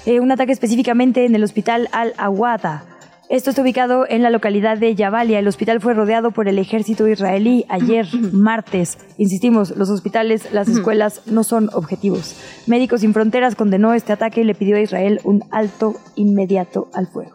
eh, 0.06 0.22
un 0.22 0.32
ataque 0.32 0.54
específicamente 0.54 1.26
en 1.26 1.36
el 1.36 1.44
hospital 1.44 1.90
Al-Awada. 1.92 2.93
Esto 3.34 3.50
está 3.50 3.64
ubicado 3.64 4.06
en 4.08 4.22
la 4.22 4.30
localidad 4.30 4.78
de 4.78 4.94
Yabalia. 4.94 5.40
El 5.40 5.48
hospital 5.48 5.82
fue 5.82 5.96
rodeado 5.96 6.30
por 6.30 6.48
el 6.48 6.60
ejército 6.60 7.08
israelí 7.08 7.66
ayer, 7.68 8.06
martes. 8.32 9.00
Insistimos, 9.18 9.76
los 9.76 9.90
hospitales, 9.90 10.54
las 10.54 10.68
escuelas 10.68 11.24
no 11.26 11.44
son 11.44 11.72
objetivos. 11.74 12.36
Médicos 12.68 13.02
Sin 13.02 13.12
Fronteras 13.12 13.56
condenó 13.56 13.96
este 13.96 14.14
ataque 14.14 14.42
y 14.42 14.44
le 14.44 14.54
pidió 14.54 14.76
a 14.76 14.82
Israel 14.82 15.20
un 15.24 15.44
alto 15.50 15.96
inmediato 16.14 16.90
al 16.94 17.08
fuego. 17.08 17.34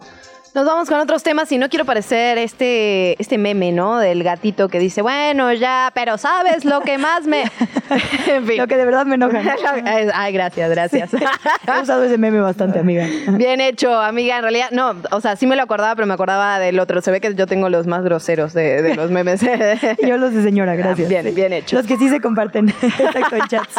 Nos 0.58 0.66
vamos 0.66 0.88
con 0.88 0.98
otros 0.98 1.22
temas 1.22 1.52
y 1.52 1.56
no 1.56 1.68
quiero 1.68 1.84
parecer 1.84 2.36
este, 2.36 3.14
este 3.22 3.38
meme, 3.38 3.70
¿no? 3.70 4.00
Del 4.00 4.24
gatito 4.24 4.68
que 4.68 4.80
dice, 4.80 5.02
bueno, 5.02 5.52
ya, 5.52 5.92
pero 5.94 6.18
¿sabes 6.18 6.64
lo 6.64 6.80
que 6.80 6.98
más 6.98 7.28
me... 7.28 7.42
en 8.26 8.44
fin. 8.44 8.56
Lo 8.56 8.66
que 8.66 8.76
de 8.76 8.84
verdad 8.84 9.06
me 9.06 9.14
enoja. 9.14 9.40
Ay, 10.14 10.32
gracias, 10.32 10.68
gracias. 10.68 11.10
He 11.14 11.80
usado 11.80 12.02
ese 12.02 12.18
meme 12.18 12.40
bastante, 12.40 12.80
amiga. 12.80 13.06
Bien 13.34 13.60
hecho, 13.60 14.00
amiga. 14.00 14.38
En 14.38 14.42
realidad, 14.42 14.70
no, 14.72 14.96
o 15.12 15.20
sea, 15.20 15.36
sí 15.36 15.46
me 15.46 15.54
lo 15.54 15.62
acordaba, 15.62 15.94
pero 15.94 16.08
me 16.08 16.14
acordaba 16.14 16.58
del 16.58 16.80
otro. 16.80 17.02
Se 17.02 17.12
ve 17.12 17.20
que 17.20 17.32
yo 17.36 17.46
tengo 17.46 17.68
los 17.68 17.86
más 17.86 18.02
groseros 18.02 18.52
de, 18.52 18.82
de 18.82 18.96
los 18.96 19.12
memes. 19.12 19.40
yo 20.04 20.16
los 20.16 20.34
de 20.34 20.42
señora, 20.42 20.74
gracias. 20.74 21.08
Bien, 21.08 21.32
bien 21.36 21.52
hecho. 21.52 21.76
Los 21.76 21.86
que 21.86 21.96
sí 21.96 22.08
se 22.08 22.20
comparten. 22.20 22.68
Exacto, 22.68 23.36
en 23.36 23.46
chats. 23.46 23.74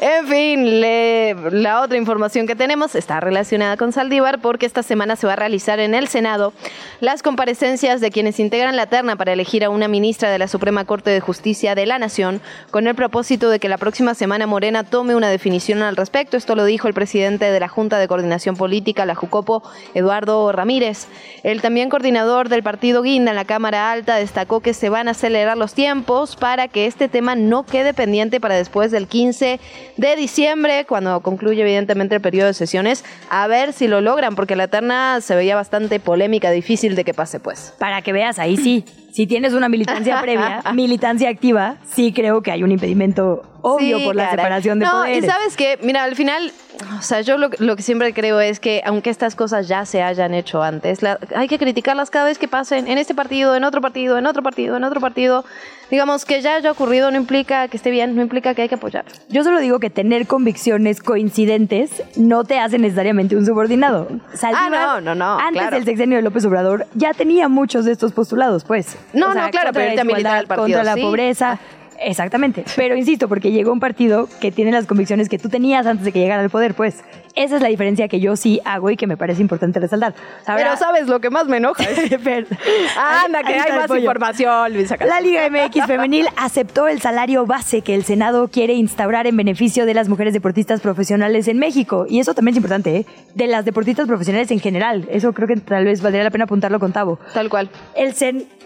En 0.00 0.26
fin, 0.26 0.80
le, 0.80 1.34
la 1.50 1.82
otra 1.82 1.98
información 1.98 2.46
que 2.46 2.56
tenemos 2.56 2.94
está 2.94 3.20
relacionada 3.20 3.76
con 3.76 3.92
Saldívar 3.92 4.40
porque 4.40 4.64
esta 4.64 4.82
semana 4.82 5.14
se 5.16 5.26
va 5.26 5.34
a 5.34 5.36
realizar 5.36 5.78
en 5.78 5.89
el 5.94 6.08
Senado 6.08 6.52
las 7.00 7.22
comparecencias 7.22 8.02
de 8.02 8.10
quienes 8.10 8.38
integran 8.38 8.76
la 8.76 8.86
terna 8.86 9.16
para 9.16 9.32
elegir 9.32 9.64
a 9.64 9.70
una 9.70 9.88
ministra 9.88 10.30
de 10.30 10.38
la 10.38 10.48
Suprema 10.48 10.84
Corte 10.84 11.08
de 11.08 11.20
Justicia 11.20 11.74
de 11.74 11.86
la 11.86 11.98
Nación 11.98 12.42
con 12.70 12.86
el 12.86 12.94
propósito 12.94 13.48
de 13.48 13.58
que 13.58 13.70
la 13.70 13.78
próxima 13.78 14.14
semana 14.14 14.46
Morena 14.46 14.84
tome 14.84 15.14
una 15.14 15.30
definición 15.30 15.82
al 15.82 15.96
respecto. 15.96 16.36
Esto 16.36 16.54
lo 16.54 16.66
dijo 16.66 16.88
el 16.88 16.94
presidente 16.94 17.50
de 17.50 17.58
la 17.58 17.68
Junta 17.68 17.98
de 17.98 18.06
Coordinación 18.06 18.54
Política, 18.54 19.06
la 19.06 19.14
Jucopo, 19.14 19.62
Eduardo 19.94 20.52
Ramírez. 20.52 21.06
El 21.42 21.62
también 21.62 21.88
coordinador 21.88 22.50
del 22.50 22.62
partido 22.62 23.00
Guinda 23.00 23.30
en 23.30 23.36
la 23.36 23.46
Cámara 23.46 23.90
Alta 23.92 24.16
destacó 24.16 24.60
que 24.60 24.74
se 24.74 24.90
van 24.90 25.08
a 25.08 25.12
acelerar 25.12 25.56
los 25.56 25.72
tiempos 25.72 26.36
para 26.36 26.68
que 26.68 26.84
este 26.84 27.08
tema 27.08 27.34
no 27.34 27.64
quede 27.64 27.94
pendiente 27.94 28.40
para 28.40 28.56
después 28.56 28.90
del 28.90 29.06
15 29.06 29.58
de 29.96 30.16
diciembre, 30.16 30.84
cuando 30.84 31.20
concluye 31.20 31.62
evidentemente 31.62 32.14
el 32.14 32.20
periodo 32.20 32.48
de 32.48 32.54
sesiones, 32.54 33.06
a 33.30 33.46
ver 33.46 33.72
si 33.72 33.88
lo 33.88 34.02
logran, 34.02 34.36
porque 34.36 34.54
la 34.54 34.68
terna 34.68 35.22
se 35.22 35.34
veía 35.34 35.56
bastante 35.56 35.69
polémica, 36.00 36.50
difícil 36.50 36.94
de 36.96 37.04
que 37.04 37.14
pase, 37.14 37.40
pues. 37.40 37.74
Para 37.78 38.02
que 38.02 38.12
veas, 38.12 38.38
ahí 38.38 38.56
sí, 38.56 38.84
si 39.12 39.26
tienes 39.26 39.54
una 39.54 39.68
militancia 39.68 40.20
previa, 40.22 40.62
militancia 40.74 41.28
activa, 41.28 41.76
sí 41.88 42.12
creo 42.12 42.42
que 42.42 42.50
hay 42.50 42.62
un 42.62 42.72
impedimento 42.72 43.42
obvio 43.62 43.98
Sí, 43.98 44.04
por 44.04 44.16
la 44.16 44.24
caray. 44.24 44.36
separación 44.38 44.78
de 44.78 44.86
no, 44.86 44.92
poderes. 44.92 45.24
y 45.24 45.26
sabes 45.26 45.56
que, 45.56 45.78
mira, 45.82 46.02
al 46.04 46.16
final, 46.16 46.52
o 46.98 47.02
sea, 47.02 47.20
yo 47.20 47.36
lo, 47.38 47.50
lo 47.58 47.76
que 47.76 47.82
siempre 47.82 48.12
creo 48.14 48.40
es 48.40 48.60
que 48.60 48.82
aunque 48.84 49.10
estas 49.10 49.34
cosas 49.36 49.68
ya 49.68 49.84
se 49.84 50.02
hayan 50.02 50.34
hecho 50.34 50.62
antes, 50.62 51.02
la- 51.02 51.18
hay 51.34 51.48
que 51.48 51.58
criticarlas 51.58 52.10
cada 52.10 52.24
vez 52.26 52.38
que 52.38 52.48
pasen 52.48 52.88
en 52.88 52.98
este 52.98 53.14
partido, 53.14 53.54
en 53.56 53.64
otro 53.64 53.80
partido, 53.80 54.18
en 54.18 54.26
otro 54.26 54.42
partido, 54.42 54.76
en 54.76 54.84
otro 54.84 55.00
partido. 55.00 55.44
Digamos 55.90 56.24
que 56.24 56.40
ya 56.40 56.54
haya 56.54 56.70
ocurrido 56.70 57.10
no 57.10 57.16
implica 57.16 57.66
que 57.66 57.76
esté 57.76 57.90
bien, 57.90 58.14
no 58.14 58.22
implica 58.22 58.54
que 58.54 58.62
hay 58.62 58.68
que 58.68 58.76
apoyar. 58.76 59.04
Yo 59.28 59.42
solo 59.42 59.58
digo 59.58 59.80
que 59.80 59.90
tener 59.90 60.26
convicciones 60.28 61.02
coincidentes 61.02 62.02
no 62.16 62.44
te 62.44 62.58
hace 62.60 62.78
necesariamente 62.78 63.34
un 63.36 63.44
subordinado. 63.44 64.06
Saldívar, 64.34 64.72
Ah, 64.72 65.00
no, 65.00 65.00
no, 65.00 65.14
no, 65.16 65.38
Antes 65.40 65.62
claro. 65.62 65.76
del 65.76 65.84
sexenio 65.84 66.16
de 66.18 66.22
López 66.22 66.44
Obrador 66.44 66.86
ya 66.94 67.12
tenía 67.12 67.48
muchos 67.48 67.84
de 67.84 67.92
estos 67.92 68.12
postulados, 68.12 68.62
pues. 68.64 68.96
No, 69.12 69.34
no, 69.34 69.50
claro, 69.50 69.70
pero 69.72 69.90
él 69.90 69.96
también 69.96 70.22
partido, 70.22 70.56
Contra 70.56 70.84
la 70.84 70.94
sí. 70.94 71.00
Ah. 71.00 71.02
pobreza. 71.04 71.58
Exactamente. 72.00 72.64
Pero 72.76 72.96
insisto, 72.96 73.28
porque 73.28 73.52
llegó 73.52 73.72
un 73.72 73.80
partido 73.80 74.28
que 74.40 74.50
tiene 74.50 74.72
las 74.72 74.86
convicciones 74.86 75.28
que 75.28 75.38
tú 75.38 75.48
tenías 75.48 75.86
antes 75.86 76.04
de 76.04 76.12
que 76.12 76.18
llegara 76.20 76.42
al 76.42 76.50
poder, 76.50 76.74
pues. 76.74 77.02
Esa 77.36 77.56
es 77.56 77.62
la 77.62 77.68
diferencia 77.68 78.08
que 78.08 78.18
yo 78.18 78.34
sí 78.34 78.60
hago 78.64 78.90
y 78.90 78.96
que 78.96 79.06
me 79.06 79.16
parece 79.16 79.40
importante 79.40 79.78
resaltar. 79.78 80.14
Ahora- 80.46 80.64
Pero 80.64 80.76
sabes 80.76 81.06
lo 81.06 81.20
que 81.20 81.30
más 81.30 81.46
me 81.46 81.58
enoja. 81.58 81.84
Fer, 82.22 82.46
Anda, 83.24 83.42
que 83.44 83.54
hay 83.54 83.72
más 83.72 83.90
información, 83.96 84.72
Luisa. 84.72 84.96
La 85.06 85.20
Liga 85.20 85.48
MX 85.48 85.86
Femenil 85.86 86.26
aceptó 86.36 86.88
el 86.88 87.00
salario 87.00 87.46
base 87.46 87.82
que 87.82 87.94
el 87.94 88.04
Senado 88.04 88.48
quiere 88.48 88.72
instaurar 88.74 89.26
en 89.28 89.36
beneficio 89.36 89.86
de 89.86 89.94
las 89.94 90.08
mujeres 90.08 90.32
deportistas 90.34 90.80
profesionales 90.80 91.46
en 91.48 91.58
México. 91.58 92.06
Y 92.08 92.18
eso 92.18 92.34
también 92.34 92.54
es 92.54 92.56
importante, 92.56 92.96
¿eh? 92.96 93.06
De 93.34 93.46
las 93.46 93.64
deportistas 93.64 94.08
profesionales 94.08 94.50
en 94.50 94.58
general. 94.58 95.06
Eso 95.10 95.32
creo 95.32 95.46
que 95.46 95.56
tal 95.56 95.84
vez 95.84 96.02
valdría 96.02 96.24
la 96.24 96.30
pena 96.30 96.44
apuntarlo 96.44 96.80
con 96.80 96.92
Tavo. 96.92 97.20
Tal 97.32 97.48
cual. 97.48 97.68
El 97.94 98.14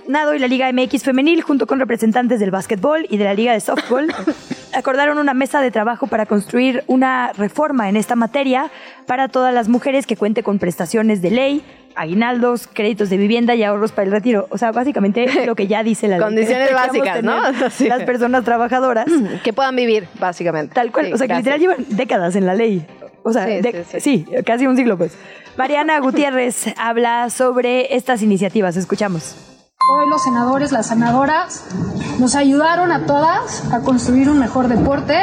Senado 0.06 0.34
y 0.34 0.38
la 0.38 0.48
Liga 0.48 0.70
MX 0.70 1.02
Femenil, 1.02 1.40
junto 1.42 1.66
con 1.66 1.78
representantes 1.80 2.38
del 2.38 2.50
básquetbol 2.50 3.06
y 3.08 3.16
de 3.16 3.24
la 3.24 3.32
Liga 3.34 3.52
de 3.54 3.60
Softball, 3.60 4.12
acordaron 4.74 5.16
una 5.18 5.32
mesa 5.32 5.62
de 5.62 5.70
trabajo 5.70 6.06
para 6.06 6.26
construir 6.26 6.84
una 6.88 7.32
reforma 7.32 7.88
en 7.88 7.96
esta 7.96 8.14
materia 8.14 8.70
para 9.06 9.28
todas 9.28 9.54
las 9.54 9.68
mujeres 9.68 10.06
que 10.06 10.16
cuente 10.16 10.42
con 10.42 10.58
prestaciones 10.58 11.22
de 11.22 11.30
ley, 11.30 11.64
aguinaldos, 11.96 12.66
créditos 12.66 13.08
de 13.08 13.16
vivienda 13.16 13.54
y 13.54 13.62
ahorros 13.62 13.92
para 13.92 14.04
el 14.06 14.12
retiro. 14.12 14.46
O 14.50 14.58
sea, 14.58 14.72
básicamente 14.72 15.46
lo 15.46 15.54
que 15.54 15.68
ya 15.68 15.82
dice 15.82 16.06
la 16.06 16.18
ley. 16.18 16.24
Condiciones 16.26 16.72
básicas, 16.74 17.22
¿no? 17.22 17.40
Sí. 17.70 17.88
Las 17.88 18.02
personas 18.02 18.44
trabajadoras. 18.44 19.06
Que 19.42 19.52
puedan 19.54 19.74
vivir, 19.74 20.06
básicamente. 20.20 20.74
Tal 20.74 20.92
cual. 20.92 21.06
Sí, 21.06 21.12
o 21.14 21.16
sea, 21.16 21.28
que 21.28 21.34
literal 21.36 21.60
llevan 21.60 21.86
décadas 21.88 22.36
en 22.36 22.44
la 22.44 22.54
ley. 22.54 22.86
O 23.22 23.32
sea, 23.32 23.46
Sí, 23.46 23.60
de- 23.62 23.84
sí, 23.90 24.00
sí, 24.00 24.26
sí. 24.28 24.42
casi 24.44 24.66
un 24.66 24.76
siglo, 24.76 24.98
pues. 24.98 25.16
Mariana 25.56 25.98
Gutiérrez 26.00 26.66
habla 26.76 27.30
sobre 27.30 27.94
estas 27.96 28.20
iniciativas. 28.22 28.76
Escuchamos. 28.76 29.36
Hoy 29.86 30.08
los 30.08 30.22
senadores, 30.22 30.72
las 30.72 30.86
senadoras, 30.86 31.62
nos 32.18 32.34
ayudaron 32.36 32.90
a 32.90 33.04
todas 33.04 33.70
a 33.70 33.80
construir 33.80 34.30
un 34.30 34.38
mejor 34.38 34.68
deporte 34.68 35.14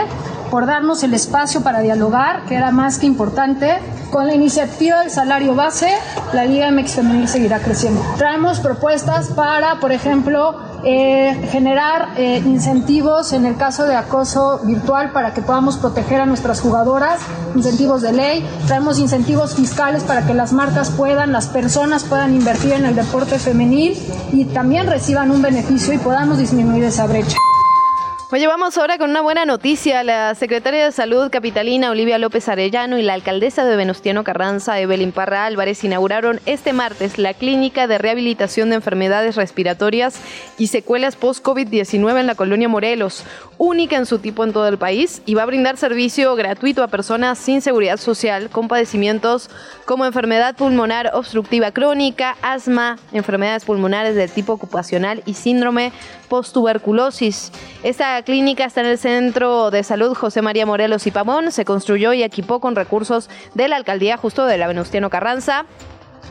por 0.52 0.68
darnos 0.68 1.02
el 1.04 1.14
espacio 1.16 1.62
para 1.62 1.80
dialogar, 1.80 2.44
que 2.46 2.56
era 2.56 2.70
más 2.72 3.00
que 3.00 3.08
importante. 3.08 3.80
Con 4.12 4.28
la 4.28 4.36
iniciativa 4.36 5.00
del 5.00 5.10
salario 5.10 5.56
base, 5.56 5.90
la 6.34 6.44
Liga 6.46 6.70
MX 6.70 6.96
Femenil 6.96 7.28
seguirá 7.30 7.60
creciendo. 7.60 8.02
Traemos 8.18 8.60
propuestas 8.60 9.30
para, 9.30 9.80
por 9.80 9.94
ejemplo, 9.94 10.60
eh, 10.84 11.48
generar 11.52 12.10
eh, 12.18 12.42
incentivos 12.46 13.32
en 13.32 13.46
el 13.46 13.56
caso 13.56 13.86
de 13.86 13.96
acoso 13.96 14.60
virtual 14.64 15.12
para 15.12 15.34
que 15.34 15.42
podamos 15.42 15.78
proteger 15.78 16.20
a 16.20 16.26
nuestras 16.26 16.60
jugadoras, 16.60 17.22
incentivos 17.56 18.02
de 18.02 18.12
ley, 18.12 18.50
traemos 18.68 19.00
incentivos 19.00 19.56
fiscales 19.56 20.04
para 20.04 20.26
que 20.26 20.34
las 20.34 20.52
marcas 20.52 20.90
puedan, 20.90 21.32
las 21.32 21.48
personas 21.48 22.04
puedan 22.04 22.36
invertir 22.36 22.74
en 22.74 22.86
el 22.86 22.96
deporte 22.96 23.40
femenil 23.40 23.98
y 24.34 24.46
también 24.46 24.88
reciban 24.88 25.32
un 25.32 25.42
beneficio 25.42 25.94
y 25.94 26.00
podamos 26.00 26.38
disminuir 26.38 26.84
esa 26.84 27.08
brecha. 27.08 27.38
Oye, 28.34 28.48
vamos 28.48 28.78
ahora 28.78 28.98
con 28.98 29.10
una 29.10 29.20
buena 29.20 29.44
noticia. 29.44 30.06
La 30.06 30.34
secretaria 30.36 30.86
de 30.86 30.94
Salud 30.94 31.30
capitalina 31.30 31.92
Olivia 31.92 32.18
López 32.18 32.48
Arellano 32.48 32.98
y 32.98 33.02
la 33.02 33.14
alcaldesa 33.14 33.66
de 33.66 33.76
Venustiano 33.76 34.24
Carranza, 34.24 34.80
Evelyn 34.80 35.12
Parra 35.12 35.46
Álvarez, 35.46 35.84
inauguraron 35.84 36.40
este 36.46 36.72
martes 36.72 37.18
la 37.18 37.34
clínica 37.34 37.88
de 37.88 37.98
rehabilitación 37.98 38.70
de 38.70 38.78
enfermedades 38.78 39.36
respiratorias 39.36 40.22
y 40.58 40.68
secuelas 40.68 41.18
post-COVID-19 41.18 42.22
en 42.22 42.26
la 42.26 42.36
colonia 42.36 42.70
Morelos, 42.70 43.26
única 43.58 43.98
en 43.98 44.06
su 44.06 44.20
tipo 44.20 44.46
en 44.46 44.54
todo 44.54 44.70
el 44.70 44.78
país, 44.78 45.22
y 45.26 45.34
va 45.34 45.44
a 45.44 45.48
brindar 45.48 45.76
servicio 45.76 46.34
gratuito 46.36 46.84
a 46.84 46.88
personas 46.88 47.38
sin 47.38 47.62
seguridad 47.62 47.98
social 47.98 48.50
con 48.50 48.70
padecimientos 48.70 49.50
como 49.84 50.06
enfermedad 50.06 50.56
pulmonar 50.56 51.12
obstructiva 51.16 51.72
crónica, 51.72 52.38
asma, 52.42 52.98
enfermedades 53.12 53.66
pulmonares 53.66 54.16
del 54.16 54.32
tipo 54.32 54.54
ocupacional 54.54 55.22
y 55.26 55.34
síndrome 55.34 55.92
post-tuberculosis. 56.32 57.52
Esta 57.84 58.22
clínica 58.24 58.64
está 58.64 58.80
en 58.80 58.88
el 58.88 58.98
Centro 58.98 59.70
de 59.70 59.84
Salud 59.84 60.14
José 60.16 60.42
María 60.42 60.66
Morelos 60.66 61.06
y 61.06 61.12
Pamón. 61.12 61.52
Se 61.52 61.66
construyó 61.66 62.14
y 62.14 62.24
equipó 62.24 62.62
con 62.62 62.78
recursos 62.78 63.30
de 63.54 63.68
la 63.68 63.76
alcaldía 63.76 64.16
justo 64.16 64.46
de 64.46 64.58
la 64.58 64.68
Venustiano 64.68 65.10
Carranza 65.10 65.66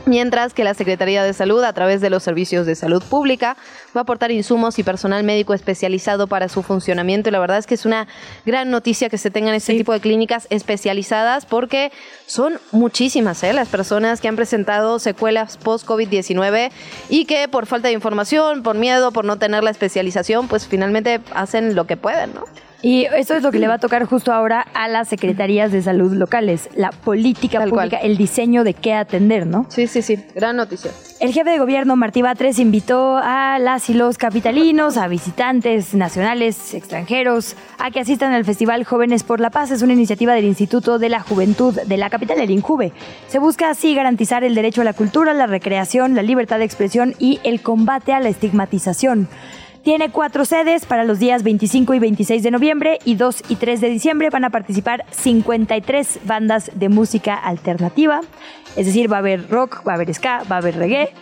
mientras 0.05 0.53
que 0.53 0.63
la 0.63 0.73
Secretaría 0.73 1.23
de 1.23 1.33
Salud, 1.33 1.63
a 1.63 1.73
través 1.73 2.01
de 2.01 2.09
los 2.09 2.23
servicios 2.23 2.65
de 2.65 2.75
salud 2.75 3.03
pública, 3.03 3.57
va 3.95 4.01
a 4.01 4.03
aportar 4.03 4.31
insumos 4.31 4.79
y 4.79 4.83
personal 4.83 5.23
médico 5.23 5.53
especializado 5.53 6.27
para 6.27 6.49
su 6.49 6.63
funcionamiento. 6.63 7.29
Y 7.29 7.31
la 7.31 7.39
verdad 7.39 7.57
es 7.57 7.67
que 7.67 7.75
es 7.75 7.85
una 7.85 8.07
gran 8.45 8.69
noticia 8.69 9.09
que 9.09 9.17
se 9.17 9.31
tengan 9.31 9.53
este 9.53 9.73
tipo 9.73 9.93
de 9.93 9.99
clínicas 9.99 10.47
especializadas 10.49 11.45
porque 11.45 11.91
son 12.25 12.59
muchísimas 12.71 13.43
¿eh? 13.43 13.53
las 13.53 13.67
personas 13.67 14.21
que 14.21 14.27
han 14.27 14.35
presentado 14.35 14.99
secuelas 14.99 15.57
post-COVID-19 15.57 16.71
y 17.09 17.25
que 17.25 17.47
por 17.47 17.65
falta 17.65 17.87
de 17.89 17.93
información, 17.93 18.63
por 18.63 18.75
miedo, 18.75 19.11
por 19.11 19.25
no 19.25 19.37
tener 19.37 19.63
la 19.63 19.71
especialización, 19.71 20.47
pues 20.47 20.67
finalmente 20.67 21.21
hacen 21.33 21.75
lo 21.75 21.85
que 21.85 21.97
pueden, 21.97 22.33
¿no? 22.33 22.45
Y 22.83 23.05
eso 23.05 23.35
es 23.35 23.43
lo 23.43 23.51
que 23.51 23.59
le 23.59 23.67
va 23.67 23.75
a 23.75 23.79
tocar 23.79 24.05
justo 24.05 24.33
ahora 24.33 24.65
a 24.73 24.87
las 24.87 25.07
secretarías 25.07 25.71
de 25.71 25.83
salud 25.83 26.13
locales, 26.13 26.69
la 26.75 26.89
política 26.89 27.63
pública, 27.65 27.97
el 27.97 28.17
diseño 28.17 28.63
de 28.63 28.73
qué 28.73 28.93
atender, 28.93 29.45
¿no? 29.45 29.67
Sí, 29.69 29.85
sí, 29.85 30.01
sí, 30.01 30.17
gran 30.33 30.55
noticia. 30.55 30.89
El 31.19 31.31
jefe 31.31 31.51
de 31.51 31.59
gobierno, 31.59 31.95
Martí 31.95 32.23
Batres, 32.23 32.57
invitó 32.57 33.17
a 33.17 33.59
las 33.59 33.80
y 33.89 33.93
los 33.93 34.17
capitalinos, 34.17 34.97
a 34.97 35.07
visitantes 35.07 35.93
nacionales, 35.93 36.73
extranjeros, 36.73 37.55
a 37.77 37.89
que 37.89 38.01
asistan 38.01 38.33
al 38.33 38.45
Festival 38.45 38.83
Jóvenes 38.83 39.23
por 39.23 39.39
la 39.39 39.49
Paz. 39.49 39.71
Es 39.71 39.81
una 39.81 39.93
iniciativa 39.93 40.33
del 40.33 40.45
Instituto 40.45 40.99
de 40.99 41.09
la 41.09 41.21
Juventud 41.21 41.73
de 41.73 41.97
la 41.97 42.09
capital, 42.09 42.39
el 42.39 42.51
INJUVE. 42.51 42.91
Se 43.27 43.39
busca 43.39 43.69
así 43.69 43.95
garantizar 43.95 44.43
el 44.43 44.55
derecho 44.55 44.81
a 44.81 44.83
la 44.83 44.93
cultura, 44.93 45.33
la 45.33 45.47
recreación, 45.47 46.15
la 46.15 46.21
libertad 46.21 46.59
de 46.59 46.65
expresión 46.65 47.15
y 47.17 47.39
el 47.43 47.61
combate 47.61 48.13
a 48.13 48.19
la 48.19 48.29
estigmatización. 48.29 49.27
Tiene 49.83 50.11
cuatro 50.11 50.45
sedes 50.45 50.85
para 50.85 51.03
los 51.03 51.17
días 51.17 51.41
25 51.41 51.95
y 51.95 51.99
26 51.99 52.43
de 52.43 52.51
noviembre 52.51 52.99
y 53.03 53.15
2 53.15 53.43
y 53.49 53.55
3 53.55 53.81
de 53.81 53.89
diciembre. 53.89 54.29
Van 54.29 54.43
a 54.43 54.51
participar 54.51 55.05
53 55.09 56.19
bandas 56.25 56.71
de 56.75 56.89
música 56.89 57.35
alternativa. 57.35 58.21
Es 58.75 58.85
decir, 58.85 59.11
va 59.11 59.17
a 59.17 59.19
haber 59.19 59.49
rock, 59.49 59.85
va 59.87 59.93
a 59.93 59.95
haber 59.95 60.13
ska, 60.13 60.43
va 60.49 60.55
a 60.55 60.59
haber 60.59 60.77
reggae. 60.77 61.13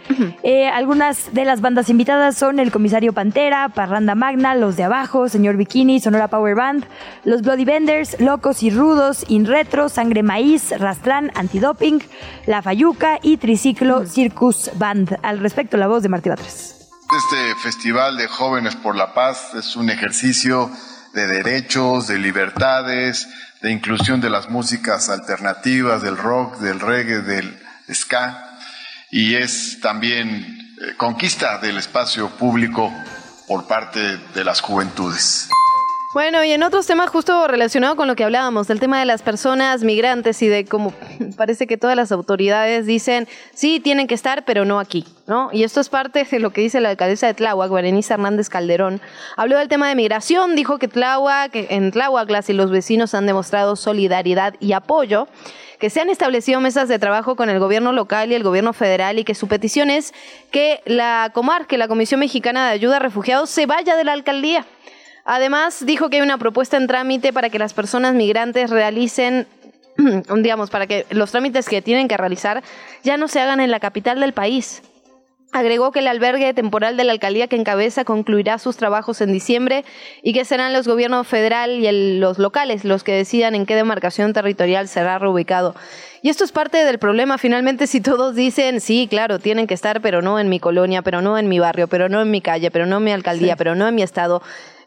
Eh, 0.44 0.68
algunas 0.68 1.34
de 1.34 1.46
las 1.46 1.62
bandas 1.62 1.90
invitadas 1.90 2.38
son 2.38 2.60
el 2.60 2.72
Comisario 2.72 3.14
Pantera, 3.14 3.70
Parranda 3.70 4.16
Magna, 4.16 4.56
Los 4.56 4.76
de 4.78 4.84
Abajo, 4.84 5.30
Señor 5.30 5.58
Bikini, 5.58 6.00
Sonora 6.00 6.28
Power 6.28 6.56
Band, 6.56 6.86
Los 7.24 7.42
Bloody 7.42 7.66
Benders, 7.66 8.20
Locos 8.20 8.64
y 8.64 8.70
Rudos, 8.70 9.26
In 9.30 9.46
Retro, 9.46 9.90
Sangre 9.90 10.24
Maíz, 10.24 10.72
Rastrán, 10.78 11.32
Antidoping, 11.36 12.02
La 12.46 12.62
Fayuca 12.62 13.20
y 13.22 13.38
Triciclo 13.38 14.06
Circus 14.06 14.72
Band. 14.76 15.18
Al 15.24 15.40
respecto, 15.40 15.78
la 15.78 15.88
voz 15.88 16.04
de 16.04 16.10
Martí 16.10 16.30
Batres. 16.30 16.90
Este 17.12 17.56
Festival 17.64 18.18
de 18.18 18.28
Jóvenes 18.28 18.76
por 18.76 18.96
la 18.96 19.14
Paz 19.16 19.56
es 19.56 19.76
un 19.76 19.90
ejercicio 19.90 20.70
de 21.14 21.28
derechos, 21.28 22.08
de 22.08 22.18
libertades, 22.18 23.28
de 23.62 23.72
inclusión 23.72 24.22
de 24.22 24.30
las 24.30 24.50
músicas 24.50 25.10
alternativas, 25.10 26.02
del 26.02 26.18
rock, 26.18 26.58
del 26.60 26.80
reggae, 26.80 27.22
del 27.22 27.60
ska, 27.94 28.58
y 29.12 29.36
es 29.36 29.80
también 29.82 30.76
eh, 30.82 30.96
conquista 30.98 31.58
del 31.58 31.78
espacio 31.78 32.30
público 32.30 32.94
por 33.48 33.68
parte 33.68 34.18
de 34.18 34.44
las 34.44 34.62
juventudes. 34.62 35.50
Bueno, 36.12 36.44
y 36.44 36.52
en 36.52 36.64
otros 36.64 36.88
temas 36.88 37.12
justo 37.12 37.48
relacionado 37.48 37.96
con 37.96 38.08
lo 38.08 38.16
que 38.16 38.24
hablábamos, 38.24 38.68
del 38.68 38.80
tema 38.80 39.00
de 39.00 39.06
las 39.06 39.22
personas 39.22 39.84
migrantes 39.84 40.42
y 40.42 40.48
de 40.48 40.66
cómo 40.66 40.92
parece 41.38 41.68
que 41.68 41.78
todas 41.78 41.96
las 41.96 42.12
autoridades 42.12 42.88
dicen, 42.88 43.28
sí, 43.54 43.80
tienen 43.80 44.08
que 44.08 44.16
estar, 44.16 44.44
pero 44.44 44.66
no 44.66 44.80
aquí, 44.80 45.06
¿no? 45.28 45.52
Y 45.54 45.62
esto 45.62 45.80
es 45.80 45.90
parte 45.90 46.24
de 46.24 46.40
lo 46.40 46.50
que 46.50 46.62
dice 46.62 46.82
la 46.82 46.90
alcaldesa 46.90 47.28
de 47.28 47.36
Tláhuac, 47.36 47.72
Berenice 47.72 48.12
Hernández 48.12 48.50
Calderón. 48.50 49.02
Habló 49.38 49.60
del 49.60 49.68
tema 49.68 49.88
de 49.88 49.94
migración, 49.94 50.56
dijo 50.56 50.80
que 50.80 50.88
Tláhuac, 50.88 51.52
en 51.54 51.92
Tláhuac 51.92 52.28
las 52.32 52.50
y 52.50 52.54
los 52.54 52.72
vecinos 52.72 53.14
han 53.14 53.28
demostrado 53.28 53.76
solidaridad 53.76 54.56
y 54.60 54.74
apoyo 54.74 55.28
que 55.80 55.90
se 55.90 56.02
han 56.02 56.10
establecido 56.10 56.60
mesas 56.60 56.90
de 56.90 57.00
trabajo 57.00 57.36
con 57.36 57.50
el 57.50 57.58
gobierno 57.60 57.94
local 57.94 58.32
y 58.32 58.36
el 58.36 58.44
gobierno 58.44 58.74
federal 58.74 59.18
y 59.18 59.24
que 59.24 59.34
su 59.34 59.48
petición 59.48 59.90
es 59.90 60.14
que 60.52 60.82
la 60.86 61.32
Comar, 61.34 61.68
que 61.68 61.78
la 61.78 61.88
Comisión 61.88 62.20
Mexicana 62.20 62.68
de 62.68 62.74
Ayuda 62.74 62.98
a 62.98 63.00
Refugiados, 63.00 63.50
se 63.50 63.66
vaya 63.66 63.96
de 63.96 64.04
la 64.04 64.12
alcaldía. 64.12 64.66
Además, 65.32 65.86
dijo 65.86 66.10
que 66.10 66.16
hay 66.16 66.24
una 66.24 66.40
propuesta 66.40 66.76
en 66.76 66.88
trámite 66.88 67.32
para 67.32 67.52
que 67.52 67.60
las 67.60 67.76
personas 67.76 68.16
migrantes 68.16 68.72
realicen 68.72 69.46
digamos, 70.38 70.72
para 70.72 70.88
que 70.88 71.06
los 71.12 71.30
trámites 71.30 71.70
que 71.70 71.84
tienen 71.84 72.08
que 72.08 72.18
realizar 72.18 72.64
ya 73.04 73.16
no 73.16 73.28
se 73.28 73.40
hagan 73.40 73.60
en 73.60 73.70
la 73.70 73.80
capital 73.80 74.20
del 74.22 74.34
país. 74.34 74.82
Agregó 75.52 75.92
que 75.92 76.00
el 76.00 76.08
albergue 76.08 76.52
temporal 76.56 76.98
de 76.98 77.04
la 77.04 77.12
alcaldía 77.12 77.48
que 77.48 77.56
encabeza 77.58 78.06
concluirá 78.06 78.58
sus 78.58 78.78
trabajos 78.78 79.22
en 79.22 79.32
diciembre 79.32 79.86
y 80.24 80.34
que 80.34 80.46
serán 80.46 80.74
los 80.74 80.88
gobiernos 80.88 81.28
federal 81.28 81.72
y 81.72 82.20
los 82.20 82.40
locales 82.40 82.84
los 82.84 83.04
que 83.04 83.14
decidan 83.14 83.54
en 83.54 83.68
qué 83.68 83.76
demarcación 83.76 84.34
territorial 84.34 84.88
será 84.88 85.20
reubicado. 85.20 85.76
Y 86.24 86.30
esto 86.30 86.44
es 86.44 86.52
parte 86.52 86.84
del 86.84 86.98
problema. 86.98 87.38
Finalmente, 87.38 87.86
si 87.86 88.02
todos 88.02 88.36
dicen, 88.36 88.82
sí, 88.82 89.08
claro, 89.08 89.38
tienen 89.38 89.68
que 89.68 89.74
estar, 89.76 90.02
pero 90.02 90.24
no 90.24 90.40
en 90.40 90.50
mi 90.50 90.60
colonia, 90.60 91.04
pero 91.04 91.22
no 91.22 91.38
en 91.38 91.50
mi 91.50 91.60
barrio, 91.60 91.88
pero 91.88 92.10
no 92.10 92.22
en 92.22 92.32
mi 92.32 92.42
calle, 92.42 92.72
pero 92.72 92.86
no 92.86 92.98
en 92.98 93.04
mi 93.04 93.12
alcaldía, 93.12 93.56
pero 93.56 93.74
no 93.74 93.88
en 93.88 93.96
mi 93.96 94.04
estado, 94.04 94.42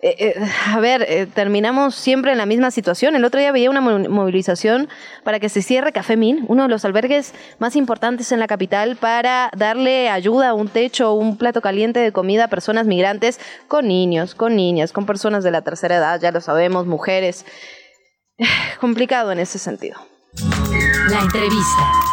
eh, 0.04 0.16
eh, 0.18 0.34
a 0.66 0.80
ver, 0.80 1.06
eh, 1.08 1.26
terminamos 1.26 1.94
siempre 1.94 2.32
en 2.32 2.38
la 2.38 2.46
misma 2.46 2.72
situación. 2.72 3.14
El 3.14 3.24
otro 3.24 3.38
día 3.38 3.52
veía 3.52 3.70
una 3.70 3.80
movilización 3.80 4.88
para 5.22 5.38
que 5.38 5.48
se 5.48 5.62
cierre 5.62 5.92
Café 5.92 6.16
Min, 6.16 6.44
uno 6.48 6.64
de 6.64 6.68
los 6.68 6.84
albergues 6.84 7.32
más 7.60 7.76
importantes 7.76 8.32
en 8.32 8.40
la 8.40 8.48
capital, 8.48 8.96
para 8.96 9.50
darle 9.56 10.10
ayuda, 10.10 10.54
un 10.54 10.66
techo, 10.66 11.14
un 11.14 11.36
plato 11.36 11.60
caliente 11.60 12.00
de 12.00 12.10
comida 12.10 12.44
a 12.44 12.48
personas 12.48 12.88
migrantes, 12.88 13.38
con 13.68 13.86
niños, 13.86 14.34
con 14.34 14.56
niñas, 14.56 14.92
con 14.92 15.06
personas 15.06 15.44
de 15.44 15.52
la 15.52 15.62
tercera 15.62 15.96
edad, 15.96 16.20
ya 16.20 16.32
lo 16.32 16.40
sabemos, 16.40 16.84
mujeres. 16.86 17.46
Complicado 18.80 19.30
en 19.30 19.38
ese 19.38 19.60
sentido. 19.60 20.00
La 21.10 21.20
entrevista. 21.20 22.11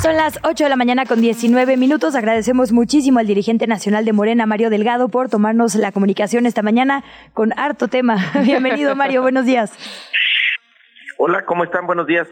Son 0.00 0.14
las 0.14 0.38
8 0.42 0.64
de 0.64 0.70
la 0.70 0.76
mañana 0.76 1.06
con 1.06 1.20
19 1.20 1.76
minutos. 1.76 2.14
Agradecemos 2.14 2.70
muchísimo 2.70 3.18
al 3.18 3.26
dirigente 3.26 3.66
nacional 3.66 4.04
de 4.04 4.12
Morena, 4.12 4.46
Mario 4.46 4.68
Delgado, 4.68 5.08
por 5.08 5.30
tomarnos 5.30 5.74
la 5.74 5.90
comunicación 5.90 6.46
esta 6.46 6.62
mañana 6.62 7.02
con 7.32 7.58
harto 7.58 7.88
tema. 7.88 8.16
Bienvenido, 8.44 8.94
Mario. 8.94 9.22
Buenos 9.22 9.46
días. 9.46 9.72
Hola, 11.18 11.44
¿cómo 11.46 11.64
están? 11.64 11.86
Buenos 11.86 12.06
días. 12.06 12.28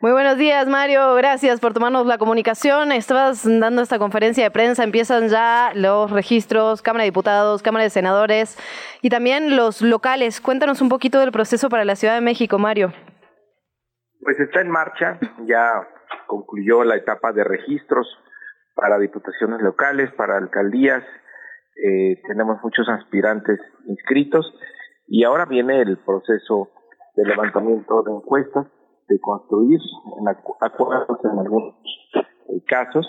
Muy 0.00 0.12
buenos 0.12 0.38
días, 0.38 0.66
Mario. 0.68 1.14
Gracias 1.14 1.60
por 1.60 1.74
tomarnos 1.74 2.06
la 2.06 2.18
comunicación. 2.18 2.92
Estabas 2.92 3.42
dando 3.44 3.82
esta 3.82 3.98
conferencia 3.98 4.44
de 4.44 4.50
prensa. 4.50 4.84
Empiezan 4.84 5.28
ya 5.28 5.72
los 5.74 6.10
registros, 6.10 6.82
Cámara 6.82 7.02
de 7.02 7.10
Diputados, 7.10 7.62
Cámara 7.62 7.84
de 7.84 7.90
Senadores 7.90 8.58
y 9.00 9.10
también 9.10 9.56
los 9.56 9.82
locales. 9.82 10.40
Cuéntanos 10.40 10.80
un 10.80 10.88
poquito 10.88 11.20
del 11.20 11.32
proceso 11.32 11.68
para 11.68 11.84
la 11.84 11.96
Ciudad 11.96 12.14
de 12.14 12.20
México, 12.20 12.58
Mario. 12.58 12.92
Pues 14.20 14.38
está 14.38 14.60
en 14.60 14.70
marcha. 14.70 15.18
Ya 15.46 15.86
concluyó 16.26 16.84
la 16.84 16.96
etapa 16.96 17.32
de 17.32 17.44
registros 17.44 18.06
para 18.74 18.98
diputaciones 18.98 19.60
locales, 19.60 20.10
para 20.12 20.36
alcaldías. 20.36 21.02
Eh, 21.76 22.20
tenemos 22.26 22.58
muchos 22.62 22.88
aspirantes 22.88 23.58
inscritos 23.86 24.52
y 25.06 25.24
ahora 25.24 25.46
viene 25.46 25.80
el 25.80 25.98
proceso 25.98 26.70
de 27.16 27.24
levantamiento 27.24 28.02
de 28.02 28.12
encuestas, 28.12 28.66
de 29.08 29.20
construir 29.20 29.80
acuerdos 30.60 31.18
en 31.24 31.38
algunos 31.38 31.74
eh, 32.14 32.62
casos 32.66 33.06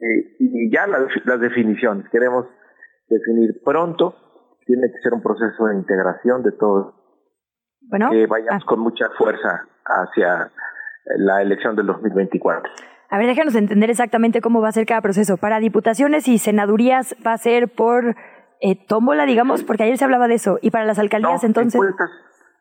eh, 0.00 0.36
y 0.38 0.70
ya 0.72 0.86
las, 0.86 1.08
las 1.24 1.40
definiciones. 1.40 2.08
Queremos 2.10 2.46
definir 3.08 3.60
pronto, 3.64 4.14
tiene 4.66 4.90
que 4.92 4.98
ser 5.02 5.14
un 5.14 5.22
proceso 5.22 5.66
de 5.66 5.76
integración 5.76 6.42
de 6.42 6.52
todos. 6.52 6.94
Bueno, 7.80 8.10
que 8.10 8.26
vayamos 8.26 8.64
con 8.64 8.80
mucha 8.80 9.08
fuerza 9.16 9.66
hacia 9.84 10.52
la 11.16 11.42
elección 11.42 11.76
del 11.76 11.86
2024. 11.86 12.70
A 13.10 13.18
ver, 13.18 13.26
déjanos 13.26 13.54
entender 13.54 13.90
exactamente 13.90 14.40
cómo 14.40 14.60
va 14.60 14.68
a 14.68 14.72
ser 14.72 14.86
cada 14.86 15.00
proceso. 15.00 15.38
Para 15.38 15.60
diputaciones 15.60 16.28
y 16.28 16.38
senadurías 16.38 17.16
va 17.26 17.32
a 17.32 17.38
ser 17.38 17.68
por 17.68 18.16
eh, 18.60 18.86
tómbola, 18.86 19.24
digamos, 19.24 19.64
porque 19.64 19.84
ayer 19.84 19.96
se 19.96 20.04
hablaba 20.04 20.28
de 20.28 20.34
eso. 20.34 20.58
Y 20.60 20.70
para 20.70 20.84
las 20.84 20.98
alcaldías, 20.98 21.42
entonces. 21.44 21.74
Encuestas. 21.74 22.10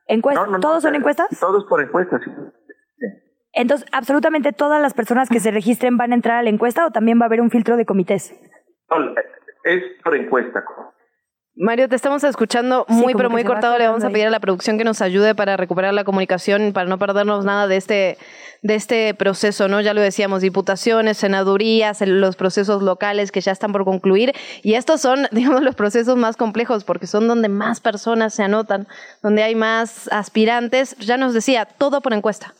¿Encuestas? 0.07 0.61
¿Todos 0.61 0.83
son 0.83 0.95
encuestas? 0.95 1.27
Todos 1.39 1.65
por 1.65 1.81
encuestas, 1.81 2.21
sí. 2.23 2.31
Entonces, 3.51 3.87
absolutamente 3.91 4.53
todas 4.53 4.81
las 4.81 4.93
personas 4.93 5.29
que 5.29 5.39
se 5.39 5.51
registren 5.51 5.97
van 5.97 6.11
a 6.11 6.15
entrar 6.15 6.37
a 6.37 6.43
la 6.43 6.49
encuesta 6.49 6.85
o 6.85 6.91
también 6.91 7.19
va 7.19 7.23
a 7.23 7.25
haber 7.25 7.41
un 7.41 7.49
filtro 7.49 7.75
de 7.75 7.85
comités. 7.85 8.33
No, 8.89 8.97
es 9.63 9.83
por 10.03 10.15
encuesta. 10.15 10.63
Mario, 11.59 11.89
te 11.89 11.95
estamos 11.95 12.23
escuchando 12.23 12.85
muy, 12.87 13.15
pero 13.15 13.31
muy 13.31 13.41
va 13.41 13.47
cortado. 13.47 13.77
Le 13.79 13.87
vamos 13.87 14.03
a 14.03 14.07
ahí. 14.07 14.13
pedir 14.13 14.27
a 14.27 14.29
la 14.29 14.39
producción 14.39 14.77
que 14.77 14.83
nos 14.83 15.01
ayude 15.01 15.33
para 15.33 15.57
recuperar 15.57 15.91
la 15.93 16.03
comunicación, 16.03 16.71
para 16.71 16.87
no 16.87 16.99
perdernos 16.99 17.45
nada 17.45 17.67
de 17.67 17.77
este, 17.77 18.17
de 18.61 18.75
este 18.75 19.15
proceso, 19.15 19.67
¿no? 19.67 19.81
Ya 19.81 19.95
lo 19.95 20.01
decíamos, 20.01 20.41
diputaciones, 20.41 21.17
senadurías, 21.17 22.01
los 22.05 22.35
procesos 22.35 22.83
locales 22.83 23.31
que 23.31 23.41
ya 23.41 23.51
están 23.51 23.71
por 23.71 23.85
concluir. 23.85 24.33
Y 24.61 24.75
estos 24.75 25.01
son, 25.01 25.27
digamos, 25.31 25.63
los 25.63 25.73
procesos 25.73 26.15
más 26.15 26.37
complejos 26.37 26.83
porque 26.83 27.07
son 27.07 27.27
donde 27.27 27.49
más 27.49 27.81
personas 27.81 28.35
se 28.35 28.43
anotan, 28.43 28.87
donde 29.23 29.41
hay 29.41 29.55
más 29.55 30.09
aspirantes. 30.11 30.95
Ya 30.97 31.17
nos 31.17 31.33
decía, 31.33 31.65
todo 31.65 32.01
por 32.01 32.13
encuesta. 32.13 32.53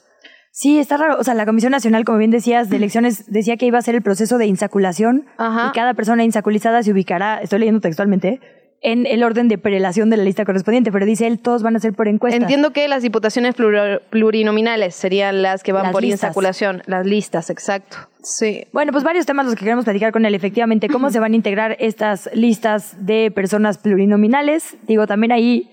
Sí, 0.49 0.79
está 0.79 0.97
raro. 0.97 1.19
O 1.19 1.23
sea, 1.23 1.35
la 1.35 1.45
Comisión 1.45 1.71
Nacional, 1.71 2.03
como 2.03 2.17
bien 2.17 2.31
decías, 2.31 2.71
de 2.71 2.77
elecciones 2.77 3.31
decía 3.31 3.57
que 3.57 3.67
iba 3.67 3.77
a 3.77 3.81
ser 3.83 3.93
el 3.93 4.01
proceso 4.01 4.39
de 4.39 4.47
insaculación 4.47 5.27
y 5.37 5.71
cada 5.75 5.93
persona 5.93 6.23
insaculizada 6.23 6.81
se 6.81 6.91
ubicará, 6.91 7.37
estoy 7.43 7.59
leyendo 7.59 7.79
textualmente, 7.79 8.41
en 8.81 9.05
el 9.07 9.23
orden 9.23 9.47
de 9.47 9.57
prelación 9.57 10.09
de 10.09 10.17
la 10.17 10.23
lista 10.23 10.45
correspondiente, 10.45 10.91
pero 10.91 11.05
dice 11.05 11.25
él, 11.27 11.39
todos 11.39 11.63
van 11.63 11.75
a 11.75 11.79
ser 11.79 11.93
por 11.93 12.07
encuesta. 12.07 12.37
Entiendo 12.37 12.71
que 12.73 12.87
las 12.87 13.01
diputaciones 13.01 13.55
plur- 13.55 14.01
plurinominales 14.09 14.93
serían 14.95 15.41
las 15.41 15.63
que 15.63 15.71
van 15.71 15.83
Las 15.83 15.91
por 15.91 16.01
listas. 16.03 16.21
insaculación. 16.23 16.83
Las 16.85 17.05
listas, 17.05 17.49
exacto. 17.49 17.97
Sí. 18.21 18.65
Bueno, 18.73 18.91
pues 18.91 19.03
varios 19.03 19.25
temas 19.25 19.45
los 19.45 19.55
que 19.55 19.61
queremos 19.61 19.85
platicar 19.85 20.11
con 20.11 20.25
él. 20.25 20.35
Efectivamente, 20.35 20.89
cómo 20.89 21.09
se 21.09 21.19
van 21.19 21.33
a 21.33 21.35
integrar 21.35 21.75
estas 21.79 22.29
listas 22.33 23.05
de 23.05 23.31
personas 23.31 23.77
plurinominales. 23.77 24.77
Digo, 24.87 25.07
también 25.07 25.31
ahí, 25.31 25.69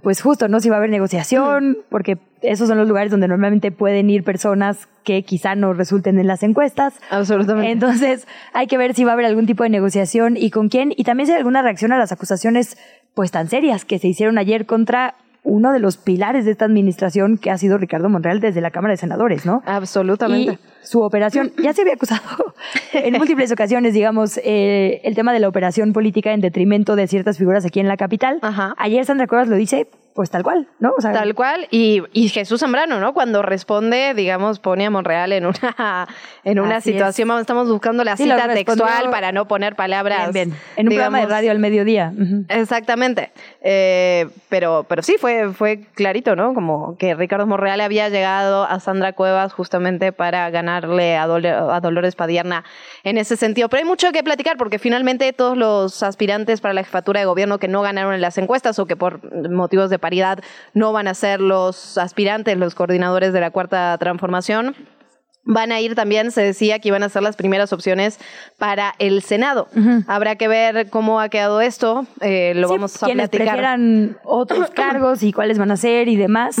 pues 0.00 0.22
justo, 0.22 0.48
¿no? 0.48 0.60
Si 0.60 0.68
va 0.68 0.76
a 0.76 0.78
haber 0.78 0.90
negociación, 0.90 1.78
porque 1.90 2.18
esos 2.40 2.68
son 2.68 2.78
los 2.78 2.88
lugares 2.88 3.10
donde 3.10 3.28
normalmente 3.28 3.70
pueden 3.72 4.08
ir 4.10 4.24
personas 4.24 4.88
que 5.04 5.22
quizá 5.22 5.54
no 5.54 5.72
resulten 5.74 6.18
en 6.18 6.26
las 6.26 6.42
encuestas. 6.42 6.94
Absolutamente. 7.10 7.70
Entonces, 7.70 8.26
hay 8.52 8.66
que 8.66 8.78
ver 8.78 8.94
si 8.94 9.04
va 9.04 9.10
a 9.10 9.14
haber 9.14 9.26
algún 9.26 9.46
tipo 9.46 9.64
de 9.64 9.70
negociación 9.70 10.36
y 10.36 10.50
con 10.50 10.68
quién. 10.68 10.92
Y 10.96 11.04
también 11.04 11.26
si 11.26 11.32
hay 11.32 11.38
alguna 11.38 11.62
reacción 11.62 11.92
a 11.92 11.98
las 11.98 12.12
acusaciones, 12.12 12.78
pues 13.14 13.30
tan 13.30 13.48
serias 13.48 13.84
que 13.84 13.98
se 13.98 14.08
hicieron 14.08 14.38
ayer 14.38 14.66
contra 14.66 15.14
uno 15.44 15.72
de 15.72 15.80
los 15.80 15.96
pilares 15.96 16.44
de 16.44 16.52
esta 16.52 16.64
administración 16.64 17.36
que 17.36 17.50
ha 17.50 17.58
sido 17.58 17.78
Ricardo 17.78 18.08
Monreal 18.08 18.40
desde 18.40 18.60
la 18.60 18.70
Cámara 18.70 18.92
de 18.92 18.98
Senadores, 18.98 19.44
¿no? 19.44 19.62
Absolutamente. 19.66 20.52
Y 20.52 20.86
su 20.86 21.00
operación, 21.00 21.52
ya 21.62 21.72
se 21.72 21.82
había 21.82 21.94
acusado 21.94 22.54
en 22.92 23.14
múltiples 23.14 23.50
ocasiones, 23.50 23.94
digamos, 23.94 24.38
eh, 24.44 25.00
el 25.04 25.14
tema 25.14 25.32
de 25.32 25.40
la 25.40 25.48
operación 25.48 25.92
política 25.92 26.32
en 26.32 26.40
detrimento 26.40 26.96
de 26.96 27.06
ciertas 27.06 27.38
figuras 27.38 27.64
aquí 27.64 27.80
en 27.80 27.88
la 27.88 27.96
capital. 27.96 28.38
Ayer 28.76 29.04
Sandra 29.04 29.26
Cuevas 29.26 29.48
lo 29.48 29.56
dice, 29.56 29.88
pues 30.14 30.30
tal 30.30 30.42
cual, 30.42 30.68
¿no? 30.78 30.92
O 30.96 31.00
sea, 31.00 31.12
Tal 31.12 31.34
cual. 31.34 31.66
Y, 31.70 32.02
y 32.12 32.28
Jesús 32.28 32.60
Zambrano, 32.60 33.00
¿no? 33.00 33.14
Cuando 33.14 33.40
responde, 33.42 34.12
digamos, 34.14 34.58
pone 34.58 34.84
a 34.86 34.90
Monreal 34.90 35.32
en 35.32 35.46
una, 35.46 36.08
en 36.44 36.60
una 36.60 36.80
situación. 36.80 37.28
Vamos, 37.28 37.40
estamos 37.42 37.68
buscando 37.70 38.04
la 38.04 38.16
Sí, 38.16 38.24
cita 38.24 38.46
textual 38.52 39.10
para 39.10 39.32
no 39.32 39.48
poner 39.48 39.74
palabras. 39.74 40.32
Bien, 40.32 40.50
bien. 40.50 40.60
En 40.76 40.88
un 40.88 40.94
programa 40.94 41.20
de 41.20 41.26
radio 41.26 41.50
al 41.50 41.58
mediodía. 41.58 42.12
Exactamente. 42.48 43.32
Eh, 43.62 44.28
pero, 44.48 44.84
pero 44.88 45.02
sí, 45.02 45.16
fue, 45.18 45.52
fue 45.52 45.80
clarito, 45.94 46.36
¿no? 46.36 46.52
Como 46.54 46.96
que 46.98 47.14
Ricardo 47.14 47.46
Monreal 47.46 47.80
había 47.80 48.08
llegado 48.08 48.64
a 48.64 48.80
Sandra 48.80 49.12
Cuevas 49.14 49.52
justamente 49.52 50.12
para 50.12 50.50
ganarle 50.50 51.16
a, 51.16 51.26
Dole- 51.26 51.50
a 51.50 51.80
Dolores 51.80 52.16
Padierna 52.16 52.64
en 53.04 53.18
ese 53.18 53.36
sentido. 53.36 53.68
Pero 53.68 53.82
hay 53.82 53.88
mucho 53.88 54.12
que 54.12 54.22
platicar 54.22 54.56
porque 54.56 54.78
finalmente 54.78 55.32
todos 55.32 55.56
los 55.56 56.02
aspirantes 56.02 56.60
para 56.60 56.74
la 56.74 56.84
jefatura 56.84 57.20
de 57.20 57.26
gobierno 57.26 57.58
que 57.58 57.68
no 57.68 57.82
ganaron 57.82 58.14
en 58.14 58.20
las 58.20 58.38
encuestas 58.38 58.78
o 58.78 58.86
que 58.86 58.96
por 58.96 59.20
motivos 59.50 59.90
de 59.90 59.98
paridad 59.98 60.38
no 60.74 60.92
van 60.92 61.08
a 61.08 61.14
ser 61.14 61.40
los 61.40 61.98
aspirantes, 61.98 62.56
los 62.56 62.74
coordinadores 62.74 63.32
de 63.32 63.40
la 63.40 63.50
cuarta 63.50 63.96
transformación. 63.98 64.74
Van 65.44 65.72
a 65.72 65.80
ir 65.80 65.96
también, 65.96 66.30
se 66.30 66.40
decía 66.40 66.78
que 66.78 66.86
iban 66.86 67.02
a 67.02 67.08
ser 67.08 67.24
las 67.24 67.34
primeras 67.34 67.72
opciones 67.72 68.20
para 68.58 68.94
el 69.00 69.22
Senado. 69.22 69.66
Habrá 70.06 70.36
que 70.36 70.46
ver 70.46 70.88
cómo 70.88 71.18
ha 71.18 71.28
quedado 71.30 71.60
esto. 71.60 72.06
eh, 72.20 72.52
lo 72.54 72.68
Sí, 72.68 72.74
vamos 72.74 73.02
a 73.02 73.06
quienes 73.06 73.28
platicar. 73.28 73.56
prefieran 73.56 74.18
otros 74.22 74.70
cargos 74.74 75.24
y 75.24 75.32
cuáles 75.32 75.58
van 75.58 75.72
a 75.72 75.76
ser 75.76 76.06
y 76.06 76.14
demás. 76.14 76.54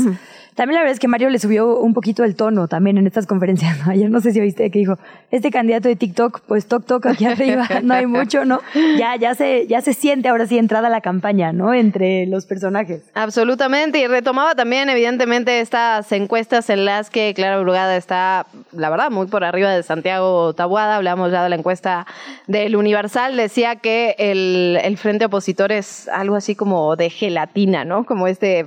También 0.54 0.74
la 0.74 0.80
verdad 0.80 0.92
es 0.92 1.00
que 1.00 1.08
Mario 1.08 1.30
le 1.30 1.38
subió 1.38 1.78
un 1.78 1.94
poquito 1.94 2.24
el 2.24 2.36
tono 2.36 2.68
también 2.68 2.98
en 2.98 3.06
estas 3.06 3.26
conferencias. 3.26 3.78
Ayer 3.88 4.10
no 4.10 4.20
sé 4.20 4.32
si 4.32 4.40
viste 4.40 4.70
que 4.70 4.78
dijo, 4.78 4.98
este 5.30 5.50
candidato 5.50 5.88
de 5.88 5.96
TikTok, 5.96 6.42
pues 6.46 6.66
toc 6.66 6.84
toc 6.84 7.06
aquí 7.06 7.24
arriba, 7.24 7.66
no 7.82 7.94
hay 7.94 8.06
mucho, 8.06 8.44
¿no? 8.44 8.60
Ya, 8.98 9.16
ya 9.16 9.34
se, 9.34 9.66
ya 9.66 9.80
se 9.80 9.94
siente 9.94 10.28
ahora 10.28 10.46
sí 10.46 10.58
entrada 10.58 10.90
la 10.90 11.00
campaña, 11.00 11.52
¿no? 11.52 11.72
Entre 11.72 12.26
los 12.26 12.44
personajes. 12.44 13.02
Absolutamente, 13.14 13.98
y 13.98 14.06
retomaba 14.06 14.54
también 14.54 14.90
evidentemente 14.90 15.60
estas 15.60 16.12
encuestas 16.12 16.68
en 16.68 16.84
las 16.84 17.08
que 17.08 17.32
Clara 17.34 17.58
Brugada 17.58 17.96
está, 17.96 18.46
la 18.72 18.90
verdad, 18.90 19.10
muy 19.10 19.28
por 19.28 19.44
arriba 19.44 19.70
de 19.70 19.82
Santiago 19.82 20.52
Tabuada, 20.52 20.96
hablamos 20.96 21.32
ya 21.32 21.42
de 21.42 21.48
la 21.48 21.56
encuesta 21.56 22.06
del 22.46 22.76
Universal, 22.76 23.36
decía 23.36 23.76
que 23.76 24.14
el, 24.18 24.78
el 24.82 24.98
frente 24.98 25.24
opositor 25.24 25.72
es 25.72 26.08
algo 26.08 26.36
así 26.36 26.54
como 26.54 26.94
de 26.96 27.08
gelatina, 27.08 27.84
¿no? 27.84 28.04
Como 28.04 28.28
este... 28.28 28.66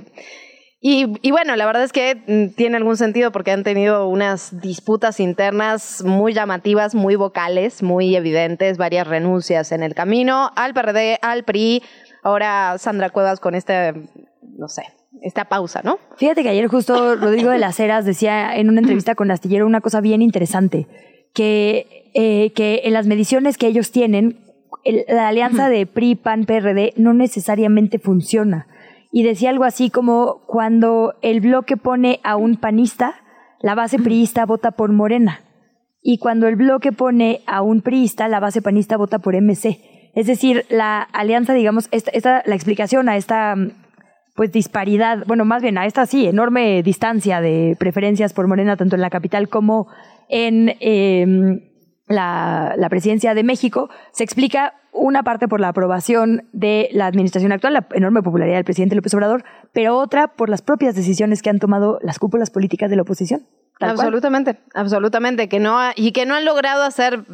Y, 0.78 1.06
y 1.22 1.30
bueno, 1.30 1.56
la 1.56 1.64
verdad 1.66 1.84
es 1.84 1.92
que 1.92 2.22
mm, 2.26 2.54
tiene 2.54 2.76
algún 2.76 2.96
sentido 2.96 3.32
porque 3.32 3.50
han 3.50 3.64
tenido 3.64 4.08
unas 4.08 4.60
disputas 4.60 5.20
internas 5.20 6.02
muy 6.04 6.34
llamativas, 6.34 6.94
muy 6.94 7.16
vocales, 7.16 7.82
muy 7.82 8.14
evidentes, 8.14 8.76
varias 8.76 9.06
renuncias 9.06 9.72
en 9.72 9.82
el 9.82 9.94
camino 9.94 10.50
al 10.54 10.74
PRD, 10.74 11.18
al 11.22 11.44
PRI, 11.44 11.82
ahora 12.22 12.76
Sandra 12.78 13.10
Cuevas 13.10 13.40
con 13.40 13.54
este, 13.54 13.94
no 14.58 14.68
sé, 14.68 14.82
esta 15.22 15.46
pausa, 15.46 15.80
¿no? 15.82 15.98
Fíjate 16.18 16.42
que 16.42 16.50
ayer 16.50 16.68
justo 16.68 17.16
Rodrigo 17.16 17.50
de 17.50 17.58
las 17.58 17.80
Heras 17.80 18.04
decía 18.04 18.54
en 18.56 18.68
una 18.68 18.80
entrevista 18.80 19.14
con 19.14 19.30
Astillero 19.30 19.66
una 19.66 19.80
cosa 19.80 20.02
bien 20.02 20.20
interesante, 20.20 20.86
que, 21.32 22.10
eh, 22.14 22.52
que 22.54 22.82
en 22.84 22.92
las 22.92 23.06
mediciones 23.06 23.56
que 23.56 23.66
ellos 23.66 23.90
tienen, 23.92 24.40
el- 24.84 25.04
la 25.08 25.28
alianza 25.28 25.68
de 25.70 25.86
PRI, 25.86 26.16
PAN, 26.16 26.44
PRD 26.44 26.92
no 26.96 27.14
necesariamente 27.14 27.98
funciona. 27.98 28.66
Y 29.16 29.22
decía 29.22 29.48
algo 29.48 29.64
así 29.64 29.88
como 29.88 30.42
cuando 30.46 31.14
el 31.22 31.40
bloque 31.40 31.78
pone 31.78 32.20
a 32.22 32.36
un 32.36 32.56
panista, 32.56 33.14
la 33.62 33.74
base 33.74 33.98
priista 33.98 34.44
vota 34.44 34.72
por 34.72 34.92
Morena. 34.92 35.40
Y 36.02 36.18
cuando 36.18 36.48
el 36.48 36.56
bloque 36.56 36.92
pone 36.92 37.40
a 37.46 37.62
un 37.62 37.80
priista, 37.80 38.28
la 38.28 38.40
base 38.40 38.60
panista 38.60 38.98
vota 38.98 39.18
por 39.20 39.34
MC. 39.34 40.10
Es 40.14 40.26
decir, 40.26 40.66
la 40.68 41.00
alianza, 41.00 41.54
digamos, 41.54 41.88
esta, 41.92 42.42
la 42.44 42.54
explicación 42.54 43.08
a 43.08 43.16
esta 43.16 43.56
mm, 43.56 43.70
pues 44.34 44.52
disparidad, 44.52 45.24
bueno, 45.26 45.46
más 45.46 45.62
bien 45.62 45.78
a 45.78 45.86
esta 45.86 46.04
sí, 46.04 46.26
enorme 46.26 46.82
distancia 46.82 47.40
de 47.40 47.74
preferencias 47.78 48.34
por 48.34 48.46
Morena, 48.48 48.76
tanto 48.76 48.96
en 48.96 49.00
la 49.00 49.08
capital 49.08 49.48
como 49.48 49.86
en 50.28 50.76
eh, 50.80 51.65
la, 52.08 52.74
la 52.76 52.88
presidencia 52.88 53.34
de 53.34 53.42
México, 53.42 53.88
se 54.12 54.24
explica 54.24 54.74
una 54.92 55.22
parte 55.22 55.46
por 55.48 55.60
la 55.60 55.68
aprobación 55.68 56.48
de 56.52 56.88
la 56.92 57.06
administración 57.06 57.52
actual, 57.52 57.74
la 57.74 57.86
enorme 57.92 58.22
popularidad 58.22 58.56
del 58.56 58.64
presidente 58.64 58.94
López 58.96 59.12
Obrador, 59.14 59.44
pero 59.72 59.96
otra 59.98 60.28
por 60.28 60.48
las 60.48 60.62
propias 60.62 60.94
decisiones 60.94 61.42
que 61.42 61.50
han 61.50 61.58
tomado 61.58 61.98
las 62.02 62.18
cúpulas 62.18 62.50
políticas 62.50 62.88
de 62.90 62.96
la 62.96 63.02
oposición. 63.02 63.46
Tal 63.78 63.94
cual. 63.94 64.06
Absolutamente, 64.06 64.56
absolutamente, 64.74 65.48
que 65.50 65.58
no 65.60 65.78
ha- 65.78 65.92
y 65.96 66.12
que 66.12 66.24
no 66.24 66.34
han 66.34 66.46
logrado 66.46 66.82
hacer, 66.82 67.24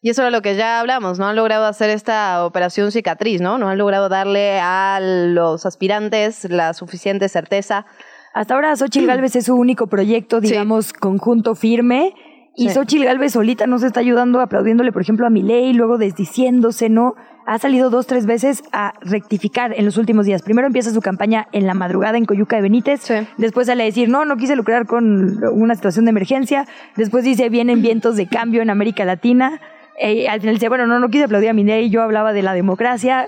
y 0.00 0.10
eso 0.10 0.22
era 0.22 0.30
lo 0.30 0.40
que 0.40 0.54
ya 0.54 0.78
hablamos, 0.78 1.18
no 1.18 1.26
han 1.26 1.34
logrado 1.34 1.64
hacer 1.66 1.90
esta 1.90 2.44
operación 2.44 2.92
cicatriz, 2.92 3.40
¿no? 3.40 3.58
No 3.58 3.68
han 3.68 3.78
logrado 3.78 4.08
darle 4.08 4.60
a 4.60 5.00
los 5.02 5.66
aspirantes 5.66 6.48
la 6.48 6.74
suficiente 6.74 7.28
certeza. 7.28 7.86
Hasta 8.34 8.54
ahora 8.54 8.76
Xochitl 8.76 9.06
Gálvez 9.08 9.34
es 9.34 9.46
su 9.46 9.56
único 9.56 9.88
proyecto, 9.88 10.40
digamos, 10.40 10.92
conjunto 10.92 11.56
firme. 11.56 12.14
Y 12.60 12.68
Sí. 12.68 12.74
Xochitl 12.74 13.04
Gálvez 13.04 13.32
solita 13.32 13.66
nos 13.66 13.82
está 13.82 14.00
ayudando, 14.00 14.42
aplaudiéndole, 14.42 14.92
por 14.92 15.00
ejemplo, 15.00 15.26
a 15.26 15.30
Milei, 15.30 15.72
luego 15.72 15.96
desdiciéndose, 15.96 16.90
¿no? 16.90 17.14
Ha 17.46 17.58
salido 17.58 17.88
dos, 17.88 18.06
tres 18.06 18.26
veces 18.26 18.62
a 18.70 18.92
rectificar 19.00 19.72
en 19.74 19.86
los 19.86 19.96
últimos 19.96 20.26
días. 20.26 20.42
Primero 20.42 20.66
empieza 20.66 20.90
su 20.90 21.00
campaña 21.00 21.48
en 21.52 21.66
la 21.66 21.72
madrugada 21.72 22.18
en 22.18 22.26
Coyuca 22.26 22.56
de 22.56 22.62
Benítez. 22.62 23.10
Después 23.38 23.66
sale 23.66 23.84
a 23.84 23.86
decir, 23.86 24.10
no, 24.10 24.26
no 24.26 24.36
quise 24.36 24.56
lucrar 24.56 24.84
con 24.86 25.42
una 25.54 25.74
situación 25.74 26.04
de 26.04 26.10
emergencia. 26.10 26.66
Después 26.96 27.24
dice, 27.24 27.48
vienen 27.48 27.80
vientos 27.80 28.16
de 28.16 28.26
cambio 28.26 28.60
en 28.60 28.68
América 28.68 29.06
Latina. 29.06 29.58
Eh, 29.98 30.28
al 30.28 30.40
final 30.40 30.56
dice, 30.56 30.68
bueno, 30.68 30.86
no, 30.86 31.00
no 31.00 31.08
quise 31.08 31.24
aplaudir 31.24 31.48
a 31.48 31.54
Milei, 31.54 31.88
yo 31.88 32.02
hablaba 32.02 32.34
de 32.34 32.42
la 32.42 32.52
democracia. 32.52 33.26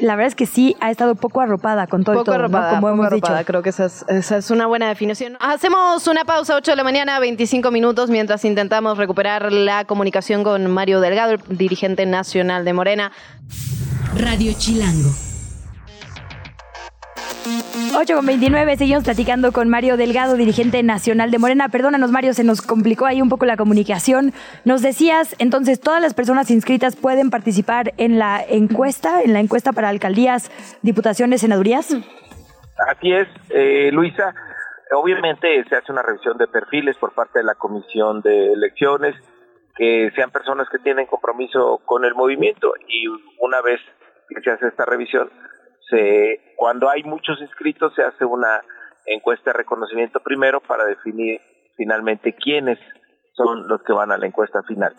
La 0.00 0.16
verdad 0.16 0.28
es 0.28 0.34
que 0.34 0.46
sí 0.46 0.76
ha 0.80 0.90
estado 0.90 1.14
poco 1.14 1.40
arropada 1.40 1.86
con 1.86 2.04
todo 2.04 2.16
poco 2.16 2.22
y 2.22 2.24
todo, 2.26 2.34
arropada, 2.36 2.70
como 2.70 2.80
poco 2.82 2.92
hemos 2.94 3.06
arropada. 3.06 3.38
dicho. 3.38 3.46
Creo 3.46 3.62
que 3.62 3.70
esa 3.70 3.86
es, 3.86 4.04
esa 4.08 4.36
es 4.36 4.50
una 4.50 4.66
buena 4.66 4.88
definición. 4.88 5.36
Hacemos 5.40 6.06
una 6.06 6.24
pausa, 6.24 6.56
8 6.56 6.72
de 6.72 6.76
la 6.76 6.84
mañana, 6.84 7.18
25 7.20 7.70
minutos, 7.70 8.10
mientras 8.10 8.44
intentamos 8.44 8.98
recuperar 8.98 9.52
la 9.52 9.84
comunicación 9.84 10.42
con 10.42 10.70
Mario 10.70 11.00
Delgado, 11.00 11.32
el 11.32 11.56
dirigente 11.56 12.06
nacional 12.06 12.64
de 12.64 12.72
Morena. 12.72 13.12
Radio 14.16 14.52
Chilango. 14.58 15.29
8 17.96 18.14
con 18.14 18.24
29, 18.24 18.76
seguimos 18.76 19.04
platicando 19.04 19.52
con 19.52 19.68
Mario 19.68 19.96
Delgado, 19.96 20.36
dirigente 20.36 20.82
nacional 20.82 21.30
de 21.30 21.38
Morena. 21.38 21.68
Perdónanos, 21.68 22.10
Mario, 22.10 22.34
se 22.34 22.44
nos 22.44 22.62
complicó 22.62 23.06
ahí 23.06 23.20
un 23.20 23.28
poco 23.28 23.46
la 23.46 23.56
comunicación. 23.56 24.32
Nos 24.64 24.80
decías, 24.82 25.34
entonces, 25.38 25.80
todas 25.80 26.00
las 26.00 26.14
personas 26.14 26.50
inscritas 26.50 26.96
pueden 26.96 27.30
participar 27.30 27.92
en 27.96 28.18
la 28.18 28.42
encuesta, 28.48 29.22
en 29.22 29.32
la 29.32 29.40
encuesta 29.40 29.72
para 29.72 29.88
alcaldías, 29.88 30.50
diputaciones, 30.82 31.40
senadurías. 31.40 31.96
Así 32.88 33.12
es, 33.12 33.28
eh, 33.50 33.90
Luisa. 33.92 34.34
Obviamente 34.92 35.64
se 35.68 35.76
hace 35.76 35.92
una 35.92 36.02
revisión 36.02 36.38
de 36.38 36.46
perfiles 36.46 36.96
por 36.96 37.12
parte 37.12 37.40
de 37.40 37.44
la 37.44 37.54
Comisión 37.54 38.22
de 38.22 38.52
Elecciones, 38.52 39.14
que 39.76 40.10
sean 40.14 40.30
personas 40.30 40.68
que 40.70 40.78
tienen 40.78 41.06
compromiso 41.06 41.80
con 41.84 42.04
el 42.04 42.14
movimiento 42.14 42.72
y 42.88 43.06
una 43.40 43.60
vez 43.62 43.80
que 44.28 44.40
se 44.42 44.50
hace 44.50 44.68
esta 44.68 44.84
revisión, 44.84 45.30
se, 45.90 46.40
cuando 46.56 46.88
hay 46.88 47.02
muchos 47.02 47.40
inscritos 47.40 47.94
se 47.94 48.02
hace 48.02 48.24
una 48.24 48.62
encuesta 49.06 49.50
de 49.50 49.58
reconocimiento 49.58 50.20
primero 50.20 50.60
para 50.60 50.84
definir 50.84 51.40
finalmente 51.76 52.32
quiénes 52.34 52.78
son 53.32 53.68
los 53.68 53.82
que 53.82 53.92
van 53.92 54.12
a 54.12 54.18
la 54.18 54.26
encuesta 54.26 54.62
final. 54.62 54.94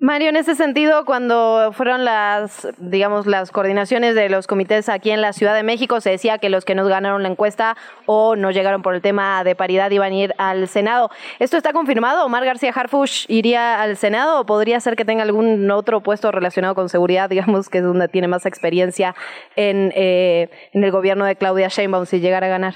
Mario, 0.00 0.30
en 0.30 0.36
ese 0.36 0.54
sentido, 0.54 1.04
cuando 1.04 1.70
fueron 1.72 2.04
las, 2.04 2.68
digamos, 2.78 3.26
las 3.26 3.52
coordinaciones 3.52 4.14
de 4.14 4.28
los 4.28 4.46
comités 4.48 4.88
aquí 4.88 5.10
en 5.10 5.20
la 5.20 5.32
Ciudad 5.32 5.54
de 5.54 5.62
México, 5.62 6.00
se 6.00 6.10
decía 6.10 6.38
que 6.38 6.50
los 6.50 6.64
que 6.64 6.74
no 6.74 6.84
ganaron 6.86 7.22
la 7.22 7.28
encuesta 7.28 7.76
o 8.06 8.34
no 8.34 8.50
llegaron 8.50 8.82
por 8.82 8.94
el 8.94 9.00
tema 9.00 9.44
de 9.44 9.54
paridad 9.54 9.90
iban 9.92 10.12
a 10.12 10.16
ir 10.16 10.34
al 10.38 10.66
Senado. 10.66 11.10
¿Esto 11.38 11.56
está 11.56 11.72
confirmado? 11.72 12.26
¿Omar 12.26 12.44
García 12.44 12.72
Harfush 12.74 13.26
iría 13.28 13.80
al 13.80 13.96
Senado 13.96 14.40
o 14.40 14.46
podría 14.46 14.80
ser 14.80 14.96
que 14.96 15.04
tenga 15.04 15.22
algún 15.22 15.70
otro 15.70 16.00
puesto 16.00 16.32
relacionado 16.32 16.74
con 16.74 16.88
seguridad, 16.88 17.30
digamos, 17.30 17.68
que 17.68 17.78
es 17.78 17.84
donde 17.84 18.08
tiene 18.08 18.26
más 18.26 18.46
experiencia 18.46 19.14
en, 19.54 19.92
eh, 19.94 20.50
en 20.72 20.82
el 20.82 20.90
gobierno 20.90 21.24
de 21.24 21.36
Claudia 21.36 21.68
Sheinbaum 21.68 22.06
si 22.06 22.20
llegara 22.20 22.48
a 22.48 22.50
ganar? 22.50 22.74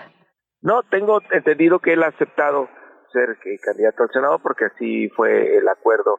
No, 0.62 0.82
tengo 0.84 1.20
entendido 1.32 1.80
que 1.80 1.92
él 1.92 2.05
ha 2.05 2.06
aceptado 2.06 2.68
ser 3.15 3.39
eh, 3.47 3.59
candidato 3.62 4.03
al 4.03 4.11
Senado 4.12 4.39
porque 4.41 4.66
así 4.66 5.09
fue 5.16 5.57
el 5.57 5.66
acuerdo 5.69 6.19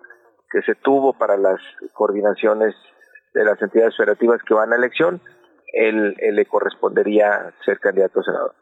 que 0.50 0.62
se 0.62 0.74
tuvo 0.76 1.14
para 1.14 1.38
las 1.38 1.60
coordinaciones 1.94 2.74
de 3.34 3.44
las 3.44 3.62
entidades 3.62 3.96
federativas 3.98 4.42
que 4.48 4.54
van 4.54 4.72
a 4.72 4.78
elección, 4.78 5.22
él, 5.74 6.16
él 6.20 6.36
le 6.36 6.46
correspondería 6.46 7.54
ser 7.66 7.80
candidato 7.80 8.22
a 8.22 8.24
senador. 8.24 8.56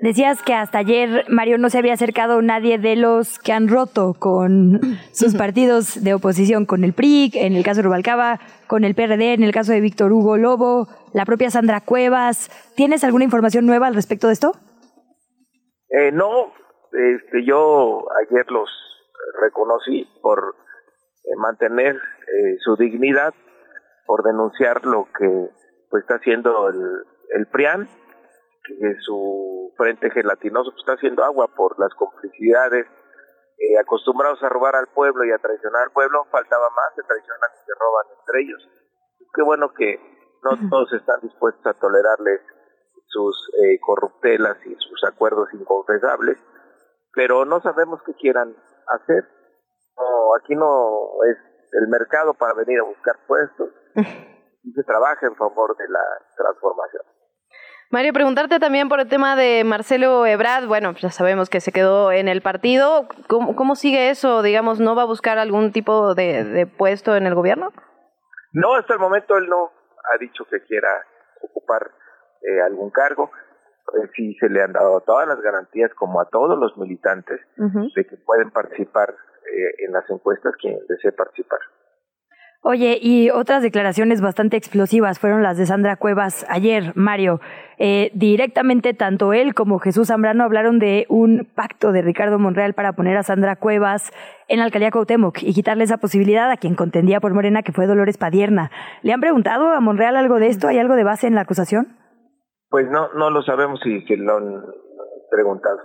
Decías 0.00 0.42
que 0.42 0.54
hasta 0.54 0.78
ayer, 0.78 1.24
Mario, 1.28 1.56
no 1.56 1.70
se 1.70 1.78
había 1.78 1.92
acercado 1.92 2.42
nadie 2.42 2.78
de 2.78 2.96
los 2.96 3.38
que 3.38 3.52
han 3.52 3.68
roto 3.68 4.14
con 4.18 4.80
sus 5.12 5.36
partidos 5.36 6.02
de 6.02 6.14
oposición, 6.14 6.66
con 6.66 6.82
el 6.82 6.94
PRI, 6.94 7.30
en 7.34 7.54
el 7.54 7.62
caso 7.62 7.76
de 7.78 7.82
Rubalcaba, 7.84 8.40
con 8.66 8.82
el 8.82 8.94
PRD, 8.94 9.34
en 9.34 9.44
el 9.44 9.52
caso 9.52 9.72
de 9.72 9.80
Víctor 9.80 10.12
Hugo 10.12 10.36
Lobo, 10.36 10.88
la 11.12 11.24
propia 11.24 11.50
Sandra 11.50 11.80
Cuevas. 11.80 12.50
¿Tienes 12.74 13.04
alguna 13.04 13.24
información 13.24 13.66
nueva 13.66 13.86
al 13.86 13.94
respecto 13.94 14.26
de 14.26 14.32
esto? 14.32 14.52
Eh, 15.90 16.10
no, 16.10 16.52
este, 16.94 17.44
yo 17.44 18.06
ayer 18.22 18.50
los 18.50 18.70
reconocí 19.40 20.08
por 20.22 20.54
eh, 21.24 21.36
mantener 21.36 21.96
eh, 21.96 22.56
su 22.60 22.76
dignidad, 22.76 23.34
por 24.06 24.22
denunciar 24.22 24.84
lo 24.86 25.08
que 25.18 25.50
pues, 25.90 26.02
está 26.02 26.16
haciendo 26.16 26.68
el, 26.68 27.04
el 27.30 27.46
PRIAN, 27.46 27.88
que 28.64 28.94
su 29.00 29.72
frente 29.76 30.10
gelatinoso 30.10 30.70
pues, 30.70 30.80
está 30.80 30.92
haciendo 30.94 31.24
agua 31.24 31.48
por 31.48 31.78
las 31.78 31.92
complicidades, 31.94 32.86
eh, 33.58 33.78
acostumbrados 33.78 34.42
a 34.42 34.48
robar 34.48 34.74
al 34.76 34.88
pueblo 34.88 35.24
y 35.24 35.30
a 35.30 35.38
traicionar 35.38 35.84
al 35.84 35.92
pueblo, 35.92 36.26
faltaba 36.30 36.68
más, 36.70 36.94
se 36.96 37.02
traicionan 37.02 37.50
y 37.54 37.66
se 37.66 37.72
roban 37.78 38.06
entre 38.18 38.40
ellos. 38.42 38.68
Qué 39.34 39.42
bueno 39.42 39.72
que 39.72 40.00
no 40.42 40.68
todos 40.68 40.92
están 40.92 41.20
dispuestos 41.22 41.64
a 41.66 41.74
tolerarles 41.74 42.40
sus 43.06 43.50
eh, 43.62 43.78
corruptelas 43.80 44.56
y 44.66 44.74
sus 44.74 45.04
acuerdos 45.04 45.48
inconfesables, 45.54 46.36
pero 47.14 47.44
no 47.44 47.60
sabemos 47.60 48.00
qué 48.04 48.14
quieran 48.14 48.54
hacer. 48.88 49.24
No, 49.96 50.34
aquí 50.36 50.54
no 50.54 51.08
es 51.30 51.38
el 51.72 51.88
mercado 51.88 52.34
para 52.34 52.54
venir 52.54 52.80
a 52.80 52.84
buscar 52.84 53.16
puestos 53.26 53.68
y 54.62 54.72
se 54.72 54.82
trabaja 54.84 55.26
en 55.26 55.36
favor 55.36 55.76
de 55.76 55.88
la 55.88 56.00
transformación. 56.36 57.02
Mario, 57.90 58.12
preguntarte 58.12 58.58
también 58.58 58.88
por 58.88 58.98
el 58.98 59.08
tema 59.08 59.36
de 59.36 59.62
Marcelo 59.64 60.26
Ebrard. 60.26 60.66
Bueno, 60.66 60.92
ya 60.94 61.10
sabemos 61.10 61.48
que 61.48 61.60
se 61.60 61.70
quedó 61.70 62.10
en 62.10 62.26
el 62.26 62.42
partido. 62.42 63.06
¿Cómo, 63.28 63.54
cómo 63.54 63.76
sigue 63.76 64.10
eso? 64.10 64.42
Digamos, 64.42 64.80
¿no 64.80 64.96
va 64.96 65.02
a 65.02 65.06
buscar 65.06 65.38
algún 65.38 65.70
tipo 65.70 66.14
de, 66.14 66.42
de 66.42 66.66
puesto 66.66 67.14
en 67.14 67.26
el 67.26 67.34
gobierno? 67.34 67.72
No, 68.52 68.74
hasta 68.74 68.94
el 68.94 68.98
momento 68.98 69.36
él 69.36 69.48
no 69.48 69.70
ha 70.12 70.18
dicho 70.18 70.44
que 70.50 70.62
quiera 70.62 70.88
ocupar 71.42 71.92
eh, 72.42 72.60
algún 72.62 72.90
cargo. 72.90 73.30
Eh, 73.92 74.08
sí 74.16 74.34
se 74.40 74.48
le 74.48 74.62
han 74.62 74.72
dado 74.72 75.00
todas 75.00 75.28
las 75.28 75.40
garantías, 75.40 75.92
como 75.94 76.20
a 76.20 76.26
todos 76.26 76.58
los 76.58 76.76
militantes, 76.76 77.40
de 77.56 78.06
que 78.06 78.16
pueden 78.16 78.50
participar 78.50 79.10
eh, 79.10 79.84
en 79.86 79.92
las 79.92 80.08
encuestas 80.08 80.54
quien 80.56 80.78
desee 80.88 81.12
participar. 81.12 81.60
Oye, 82.66 82.98
y 82.98 83.28
otras 83.28 83.62
declaraciones 83.62 84.22
bastante 84.22 84.56
explosivas 84.56 85.18
fueron 85.18 85.42
las 85.42 85.58
de 85.58 85.66
Sandra 85.66 85.96
Cuevas 85.96 86.46
ayer, 86.48 86.92
Mario. 86.94 87.38
Eh, 87.76 88.10
directamente 88.14 88.94
tanto 88.94 89.34
él 89.34 89.52
como 89.52 89.78
Jesús 89.78 90.08
Zambrano 90.08 90.44
hablaron 90.44 90.78
de 90.78 91.04
un 91.10 91.46
pacto 91.54 91.92
de 91.92 92.00
Ricardo 92.00 92.38
Monreal 92.38 92.72
para 92.72 92.94
poner 92.94 93.18
a 93.18 93.22
Sandra 93.22 93.56
Cuevas 93.56 94.12
en 94.48 94.60
la 94.60 94.64
alcaldía 94.64 94.90
Cuauhtémoc 94.90 95.42
y 95.42 95.52
quitarle 95.52 95.84
esa 95.84 95.98
posibilidad 95.98 96.50
a 96.50 96.56
quien 96.56 96.74
contendía 96.74 97.20
por 97.20 97.34
Morena, 97.34 97.62
que 97.62 97.72
fue 97.72 97.86
Dolores 97.86 98.16
Padierna. 98.16 98.70
¿Le 99.02 99.12
han 99.12 99.20
preguntado 99.20 99.68
a 99.68 99.80
Monreal 99.80 100.16
algo 100.16 100.38
de 100.38 100.46
esto? 100.46 100.66
¿Hay 100.66 100.78
algo 100.78 100.94
de 100.94 101.04
base 101.04 101.26
en 101.26 101.34
la 101.34 101.42
acusación? 101.42 101.88
Pues 102.74 102.90
no, 102.90 103.08
no 103.12 103.30
lo 103.30 103.40
sabemos 103.42 103.78
si 103.84 104.00
se 104.00 104.16
lo 104.16 104.36
han 104.36 104.64
preguntado. 105.30 105.78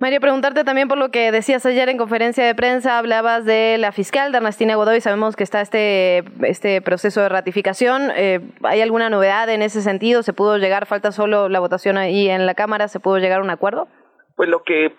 Mario, 0.00 0.18
preguntarte 0.20 0.64
también 0.64 0.88
por 0.88 0.98
lo 0.98 1.12
que 1.12 1.30
decías 1.30 1.64
ayer 1.66 1.88
en 1.88 1.98
conferencia 1.98 2.44
de 2.44 2.52
prensa, 2.56 2.98
hablabas 2.98 3.44
de 3.44 3.76
la 3.78 3.92
fiscal 3.92 4.32
de 4.32 4.38
Ernestina 4.38 4.74
Godoy, 4.74 5.00
sabemos 5.00 5.36
que 5.36 5.44
está 5.44 5.60
este, 5.60 6.24
este 6.48 6.82
proceso 6.82 7.20
de 7.20 7.28
ratificación, 7.28 8.10
eh, 8.16 8.40
¿hay 8.64 8.80
alguna 8.80 9.08
novedad 9.08 9.48
en 9.50 9.62
ese 9.62 9.82
sentido? 9.82 10.24
¿Se 10.24 10.32
pudo 10.32 10.58
llegar, 10.58 10.86
falta 10.86 11.12
solo 11.12 11.48
la 11.48 11.60
votación 11.60 11.96
ahí 11.96 12.28
en 12.28 12.44
la 12.44 12.56
Cámara, 12.56 12.88
¿se 12.88 12.98
pudo 12.98 13.18
llegar 13.18 13.38
a 13.38 13.44
un 13.44 13.50
acuerdo? 13.50 13.86
Pues 14.34 14.48
lo 14.48 14.64
que 14.64 14.96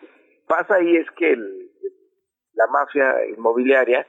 pasa 0.47 0.75
ahí 0.75 0.95
es 0.95 1.07
que 1.17 1.33
el- 1.33 1.71
la 2.53 2.67
mafia 2.71 3.15
inmobiliaria 3.37 4.07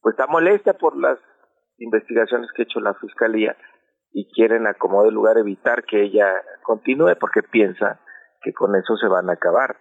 pues 0.00 0.14
está 0.14 0.26
molesta 0.28 0.72
por 0.78 0.96
las 0.96 1.18
investigaciones 1.76 2.48
que 2.56 2.62
ha 2.62 2.64
hecho 2.64 2.80
la 2.80 2.94
fiscalía 2.94 3.54
y 4.18 4.26
quieren 4.32 4.66
a 4.66 4.72
como 4.72 5.04
de 5.04 5.10
lugar 5.10 5.36
evitar 5.36 5.84
que 5.84 6.02
ella 6.02 6.32
continúe 6.62 7.16
porque 7.20 7.42
piensa 7.42 8.00
que 8.40 8.54
con 8.54 8.74
eso 8.74 8.96
se 8.96 9.08
van 9.08 9.28
a 9.28 9.34
acabar 9.34 9.76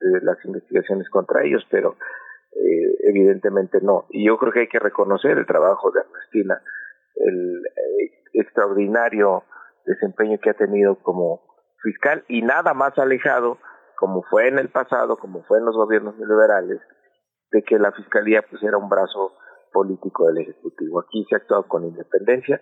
eh, 0.00 0.20
las 0.22 0.42
investigaciones 0.46 1.06
contra 1.10 1.44
ellos, 1.44 1.62
pero 1.70 1.96
eh, 2.52 3.10
evidentemente 3.10 3.80
no. 3.82 4.06
Y 4.08 4.26
yo 4.26 4.38
creo 4.38 4.52
que 4.52 4.60
hay 4.60 4.68
que 4.68 4.78
reconocer 4.78 5.36
el 5.36 5.44
trabajo 5.44 5.90
de 5.90 6.00
Ernestina, 6.00 6.62
el 7.16 7.62
eh, 7.66 8.10
extraordinario 8.32 9.44
desempeño 9.84 10.38
que 10.42 10.48
ha 10.48 10.54
tenido 10.54 10.94
como 11.02 11.42
fiscal 11.82 12.24
y 12.26 12.40
nada 12.40 12.72
más 12.72 12.98
alejado 12.98 13.58
como 13.98 14.22
fue 14.30 14.48
en 14.48 14.58
el 14.58 14.70
pasado, 14.70 15.18
como 15.18 15.42
fue 15.42 15.58
en 15.58 15.66
los 15.66 15.76
gobiernos 15.76 16.16
neoliberales, 16.16 16.80
de 17.50 17.62
que 17.64 17.78
la 17.78 17.92
fiscalía 17.92 18.40
pues 18.48 18.62
era 18.62 18.78
un 18.78 18.88
brazo 18.88 19.34
político 19.74 20.26
del 20.28 20.38
ejecutivo. 20.38 21.00
Aquí 21.00 21.26
se 21.28 21.34
ha 21.34 21.38
actuado 21.38 21.68
con 21.68 21.84
independencia 21.84 22.58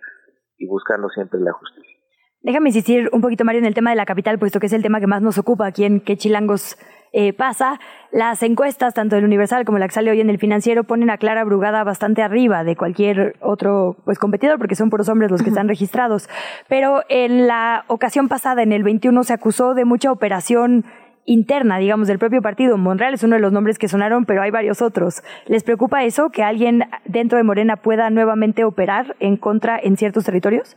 y 0.57 0.67
buscando 0.67 1.09
siempre 1.09 1.39
la 1.39 1.53
justicia. 1.53 1.97
Déjame 2.41 2.69
insistir 2.69 3.09
un 3.11 3.21
poquito, 3.21 3.43
Mario, 3.43 3.59
en 3.59 3.65
el 3.65 3.73
tema 3.73 3.89
de 3.89 3.95
la 3.95 4.05
capital, 4.05 4.39
puesto 4.39 4.59
que 4.59 4.67
es 4.67 4.73
el 4.73 4.81
tema 4.81 4.99
que 4.99 5.07
más 5.07 5.21
nos 5.21 5.37
ocupa 5.37 5.65
aquí 5.65 5.83
en 5.83 5.99
Qué 5.99 6.17
Chilangos 6.17 6.77
eh, 7.13 7.33
pasa. 7.33 7.79
Las 8.11 8.43
encuestas, 8.43 8.93
tanto 8.93 9.15
del 9.15 9.25
Universal 9.25 9.65
como 9.65 9.79
la 9.79 9.87
que 9.87 9.93
sale 9.93 10.11
hoy 10.11 10.21
en 10.21 10.29
el 10.29 10.37
Financiero, 10.37 10.83
ponen 10.83 11.09
a 11.09 11.17
Clara 11.17 11.43
Brugada 11.43 11.83
bastante 11.83 12.21
arriba 12.21 12.63
de 12.63 12.75
cualquier 12.75 13.35
otro 13.41 13.97
pues, 14.05 14.19
competidor, 14.19 14.59
porque 14.59 14.75
son 14.75 14.89
puros 14.89 15.09
hombres 15.09 15.31
los 15.31 15.41
que 15.41 15.49
están 15.49 15.67
registrados. 15.67 16.29
Pero 16.67 17.01
en 17.09 17.47
la 17.47 17.85
ocasión 17.87 18.27
pasada, 18.27 18.61
en 18.61 18.71
el 18.71 18.83
21, 18.83 19.23
se 19.23 19.33
acusó 19.33 19.73
de 19.73 19.85
mucha 19.85 20.11
operación 20.11 20.85
interna, 21.27 21.77
digamos, 21.77 22.07
del 22.07 22.17
propio 22.17 22.41
partido. 22.41 22.77
Monreal 22.77 23.13
es 23.13 23.23
uno 23.23 23.35
de 23.35 23.41
los 23.41 23.51
nombres 23.51 23.77
que 23.77 23.87
sonaron, 23.87 24.25
pero 24.25 24.41
hay 24.41 24.49
varios 24.49 24.81
otros. 24.81 25.21
¿Les 25.45 25.63
preocupa 25.63 26.03
eso, 26.03 26.29
que 26.31 26.41
alguien 26.41 26.83
dentro 27.05 27.37
de 27.37 27.43
Morena 27.43 27.77
pueda 27.77 28.09
nuevamente 28.09 28.63
operar 28.63 29.15
en 29.19 29.37
contra 29.37 29.77
en 29.77 29.97
ciertos 29.97 30.25
territorios? 30.25 30.75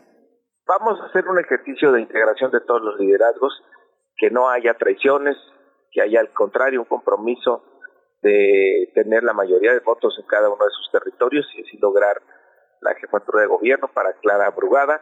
Vamos 0.67 1.01
a 1.01 1.07
hacer 1.07 1.27
un 1.27 1.39
ejercicio 1.39 1.93
de 1.93 2.03
integración 2.03 2.51
de 2.51 2.61
todos 2.61 2.83
los 2.83 3.01
liderazgos, 3.01 3.63
que 4.17 4.31
no 4.31 4.51
haya 4.51 4.75
traiciones, 4.75 5.37
que 5.93 6.03
haya 6.03 6.21
al 6.21 6.33
contrario 6.33 6.81
un 6.81 6.87
compromiso 6.87 7.65
de 8.23 8.93
tener 8.95 9.25
la 9.25 9.33
mayoría 9.33 9.73
de 9.73 9.81
votos 9.81 10.15
en 10.21 10.27
cada 10.27 10.51
uno 10.51 10.63
de 10.63 10.71
sus 10.71 10.91
territorios 10.93 11.47
y 11.57 11.63
así 11.63 11.79
lograr 11.79 12.21
la 12.83 12.95
jefatura 12.95 13.41
de 13.41 13.47
gobierno 13.47 13.89
para 13.95 14.13
Clara 14.21 14.51
Brugada 14.51 15.01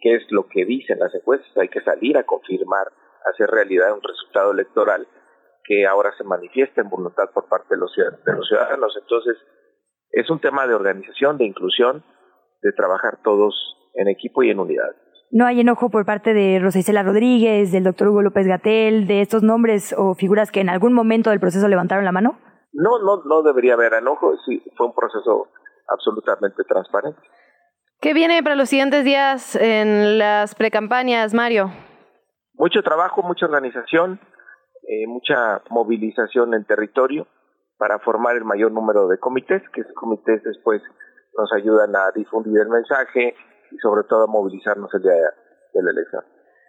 qué 0.00 0.14
es 0.16 0.22
lo 0.30 0.46
que 0.46 0.64
dicen 0.64 0.98
las 0.98 1.14
encuestas, 1.14 1.50
hay 1.56 1.68
que 1.68 1.80
salir 1.80 2.16
a 2.16 2.24
confirmar, 2.24 2.86
hacer 3.32 3.50
realidad 3.50 3.92
un 3.92 4.02
resultado 4.02 4.52
electoral 4.52 5.06
que 5.64 5.86
ahora 5.86 6.12
se 6.16 6.24
manifiesta 6.24 6.82
en 6.82 6.90
voluntad 6.90 7.30
por 7.32 7.48
parte 7.48 7.74
de 7.74 7.78
los, 7.78 7.94
de 7.96 8.32
los 8.32 8.46
ciudadanos. 8.46 8.96
Entonces, 9.00 9.36
es 10.10 10.28
un 10.30 10.40
tema 10.40 10.66
de 10.66 10.74
organización, 10.74 11.38
de 11.38 11.44
inclusión, 11.44 12.04
de 12.62 12.72
trabajar 12.72 13.18
todos 13.22 13.54
en 13.94 14.08
equipo 14.08 14.42
y 14.42 14.50
en 14.50 14.60
unidad. 14.60 14.90
¿No 15.30 15.46
hay 15.46 15.60
enojo 15.60 15.90
por 15.90 16.04
parte 16.04 16.32
de 16.34 16.60
Rosa 16.60 16.78
Isela 16.78 17.02
Rodríguez, 17.02 17.72
del 17.72 17.84
doctor 17.84 18.08
Hugo 18.08 18.22
López 18.22 18.46
Gatel, 18.46 19.06
de 19.06 19.20
estos 19.20 19.42
nombres 19.42 19.94
o 19.96 20.14
figuras 20.14 20.52
que 20.52 20.60
en 20.60 20.68
algún 20.68 20.92
momento 20.92 21.30
del 21.30 21.40
proceso 21.40 21.66
levantaron 21.66 22.04
la 22.04 22.12
mano? 22.12 22.38
No, 22.72 22.98
no, 22.98 23.22
no 23.24 23.42
debería 23.42 23.74
haber 23.74 23.94
enojo, 23.94 24.36
sí, 24.46 24.62
fue 24.76 24.86
un 24.86 24.94
proceso 24.94 25.48
absolutamente 25.88 26.62
transparente. 26.64 27.20
¿Qué 28.00 28.14
viene 28.14 28.42
para 28.42 28.54
los 28.54 28.68
siguientes 28.68 29.04
días 29.04 29.56
en 29.56 30.18
las 30.18 30.54
precampañas, 30.54 31.34
Mario? 31.34 31.70
Mucho 32.54 32.82
trabajo, 32.82 33.22
mucha 33.22 33.46
organización, 33.46 34.20
eh, 34.88 35.06
mucha 35.06 35.62
movilización 35.70 36.54
en 36.54 36.64
territorio 36.64 37.26
para 37.78 37.98
formar 37.98 38.36
el 38.36 38.44
mayor 38.44 38.72
número 38.72 39.08
de 39.08 39.18
comités, 39.18 39.62
que 39.72 39.80
esos 39.80 39.94
comités 39.94 40.42
después 40.44 40.82
nos 41.36 41.52
ayudan 41.52 41.94
a 41.96 42.10
difundir 42.14 42.60
el 42.60 42.68
mensaje 42.68 43.34
y 43.70 43.76
sobre 43.78 44.04
todo 44.08 44.24
a 44.24 44.26
movilizarnos 44.26 44.92
el 44.94 45.02
día 45.02 45.12
de 45.12 45.82
la 45.82 45.90
elección. 45.90 46.22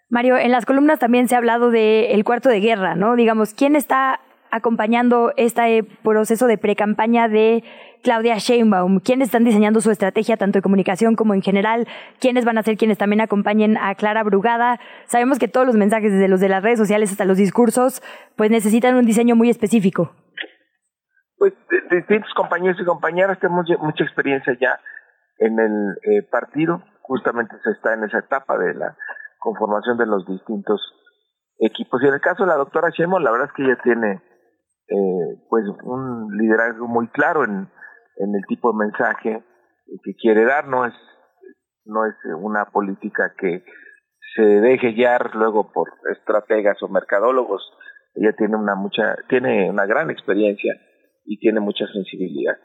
Mario, 0.10 0.38
en 0.38 0.52
las 0.52 0.66
columnas 0.66 1.00
también 1.00 1.28
se 1.28 1.36
ha 1.36 1.40
hablado 1.40 1.72
del 1.72 2.24
cuarto 2.24 2.50
de 2.50 2.60
guerra, 2.60 2.96
¿no? 2.96 3.16
Digamos, 3.16 3.54
¿quién 3.54 3.76
está 3.76 4.20
acompañando 4.52 5.34
este 5.38 5.84
proceso 6.04 6.48
de 6.48 6.58
pre-campaña 6.58 7.28
de 7.28 7.64
Claudia 8.04 8.38
Sheinbaum? 8.38 9.00
¿Quiénes 9.00 9.30
están 9.30 9.44
diseñando 9.44 9.82
su 9.82 9.92
estrategia 9.92 10.38
tanto 10.38 10.60
de 10.60 10.62
comunicación 10.62 11.16
como 11.16 11.34
en 11.34 11.42
general? 11.42 11.88
¿Quiénes 12.20 12.46
van 12.46 12.58
a 12.58 12.64
ser 12.64 12.78
quienes 12.78 12.98
también 12.98 13.22
acompañen 13.22 13.78
a 13.78 13.96
Clara 13.96 14.24
Brugada? 14.24 14.80
Sabemos 15.06 15.40
que 15.40 15.48
todos 15.48 15.66
los 15.66 15.76
mensajes, 15.76 16.12
desde 16.12 16.28
los 16.28 16.40
de 16.40 16.50
las 16.50 16.64
redes 16.64 16.80
sociales 16.80 17.12
hasta 17.12 17.26
los 17.26 17.38
discursos, 17.38 18.02
pues 18.36 18.52
necesitan 18.52 18.96
un 18.96 19.06
diseño 19.06 19.36
muy 19.36 19.50
específico. 19.50 20.14
Pues 21.38 21.54
distintos 21.90 22.34
compañeros 22.36 22.78
y 22.80 22.86
compañeras 22.86 23.40
tenemos 23.40 23.66
mucha 23.80 24.04
experiencia 24.04 24.56
ya 24.60 24.80
en 25.38 25.60
el 25.60 25.98
eh, 26.04 26.24
partido, 26.32 26.84
justamente 27.02 27.56
se 27.64 27.72
está 27.72 27.94
en 27.94 28.04
esa 28.04 28.20
etapa 28.20 28.58
de 28.58 28.74
la 28.74 28.96
conformación 29.40 29.98
de 29.98 30.06
los 30.06 30.26
distintos 30.26 30.82
equipos. 31.60 32.02
Y 32.02 32.08
en 32.08 32.14
el 32.14 32.22
caso 32.22 32.44
de 32.44 32.50
la 32.50 32.56
doctora 32.56 32.90
Sheinbaum, 32.90 33.24
la 33.24 33.32
verdad 33.32 33.48
es 33.48 33.54
que 33.54 33.64
ella 33.64 33.78
tiene 33.84 34.22
eh, 34.88 35.42
pues 35.50 35.64
un 35.84 36.38
liderazgo 36.38 36.88
muy 36.88 37.08
claro 37.10 37.44
en, 37.44 37.70
en 38.18 38.36
el 38.36 38.46
tipo 38.48 38.72
de 38.72 38.86
mensaje 38.86 39.44
que 40.04 40.16
quiere 40.16 40.46
dar, 40.46 40.68
no 40.68 40.86
es, 40.86 40.94
no 41.86 42.06
es 42.06 42.16
una 42.40 42.66
política 42.66 43.34
que 43.38 43.64
se 44.36 44.42
deje 44.42 44.92
guiar 44.92 45.36
luego 45.36 45.72
por 45.72 45.90
estrategas 46.12 46.82
o 46.82 46.88
mercadólogos, 46.88 47.62
ella 48.16 48.34
tiene 48.38 48.56
una 48.58 48.76
mucha, 48.76 49.16
tiene 49.30 49.70
una 49.70 49.86
gran 49.86 50.10
experiencia 50.10 50.74
y 51.26 51.38
tiene 51.40 51.60
mucha 51.60 51.86
sensibilidad. 51.88 52.56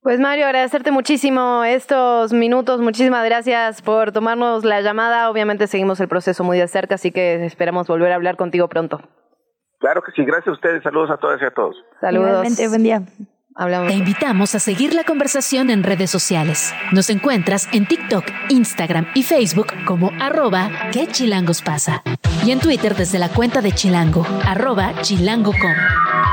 Pues 0.00 0.18
Mario, 0.18 0.46
agradecerte 0.46 0.90
muchísimo 0.90 1.62
estos 1.64 2.32
minutos, 2.32 2.80
muchísimas 2.80 3.24
gracias 3.24 3.82
por 3.82 4.10
tomarnos 4.10 4.64
la 4.64 4.80
llamada. 4.80 5.30
Obviamente 5.30 5.68
seguimos 5.68 6.00
el 6.00 6.08
proceso 6.08 6.42
muy 6.42 6.58
de 6.58 6.66
cerca, 6.66 6.96
así 6.96 7.12
que 7.12 7.44
esperamos 7.44 7.86
volver 7.86 8.10
a 8.10 8.16
hablar 8.16 8.36
contigo 8.36 8.68
pronto. 8.68 9.00
Claro 9.82 10.00
que 10.00 10.12
sí, 10.12 10.24
gracias 10.24 10.46
a 10.46 10.52
ustedes, 10.52 10.80
saludos 10.84 11.10
a 11.10 11.16
todas 11.16 11.42
y 11.42 11.44
a 11.44 11.50
todos. 11.50 11.74
Saludos. 12.00 12.46
buen 12.68 12.82
día. 12.84 13.02
Hablamos. 13.56 13.88
Te 13.88 13.94
invitamos 13.94 14.54
a 14.54 14.60
seguir 14.60 14.94
la 14.94 15.02
conversación 15.02 15.70
en 15.70 15.82
redes 15.82 16.08
sociales. 16.08 16.72
Nos 16.92 17.10
encuentras 17.10 17.68
en 17.72 17.88
TikTok, 17.88 18.24
Instagram 18.48 19.08
y 19.16 19.24
Facebook 19.24 19.66
como 19.84 20.12
arroba 20.20 20.70
que 20.92 21.08
chilangos 21.08 21.62
pasa. 21.62 22.04
Y 22.46 22.52
en 22.52 22.60
Twitter 22.60 22.94
desde 22.94 23.18
la 23.18 23.28
cuenta 23.28 23.60
de 23.60 23.72
Chilango, 23.72 24.24
arroba 24.46 24.92
chilango.com. 25.02 26.31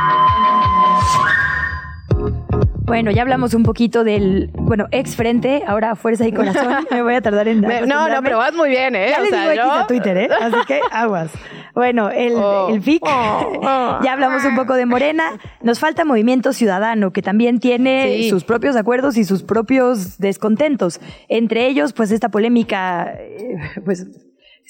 Bueno, 2.90 3.12
ya 3.12 3.22
hablamos 3.22 3.54
un 3.54 3.62
poquito 3.62 4.04
del, 4.04 4.50
bueno, 4.54 4.88
ex 4.90 5.16
frente, 5.16 5.62
ahora 5.68 5.96
fuerza 5.96 6.28
y 6.28 6.32
corazón. 6.32 6.88
Me 6.92 7.04
voy 7.04 7.14
a 7.14 7.22
tardar 7.22 7.48
en. 7.48 7.62
no, 7.62 8.10
no, 8.10 8.24
pero 8.24 8.40
vas 8.40 8.52
muy 8.56 8.70
bien, 8.70 8.96
¿eh? 8.96 9.10
Ya 9.12 9.22
o 9.22 9.26
sea, 9.28 9.52
digo 9.52 9.72
a 9.72 9.86
Twitter, 9.86 10.18
¿eh? 10.18 10.30
Así 10.42 10.58
que 10.68 10.82
aguas. 10.92 11.32
Bueno, 11.76 12.10
el, 12.10 12.34
oh, 12.34 12.70
el 12.70 12.82
FIC, 12.82 13.04
oh, 13.06 13.52
oh. 13.62 14.00
ya 14.04 14.14
hablamos 14.14 14.44
un 14.44 14.56
poco 14.56 14.74
de 14.74 14.88
Morena. 14.88 15.34
Nos 15.62 15.80
falta 15.80 16.04
Movimiento 16.04 16.52
Ciudadano, 16.52 17.14
que 17.14 17.22
también 17.22 17.60
tiene 17.60 18.28
sus 18.28 18.44
propios 18.44 18.76
acuerdos 18.76 19.18
y 19.18 19.24
sus 19.24 19.44
propios 19.44 20.18
descontentos. 20.18 21.00
Entre 21.28 21.68
ellos, 21.68 21.94
pues 21.94 22.10
esta 22.10 22.30
polémica, 22.30 23.14
eh, 23.14 23.56
pues 23.86 24.08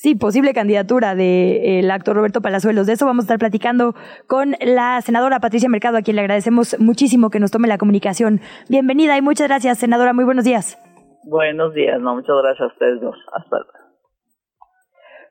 sí, 0.01 0.15
posible 0.15 0.53
candidatura 0.53 1.13
del 1.13 1.91
actor 1.91 2.15
Roberto 2.15 2.41
Palazuelos. 2.41 2.87
De 2.87 2.93
eso 2.93 3.05
vamos 3.05 3.23
a 3.23 3.25
estar 3.25 3.39
platicando 3.39 3.95
con 4.27 4.55
la 4.61 5.01
senadora 5.01 5.39
Patricia 5.39 5.69
Mercado, 5.69 5.97
a 5.97 6.01
quien 6.01 6.15
le 6.15 6.21
agradecemos 6.21 6.79
muchísimo 6.79 7.29
que 7.29 7.39
nos 7.39 7.51
tome 7.51 7.67
la 7.67 7.77
comunicación. 7.77 8.39
Bienvenida 8.69 9.17
y 9.17 9.21
muchas 9.21 9.47
gracias, 9.47 9.79
senadora. 9.79 10.13
Muy 10.13 10.23
buenos 10.23 10.45
días. 10.45 10.77
Buenos 11.25 11.73
días, 11.73 11.99
no, 11.99 12.15
muchas 12.15 12.35
gracias 12.41 12.61
a 12.61 12.73
ustedes 12.73 13.01
dos. 13.01 13.15
Hasta 13.33 13.57
luego. 13.57 13.79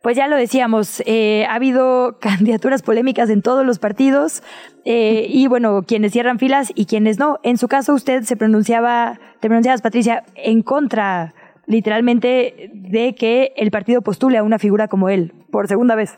Pues 0.03 0.17
ya 0.17 0.29
lo 0.29 0.37
decíamos, 0.37 1.03
eh, 1.07 1.45
ha 1.47 1.55
habido 1.55 2.19
candidaturas 2.21 2.83
polémicas 2.83 3.31
en 3.31 3.43
todos 3.43 3.65
los 3.65 3.79
partidos 3.79 4.43
eh, 4.85 5.27
y 5.29 5.49
bueno, 5.49 5.83
quienes 5.83 6.13
cierran 6.13 6.39
filas 6.39 6.73
y 6.75 6.85
quienes 6.85 7.19
no. 7.19 7.39
En 7.43 7.57
su 7.57 7.69
caso, 7.69 7.95
usted 7.95 8.23
se 8.23 8.37
pronunciaba, 8.37 9.19
te 9.41 9.49
pronunciabas, 9.49 9.83
Patricia, 9.83 10.25
en 10.37 10.63
contra 10.63 11.35
literalmente 11.69 12.71
de 12.73 13.15
que 13.15 13.53
el 13.57 13.71
partido 13.71 14.03
postule 14.03 14.39
a 14.39 14.43
una 14.43 14.59
figura 14.59 14.89
como 14.89 15.09
él 15.09 15.33
por 15.53 15.69
segunda 15.69 15.95
vez. 15.95 16.17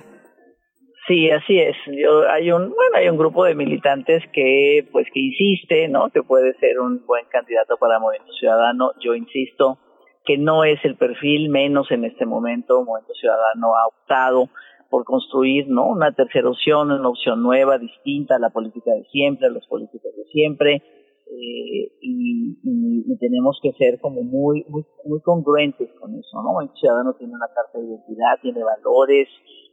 Sí, 1.06 1.28
así 1.28 1.58
es. 1.58 1.76
Yo, 1.86 2.28
hay 2.30 2.52
un 2.52 2.68
bueno, 2.70 2.96
hay 2.96 3.08
un 3.08 3.18
grupo 3.18 3.44
de 3.44 3.56
militantes 3.56 4.22
que 4.32 4.86
pues 4.92 5.08
que 5.12 5.20
insiste, 5.20 5.88
¿no? 5.88 6.10
Que 6.10 6.22
puede 6.22 6.54
ser 6.58 6.78
un 6.78 7.04
buen 7.04 7.26
candidato 7.26 7.76
para 7.78 7.98
Movimiento 7.98 8.32
Ciudadano. 8.34 8.92
Yo 9.00 9.14
insisto 9.14 9.78
que 10.24 10.38
no 10.38 10.62
es 10.62 10.78
el 10.84 10.96
perfil 10.96 11.48
menos 11.48 11.90
en 11.90 12.04
este 12.04 12.26
momento. 12.26 12.84
Movimiento 12.84 13.14
Ciudadano 13.14 13.74
ha 13.76 13.88
optado 13.88 14.50
por 14.88 15.04
construir, 15.04 15.68
¿no? 15.68 15.86
Una 15.88 16.12
tercera 16.12 16.48
opción, 16.48 16.92
una 16.92 17.08
opción 17.08 17.42
nueva, 17.42 17.78
distinta 17.78 18.36
a 18.36 18.38
la 18.38 18.50
política 18.50 18.92
de 18.92 19.04
siempre, 19.10 19.48
a 19.48 19.50
los 19.50 19.66
políticos 19.66 20.12
de 20.16 20.24
siempre 20.30 20.82
eh, 21.30 21.92
y, 22.00 22.58
y, 22.64 23.18
tenemos 23.18 23.60
que 23.62 23.72
ser 23.72 24.00
como 24.00 24.22
muy, 24.22 24.64
muy, 24.68 24.84
muy 25.04 25.20
congruentes 25.20 25.88
con 26.00 26.14
eso, 26.18 26.42
¿no? 26.42 26.60
El 26.60 26.70
ciudadano 26.74 27.14
tiene 27.14 27.34
una 27.34 27.46
carta 27.54 27.78
de 27.78 27.86
identidad, 27.86 28.40
tiene 28.42 28.64
valores, 28.64 29.28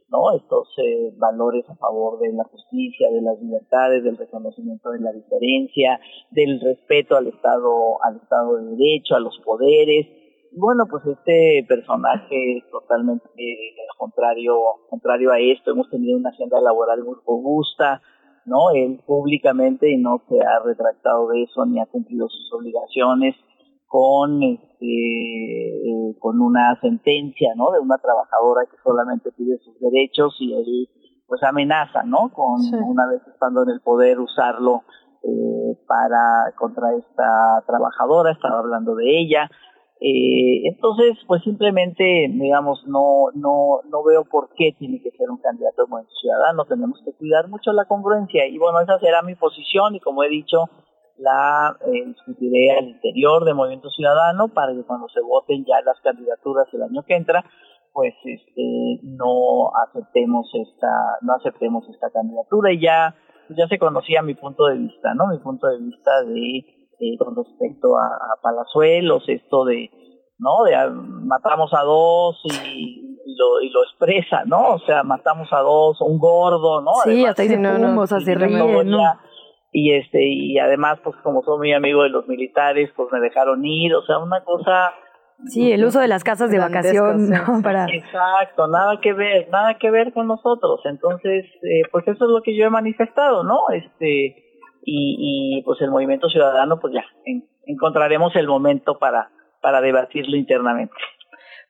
¿no? 0.08 0.36
Estos 0.36 0.68
eh, 0.78 1.12
valores 1.16 1.68
a 1.68 1.74
favor 1.74 2.20
de 2.20 2.32
la 2.32 2.44
justicia, 2.44 3.10
de 3.10 3.22
las 3.22 3.40
libertades, 3.40 4.04
del 4.04 4.16
reconocimiento 4.16 4.90
de 4.90 5.00
la 5.00 5.12
diferencia, 5.12 5.98
del 6.30 6.60
respeto 6.60 7.16
al 7.16 7.26
Estado, 7.26 8.02
al 8.04 8.16
Estado 8.16 8.56
de 8.56 8.76
Derecho, 8.76 9.16
a 9.16 9.20
los 9.20 9.36
poderes. 9.44 10.06
Bueno, 10.52 10.84
pues 10.88 11.04
este 11.06 11.64
personaje 11.68 12.62
totalmente 12.70 13.28
eh, 13.36 13.74
contrario, 13.98 14.54
contrario 14.88 15.32
a 15.32 15.40
esto. 15.40 15.72
Hemos 15.72 15.90
tenido 15.90 16.16
una 16.16 16.30
agenda 16.30 16.60
laboral 16.60 17.02
muy 17.02 17.16
robusta, 17.26 18.00
¿no? 18.48 18.70
Él 18.70 19.00
públicamente 19.06 19.96
no 19.98 20.22
se 20.28 20.40
ha 20.40 20.58
retractado 20.64 21.28
de 21.28 21.42
eso 21.42 21.64
ni 21.66 21.80
ha 21.80 21.86
cumplido 21.86 22.28
sus 22.28 22.52
obligaciones 22.52 23.36
con 23.86 24.42
este 24.42 24.68
eh, 24.82 26.16
con 26.18 26.40
una 26.40 26.78
sentencia, 26.80 27.54
¿no? 27.56 27.70
De 27.70 27.80
una 27.80 27.98
trabajadora 27.98 28.66
que 28.70 28.76
solamente 28.82 29.30
pide 29.32 29.58
sus 29.58 29.78
derechos 29.80 30.34
y 30.40 30.54
él 30.54 30.88
pues 31.26 31.42
amenaza, 31.42 32.02
¿no? 32.04 32.30
Con 32.32 32.60
una 32.86 33.06
vez 33.06 33.20
estando 33.26 33.62
en 33.62 33.70
el 33.70 33.80
poder 33.82 34.18
usarlo 34.18 34.82
eh, 35.22 35.76
para 35.86 36.52
contra 36.56 36.94
esta 36.94 37.62
trabajadora, 37.66 38.32
estaba 38.32 38.60
hablando 38.60 38.94
de 38.94 39.20
ella, 39.20 39.50
eh, 40.00 40.68
entonces, 40.68 41.18
pues 41.26 41.42
simplemente, 41.42 42.04
digamos, 42.30 42.86
no, 42.86 43.30
no, 43.34 43.80
no 43.90 44.04
veo 44.04 44.24
por 44.24 44.50
qué 44.54 44.72
tiene 44.78 45.02
que 45.02 45.10
ser 45.10 45.28
un 45.28 45.38
candidato 45.38 45.82
de 45.82 45.88
Movimiento 45.88 46.14
Ciudadano. 46.20 46.64
Tenemos 46.66 47.02
que 47.04 47.12
cuidar 47.14 47.48
mucho 47.48 47.72
la 47.72 47.84
congruencia. 47.86 48.46
Y 48.46 48.58
bueno, 48.58 48.80
esa 48.80 48.98
será 49.00 49.22
mi 49.22 49.34
posición 49.34 49.96
y 49.96 50.00
como 50.00 50.22
he 50.22 50.28
dicho, 50.28 50.70
la 51.16 51.76
eh, 51.80 52.04
discutiré 52.06 52.78
al 52.78 52.88
interior 52.90 53.44
de 53.44 53.54
Movimiento 53.54 53.90
Ciudadano 53.90 54.48
para 54.48 54.72
que 54.72 54.84
cuando 54.84 55.08
se 55.08 55.20
voten 55.20 55.64
ya 55.64 55.80
las 55.84 56.00
candidaturas 56.00 56.68
el 56.72 56.82
año 56.82 57.02
que 57.02 57.16
entra, 57.16 57.44
pues 57.92 58.14
este, 58.24 59.00
no 59.02 59.72
aceptemos 59.88 60.48
esta, 60.54 61.18
no 61.22 61.34
aceptemos 61.34 61.88
esta 61.88 62.10
candidatura 62.10 62.72
y 62.72 62.80
ya, 62.80 63.16
ya 63.48 63.66
se 63.66 63.80
conocía 63.80 64.22
mi 64.22 64.34
punto 64.34 64.66
de 64.66 64.78
vista, 64.78 65.14
¿no? 65.14 65.26
Mi 65.26 65.38
punto 65.38 65.66
de 65.66 65.78
vista 65.78 66.22
de 66.22 66.77
eh, 66.98 67.16
con 67.18 67.36
respecto 67.36 67.96
a, 67.96 68.08
Palazuelos, 68.42 69.24
esto 69.28 69.64
de, 69.64 69.90
¿no? 70.38 70.64
De 70.64 70.74
ah, 70.74 70.90
matamos 70.90 71.72
a 71.74 71.82
dos 71.82 72.40
y, 72.44 73.16
lo, 73.36 73.60
y 73.60 73.70
lo 73.70 73.84
expresa, 73.84 74.44
¿no? 74.46 74.74
O 74.74 74.78
sea, 74.80 75.02
matamos 75.02 75.48
a 75.52 75.60
dos, 75.60 76.00
un 76.00 76.18
gordo, 76.18 76.80
¿no? 76.80 76.92
Sí, 77.04 77.24
hasta 77.24 77.42
dice 77.42 77.56
no, 77.56 77.78
no, 77.78 78.06
se 78.06 78.36
¿no? 78.84 78.98
Y 79.70 79.92
este, 79.92 80.26
y 80.26 80.58
además, 80.58 80.98
pues 81.04 81.16
como 81.22 81.42
soy 81.42 81.58
muy 81.58 81.72
amigo 81.72 82.02
de 82.02 82.08
los 82.08 82.26
militares, 82.26 82.90
pues 82.96 83.08
me 83.12 83.20
dejaron 83.20 83.64
ir, 83.64 83.94
o 83.94 84.02
sea, 84.02 84.18
una 84.18 84.42
cosa 84.42 84.92
Sí, 85.46 85.70
el 85.70 85.84
uso 85.84 86.00
de 86.00 86.08
las 86.08 86.24
casas 86.24 86.50
de 86.50 86.58
vacación, 86.58 87.30
¿no? 87.30 87.62
Para... 87.62 87.86
Exacto, 87.86 88.66
nada 88.66 89.00
que 89.00 89.12
ver, 89.12 89.48
nada 89.50 89.78
que 89.78 89.90
ver 89.90 90.12
con 90.12 90.26
nosotros. 90.26 90.80
Entonces, 90.84 91.44
eh, 91.62 91.82
pues 91.92 92.06
eso 92.08 92.24
es 92.24 92.30
lo 92.30 92.42
que 92.42 92.56
yo 92.56 92.66
he 92.66 92.70
manifestado, 92.70 93.44
¿no? 93.44 93.60
Este, 93.70 94.47
y, 94.90 95.58
y 95.58 95.62
pues 95.62 95.80
el 95.80 95.90
movimiento 95.90 96.28
ciudadano, 96.28 96.80
pues 96.80 96.94
ya, 96.94 97.04
encontraremos 97.66 98.34
el 98.36 98.46
momento 98.46 98.98
para, 98.98 99.30
para 99.60 99.80
debatirlo 99.80 100.36
internamente. 100.36 100.94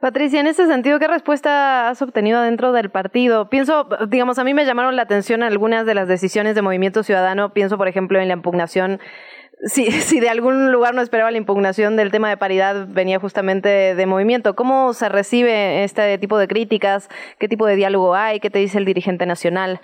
Patricia, 0.01 0.39
en 0.39 0.47
ese 0.47 0.69
sentido, 0.69 1.01
¿qué 1.01 1.09
respuesta 1.09 1.89
has 1.89 2.01
obtenido 2.03 2.41
dentro 2.41 2.71
del 2.71 2.89
partido? 2.89 3.51
Pienso, 3.51 3.89
digamos, 4.07 4.39
a 4.39 4.45
mí 4.45 4.55
me 4.55 4.65
llamaron 4.65 4.95
la 4.95 5.03
atención 5.03 5.43
algunas 5.43 5.87
de 5.87 5.95
las 5.95 6.07
decisiones 6.07 6.55
de 6.55 6.63
Movimiento 6.63 7.03
Ciudadano. 7.03 7.53
Pienso, 7.53 7.77
por 7.77 7.89
ejemplo, 7.89 8.21
en 8.21 8.29
la 8.29 8.35
impugnación. 8.35 9.01
Si, 9.65 9.91
si 9.91 10.21
de 10.21 10.29
algún 10.29 10.71
lugar 10.71 10.95
no 10.95 11.03
esperaba 11.03 11.33
la 11.33 11.39
impugnación 11.39 11.97
del 11.97 12.13
tema 12.13 12.29
de 12.29 12.37
paridad, 12.37 12.87
venía 12.89 13.19
justamente 13.19 13.97
de, 13.97 14.07
movimiento. 14.07 14.55
¿Cómo 14.55 14.93
se 14.93 15.09
recibe 15.09 15.83
este 15.83 16.17
tipo 16.19 16.39
de 16.39 16.47
críticas? 16.47 17.09
¿Qué 17.41 17.49
tipo 17.49 17.67
de 17.67 17.75
diálogo 17.75 18.15
hay? 18.15 18.39
¿Qué 18.39 18.51
te 18.51 18.61
dice 18.61 18.79
el 18.79 18.85
dirigente 18.85 19.27
nacional? 19.27 19.81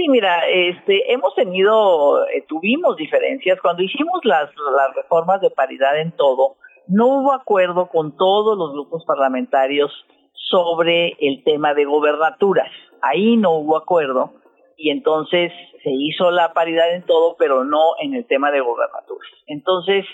Sí, 0.00 0.08
mira, 0.08 0.48
este, 0.48 1.12
hemos 1.12 1.34
tenido, 1.34 2.26
eh, 2.28 2.42
tuvimos 2.48 2.96
diferencias 2.96 3.60
cuando 3.60 3.82
hicimos 3.82 4.24
las, 4.24 4.48
las 4.74 4.94
reformas 4.96 5.42
de 5.42 5.50
paridad 5.50 6.00
en 6.00 6.12
todo 6.12 6.56
no 6.86 7.06
hubo 7.06 7.32
acuerdo 7.34 7.88
con 7.88 8.16
todos 8.16 8.56
los 8.56 8.72
grupos 8.72 9.04
parlamentarios 9.04 9.92
sobre 10.32 11.18
el 11.20 11.44
tema 11.44 11.74
de 11.74 11.84
gobernaturas. 11.84 12.70
Ahí 13.02 13.36
no 13.36 13.52
hubo 13.58 13.76
acuerdo 13.76 14.32
y 14.78 14.88
entonces 14.88 15.52
se 15.84 15.90
hizo 15.90 16.30
la 16.30 16.54
paridad 16.54 16.94
en 16.94 17.04
todo, 17.04 17.36
pero 17.38 17.64
no 17.64 17.80
en 18.00 18.14
el 18.14 18.26
tema 18.26 18.50
de 18.50 18.60
gobernaturas. 18.60 19.30
Entonces, 19.46 20.06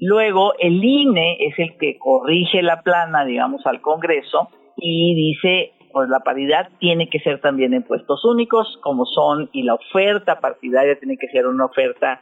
luego 0.00 0.54
el 0.58 0.82
INE 0.82 1.36
es 1.38 1.56
el 1.56 1.78
que 1.78 1.98
corrige 1.98 2.62
la 2.62 2.82
plana, 2.82 3.24
digamos, 3.24 3.64
al 3.64 3.80
Congreso 3.80 4.48
y 4.76 5.14
dice, 5.14 5.72
pues 5.92 6.08
la 6.08 6.20
paridad 6.20 6.68
tiene 6.78 7.08
que 7.08 7.20
ser 7.20 7.40
también 7.40 7.74
en 7.74 7.82
puestos 7.82 8.24
únicos, 8.24 8.78
como 8.82 9.06
son, 9.06 9.48
y 9.52 9.62
la 9.62 9.74
oferta 9.74 10.40
partidaria 10.40 10.98
tiene 10.98 11.16
que 11.16 11.28
ser 11.28 11.46
una 11.46 11.66
oferta 11.66 12.20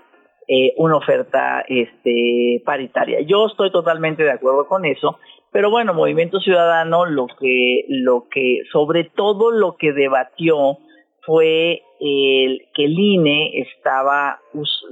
eh, 0.50 0.72
una 0.78 0.96
oferta 0.96 1.62
este, 1.68 2.62
paritaria. 2.64 3.20
Yo 3.20 3.48
estoy 3.48 3.70
totalmente 3.70 4.22
de 4.22 4.30
acuerdo 4.30 4.66
con 4.66 4.86
eso, 4.86 5.18
pero 5.52 5.70
bueno, 5.70 5.92
Movimiento 5.92 6.40
Ciudadano 6.40 7.04
lo 7.04 7.26
que, 7.26 7.84
lo 7.88 8.28
que, 8.30 8.62
sobre 8.72 9.04
todo 9.04 9.50
lo 9.50 9.76
que 9.76 9.92
debatió 9.92 10.78
fue 11.26 11.82
el, 12.00 12.62
que 12.72 12.86
el 12.86 12.98
INE 12.98 13.60
estaba, 13.60 14.40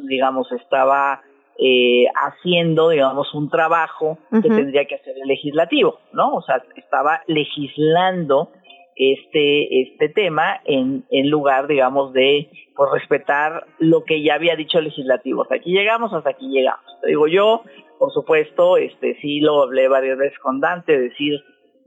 digamos, 0.07 0.53
estaba 0.53 1.23
eh, 1.59 2.05
haciendo, 2.15 2.91
digamos, 2.91 3.33
un 3.33 3.49
trabajo 3.49 4.19
que 4.31 4.51
tendría 4.51 4.85
que 4.85 4.97
hacer 4.97 5.15
el 5.17 5.27
legislativo, 5.27 6.01
¿no? 6.13 6.35
O 6.35 6.43
sea, 6.43 6.63
estaba 6.77 7.23
legislando 7.29 8.51
este, 8.97 9.83
este 9.83 10.09
tema 10.09 10.61
en, 10.65 11.05
en 11.11 11.29
lugar, 11.31 11.67
digamos, 11.67 12.13
de 12.13 12.51
por 12.75 12.93
respetar 12.93 13.67
lo 13.79 14.05
que 14.05 14.23
ya 14.23 14.35
había 14.35 14.57
dicho 14.57 14.79
el 14.79 14.85
legislativo. 14.85 15.43
Hasta 15.43 15.57
aquí 15.57 15.71
llegamos, 15.71 16.13
hasta 16.13 16.31
aquí 16.31 16.49
llegamos. 16.49 16.85
Te 17.03 17.09
digo 17.09 17.29
yo, 17.29 17.63
por 17.99 18.13
supuesto, 18.13 18.77
este 18.79 19.17
sí 19.21 19.41
lo 19.41 19.63
hablé 19.63 19.89
varias 19.89 20.19
veces 20.19 20.39
con 20.39 20.61
Dante, 20.61 20.99
decir, 20.99 21.43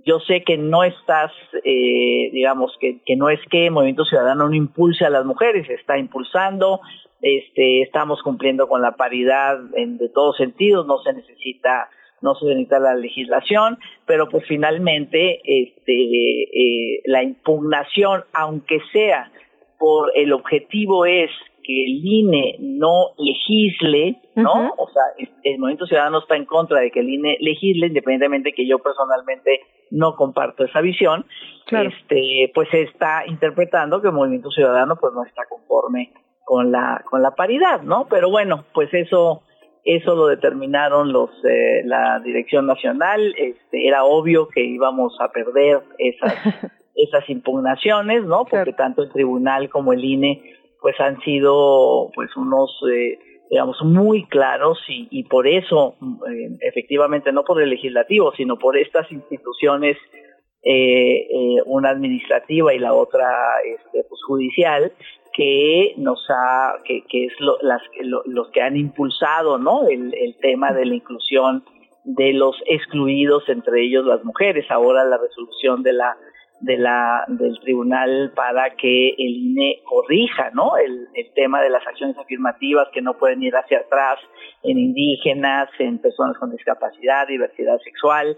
yo 0.06 0.20
sé 0.20 0.44
que 0.44 0.58
no 0.58 0.84
estás, 0.84 1.32
eh, 1.64 2.30
digamos, 2.32 2.76
que, 2.80 3.02
que 3.06 3.16
no 3.16 3.30
es 3.30 3.40
que 3.52 3.70
Movimiento 3.70 4.06
Ciudadano 4.06 4.48
no 4.48 4.56
impulse 4.56 5.06
a 5.06 5.10
las 5.10 5.26
mujeres, 5.26 5.70
está 5.70 5.98
impulsando, 5.98 6.80
este, 7.22 7.82
estamos 7.82 8.22
cumpliendo 8.24 8.68
con 8.68 8.82
la 8.82 8.96
paridad 8.96 9.60
en, 9.76 9.98
de 9.98 10.10
todos 10.10 10.38
sentidos, 10.38 10.88
no 10.88 11.00
se 11.00 11.14
necesita 11.14 11.90
no 12.22 12.36
se 12.36 12.46
necesita 12.46 12.80
la 12.80 12.96
legislación, 12.96 13.78
pero 14.06 14.30
pues 14.30 14.46
finalmente 14.48 15.42
este, 15.44 15.94
eh, 15.94 17.02
la 17.06 17.24
impugnación, 17.24 18.24
aunque 18.34 18.80
sea 18.92 19.32
por 19.78 20.12
el 20.16 20.34
objetivo 20.34 21.06
es 21.06 21.32
que 21.64 21.86
el 21.86 22.02
INE 22.04 22.56
no 22.60 23.12
legisle, 23.18 24.18
¿no? 24.36 24.74
O 24.78 24.90
sea, 24.90 25.04
el 25.44 25.60
Movimiento 25.60 25.86
Ciudadano 25.86 26.20
está 26.20 26.36
en 26.36 26.46
contra 26.46 26.80
de 26.80 26.92
que 26.92 27.00
el 27.00 27.10
INE 27.10 27.38
legisle, 27.40 27.88
independientemente 27.88 28.54
que 28.54 28.68
yo 28.68 28.80
personalmente 28.80 29.62
no 29.92 30.16
comparto 30.16 30.66
esa 30.66 30.82
visión, 30.82 31.26
este, 31.72 32.52
pues 32.54 32.70
se 32.70 32.82
está 32.84 33.24
interpretando 33.28 34.02
que 34.02 34.08
el 34.08 34.14
Movimiento 34.14 34.52
Ciudadano 34.52 34.98
pues 35.00 35.14
no 35.14 35.24
está 35.24 35.44
conforme 35.48 36.12
con 36.44 36.72
la 36.72 37.04
con 37.10 37.22
la 37.22 37.36
paridad, 37.36 37.82
¿no? 37.84 38.08
Pero 38.10 38.30
bueno, 38.30 38.66
pues 38.74 38.92
eso 38.94 39.44
eso 39.84 40.16
lo 40.16 40.28
determinaron 40.28 41.12
los 41.12 41.30
eh, 41.44 41.82
la 41.86 42.20
dirección 42.20 42.68
nacional 42.68 43.34
este 43.38 43.88
era 43.88 44.04
obvio 44.04 44.48
que 44.48 44.64
íbamos 44.64 45.16
a 45.20 45.32
perder 45.32 45.82
esas 45.98 46.34
esas 46.96 47.30
impugnaciones 47.30 48.24
no 48.26 48.46
porque 48.46 48.74
tanto 48.74 49.04
el 49.04 49.12
tribunal 49.12 49.70
como 49.70 49.94
el 49.94 50.04
INE 50.04 50.42
pues 50.82 51.00
han 51.00 51.20
sido 51.22 52.12
pues 52.14 52.36
unos 52.36 52.72
eh, 52.92 53.18
digamos 53.50 53.78
muy 53.84 54.26
claros 54.26 54.80
y, 54.88 55.08
y 55.12 55.24
por 55.24 55.48
eso 55.48 55.96
eh, 56.30 56.58
efectivamente 56.62 57.32
no 57.32 57.44
por 57.44 57.62
el 57.62 57.70
legislativo 57.70 58.34
sino 58.36 58.58
por 58.58 58.78
estas 58.78 59.12
instituciones 59.12 59.98
eh, 60.62 61.26
eh, 61.32 61.62
una 61.68 61.90
administrativa 61.90 62.74
y 62.74 62.80
la 62.80 62.94
otra 62.94 63.32
este, 63.66 64.04
pues, 64.10 64.22
judicial 64.28 64.92
que 65.40 65.94
nos 65.96 66.20
ha, 66.30 66.74
que, 66.84 67.06
que 67.08 67.28
es 67.28 67.34
lo, 67.40 67.58
las, 67.62 67.82
los 68.26 68.50
que 68.52 68.62
han 68.62 68.76
impulsado, 68.76 69.58
¿no? 69.58 69.88
El, 69.88 70.14
el 70.14 70.36
tema 70.42 70.74
de 70.74 70.86
la 70.86 70.96
inclusión 70.96 71.64
de 72.04 72.34
los 72.34 72.62
excluidos, 72.66 73.48
entre 73.48 73.86
ellos 73.86 74.06
las 74.06 74.22
mujeres. 74.26 74.70
Ahora 74.70 75.06
la 75.06 75.18
resolución 75.18 75.82
de 75.82 75.94
la 75.94 76.18
de 76.60 76.78
la 76.78 77.24
del 77.30 77.58
tribunal 77.62 78.34
para 78.36 78.76
que 78.76 79.12
el 79.12 79.34
INE 79.48 79.80
corrija, 79.86 80.52
¿no? 80.54 80.76
El, 80.76 81.08
el 81.14 81.34
tema 81.34 81.62
de 81.62 81.70
las 81.70 81.88
acciones 81.88 82.18
afirmativas 82.18 82.90
que 82.92 83.02
no 83.02 83.14
pueden 83.14 83.42
ir 83.42 83.56
hacia 83.56 83.78
atrás 83.78 84.20
en 84.64 84.78
indígenas, 84.78 85.70
en 85.80 86.00
personas 86.00 86.38
con 86.38 86.52
discapacidad, 86.52 87.30
diversidad 87.30 87.80
sexual. 87.82 88.38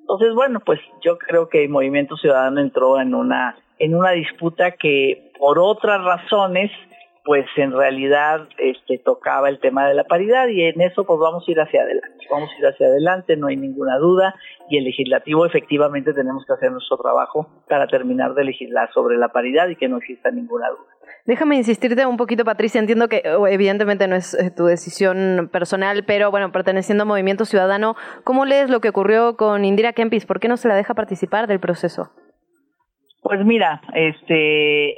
Entonces, 0.00 0.32
bueno, 0.34 0.60
pues 0.64 0.80
yo 1.04 1.18
creo 1.18 1.50
que 1.50 1.64
el 1.64 1.68
Movimiento 1.68 2.16
Ciudadano 2.16 2.62
entró 2.62 2.98
en 2.98 3.14
una 3.14 3.58
en 3.80 3.94
una 3.96 4.12
disputa 4.12 4.72
que 4.72 5.32
por 5.38 5.58
otras 5.58 6.04
razones 6.04 6.70
pues 7.24 7.46
en 7.56 7.72
realidad 7.72 8.48
este 8.58 8.98
tocaba 8.98 9.48
el 9.48 9.60
tema 9.60 9.86
de 9.86 9.94
la 9.94 10.04
paridad 10.04 10.48
y 10.48 10.62
en 10.62 10.80
eso 10.80 11.04
pues 11.04 11.18
vamos 11.18 11.44
a 11.46 11.50
ir 11.50 11.60
hacia 11.60 11.82
adelante, 11.82 12.26
vamos 12.30 12.50
a 12.50 12.58
ir 12.58 12.66
hacia 12.66 12.86
adelante, 12.86 13.36
no 13.36 13.48
hay 13.48 13.56
ninguna 13.56 13.98
duda 13.98 14.34
y 14.68 14.78
el 14.78 14.84
legislativo 14.84 15.44
efectivamente 15.44 16.12
tenemos 16.14 16.44
que 16.46 16.52
hacer 16.54 16.72
nuestro 16.72 16.96
trabajo 16.96 17.46
para 17.68 17.86
terminar 17.88 18.34
de 18.34 18.44
legislar 18.44 18.90
sobre 18.92 19.18
la 19.18 19.28
paridad 19.28 19.68
y 19.68 19.76
que 19.76 19.88
no 19.88 19.98
exista 19.98 20.30
ninguna 20.30 20.70
duda. 20.70 20.80
Déjame 21.26 21.56
insistirte 21.56 22.06
un 22.06 22.16
poquito, 22.16 22.44
Patricia. 22.44 22.80
Entiendo 22.80 23.08
que 23.08 23.22
evidentemente 23.24 24.08
no 24.08 24.16
es 24.16 24.32
eh, 24.34 24.50
tu 24.50 24.64
decisión 24.64 25.50
personal, 25.52 26.04
pero 26.06 26.30
bueno, 26.30 26.50
perteneciendo 26.50 27.02
a 27.02 27.04
Movimiento 27.04 27.44
Ciudadano, 27.44 27.94
¿cómo 28.24 28.46
lees 28.46 28.70
lo 28.70 28.80
que 28.80 28.88
ocurrió 28.88 29.36
con 29.36 29.64
Indira 29.64 29.92
Kempis? 29.92 30.24
¿Por 30.24 30.40
qué 30.40 30.48
no 30.48 30.56
se 30.56 30.68
la 30.68 30.74
deja 30.74 30.94
participar 30.94 31.46
del 31.46 31.60
proceso? 31.60 32.10
Pues 33.22 33.44
mira, 33.44 33.82
este, 33.94 34.92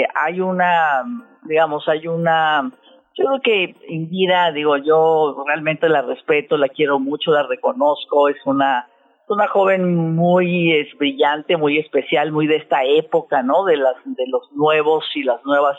eh, 0.00 0.06
hay 0.14 0.40
una, 0.40 1.04
digamos, 1.42 1.88
hay 1.88 2.06
una, 2.06 2.70
yo 3.14 3.24
creo 3.24 3.40
que 3.42 3.74
Indira, 3.88 4.52
digo, 4.52 4.76
yo 4.76 5.44
realmente 5.46 5.88
la 5.88 6.02
respeto, 6.02 6.56
la 6.56 6.68
quiero 6.68 7.00
mucho, 7.00 7.32
la 7.32 7.42
reconozco, 7.42 8.28
es 8.28 8.36
una, 8.46 8.88
una 9.28 9.48
joven 9.48 10.14
muy 10.14 10.72
es, 10.72 10.96
brillante, 10.96 11.56
muy 11.56 11.78
especial, 11.78 12.30
muy 12.30 12.46
de 12.46 12.56
esta 12.56 12.84
época, 12.84 13.42
¿no? 13.42 13.64
De 13.64 13.76
las, 13.76 13.96
de 14.04 14.26
los 14.28 14.50
nuevos 14.52 15.04
y 15.14 15.22
las 15.22 15.44
nuevas 15.44 15.78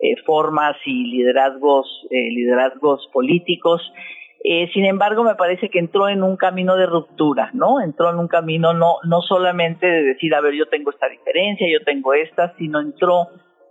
eh, 0.00 0.16
formas 0.24 0.76
y 0.84 1.04
liderazgos, 1.06 1.86
eh, 2.10 2.30
liderazgos 2.30 3.08
políticos. 3.12 3.80
Eh, 4.44 4.68
sin 4.74 4.84
embargo, 4.84 5.22
me 5.22 5.36
parece 5.36 5.68
que 5.68 5.78
entró 5.78 6.08
en 6.08 6.22
un 6.24 6.36
camino 6.36 6.76
de 6.76 6.86
ruptura, 6.86 7.50
¿no? 7.52 7.80
Entró 7.80 8.10
en 8.10 8.18
un 8.18 8.26
camino 8.26 8.74
no, 8.74 8.96
no 9.04 9.20
solamente 9.22 9.86
de 9.86 10.02
decir, 10.02 10.34
a 10.34 10.40
ver, 10.40 10.54
yo 10.54 10.66
tengo 10.66 10.90
esta 10.90 11.08
diferencia, 11.08 11.66
yo 11.70 11.84
tengo 11.84 12.12
esta, 12.12 12.52
sino 12.58 12.80
entró 12.80 13.28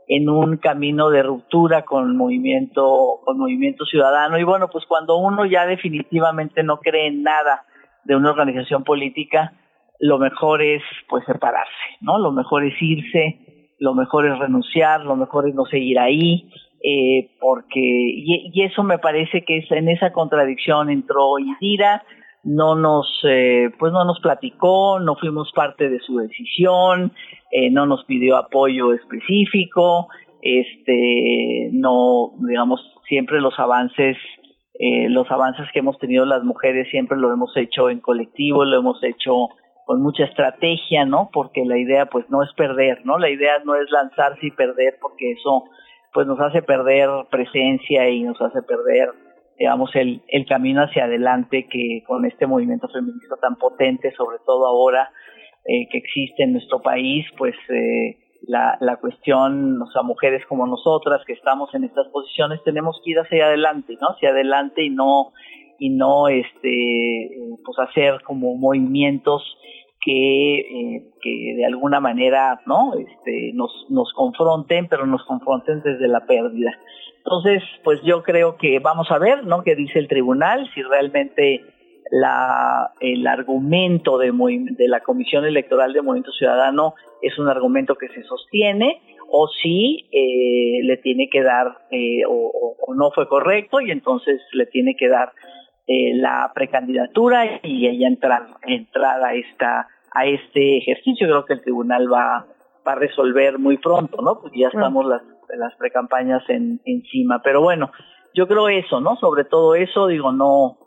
en 0.08 0.30
un 0.30 0.58
camino 0.58 1.10
de 1.10 1.24
ruptura 1.24 1.84
con 1.84 2.16
movimiento, 2.16 3.20
con 3.26 3.38
movimiento 3.38 3.86
ciudadano. 3.86 4.38
Y 4.38 4.44
bueno, 4.44 4.70
pues 4.70 4.86
cuando 4.86 5.18
uno 5.18 5.46
ya 5.46 5.66
definitivamente 5.66 6.64
no 6.64 6.80
cree 6.80 7.08
en 7.08 7.24
nada 7.24 7.66
de 8.06 8.16
una 8.16 8.32
organización 8.32 8.84
política, 8.84 9.54
lo 10.00 10.20
mejor 10.20 10.62
es 10.62 10.82
pues 11.10 11.24
separarse, 11.26 11.98
¿no? 12.00 12.18
Lo 12.18 12.32
mejor 12.32 12.64
es 12.66 12.74
irse, 12.82 13.76
lo 13.78 13.94
mejor 13.94 14.26
es 14.26 14.40
renunciar, 14.40 15.02
lo 15.02 15.16
mejor 15.16 15.48
es 15.48 15.56
no 15.56 15.66
seguir 15.66 16.00
ahí, 16.00 16.50
eh, 16.84 17.30
porque 17.40 17.80
y, 17.80 18.52
eso 18.64 18.84
me 18.84 18.98
parece 18.98 19.44
que 19.44 19.58
es 19.58 19.72
en 19.72 19.90
esa 19.90 20.12
contradicción 20.12 20.90
entró 20.90 21.40
Indira 21.40 22.04
no 22.44 22.76
nos 22.76 23.08
eh, 23.24 23.70
pues 23.78 23.92
no 23.92 24.04
nos 24.06 24.20
platicó 24.20 25.00
no 25.00 25.16
fuimos 25.16 25.52
parte 25.54 25.90
de 25.90 26.00
su 26.00 26.18
decisión 26.18 27.14
eh, 27.52 27.70
no 27.70 27.86
nos 27.86 28.04
pidió 28.06 28.38
apoyo 28.38 28.94
específico 28.94 30.08
este 30.42 31.70
no 31.72 32.32
digamos 32.48 32.82
siempre 33.08 33.40
los 33.42 33.58
avances 33.60 34.18
eh, 34.84 35.10
los 35.10 35.30
avances 35.30 35.68
que 35.72 35.78
hemos 35.78 36.00
tenido 36.00 36.26
las 36.26 36.44
mujeres 36.44 36.90
siempre 36.90 37.16
lo 37.16 37.32
hemos 37.32 37.56
hecho 37.56 37.92
en 37.92 38.00
colectivo, 38.00 38.66
lo 38.66 38.80
hemos 38.80 38.98
hecho 39.04 39.50
con 39.86 40.02
mucha 40.02 40.24
estrategia, 40.24 41.06
¿no? 41.06 41.30
Porque 41.32 41.64
la 41.66 41.78
idea 41.78 42.08
pues 42.08 42.28
no 42.32 42.42
es 42.42 42.52
perder, 42.54 43.06
¿no? 43.06 43.20
La 43.20 43.30
idea 43.30 43.60
no 43.64 43.76
es 43.76 43.92
lanzarse 43.92 44.48
y 44.48 44.50
perder 44.50 44.98
porque 45.00 45.34
eso 45.34 45.66
pues 46.14 46.28
nos 46.28 46.40
hace 46.40 46.62
perder 46.62 47.10
presencia 47.30 48.10
y 48.10 48.24
nos 48.24 48.42
hace 48.42 48.62
perder 48.64 49.10
digamos 49.62 49.92
el, 49.96 50.24
el 50.28 50.46
camino 50.48 50.82
hacia 50.82 51.06
adelante 51.06 51.68
que 51.70 52.04
con 52.08 52.26
este 52.26 52.48
movimiento 52.48 52.88
feminista 52.90 53.36
tan 53.40 53.58
potente, 53.58 54.12
sobre 54.18 54.38
todo 54.44 54.66
ahora 54.66 55.12
eh, 55.66 55.88
que 55.92 56.00
existe 56.00 56.44
en 56.44 56.54
nuestro 56.54 56.82
país, 56.82 57.28
pues 57.38 57.54
eh, 57.70 58.18
la, 58.48 58.76
la 58.82 58.98
cuestión, 58.98 59.80
o 59.80 59.86
sea, 59.92 60.02
mujeres 60.02 60.44
como 60.48 60.66
nosotras 60.66 61.22
que 61.28 61.34
estamos 61.34 61.74
en 61.76 61.84
estas 61.84 62.08
posiciones 62.08 62.64
tenemos 62.64 63.00
que 63.06 63.12
ir 63.12 63.20
hacia 63.20 63.46
adelante, 63.46 63.96
¿no? 64.02 64.08
Hacia 64.08 64.30
adelante 64.30 64.84
y 64.84 64.90
no 64.90 65.32
y 65.78 65.90
no 65.90 66.28
este 66.28 67.30
pues 67.64 67.78
hacer 67.88 68.22
como 68.24 68.56
movimientos 68.56 69.44
que, 70.02 70.60
eh, 70.60 71.04
que 71.22 71.54
de 71.56 71.66
alguna 71.66 72.00
manera 72.00 72.60
no 72.66 72.94
este 72.96 73.52
nos 73.54 73.72
nos 73.90 74.12
confronten 74.14 74.88
pero 74.88 75.06
nos 75.06 75.24
confronten 75.26 75.82
desde 75.84 76.08
la 76.08 76.26
pérdida. 76.26 76.72
Entonces 77.18 77.64
pues 77.84 78.02
yo 78.04 78.24
creo 78.24 78.58
que 78.58 78.80
vamos 78.80 79.12
a 79.12 79.20
ver 79.20 79.46
no 79.46 79.64
qué 79.64 79.76
dice 79.76 80.00
el 80.00 80.08
tribunal 80.08 80.70
si 80.74 80.82
realmente 80.82 81.62
la, 82.12 82.92
el 83.00 83.26
argumento 83.26 84.18
de, 84.18 84.32
de 84.32 84.88
la 84.88 85.00
Comisión 85.00 85.46
Electoral 85.46 85.94
de 85.94 86.02
Movimiento 86.02 86.32
Ciudadano 86.34 86.96
es 87.22 87.38
un 87.40 87.48
argumento 87.48 87.96
que 87.96 88.10
se 88.10 88.24
sostiene 88.24 89.02
o 89.30 89.48
si 89.48 90.10
eh, 90.12 90.84
le 90.84 90.98
tiene 90.98 91.30
que 91.30 91.42
dar 91.42 91.68
eh, 91.90 92.24
o, 92.28 92.76
no 92.94 93.12
fue 93.12 93.28
correcto 93.30 93.80
y 93.80 93.90
entonces 93.90 94.42
le 94.52 94.66
tiene 94.66 94.96
que 94.96 95.08
dar 95.08 95.32
eh, 95.88 96.16
la 96.16 96.52
precandidatura 96.54 97.60
y 97.64 97.88
ella 97.88 98.08
entrar, 98.08 98.48
entrar 98.64 99.24
a 99.24 99.34
esta 99.34 99.88
a 100.14 100.26
este 100.26 100.78
ejercicio. 100.78 101.28
Creo 101.28 101.46
que 101.46 101.54
el 101.54 101.62
tribunal 101.62 102.12
va, 102.12 102.46
va 102.86 102.92
a 102.92 102.96
resolver 102.96 103.60
muy 103.60 103.78
pronto, 103.78 104.22
¿no? 104.22 104.40
Porque 104.40 104.60
ya 104.60 104.68
estamos 104.68 105.06
las, 105.06 105.22
las 105.58 105.76
precampañas 105.76 106.44
en, 106.50 106.82
encima. 106.86 107.42
Pero 107.44 107.62
bueno, 107.62 107.92
yo 108.34 108.48
creo 108.48 108.70
eso, 108.70 109.00
¿no? 109.02 109.16
Sobre 109.18 109.46
todo 109.46 109.76
eso, 109.76 110.08
digo, 110.08 110.32
no, 110.32 110.78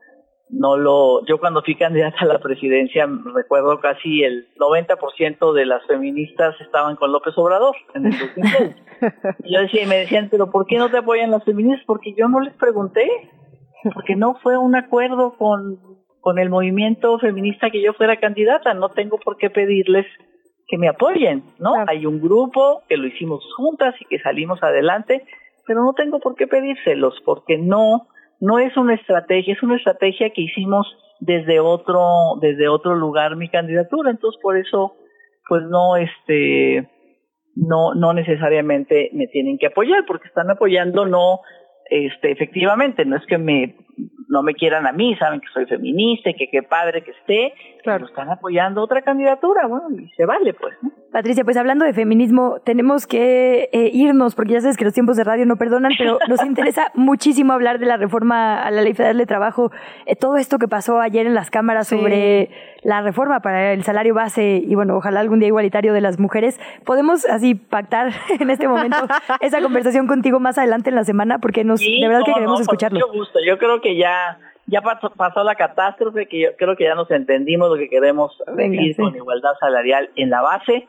no 0.50 0.76
lo 0.76 1.24
yo 1.26 1.38
cuando 1.38 1.62
fui 1.62 1.74
candidata 1.74 2.18
a 2.20 2.26
la 2.26 2.38
presidencia 2.38 3.08
recuerdo 3.34 3.80
casi 3.80 4.22
el 4.22 4.46
90% 4.56 5.52
de 5.52 5.66
las 5.66 5.84
feministas 5.86 6.54
estaban 6.60 6.96
con 6.96 7.12
López 7.12 7.36
Obrador 7.36 7.74
en 7.94 8.06
el 8.06 8.18
2006. 8.18 8.76
y 9.44 9.54
yo 9.54 9.60
decía 9.60 9.82
y 9.82 9.86
me 9.86 9.96
decían, 9.96 10.28
"¿Pero 10.30 10.50
por 10.50 10.66
qué 10.66 10.78
no 10.78 10.90
te 10.90 10.98
apoyan 10.98 11.30
las 11.30 11.44
feministas?" 11.44 11.84
Porque 11.86 12.14
yo 12.16 12.28
no 12.28 12.40
les 12.40 12.54
pregunté. 12.54 13.08
Porque 13.93 14.16
no 14.16 14.36
fue 14.43 14.56
un 14.56 14.77
acuerdo 14.77 15.36
con 15.36 15.78
con 16.24 16.39
el 16.39 16.48
movimiento 16.48 17.19
feminista 17.19 17.69
que 17.69 17.82
yo 17.82 17.93
fuera 17.93 18.19
candidata, 18.19 18.73
no 18.73 18.89
tengo 18.89 19.19
por 19.19 19.36
qué 19.36 19.51
pedirles 19.51 20.06
que 20.66 20.78
me 20.78 20.89
apoyen, 20.89 21.44
¿no? 21.59 21.74
Hay 21.86 22.06
un 22.06 22.19
grupo 22.19 22.81
que 22.89 22.97
lo 22.97 23.06
hicimos 23.06 23.44
juntas 23.55 23.94
y 24.01 24.06
que 24.06 24.19
salimos 24.20 24.62
adelante, 24.62 25.23
pero 25.66 25.85
no 25.85 25.93
tengo 25.93 26.20
por 26.20 26.35
qué 26.35 26.47
pedírselos 26.47 27.20
porque 27.27 27.59
no 27.59 28.09
no 28.40 28.59
es 28.59 28.74
una 28.78 28.94
estrategia, 28.94 29.52
es 29.52 29.62
una 29.62 29.77
estrategia 29.77 30.31
que 30.31 30.40
hicimos 30.40 30.86
desde 31.20 31.61
otro, 31.61 32.39
desde 32.40 32.69
otro 32.69 32.94
lugar 32.94 33.36
mi 33.36 33.51
candidatura, 33.51 34.11
entonces 34.11 34.40
por 34.43 34.56
eso, 34.56 34.94
pues 35.47 35.62
no, 35.65 35.97
este, 35.97 36.89
no, 37.55 37.94
no 37.94 38.15
necesariamente 38.15 39.11
me 39.12 39.27
tienen 39.27 39.59
que 39.59 39.66
apoyar, 39.66 40.05
porque 40.06 40.28
están 40.28 40.51
apoyando 40.51 41.05
no, 41.05 41.40
este, 41.90 42.31
efectivamente, 42.31 43.05
no 43.05 43.16
es 43.16 43.27
que 43.27 43.39
me 43.39 43.74
no 44.28 44.42
me 44.42 44.54
quieran 44.54 44.86
a 44.86 44.92
mí, 44.92 45.14
saben 45.16 45.40
que 45.40 45.46
soy 45.52 45.66
feminista 45.66 46.30
y 46.30 46.34
que 46.34 46.48
qué 46.50 46.62
padre 46.62 47.02
que 47.02 47.12
esté, 47.12 47.54
claro. 47.82 48.06
están 48.06 48.30
apoyando 48.30 48.82
otra 48.82 49.02
candidatura, 49.02 49.66
bueno, 49.66 49.88
y 49.90 50.08
se 50.16 50.26
vale, 50.26 50.54
pues. 50.54 50.74
Patricia, 51.12 51.44
pues 51.44 51.56
hablando 51.56 51.84
de 51.84 51.92
feminismo, 51.92 52.56
tenemos 52.64 53.06
que 53.06 53.68
eh, 53.72 53.90
irnos, 53.92 54.34
porque 54.34 54.54
ya 54.54 54.60
sabes 54.60 54.76
que 54.76 54.84
los 54.84 54.92
tiempos 54.92 55.16
de 55.16 55.22
radio 55.22 55.46
no 55.46 55.56
perdonan, 55.56 55.92
pero 55.96 56.18
nos 56.28 56.44
interesa 56.46 56.90
muchísimo 56.94 57.52
hablar 57.52 57.78
de 57.78 57.86
la 57.86 57.96
reforma 57.96 58.60
a 58.60 58.70
la 58.72 58.82
Ley 58.82 58.94
Federal 58.94 59.18
de 59.18 59.26
Trabajo, 59.26 59.70
eh, 60.06 60.16
todo 60.16 60.36
esto 60.36 60.58
que 60.58 60.66
pasó 60.66 61.00
ayer 61.00 61.26
en 61.26 61.34
las 61.34 61.50
cámaras 61.50 61.86
sobre 61.86 62.50
la 62.82 63.00
reforma 63.00 63.40
para 63.40 63.72
el 63.72 63.82
salario 63.82 64.14
base 64.14 64.62
y, 64.64 64.74
bueno, 64.74 64.96
ojalá 64.96 65.20
algún 65.20 65.38
día 65.38 65.48
igualitario 65.48 65.92
de 65.92 66.00
las 66.00 66.18
mujeres. 66.18 66.60
¿Podemos 66.84 67.24
así 67.24 67.54
pactar 67.54 68.12
en 68.40 68.50
este 68.50 68.68
momento 68.68 68.98
esa 69.40 69.60
conversación 69.62 70.06
contigo 70.06 70.38
más 70.38 70.58
adelante 70.58 70.90
en 70.90 70.96
la 70.96 71.04
semana? 71.04 71.38
Porque 71.38 71.64
nos, 71.64 71.80
de 71.80 72.06
verdad 72.06 72.22
que 72.26 72.34
queremos 72.34 72.60
escucharlo. 72.60 73.00
Mucho 73.00 73.12
gusto, 73.12 73.38
yo 73.46 73.58
creo 73.58 73.80
que 73.85 73.97
ya 73.97 74.39
ya 74.66 74.81
pasó, 74.81 75.11
pasó, 75.11 75.44
la 75.44 75.55
catástrofe, 75.55 76.27
que 76.27 76.40
yo 76.40 76.56
creo 76.56 76.74
que 76.74 76.85
ya 76.85 76.94
nos 76.94 77.11
entendimos 77.11 77.69
lo 77.69 77.77
que 77.77 77.90
queremos 77.90 78.32
decir 78.56 78.97
con 78.97 79.15
igualdad 79.15 79.52
salarial 79.61 80.11
en 80.16 80.31
la 80.31 80.40
base, 80.40 80.89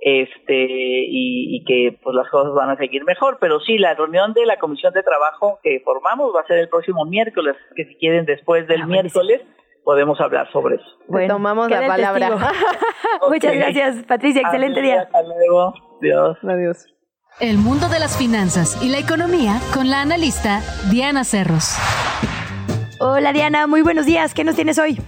este 0.00 0.54
y, 0.54 1.56
y, 1.56 1.64
que 1.64 1.98
pues 2.02 2.14
las 2.14 2.28
cosas 2.28 2.54
van 2.54 2.70
a 2.70 2.76
seguir 2.76 3.04
mejor, 3.04 3.38
pero 3.40 3.58
sí, 3.60 3.78
la 3.78 3.94
reunión 3.94 4.32
de 4.32 4.46
la 4.46 4.58
comisión 4.58 4.92
de 4.94 5.02
trabajo 5.02 5.58
que 5.62 5.80
formamos 5.84 6.32
va 6.34 6.42
a 6.42 6.46
ser 6.46 6.58
el 6.58 6.68
próximo 6.68 7.04
miércoles, 7.04 7.56
que 7.74 7.84
si 7.86 7.96
quieren 7.96 8.26
después 8.26 8.68
del 8.68 8.82
ah, 8.82 8.86
miércoles 8.86 9.42
podemos 9.84 10.20
hablar 10.20 10.50
sobre 10.52 10.76
eso. 10.76 10.84
Bueno, 11.06 11.34
tomamos 11.34 11.70
la 11.70 11.86
palabra. 11.86 12.30
Muchas 13.28 13.54
gracias, 13.54 14.04
Patricia, 14.04 14.42
excelente 14.42 14.82
día. 14.82 15.02
Hasta 15.02 15.22
luego. 15.22 15.74
Dios. 16.00 16.36
Adiós. 16.42 16.86
El 17.40 17.58
mundo 17.58 17.88
de 17.88 17.98
las 17.98 18.18
finanzas 18.18 18.82
y 18.82 18.88
la 18.90 18.98
economía 18.98 19.60
con 19.72 19.88
la 19.90 20.02
analista 20.02 20.60
Diana 20.90 21.22
Cerros. 21.22 21.76
Hola 23.16 23.32
Diana, 23.32 23.66
muy 23.66 23.80
buenos 23.80 24.04
días. 24.04 24.34
¿Qué 24.34 24.44
nos 24.44 24.56
tienes 24.56 24.78
hoy? 24.78 24.98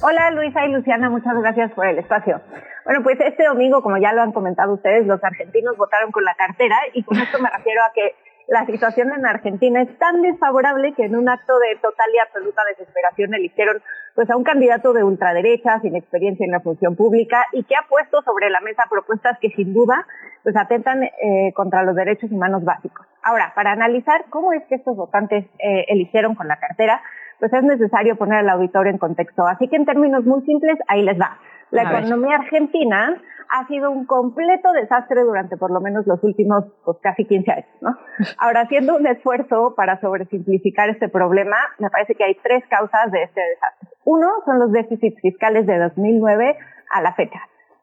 Hola 0.00 0.30
Luisa 0.30 0.64
y 0.64 0.70
Luciana, 0.70 1.10
muchas 1.10 1.34
gracias 1.34 1.72
por 1.72 1.88
el 1.88 1.98
espacio. 1.98 2.40
Bueno, 2.84 3.02
pues 3.02 3.18
este 3.18 3.44
domingo, 3.44 3.82
como 3.82 3.96
ya 3.98 4.12
lo 4.12 4.22
han 4.22 4.30
comentado 4.30 4.74
ustedes, 4.74 5.08
los 5.08 5.18
argentinos 5.24 5.76
votaron 5.76 6.12
con 6.12 6.24
la 6.24 6.36
cartera 6.36 6.76
y 6.92 7.02
con 7.02 7.18
esto 7.18 7.40
me 7.40 7.50
refiero 7.50 7.82
a 7.82 7.92
que 7.92 8.14
la 8.46 8.64
situación 8.66 9.12
en 9.12 9.26
Argentina 9.26 9.82
es 9.82 9.98
tan 9.98 10.22
desfavorable 10.22 10.94
que 10.94 11.04
en 11.04 11.16
un 11.16 11.28
acto 11.28 11.58
de 11.58 11.74
total 11.82 12.06
y 12.14 12.18
absoluta 12.20 12.62
desesperación 12.68 13.34
eligieron 13.34 13.82
pues 14.14 14.30
a 14.30 14.36
un 14.36 14.44
candidato 14.44 14.92
de 14.92 15.02
ultraderecha 15.02 15.80
sin 15.80 15.96
experiencia 15.96 16.44
en 16.44 16.52
la 16.52 16.60
función 16.60 16.94
pública 16.94 17.46
y 17.50 17.64
que 17.64 17.74
ha 17.74 17.88
puesto 17.88 18.22
sobre 18.22 18.50
la 18.50 18.60
mesa 18.60 18.84
propuestas 18.88 19.36
que 19.40 19.50
sin 19.50 19.74
duda 19.74 20.06
pues 20.44 20.56
atentan 20.56 21.02
eh, 21.02 21.52
contra 21.56 21.82
los 21.82 21.96
derechos 21.96 22.30
humanos 22.30 22.62
básicos. 22.62 23.04
Ahora, 23.20 23.52
para 23.56 23.72
analizar 23.72 24.26
cómo 24.30 24.52
es 24.52 24.62
que 24.68 24.76
estos 24.76 24.96
votantes 24.96 25.44
eh, 25.58 25.86
eligieron 25.88 26.36
con 26.36 26.46
la 26.46 26.60
cartera, 26.60 27.02
pues 27.38 27.52
es 27.52 27.62
necesario 27.62 28.16
poner 28.16 28.38
al 28.38 28.48
auditorio 28.50 28.92
en 28.92 28.98
contexto. 28.98 29.46
Así 29.46 29.68
que 29.68 29.76
en 29.76 29.84
términos 29.84 30.24
muy 30.24 30.42
simples, 30.42 30.78
ahí 30.88 31.02
les 31.02 31.20
va. 31.20 31.38
La 31.70 31.84
economía 31.84 32.36
argentina 32.36 33.16
ha 33.48 33.66
sido 33.66 33.90
un 33.90 34.06
completo 34.06 34.72
desastre 34.72 35.22
durante 35.22 35.56
por 35.56 35.70
lo 35.70 35.80
menos 35.80 36.06
los 36.06 36.22
últimos 36.22 36.64
pues, 36.84 36.98
casi 37.02 37.24
15 37.24 37.50
años. 37.50 37.66
¿no? 37.80 37.96
Ahora, 38.38 38.62
haciendo 38.62 38.96
un 38.96 39.06
esfuerzo 39.06 39.74
para 39.74 40.00
sobresimplificar 40.00 40.88
este 40.90 41.08
problema, 41.08 41.56
me 41.78 41.90
parece 41.90 42.14
que 42.14 42.24
hay 42.24 42.34
tres 42.42 42.64
causas 42.68 43.10
de 43.10 43.22
este 43.22 43.40
desastre. 43.40 43.88
Uno 44.04 44.28
son 44.44 44.58
los 44.58 44.72
déficits 44.72 45.20
fiscales 45.20 45.66
de 45.66 45.78
2009 45.78 46.56
a 46.90 47.02
la 47.02 47.14
fecha. 47.14 47.40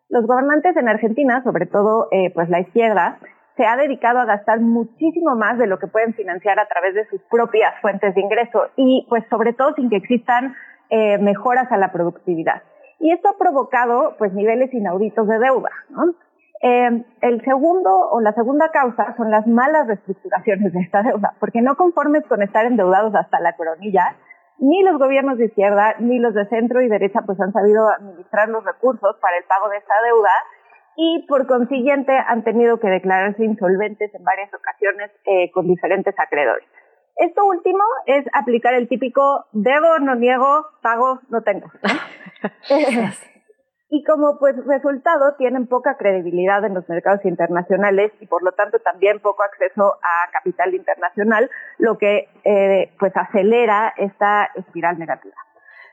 Los 0.10 0.26
gobernantes 0.26 0.76
en 0.76 0.90
Argentina, 0.90 1.44
sobre 1.44 1.68
todo 1.68 2.08
eh, 2.12 2.32
pues 2.34 2.50
la 2.50 2.62
izquierda, 2.62 3.20
se 3.60 3.66
ha 3.66 3.76
dedicado 3.76 4.20
a 4.20 4.26
gastar 4.26 4.62
muchísimo 4.62 5.36
más 5.36 5.58
de 5.58 5.68
lo 5.68 5.80
que 5.80 5.88
pueden 5.88 6.14
financiar 6.14 6.58
a 6.62 6.68
través 6.68 6.96
de 6.96 7.06
sus 7.10 7.20
propias 7.30 7.74
fuentes 7.82 8.16
de 8.16 8.22
ingreso 8.22 8.68
y 8.78 9.06
pues 9.10 9.26
sobre 9.30 9.52
todo 9.52 9.74
sin 9.76 9.90
que 9.90 9.98
existan 9.98 10.56
eh, 10.90 11.18
mejoras 11.18 11.70
a 11.70 11.76
la 11.76 11.92
productividad. 11.92 12.64
Y 13.02 13.12
esto 13.12 13.28
ha 13.28 13.38
provocado 13.38 14.16
pues 14.18 14.32
niveles 14.32 14.74
inauditos 14.74 15.28
de 15.28 15.40
deuda. 15.40 15.72
Eh, 16.62 17.04
el 17.20 17.44
segundo 17.44 17.90
o 18.12 18.22
la 18.22 18.32
segunda 18.32 18.72
causa 18.72 19.14
son 19.18 19.30
las 19.30 19.46
malas 19.46 19.88
reestructuraciones 19.88 20.72
de 20.72 20.80
esta 20.80 21.04
deuda, 21.04 21.34
porque 21.42 21.62
no 21.62 21.76
conformes 21.76 22.24
con 22.28 22.42
estar 22.42 22.66
endeudados 22.66 23.14
hasta 23.14 23.42
la 23.42 23.58
coronilla, 23.58 24.16
ni 24.58 24.84
los 24.84 24.98
gobiernos 24.98 25.38
de 25.38 25.48
izquierda 25.48 25.96
ni 26.00 26.20
los 26.20 26.34
de 26.34 26.48
centro 26.48 26.82
y 26.82 26.88
derecha 26.88 27.24
pues 27.26 27.38
han 27.42 27.52
sabido 27.52 27.90
administrar 27.90 28.48
los 28.48 28.64
recursos 28.64 29.18
para 29.20 29.38
el 29.38 29.44
pago 29.44 29.68
de 29.68 29.78
esta 29.78 29.96
deuda 30.06 30.32
y 31.02 31.26
por 31.30 31.48
consiguiente 31.48 32.12
han 32.12 32.44
tenido 32.44 32.78
que 32.78 32.90
declararse 32.90 33.46
insolventes 33.46 34.14
en 34.14 34.22
varias 34.22 34.54
ocasiones 34.54 35.10
eh, 35.26 35.50
con 35.52 35.66
diferentes 35.66 36.14
acreedores. 36.20 36.68
Esto 37.16 37.46
último 37.46 37.86
es 38.06 38.26
aplicar 38.34 38.74
el 38.74 38.90
típico 38.90 39.46
debo, 39.54 40.00
no 40.00 40.16
niego, 40.16 40.66
pago, 40.82 41.22
no 41.30 41.42
tengo. 41.42 41.72
y 43.90 44.04
como 44.04 44.40
pues 44.40 44.58
resultado 44.66 45.36
tienen 45.38 45.68
poca 45.68 45.96
credibilidad 45.96 46.66
en 46.66 46.74
los 46.74 46.90
mercados 46.90 47.24
internacionales 47.24 48.12
y 48.20 48.28
por 48.28 48.44
lo 48.44 48.52
tanto 48.52 48.80
también 48.80 49.22
poco 49.22 49.44
acceso 49.44 49.96
a 50.04 50.30
capital 50.34 50.76
internacional, 50.76 51.50
lo 51.78 51.98
que 51.98 52.28
eh, 52.44 52.92
pues 53.00 53.16
acelera 53.16 53.94
esta 53.96 54.50
espiral 54.56 55.00
negativa. 55.00 55.36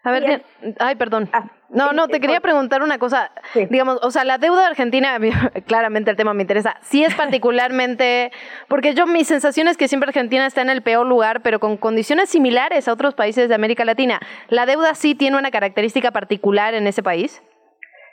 A 0.06 0.12
ver, 0.12 0.44
ay, 0.78 0.94
perdón. 0.94 1.28
no, 1.68 1.92
no, 1.92 2.06
te 2.06 2.20
quería 2.20 2.38
preguntar 2.38 2.80
una 2.84 2.96
cosa. 2.96 3.32
Digamos, 3.54 3.98
o 4.04 4.12
sea, 4.12 4.22
la 4.22 4.38
deuda 4.38 4.68
argentina, 4.68 5.18
claramente 5.66 6.12
el 6.12 6.16
tema 6.16 6.32
me 6.32 6.42
interesa. 6.42 6.76
Sí 6.82 7.02
es 7.02 7.12
particularmente, 7.16 8.30
porque 8.68 8.94
yo 8.94 9.08
mi 9.08 9.24
sensación 9.24 9.66
es 9.66 9.76
que 9.76 9.88
siempre 9.88 10.06
Argentina 10.06 10.46
está 10.46 10.62
en 10.62 10.70
el 10.70 10.82
peor 10.82 11.04
lugar, 11.08 11.42
pero 11.42 11.58
con 11.58 11.76
condiciones 11.76 12.28
similares 12.28 12.86
a 12.86 12.92
otros 12.92 13.14
países 13.14 13.48
de 13.48 13.56
América 13.56 13.84
Latina. 13.84 14.20
¿La 14.48 14.64
deuda 14.64 14.94
sí 14.94 15.16
tiene 15.16 15.38
una 15.38 15.50
característica 15.50 16.12
particular 16.12 16.74
en 16.74 16.86
ese 16.86 17.02
país? 17.02 17.42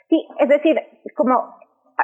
Sí, 0.08 0.26
es 0.40 0.48
decir, 0.48 0.80
como 1.14 1.60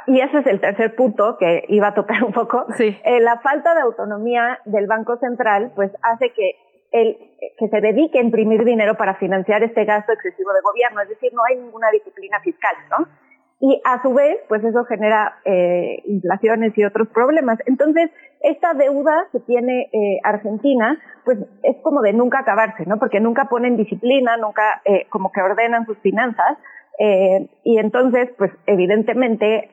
y 0.06 0.20
ese 0.20 0.38
es 0.38 0.46
el 0.46 0.60
tercer 0.60 0.94
punto 0.94 1.36
que 1.36 1.64
iba 1.66 1.88
a 1.88 1.94
tocar 1.94 2.22
un 2.22 2.32
poco. 2.32 2.64
Sí. 2.76 2.96
Eh, 3.02 3.18
la 3.18 3.40
falta 3.40 3.74
de 3.74 3.80
autonomía 3.80 4.60
del 4.66 4.86
Banco 4.86 5.16
Central, 5.16 5.72
pues 5.74 5.90
hace 6.02 6.32
que 6.32 6.52
el, 6.92 7.16
que 7.58 7.68
se 7.68 7.80
dedique 7.80 8.18
a 8.18 8.22
imprimir 8.22 8.64
dinero 8.64 8.96
para 8.96 9.14
financiar 9.14 9.62
este 9.62 9.84
gasto 9.84 10.12
excesivo 10.12 10.52
de 10.52 10.60
gobierno, 10.62 11.00
es 11.00 11.08
decir, 11.08 11.32
no 11.34 11.42
hay 11.48 11.56
ninguna 11.56 11.90
disciplina 11.90 12.40
fiscal, 12.40 12.74
¿no? 12.90 13.06
Y 13.62 13.80
a 13.84 14.00
su 14.00 14.14
vez, 14.14 14.38
pues 14.48 14.64
eso 14.64 14.84
genera 14.84 15.38
eh, 15.44 16.02
inflaciones 16.06 16.76
y 16.78 16.84
otros 16.84 17.08
problemas. 17.08 17.58
Entonces, 17.66 18.10
esta 18.40 18.72
deuda 18.72 19.28
que 19.32 19.40
tiene 19.40 19.90
eh, 19.92 20.18
Argentina, 20.24 20.98
pues 21.26 21.38
es 21.62 21.76
como 21.82 22.00
de 22.00 22.14
nunca 22.14 22.38
acabarse, 22.38 22.86
¿no? 22.86 22.98
Porque 22.98 23.20
nunca 23.20 23.48
ponen 23.50 23.76
disciplina, 23.76 24.38
nunca 24.38 24.80
eh, 24.86 25.06
como 25.10 25.30
que 25.30 25.42
ordenan 25.42 25.84
sus 25.84 25.98
finanzas. 25.98 26.56
Eh, 26.98 27.48
y 27.62 27.78
entonces, 27.78 28.30
pues 28.38 28.50
evidentemente 28.66 29.70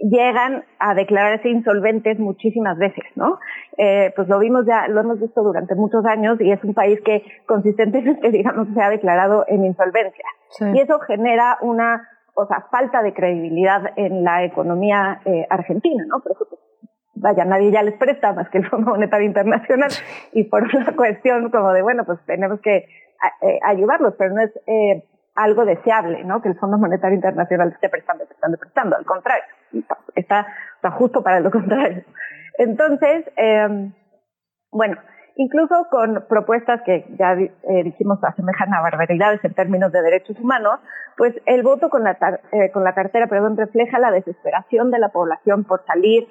llegan 0.00 0.64
a 0.78 0.94
declararse 0.94 1.48
insolventes 1.48 2.18
muchísimas 2.18 2.78
veces, 2.78 3.04
¿no? 3.16 3.38
Eh, 3.76 4.12
pues 4.16 4.28
lo 4.28 4.38
vimos 4.38 4.64
ya, 4.66 4.88
lo 4.88 5.00
hemos 5.00 5.20
visto 5.20 5.42
durante 5.42 5.74
muchos 5.74 6.04
años 6.06 6.40
y 6.40 6.50
es 6.50 6.62
un 6.64 6.74
país 6.74 7.00
que 7.04 7.22
consistentemente, 7.46 8.30
digamos, 8.32 8.68
se 8.74 8.82
ha 8.82 8.90
declarado 8.90 9.44
en 9.48 9.64
insolvencia. 9.64 10.24
Y 10.74 10.80
eso 10.80 10.98
genera 11.00 11.58
una, 11.60 12.08
o 12.34 12.46
sea, 12.46 12.66
falta 12.70 13.02
de 13.02 13.14
credibilidad 13.14 13.92
en 13.96 14.24
la 14.24 14.44
economía 14.44 15.20
eh, 15.24 15.46
argentina, 15.48 16.04
¿no? 16.08 16.20
Por 16.20 16.32
eso, 16.32 16.46
pues, 16.48 16.60
vaya, 17.14 17.44
nadie 17.44 17.70
ya 17.70 17.82
les 17.82 17.94
presta 17.94 18.32
más 18.32 18.48
que 18.48 18.58
el 18.58 18.68
Fondo 18.68 18.90
Monetario 18.90 19.26
Internacional 19.26 19.90
y 20.32 20.44
por 20.44 20.62
una 20.74 20.96
cuestión 20.96 21.50
como 21.50 21.72
de, 21.72 21.82
bueno, 21.82 22.04
pues 22.04 22.18
tenemos 22.26 22.60
que 22.60 22.86
eh, 23.42 23.58
ayudarlos, 23.62 24.14
pero 24.18 24.34
no 24.34 24.40
es 24.40 24.50
eh, 24.66 25.04
algo 25.34 25.64
deseable, 25.64 26.24
¿no? 26.24 26.42
Que 26.42 26.48
el 26.48 26.58
Fondo 26.58 26.78
Monetario 26.78 27.16
Internacional 27.16 27.72
esté 27.72 27.88
prestando, 27.88 28.26
prestando, 28.26 28.58
prestando. 28.58 28.96
Al 28.96 29.04
contrario, 29.04 29.44
está, 30.14 30.46
está 30.80 30.90
justo 30.92 31.22
para 31.22 31.40
lo 31.40 31.50
contrario. 31.52 32.04
Entonces, 32.58 33.24
eh, 33.36 33.92
bueno, 34.70 34.96
incluso 35.36 35.86
con 35.90 36.26
propuestas 36.28 36.82
que 36.84 37.06
ya 37.18 37.32
eh, 37.32 37.84
dijimos 37.84 38.18
asemejan 38.22 38.74
a 38.74 38.82
barbaridades 38.82 39.42
en 39.44 39.54
términos 39.54 39.92
de 39.92 40.02
derechos 40.02 40.38
humanos, 40.38 40.78
pues 41.16 41.34
el 41.46 41.62
voto 41.62 41.88
con 41.88 42.04
la, 42.04 42.18
eh, 42.52 42.70
con 42.72 42.84
la 42.84 42.94
cartera, 42.94 43.26
perdón, 43.26 43.56
refleja 43.56 43.98
la 43.98 44.10
desesperación 44.10 44.90
de 44.90 44.98
la 44.98 45.08
población 45.08 45.64
por 45.64 45.84
salir 45.86 46.28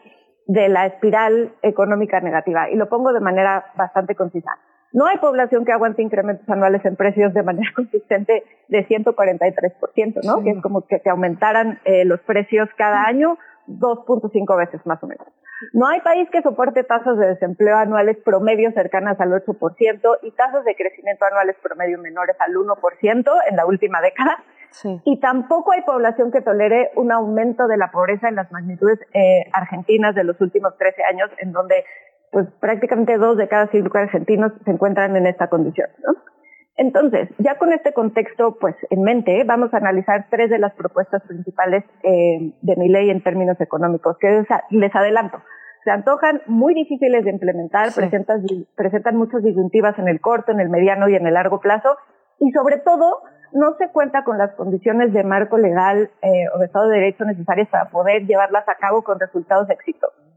de 0.48 0.70
la 0.70 0.86
espiral 0.86 1.54
económica 1.62 2.20
negativa. 2.22 2.70
Y 2.70 2.76
lo 2.76 2.90
pongo 2.90 3.14
de 3.14 3.20
manera 3.20 3.72
bastante 3.76 4.16
concisa. 4.16 4.52
No 4.92 5.06
hay 5.06 5.18
población 5.18 5.66
que 5.66 5.72
aguante 5.72 6.02
incrementos 6.02 6.50
anuales 6.50 6.84
en 6.86 6.96
precios 6.96 7.34
de 7.34 7.44
manera 7.44 7.70
consistente 7.76 8.44
de 8.68 8.88
143%, 8.88 10.24
¿no? 10.24 10.44
Que 10.44 10.52
es 10.52 10.62
como 10.62 10.86
que, 10.88 11.00
que 11.00 11.10
aumentaran 11.10 11.80
eh, 11.86 12.06
los 12.06 12.20
precios 12.22 12.70
cada 12.78 13.04
año 13.06 13.38
2.5 13.68 14.58
veces 14.58 14.86
más 14.86 15.02
o 15.04 15.08
menos. 15.08 15.28
No 15.74 15.88
hay 15.88 16.00
país 16.02 16.30
que 16.32 16.42
soporte 16.42 16.84
tasas 16.84 17.18
de 17.18 17.28
desempleo 17.28 17.78
anuales 17.78 18.18
promedio 18.24 18.72
cercanas 18.72 19.20
al 19.20 19.32
8% 19.32 20.18
y 20.24 20.32
tasas 20.32 20.64
de 20.64 20.76
crecimiento 20.76 21.26
anuales 21.26 21.58
promedio 21.62 22.00
menores 22.00 22.36
al 22.40 22.54
1% 22.54 23.32
en 23.50 23.56
la 23.56 23.66
última 23.66 24.02
década. 24.02 24.38
Sí. 24.72 25.02
Y 25.04 25.20
tampoco 25.20 25.72
hay 25.72 25.82
población 25.82 26.32
que 26.32 26.42
tolere 26.42 26.92
un 26.96 27.12
aumento 27.12 27.68
de 27.68 27.78
la 27.78 27.92
pobreza 27.92 28.30
en 28.30 28.36
las 28.36 28.52
magnitudes 28.52 29.00
eh, 29.14 29.50
argentinas 29.52 30.16
de 30.16 30.24
los 30.24 30.40
últimos 30.40 30.78
13 30.78 31.04
años, 31.04 31.30
en 31.40 31.52
donde 31.52 31.84
pues 32.32 32.48
prácticamente 32.60 33.18
dos 33.18 33.38
de 33.38 33.48
cada 33.48 33.68
cinco 33.68 33.98
argentinos 33.98 34.52
se 34.64 34.72
encuentran 34.72 35.16
en 35.16 35.28
esta 35.28 35.48
condición. 35.48 35.90
¿no? 36.06 36.14
Entonces, 36.80 37.28
ya 37.40 37.58
con 37.58 37.74
este 37.74 37.92
contexto 37.92 38.58
pues 38.58 38.74
en 38.90 39.02
mente, 39.02 39.44
vamos 39.46 39.74
a 39.74 39.78
analizar 39.78 40.28
tres 40.30 40.50
de 40.50 40.60
las 40.60 40.74
propuestas 40.76 41.22
principales 41.24 41.84
eh, 42.04 42.54
de 42.62 42.76
mi 42.78 42.88
ley 42.88 43.10
en 43.10 43.22
términos 43.22 43.60
económicos, 43.60 44.18
que 44.18 44.46
les 44.70 44.96
adelanto. 44.96 45.42
Se 45.84 45.92
antojan 45.92 46.42
muy 46.46 46.74
difíciles 46.74 47.26
de 47.26 47.32
implementar, 47.32 47.94
presentan, 47.94 48.44
presentan 48.76 49.18
muchas 49.18 49.44
disyuntivas 49.44 50.00
en 50.00 50.08
el 50.08 50.22
corto, 50.22 50.54
en 50.54 50.62
el 50.62 50.70
mediano 50.70 51.10
y 51.10 51.16
en 51.16 51.28
el 51.28 51.34
largo 51.34 51.60
plazo, 51.60 51.98
y 52.40 52.52
sobre 52.52 52.78
todo 52.78 53.24
no 53.52 53.76
se 53.78 53.90
cuenta 53.90 54.24
con 54.24 54.38
las 54.38 54.54
condiciones 54.56 55.12
de 55.12 55.24
marco 55.24 55.58
legal 55.58 56.12
eh, 56.22 56.46
o 56.54 56.60
de 56.60 56.66
Estado 56.66 56.88
de 56.88 57.00
Derecho 57.00 57.26
necesarias 57.26 57.68
para 57.70 57.90
poder 57.90 58.26
llevarlas 58.26 58.68
a 58.70 58.76
cabo 58.76 59.04
con 59.04 59.20
resultados 59.20 59.70
exitosos. 59.70 60.29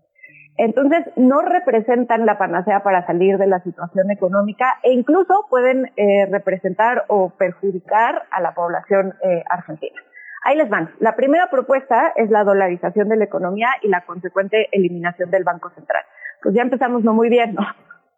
Entonces, 0.57 1.05
no 1.17 1.41
representan 1.41 2.27
la 2.27 2.39
panacea 2.39 2.83
para 2.83 3.07
salir 3.07 3.39
de 3.39 3.47
la 3.47 3.61
situación 3.61 4.11
económica 4.11 4.79
e 4.83 4.93
incluso 4.93 5.47
pueden 5.49 5.91
eh, 5.97 6.27
representar 6.31 7.05
o 7.09 7.31
perjudicar 7.31 8.25
a 8.31 8.41
la 8.41 8.53
población 8.53 9.15
eh, 9.23 9.43
argentina. 9.49 10.01
Ahí 10.45 10.57
les 10.57 10.69
van. 10.69 10.91
La 10.99 11.17
primera 11.17 11.49
propuesta 11.51 12.13
es 12.17 12.31
la 12.31 12.45
dolarización 12.45 13.09
de 13.09 13.17
la 13.17 13.25
economía 13.25 13.69
y 13.81 13.89
la 13.89 14.03
consecuente 14.03 14.69
eliminación 14.73 15.31
del 15.31 15.45
Banco 15.45 15.71
Central. 15.71 16.03
Pues 16.43 16.55
ya 16.55 16.63
empezamos 16.63 17.03
no 17.03 17.15
muy 17.15 17.29
bien, 17.29 17.55
¿no? 17.55 17.63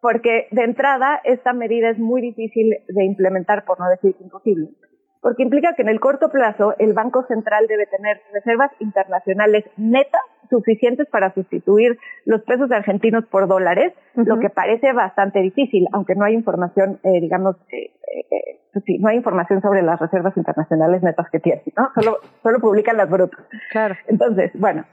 Porque 0.01 0.47
de 0.51 0.63
entrada 0.63 1.21
esta 1.23 1.53
medida 1.53 1.89
es 1.89 1.99
muy 1.99 2.21
difícil 2.21 2.75
de 2.87 3.05
implementar, 3.05 3.63
por 3.63 3.79
no 3.79 3.87
decir 3.89 4.15
imposible 4.19 4.69
porque 5.25 5.41
implica 5.41 5.73
que 5.73 5.81
en 5.81 5.89
el 5.89 5.99
corto 5.99 6.29
plazo 6.29 6.75
el 6.77 6.93
Banco 6.93 7.23
Central 7.23 7.65
debe 7.67 7.87
tener 7.87 8.21
reservas 8.31 8.69
internacionales 8.77 9.65
netas 9.75 10.21
suficientes 10.51 11.07
para 11.09 11.33
sustituir 11.33 11.97
los 12.25 12.43
pesos 12.43 12.71
argentinos 12.71 13.25
por 13.25 13.47
dólares, 13.47 13.91
lo 14.13 14.37
que 14.37 14.51
parece 14.51 14.93
bastante 14.93 15.39
difícil, 15.39 15.87
aunque 15.93 16.13
no 16.13 16.25
hay 16.25 16.35
información, 16.35 16.99
eh, 17.01 17.21
digamos, 17.21 17.55
eh, 17.71 17.89
eh, 18.05 18.59
pues 18.71 18.85
sí, 18.85 18.99
no 18.99 19.09
hay 19.09 19.17
información 19.17 19.63
sobre 19.63 19.81
las 19.81 19.99
reservas 19.99 20.37
internacionales 20.37 21.01
netas 21.01 21.27
que 21.31 21.39
tiene, 21.39 21.63
¿no? 21.75 21.89
Solo, 21.95 22.19
solo 22.43 22.59
publican 22.59 22.95
las 22.95 23.09
brutas. 23.09 23.39
Claro. 23.71 23.95
Entonces, 24.05 24.51
bueno, 24.53 24.85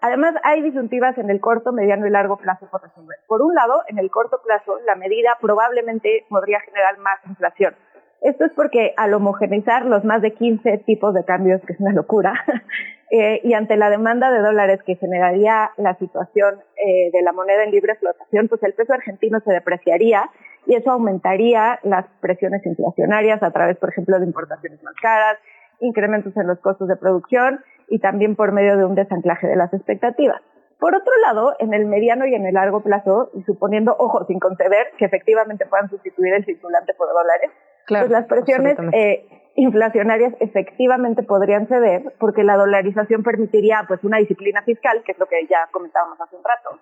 Además, 0.00 0.34
hay 0.44 0.62
disyuntivas 0.62 1.18
en 1.18 1.28
el 1.28 1.40
corto, 1.40 1.72
mediano 1.72 2.06
y 2.06 2.10
largo 2.10 2.36
plazo 2.36 2.68
por 2.70 2.82
resolver. 2.82 3.16
Por 3.26 3.42
un 3.42 3.52
lado, 3.52 3.82
en 3.88 3.98
el 3.98 4.10
corto 4.10 4.40
plazo, 4.44 4.78
la 4.86 4.94
medida 4.94 5.36
probablemente 5.40 6.24
podría 6.28 6.60
generar 6.60 6.98
más 6.98 7.18
inflación, 7.26 7.74
esto 8.20 8.44
es 8.44 8.52
porque 8.54 8.94
al 8.96 9.14
homogeneizar 9.14 9.84
los 9.84 10.04
más 10.04 10.22
de 10.22 10.32
15 10.32 10.78
tipos 10.78 11.14
de 11.14 11.24
cambios, 11.24 11.60
que 11.62 11.72
es 11.72 11.80
una 11.80 11.92
locura, 11.92 12.34
eh, 13.10 13.40
y 13.44 13.54
ante 13.54 13.76
la 13.76 13.90
demanda 13.90 14.30
de 14.30 14.40
dólares 14.40 14.80
que 14.84 14.96
generaría 14.96 15.70
la 15.76 15.94
situación 15.96 16.56
eh, 16.76 17.10
de 17.12 17.22
la 17.22 17.32
moneda 17.32 17.64
en 17.64 17.70
libre 17.70 17.94
flotación, 17.94 18.48
pues 18.48 18.62
el 18.64 18.74
peso 18.74 18.92
argentino 18.92 19.40
se 19.40 19.52
depreciaría 19.52 20.30
y 20.66 20.74
eso 20.74 20.90
aumentaría 20.90 21.78
las 21.84 22.06
presiones 22.20 22.64
inflacionarias 22.66 23.42
a 23.42 23.52
través, 23.52 23.76
por 23.78 23.90
ejemplo, 23.90 24.18
de 24.18 24.26
importaciones 24.26 24.82
más 24.82 24.94
caras, 25.00 25.38
incrementos 25.80 26.36
en 26.36 26.46
los 26.46 26.58
costos 26.58 26.88
de 26.88 26.96
producción 26.96 27.60
y 27.88 28.00
también 28.00 28.36
por 28.36 28.52
medio 28.52 28.76
de 28.76 28.84
un 28.84 28.94
desanclaje 28.94 29.46
de 29.46 29.56
las 29.56 29.72
expectativas. 29.72 30.42
Por 30.78 30.94
otro 30.94 31.12
lado, 31.22 31.56
en 31.58 31.74
el 31.74 31.86
mediano 31.86 32.26
y 32.26 32.34
en 32.34 32.46
el 32.46 32.54
largo 32.54 32.82
plazo, 32.82 33.30
y 33.34 33.42
suponiendo, 33.42 33.96
ojo, 33.98 34.24
sin 34.26 34.38
conceder 34.38 34.88
que 34.96 35.06
efectivamente 35.06 35.66
puedan 35.66 35.88
sustituir 35.88 36.34
el 36.34 36.44
circulante 36.44 36.94
por 36.94 37.08
dólares, 37.08 37.50
pues 37.88 38.10
las 38.10 38.26
presiones 38.26 38.76
eh, 38.92 39.26
inflacionarias 39.56 40.34
efectivamente 40.40 41.22
podrían 41.22 41.66
ceder 41.66 42.14
porque 42.20 42.44
la 42.44 42.56
dolarización 42.56 43.22
permitiría 43.22 43.84
pues 43.88 44.04
una 44.04 44.18
disciplina 44.18 44.62
fiscal, 44.62 45.02
que 45.04 45.12
es 45.12 45.18
lo 45.18 45.26
que 45.26 45.46
ya 45.48 45.68
comentábamos 45.72 46.20
hace 46.20 46.36
un 46.36 46.44
rato, 46.44 46.80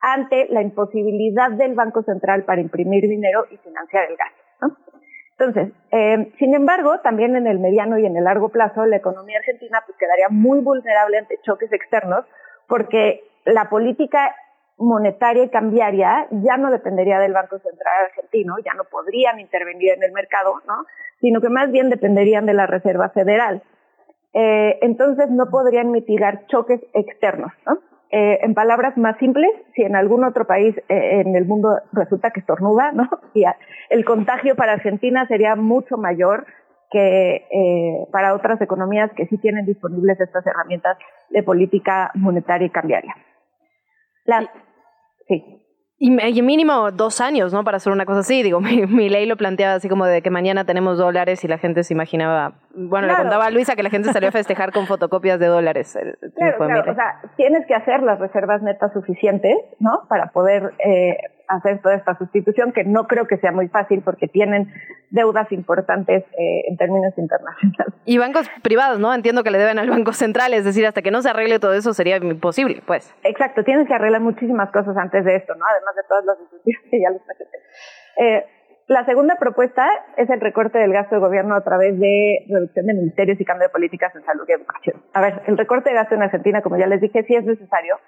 ante 0.00 0.46
la 0.50 0.62
imposibilidad 0.62 1.50
del 1.50 1.74
Banco 1.74 2.02
Central 2.02 2.44
para 2.44 2.60
imprimir 2.60 3.02
dinero 3.02 3.46
y 3.50 3.56
financiar 3.58 4.10
el 4.10 4.16
gasto. 4.16 4.42
¿no? 4.62 4.76
Entonces, 5.38 5.72
eh, 5.92 6.32
sin 6.38 6.54
embargo, 6.54 7.00
también 7.00 7.36
en 7.36 7.46
el 7.46 7.58
mediano 7.58 7.98
y 7.98 8.06
en 8.06 8.16
el 8.16 8.24
largo 8.24 8.48
plazo, 8.48 8.86
la 8.86 8.96
economía 8.96 9.38
argentina 9.38 9.82
pues, 9.84 9.98
quedaría 9.98 10.28
muy 10.30 10.60
vulnerable 10.60 11.18
ante 11.18 11.38
choques 11.42 11.72
externos 11.72 12.24
porque 12.66 13.22
la 13.44 13.68
política 13.68 14.34
monetaria 14.78 15.44
y 15.44 15.48
cambiaria 15.48 16.28
ya 16.30 16.56
no 16.56 16.70
dependería 16.70 17.18
del 17.18 17.32
Banco 17.32 17.58
Central 17.58 18.04
argentino, 18.06 18.56
ya 18.64 18.74
no 18.74 18.84
podrían 18.84 19.40
intervenir 19.40 19.92
en 19.92 20.02
el 20.02 20.12
mercado, 20.12 20.60
¿no? 20.66 20.84
sino 21.20 21.40
que 21.40 21.48
más 21.48 21.70
bien 21.70 21.88
dependerían 21.88 22.46
de 22.46 22.54
la 22.54 22.66
Reserva 22.66 23.08
Federal. 23.10 23.62
Eh, 24.34 24.78
entonces 24.82 25.30
no 25.30 25.48
podrían 25.48 25.90
mitigar 25.90 26.46
choques 26.46 26.80
externos. 26.92 27.52
¿no? 27.66 27.78
Eh, 28.10 28.38
en 28.42 28.54
palabras 28.54 28.96
más 28.98 29.16
simples, 29.18 29.50
si 29.74 29.82
en 29.82 29.96
algún 29.96 30.24
otro 30.24 30.46
país 30.46 30.76
eh, 30.88 31.20
en 31.20 31.34
el 31.34 31.46
mundo 31.46 31.80
resulta 31.92 32.30
que 32.30 32.40
estornuda, 32.40 32.92
¿no? 32.92 33.08
y 33.34 33.44
el 33.88 34.04
contagio 34.04 34.54
para 34.54 34.74
Argentina 34.74 35.26
sería 35.26 35.56
mucho 35.56 35.96
mayor 35.96 36.46
que 36.88 38.06
para 38.12 38.32
otras 38.32 38.60
economías 38.60 39.10
que 39.16 39.26
sí 39.26 39.38
tienen 39.38 39.66
disponibles 39.66 40.20
estas 40.20 40.46
herramientas 40.46 40.96
de 41.30 41.42
política 41.42 42.12
monetaria 42.14 42.68
y 42.68 42.70
cambiaria. 42.70 43.14
Sí. 45.28 45.62
Y, 45.98 46.10
y 46.20 46.42
mínimo 46.42 46.90
dos 46.90 47.22
años, 47.22 47.54
¿no? 47.54 47.64
Para 47.64 47.78
hacer 47.78 47.90
una 47.90 48.04
cosa 48.04 48.20
así. 48.20 48.42
Digo, 48.42 48.60
mi, 48.62 48.86
mi 48.86 49.08
ley 49.08 49.26
lo 49.26 49.36
planteaba 49.36 49.74
así 49.74 49.88
como 49.88 50.04
de 50.04 50.20
que 50.20 50.30
mañana 50.30 50.64
tenemos 50.64 50.98
dólares 50.98 51.42
y 51.44 51.48
la 51.48 51.58
gente 51.58 51.84
se 51.84 51.94
imaginaba. 51.94 52.54
Bueno, 52.74 53.06
le 53.06 53.14
contaba 53.14 53.46
a 53.46 53.50
Luisa 53.50 53.76
que 53.76 53.82
la 53.82 53.90
gente 53.90 54.12
salió 54.12 54.28
a 54.28 54.32
festejar 54.32 54.72
con 54.72 54.86
fotocopias 54.86 55.40
de 55.40 55.46
dólares. 55.46 55.98
Claro, 56.34 56.58
claro, 56.58 56.92
o 56.92 56.94
sea, 56.94 57.22
tienes 57.36 57.66
que 57.66 57.74
hacer 57.74 58.02
las 58.02 58.18
reservas 58.18 58.62
netas 58.62 58.92
suficientes, 58.92 59.56
¿no? 59.78 60.02
Para 60.08 60.26
poder 60.32 60.74
eh, 60.78 61.16
hacer 61.48 61.80
toda 61.80 61.94
esta 61.94 62.16
sustitución, 62.16 62.72
que 62.72 62.84
no 62.84 63.06
creo 63.06 63.26
que 63.26 63.36
sea 63.38 63.52
muy 63.52 63.68
fácil 63.68 64.02
porque 64.02 64.28
tienen 64.28 64.72
deudas 65.10 65.50
importantes 65.52 66.24
eh, 66.32 66.68
en 66.68 66.76
términos 66.76 67.12
internacionales. 67.16 67.94
Y 68.04 68.18
bancos 68.18 68.48
privados, 68.62 68.98
¿no? 68.98 69.12
Entiendo 69.12 69.42
que 69.44 69.50
le 69.50 69.58
deben 69.58 69.78
al 69.78 69.90
Banco 69.90 70.12
Central, 70.12 70.54
es 70.54 70.64
decir, 70.64 70.86
hasta 70.86 71.02
que 71.02 71.10
no 71.10 71.22
se 71.22 71.30
arregle 71.30 71.58
todo 71.58 71.74
eso 71.74 71.92
sería 71.94 72.16
imposible, 72.16 72.82
pues. 72.86 73.14
Exacto, 73.24 73.64
tienes 73.64 73.86
que 73.86 73.94
arreglar 73.94 74.20
muchísimas 74.20 74.70
cosas 74.70 74.96
antes 74.96 75.24
de 75.24 75.36
esto, 75.36 75.54
¿no? 75.54 75.64
Además 75.70 75.96
de 75.96 76.02
todas 76.08 76.24
las 76.24 76.38
incentivos 76.40 76.82
que 76.90 77.00
ya 77.00 77.10
les 77.10 77.22
presenté. 77.22 77.58
Eh, 78.18 78.44
la 78.88 79.04
segunda 79.04 79.34
propuesta 79.34 79.84
es 80.16 80.30
el 80.30 80.40
recorte 80.40 80.78
del 80.78 80.92
gasto 80.92 81.16
de 81.16 81.20
gobierno 81.20 81.56
a 81.56 81.64
través 81.64 81.98
de 81.98 82.46
reducción 82.48 82.86
de 82.86 82.94
ministerios 82.94 83.40
y 83.40 83.44
cambio 83.44 83.66
de 83.66 83.72
políticas 83.72 84.14
en 84.14 84.24
salud 84.24 84.44
y 84.48 84.52
educación. 84.52 85.02
A 85.12 85.20
ver, 85.20 85.42
el 85.46 85.58
recorte 85.58 85.90
de 85.90 85.96
gasto 85.96 86.14
en 86.14 86.22
Argentina, 86.22 86.62
como 86.62 86.76
ya 86.76 86.86
les 86.86 87.00
dije, 87.00 87.24
sí 87.24 87.34
es 87.34 87.44
necesario, 87.44 87.98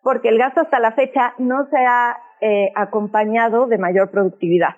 porque 0.00 0.28
el 0.28 0.38
gasto 0.38 0.60
hasta 0.60 0.78
la 0.78 0.92
fecha 0.92 1.34
no 1.38 1.66
se 1.66 1.78
ha 1.78 2.16
eh, 2.40 2.70
acompañado 2.74 3.66
de 3.66 3.78
mayor 3.78 4.10
productividad. 4.10 4.76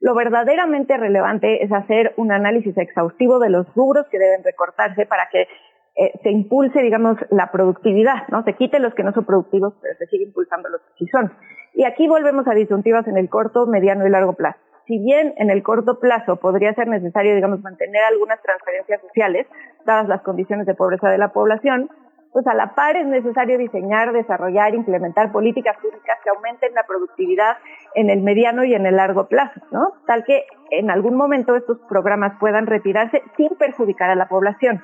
Lo 0.00 0.14
verdaderamente 0.14 0.98
relevante 0.98 1.64
es 1.64 1.72
hacer 1.72 2.12
un 2.18 2.30
análisis 2.30 2.76
exhaustivo 2.76 3.38
de 3.38 3.48
los 3.48 3.74
rubros 3.74 4.06
que 4.10 4.18
deben 4.18 4.44
recortarse 4.44 5.06
para 5.06 5.30
que 5.32 5.48
eh, 5.96 6.12
se 6.22 6.30
impulse, 6.30 6.82
digamos, 6.82 7.16
la 7.30 7.50
productividad, 7.50 8.28
¿no? 8.28 8.42
Se 8.44 8.52
quite 8.52 8.80
los 8.80 8.92
que 8.94 9.02
no 9.02 9.12
son 9.12 9.24
productivos, 9.24 9.72
pero 9.80 9.96
se 9.96 10.06
sigue 10.08 10.24
impulsando 10.24 10.68
los 10.68 10.82
que 10.82 10.92
sí 10.98 11.06
son. 11.06 11.32
Y 11.72 11.84
aquí 11.84 12.06
volvemos 12.06 12.46
a 12.46 12.54
disyuntivas 12.54 13.08
en 13.08 13.16
el 13.16 13.30
corto, 13.30 13.66
mediano 13.66 14.06
y 14.06 14.10
largo 14.10 14.34
plazo. 14.34 14.58
Si 14.86 14.98
bien 14.98 15.32
en 15.38 15.48
el 15.48 15.62
corto 15.62 15.98
plazo 15.98 16.36
podría 16.36 16.74
ser 16.74 16.88
necesario, 16.88 17.34
digamos, 17.34 17.62
mantener 17.62 18.02
algunas 18.04 18.42
transferencias 18.42 19.00
sociales, 19.00 19.46
dadas 19.86 20.06
las 20.08 20.20
condiciones 20.20 20.66
de 20.66 20.74
pobreza 20.74 21.08
de 21.08 21.16
la 21.16 21.28
población, 21.28 21.88
pues 22.34 22.48
a 22.48 22.54
la 22.54 22.74
par 22.74 22.96
es 22.96 23.06
necesario 23.06 23.56
diseñar, 23.56 24.12
desarrollar, 24.12 24.74
implementar 24.74 25.30
políticas 25.30 25.76
públicas 25.76 26.18
que 26.24 26.30
aumenten 26.30 26.74
la 26.74 26.82
productividad 26.82 27.58
en 27.94 28.10
el 28.10 28.22
mediano 28.22 28.64
y 28.64 28.74
en 28.74 28.86
el 28.86 28.96
largo 28.96 29.28
plazo, 29.28 29.60
¿no? 29.70 29.92
Tal 30.08 30.24
que 30.24 30.44
en 30.70 30.90
algún 30.90 31.14
momento 31.14 31.54
estos 31.54 31.78
programas 31.88 32.32
puedan 32.40 32.66
retirarse 32.66 33.22
sin 33.36 33.50
perjudicar 33.50 34.10
a 34.10 34.16
la 34.16 34.26
población. 34.26 34.82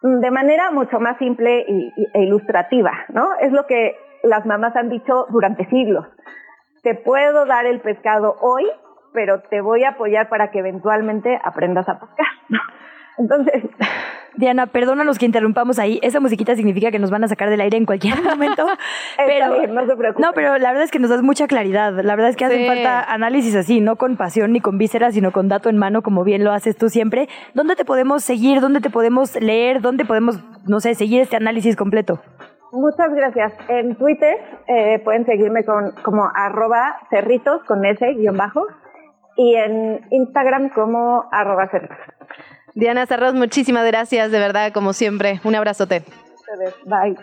De 0.00 0.30
manera 0.30 0.70
mucho 0.70 0.98
más 0.98 1.18
simple 1.18 1.66
e 2.14 2.22
ilustrativa, 2.22 3.04
¿no? 3.10 3.34
Es 3.38 3.52
lo 3.52 3.66
que 3.66 3.94
las 4.22 4.46
mamás 4.46 4.74
han 4.76 4.88
dicho 4.88 5.26
durante 5.28 5.68
siglos. 5.68 6.06
Te 6.82 6.94
puedo 6.94 7.44
dar 7.44 7.66
el 7.66 7.82
pescado 7.82 8.34
hoy, 8.40 8.64
pero 9.12 9.42
te 9.42 9.60
voy 9.60 9.84
a 9.84 9.90
apoyar 9.90 10.30
para 10.30 10.50
que 10.50 10.60
eventualmente 10.60 11.38
aprendas 11.44 11.86
a 11.86 12.00
pescar. 12.00 12.26
Entonces, 13.18 13.62
Diana, 14.36 14.66
perdónanos 14.66 15.18
que 15.18 15.24
interrumpamos 15.24 15.78
ahí. 15.78 15.98
Esa 16.02 16.20
musiquita 16.20 16.54
significa 16.54 16.90
que 16.90 16.98
nos 16.98 17.10
van 17.10 17.24
a 17.24 17.28
sacar 17.28 17.48
del 17.48 17.60
aire 17.62 17.78
en 17.78 17.86
cualquier 17.86 18.22
momento. 18.22 18.66
pero 19.16 19.58
bien, 19.58 19.74
no 19.74 19.86
se 19.86 19.96
preocupen. 19.96 20.22
No, 20.26 20.32
pero 20.34 20.58
la 20.58 20.68
verdad 20.68 20.84
es 20.84 20.90
que 20.90 20.98
nos 20.98 21.08
das 21.10 21.22
mucha 21.22 21.46
claridad. 21.46 21.92
La 22.02 22.14
verdad 22.16 22.30
es 22.30 22.36
que 22.36 22.44
hacen 22.44 22.58
Sí. 22.60 22.66
falta 22.66 23.00
análisis 23.02 23.56
así, 23.56 23.80
no 23.80 23.96
con 23.96 24.16
pasión 24.16 24.52
ni 24.52 24.60
con 24.60 24.76
vísceras, 24.76 25.14
sino 25.14 25.32
con 25.32 25.48
dato 25.48 25.68
en 25.70 25.78
mano, 25.78 26.02
como 26.02 26.22
bien 26.24 26.44
lo 26.44 26.52
haces 26.52 26.76
tú 26.76 26.88
siempre. 26.90 27.28
¿Dónde 27.54 27.76
te 27.76 27.84
podemos 27.86 28.22
seguir? 28.24 28.60
¿Dónde 28.60 28.80
te 28.80 28.90
podemos 28.90 29.34
leer? 29.40 29.80
¿Dónde 29.80 30.04
podemos, 30.04 30.38
no 30.68 30.80
sé, 30.80 30.94
seguir 30.94 31.22
este 31.22 31.36
análisis 31.36 31.74
completo? 31.76 32.20
Muchas 32.72 33.14
gracias. 33.14 33.52
En 33.68 33.94
Twitter 33.96 34.36
eh, 34.66 34.98
pueden 35.02 35.24
seguirme 35.24 35.64
con 35.64 35.92
como 36.02 36.28
arroba 36.34 36.96
cerritos 37.08 37.62
con 37.64 37.82
S 37.86 38.04
guion 38.18 38.36
bajo 38.36 38.66
y 39.36 39.54
en 39.54 40.00
Instagram 40.10 40.68
como 40.70 41.24
arroba 41.32 41.68
cerritos. 41.68 41.96
Diana 42.76 43.06
Cerros, 43.06 43.32
muchísimas 43.32 43.86
gracias, 43.86 44.30
de 44.30 44.38
verdad, 44.38 44.70
como 44.70 44.92
siempre. 44.92 45.40
Un 45.44 45.54
abrazote. 45.54 46.04
Bye. 46.84 47.16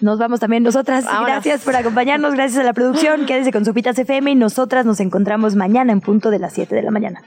Nos 0.00 0.18
vamos 0.18 0.40
también 0.40 0.62
nosotras. 0.62 1.04
Vámonos. 1.04 1.26
Gracias 1.26 1.62
por 1.62 1.76
acompañarnos, 1.76 2.32
gracias 2.32 2.60
a 2.60 2.64
la 2.64 2.72
producción. 2.72 3.26
Quédese 3.26 3.52
con 3.52 3.66
Sopitas 3.66 3.98
FM 3.98 4.30
y 4.30 4.34
nosotras 4.34 4.86
nos 4.86 5.00
encontramos 5.00 5.56
mañana 5.56 5.92
en 5.92 6.00
punto 6.00 6.30
de 6.30 6.38
las 6.38 6.54
7 6.54 6.74
de 6.74 6.82
la 6.82 6.90
mañana. 6.90 7.22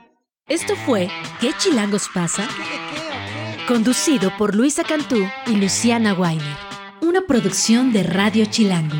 Esto 0.47 0.75
fue 0.75 1.09
¿Qué 1.39 1.51
chilangos 1.59 2.09
pasa? 2.11 2.47
Conducido 3.67 4.31
por 4.39 4.55
Luisa 4.55 4.83
Cantú 4.83 5.23
y 5.45 5.55
Luciana 5.55 6.15
Weiner. 6.15 6.57
Una 7.01 7.21
producción 7.27 7.93
de 7.93 8.01
Radio 8.01 8.45
Chilango. 8.45 8.97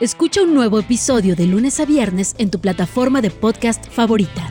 Escucha 0.00 0.42
un 0.42 0.52
nuevo 0.52 0.80
episodio 0.80 1.36
de 1.36 1.46
lunes 1.46 1.78
a 1.78 1.84
viernes 1.84 2.34
en 2.38 2.50
tu 2.50 2.60
plataforma 2.60 3.20
de 3.20 3.30
podcast 3.30 3.88
favorita. 3.88 4.50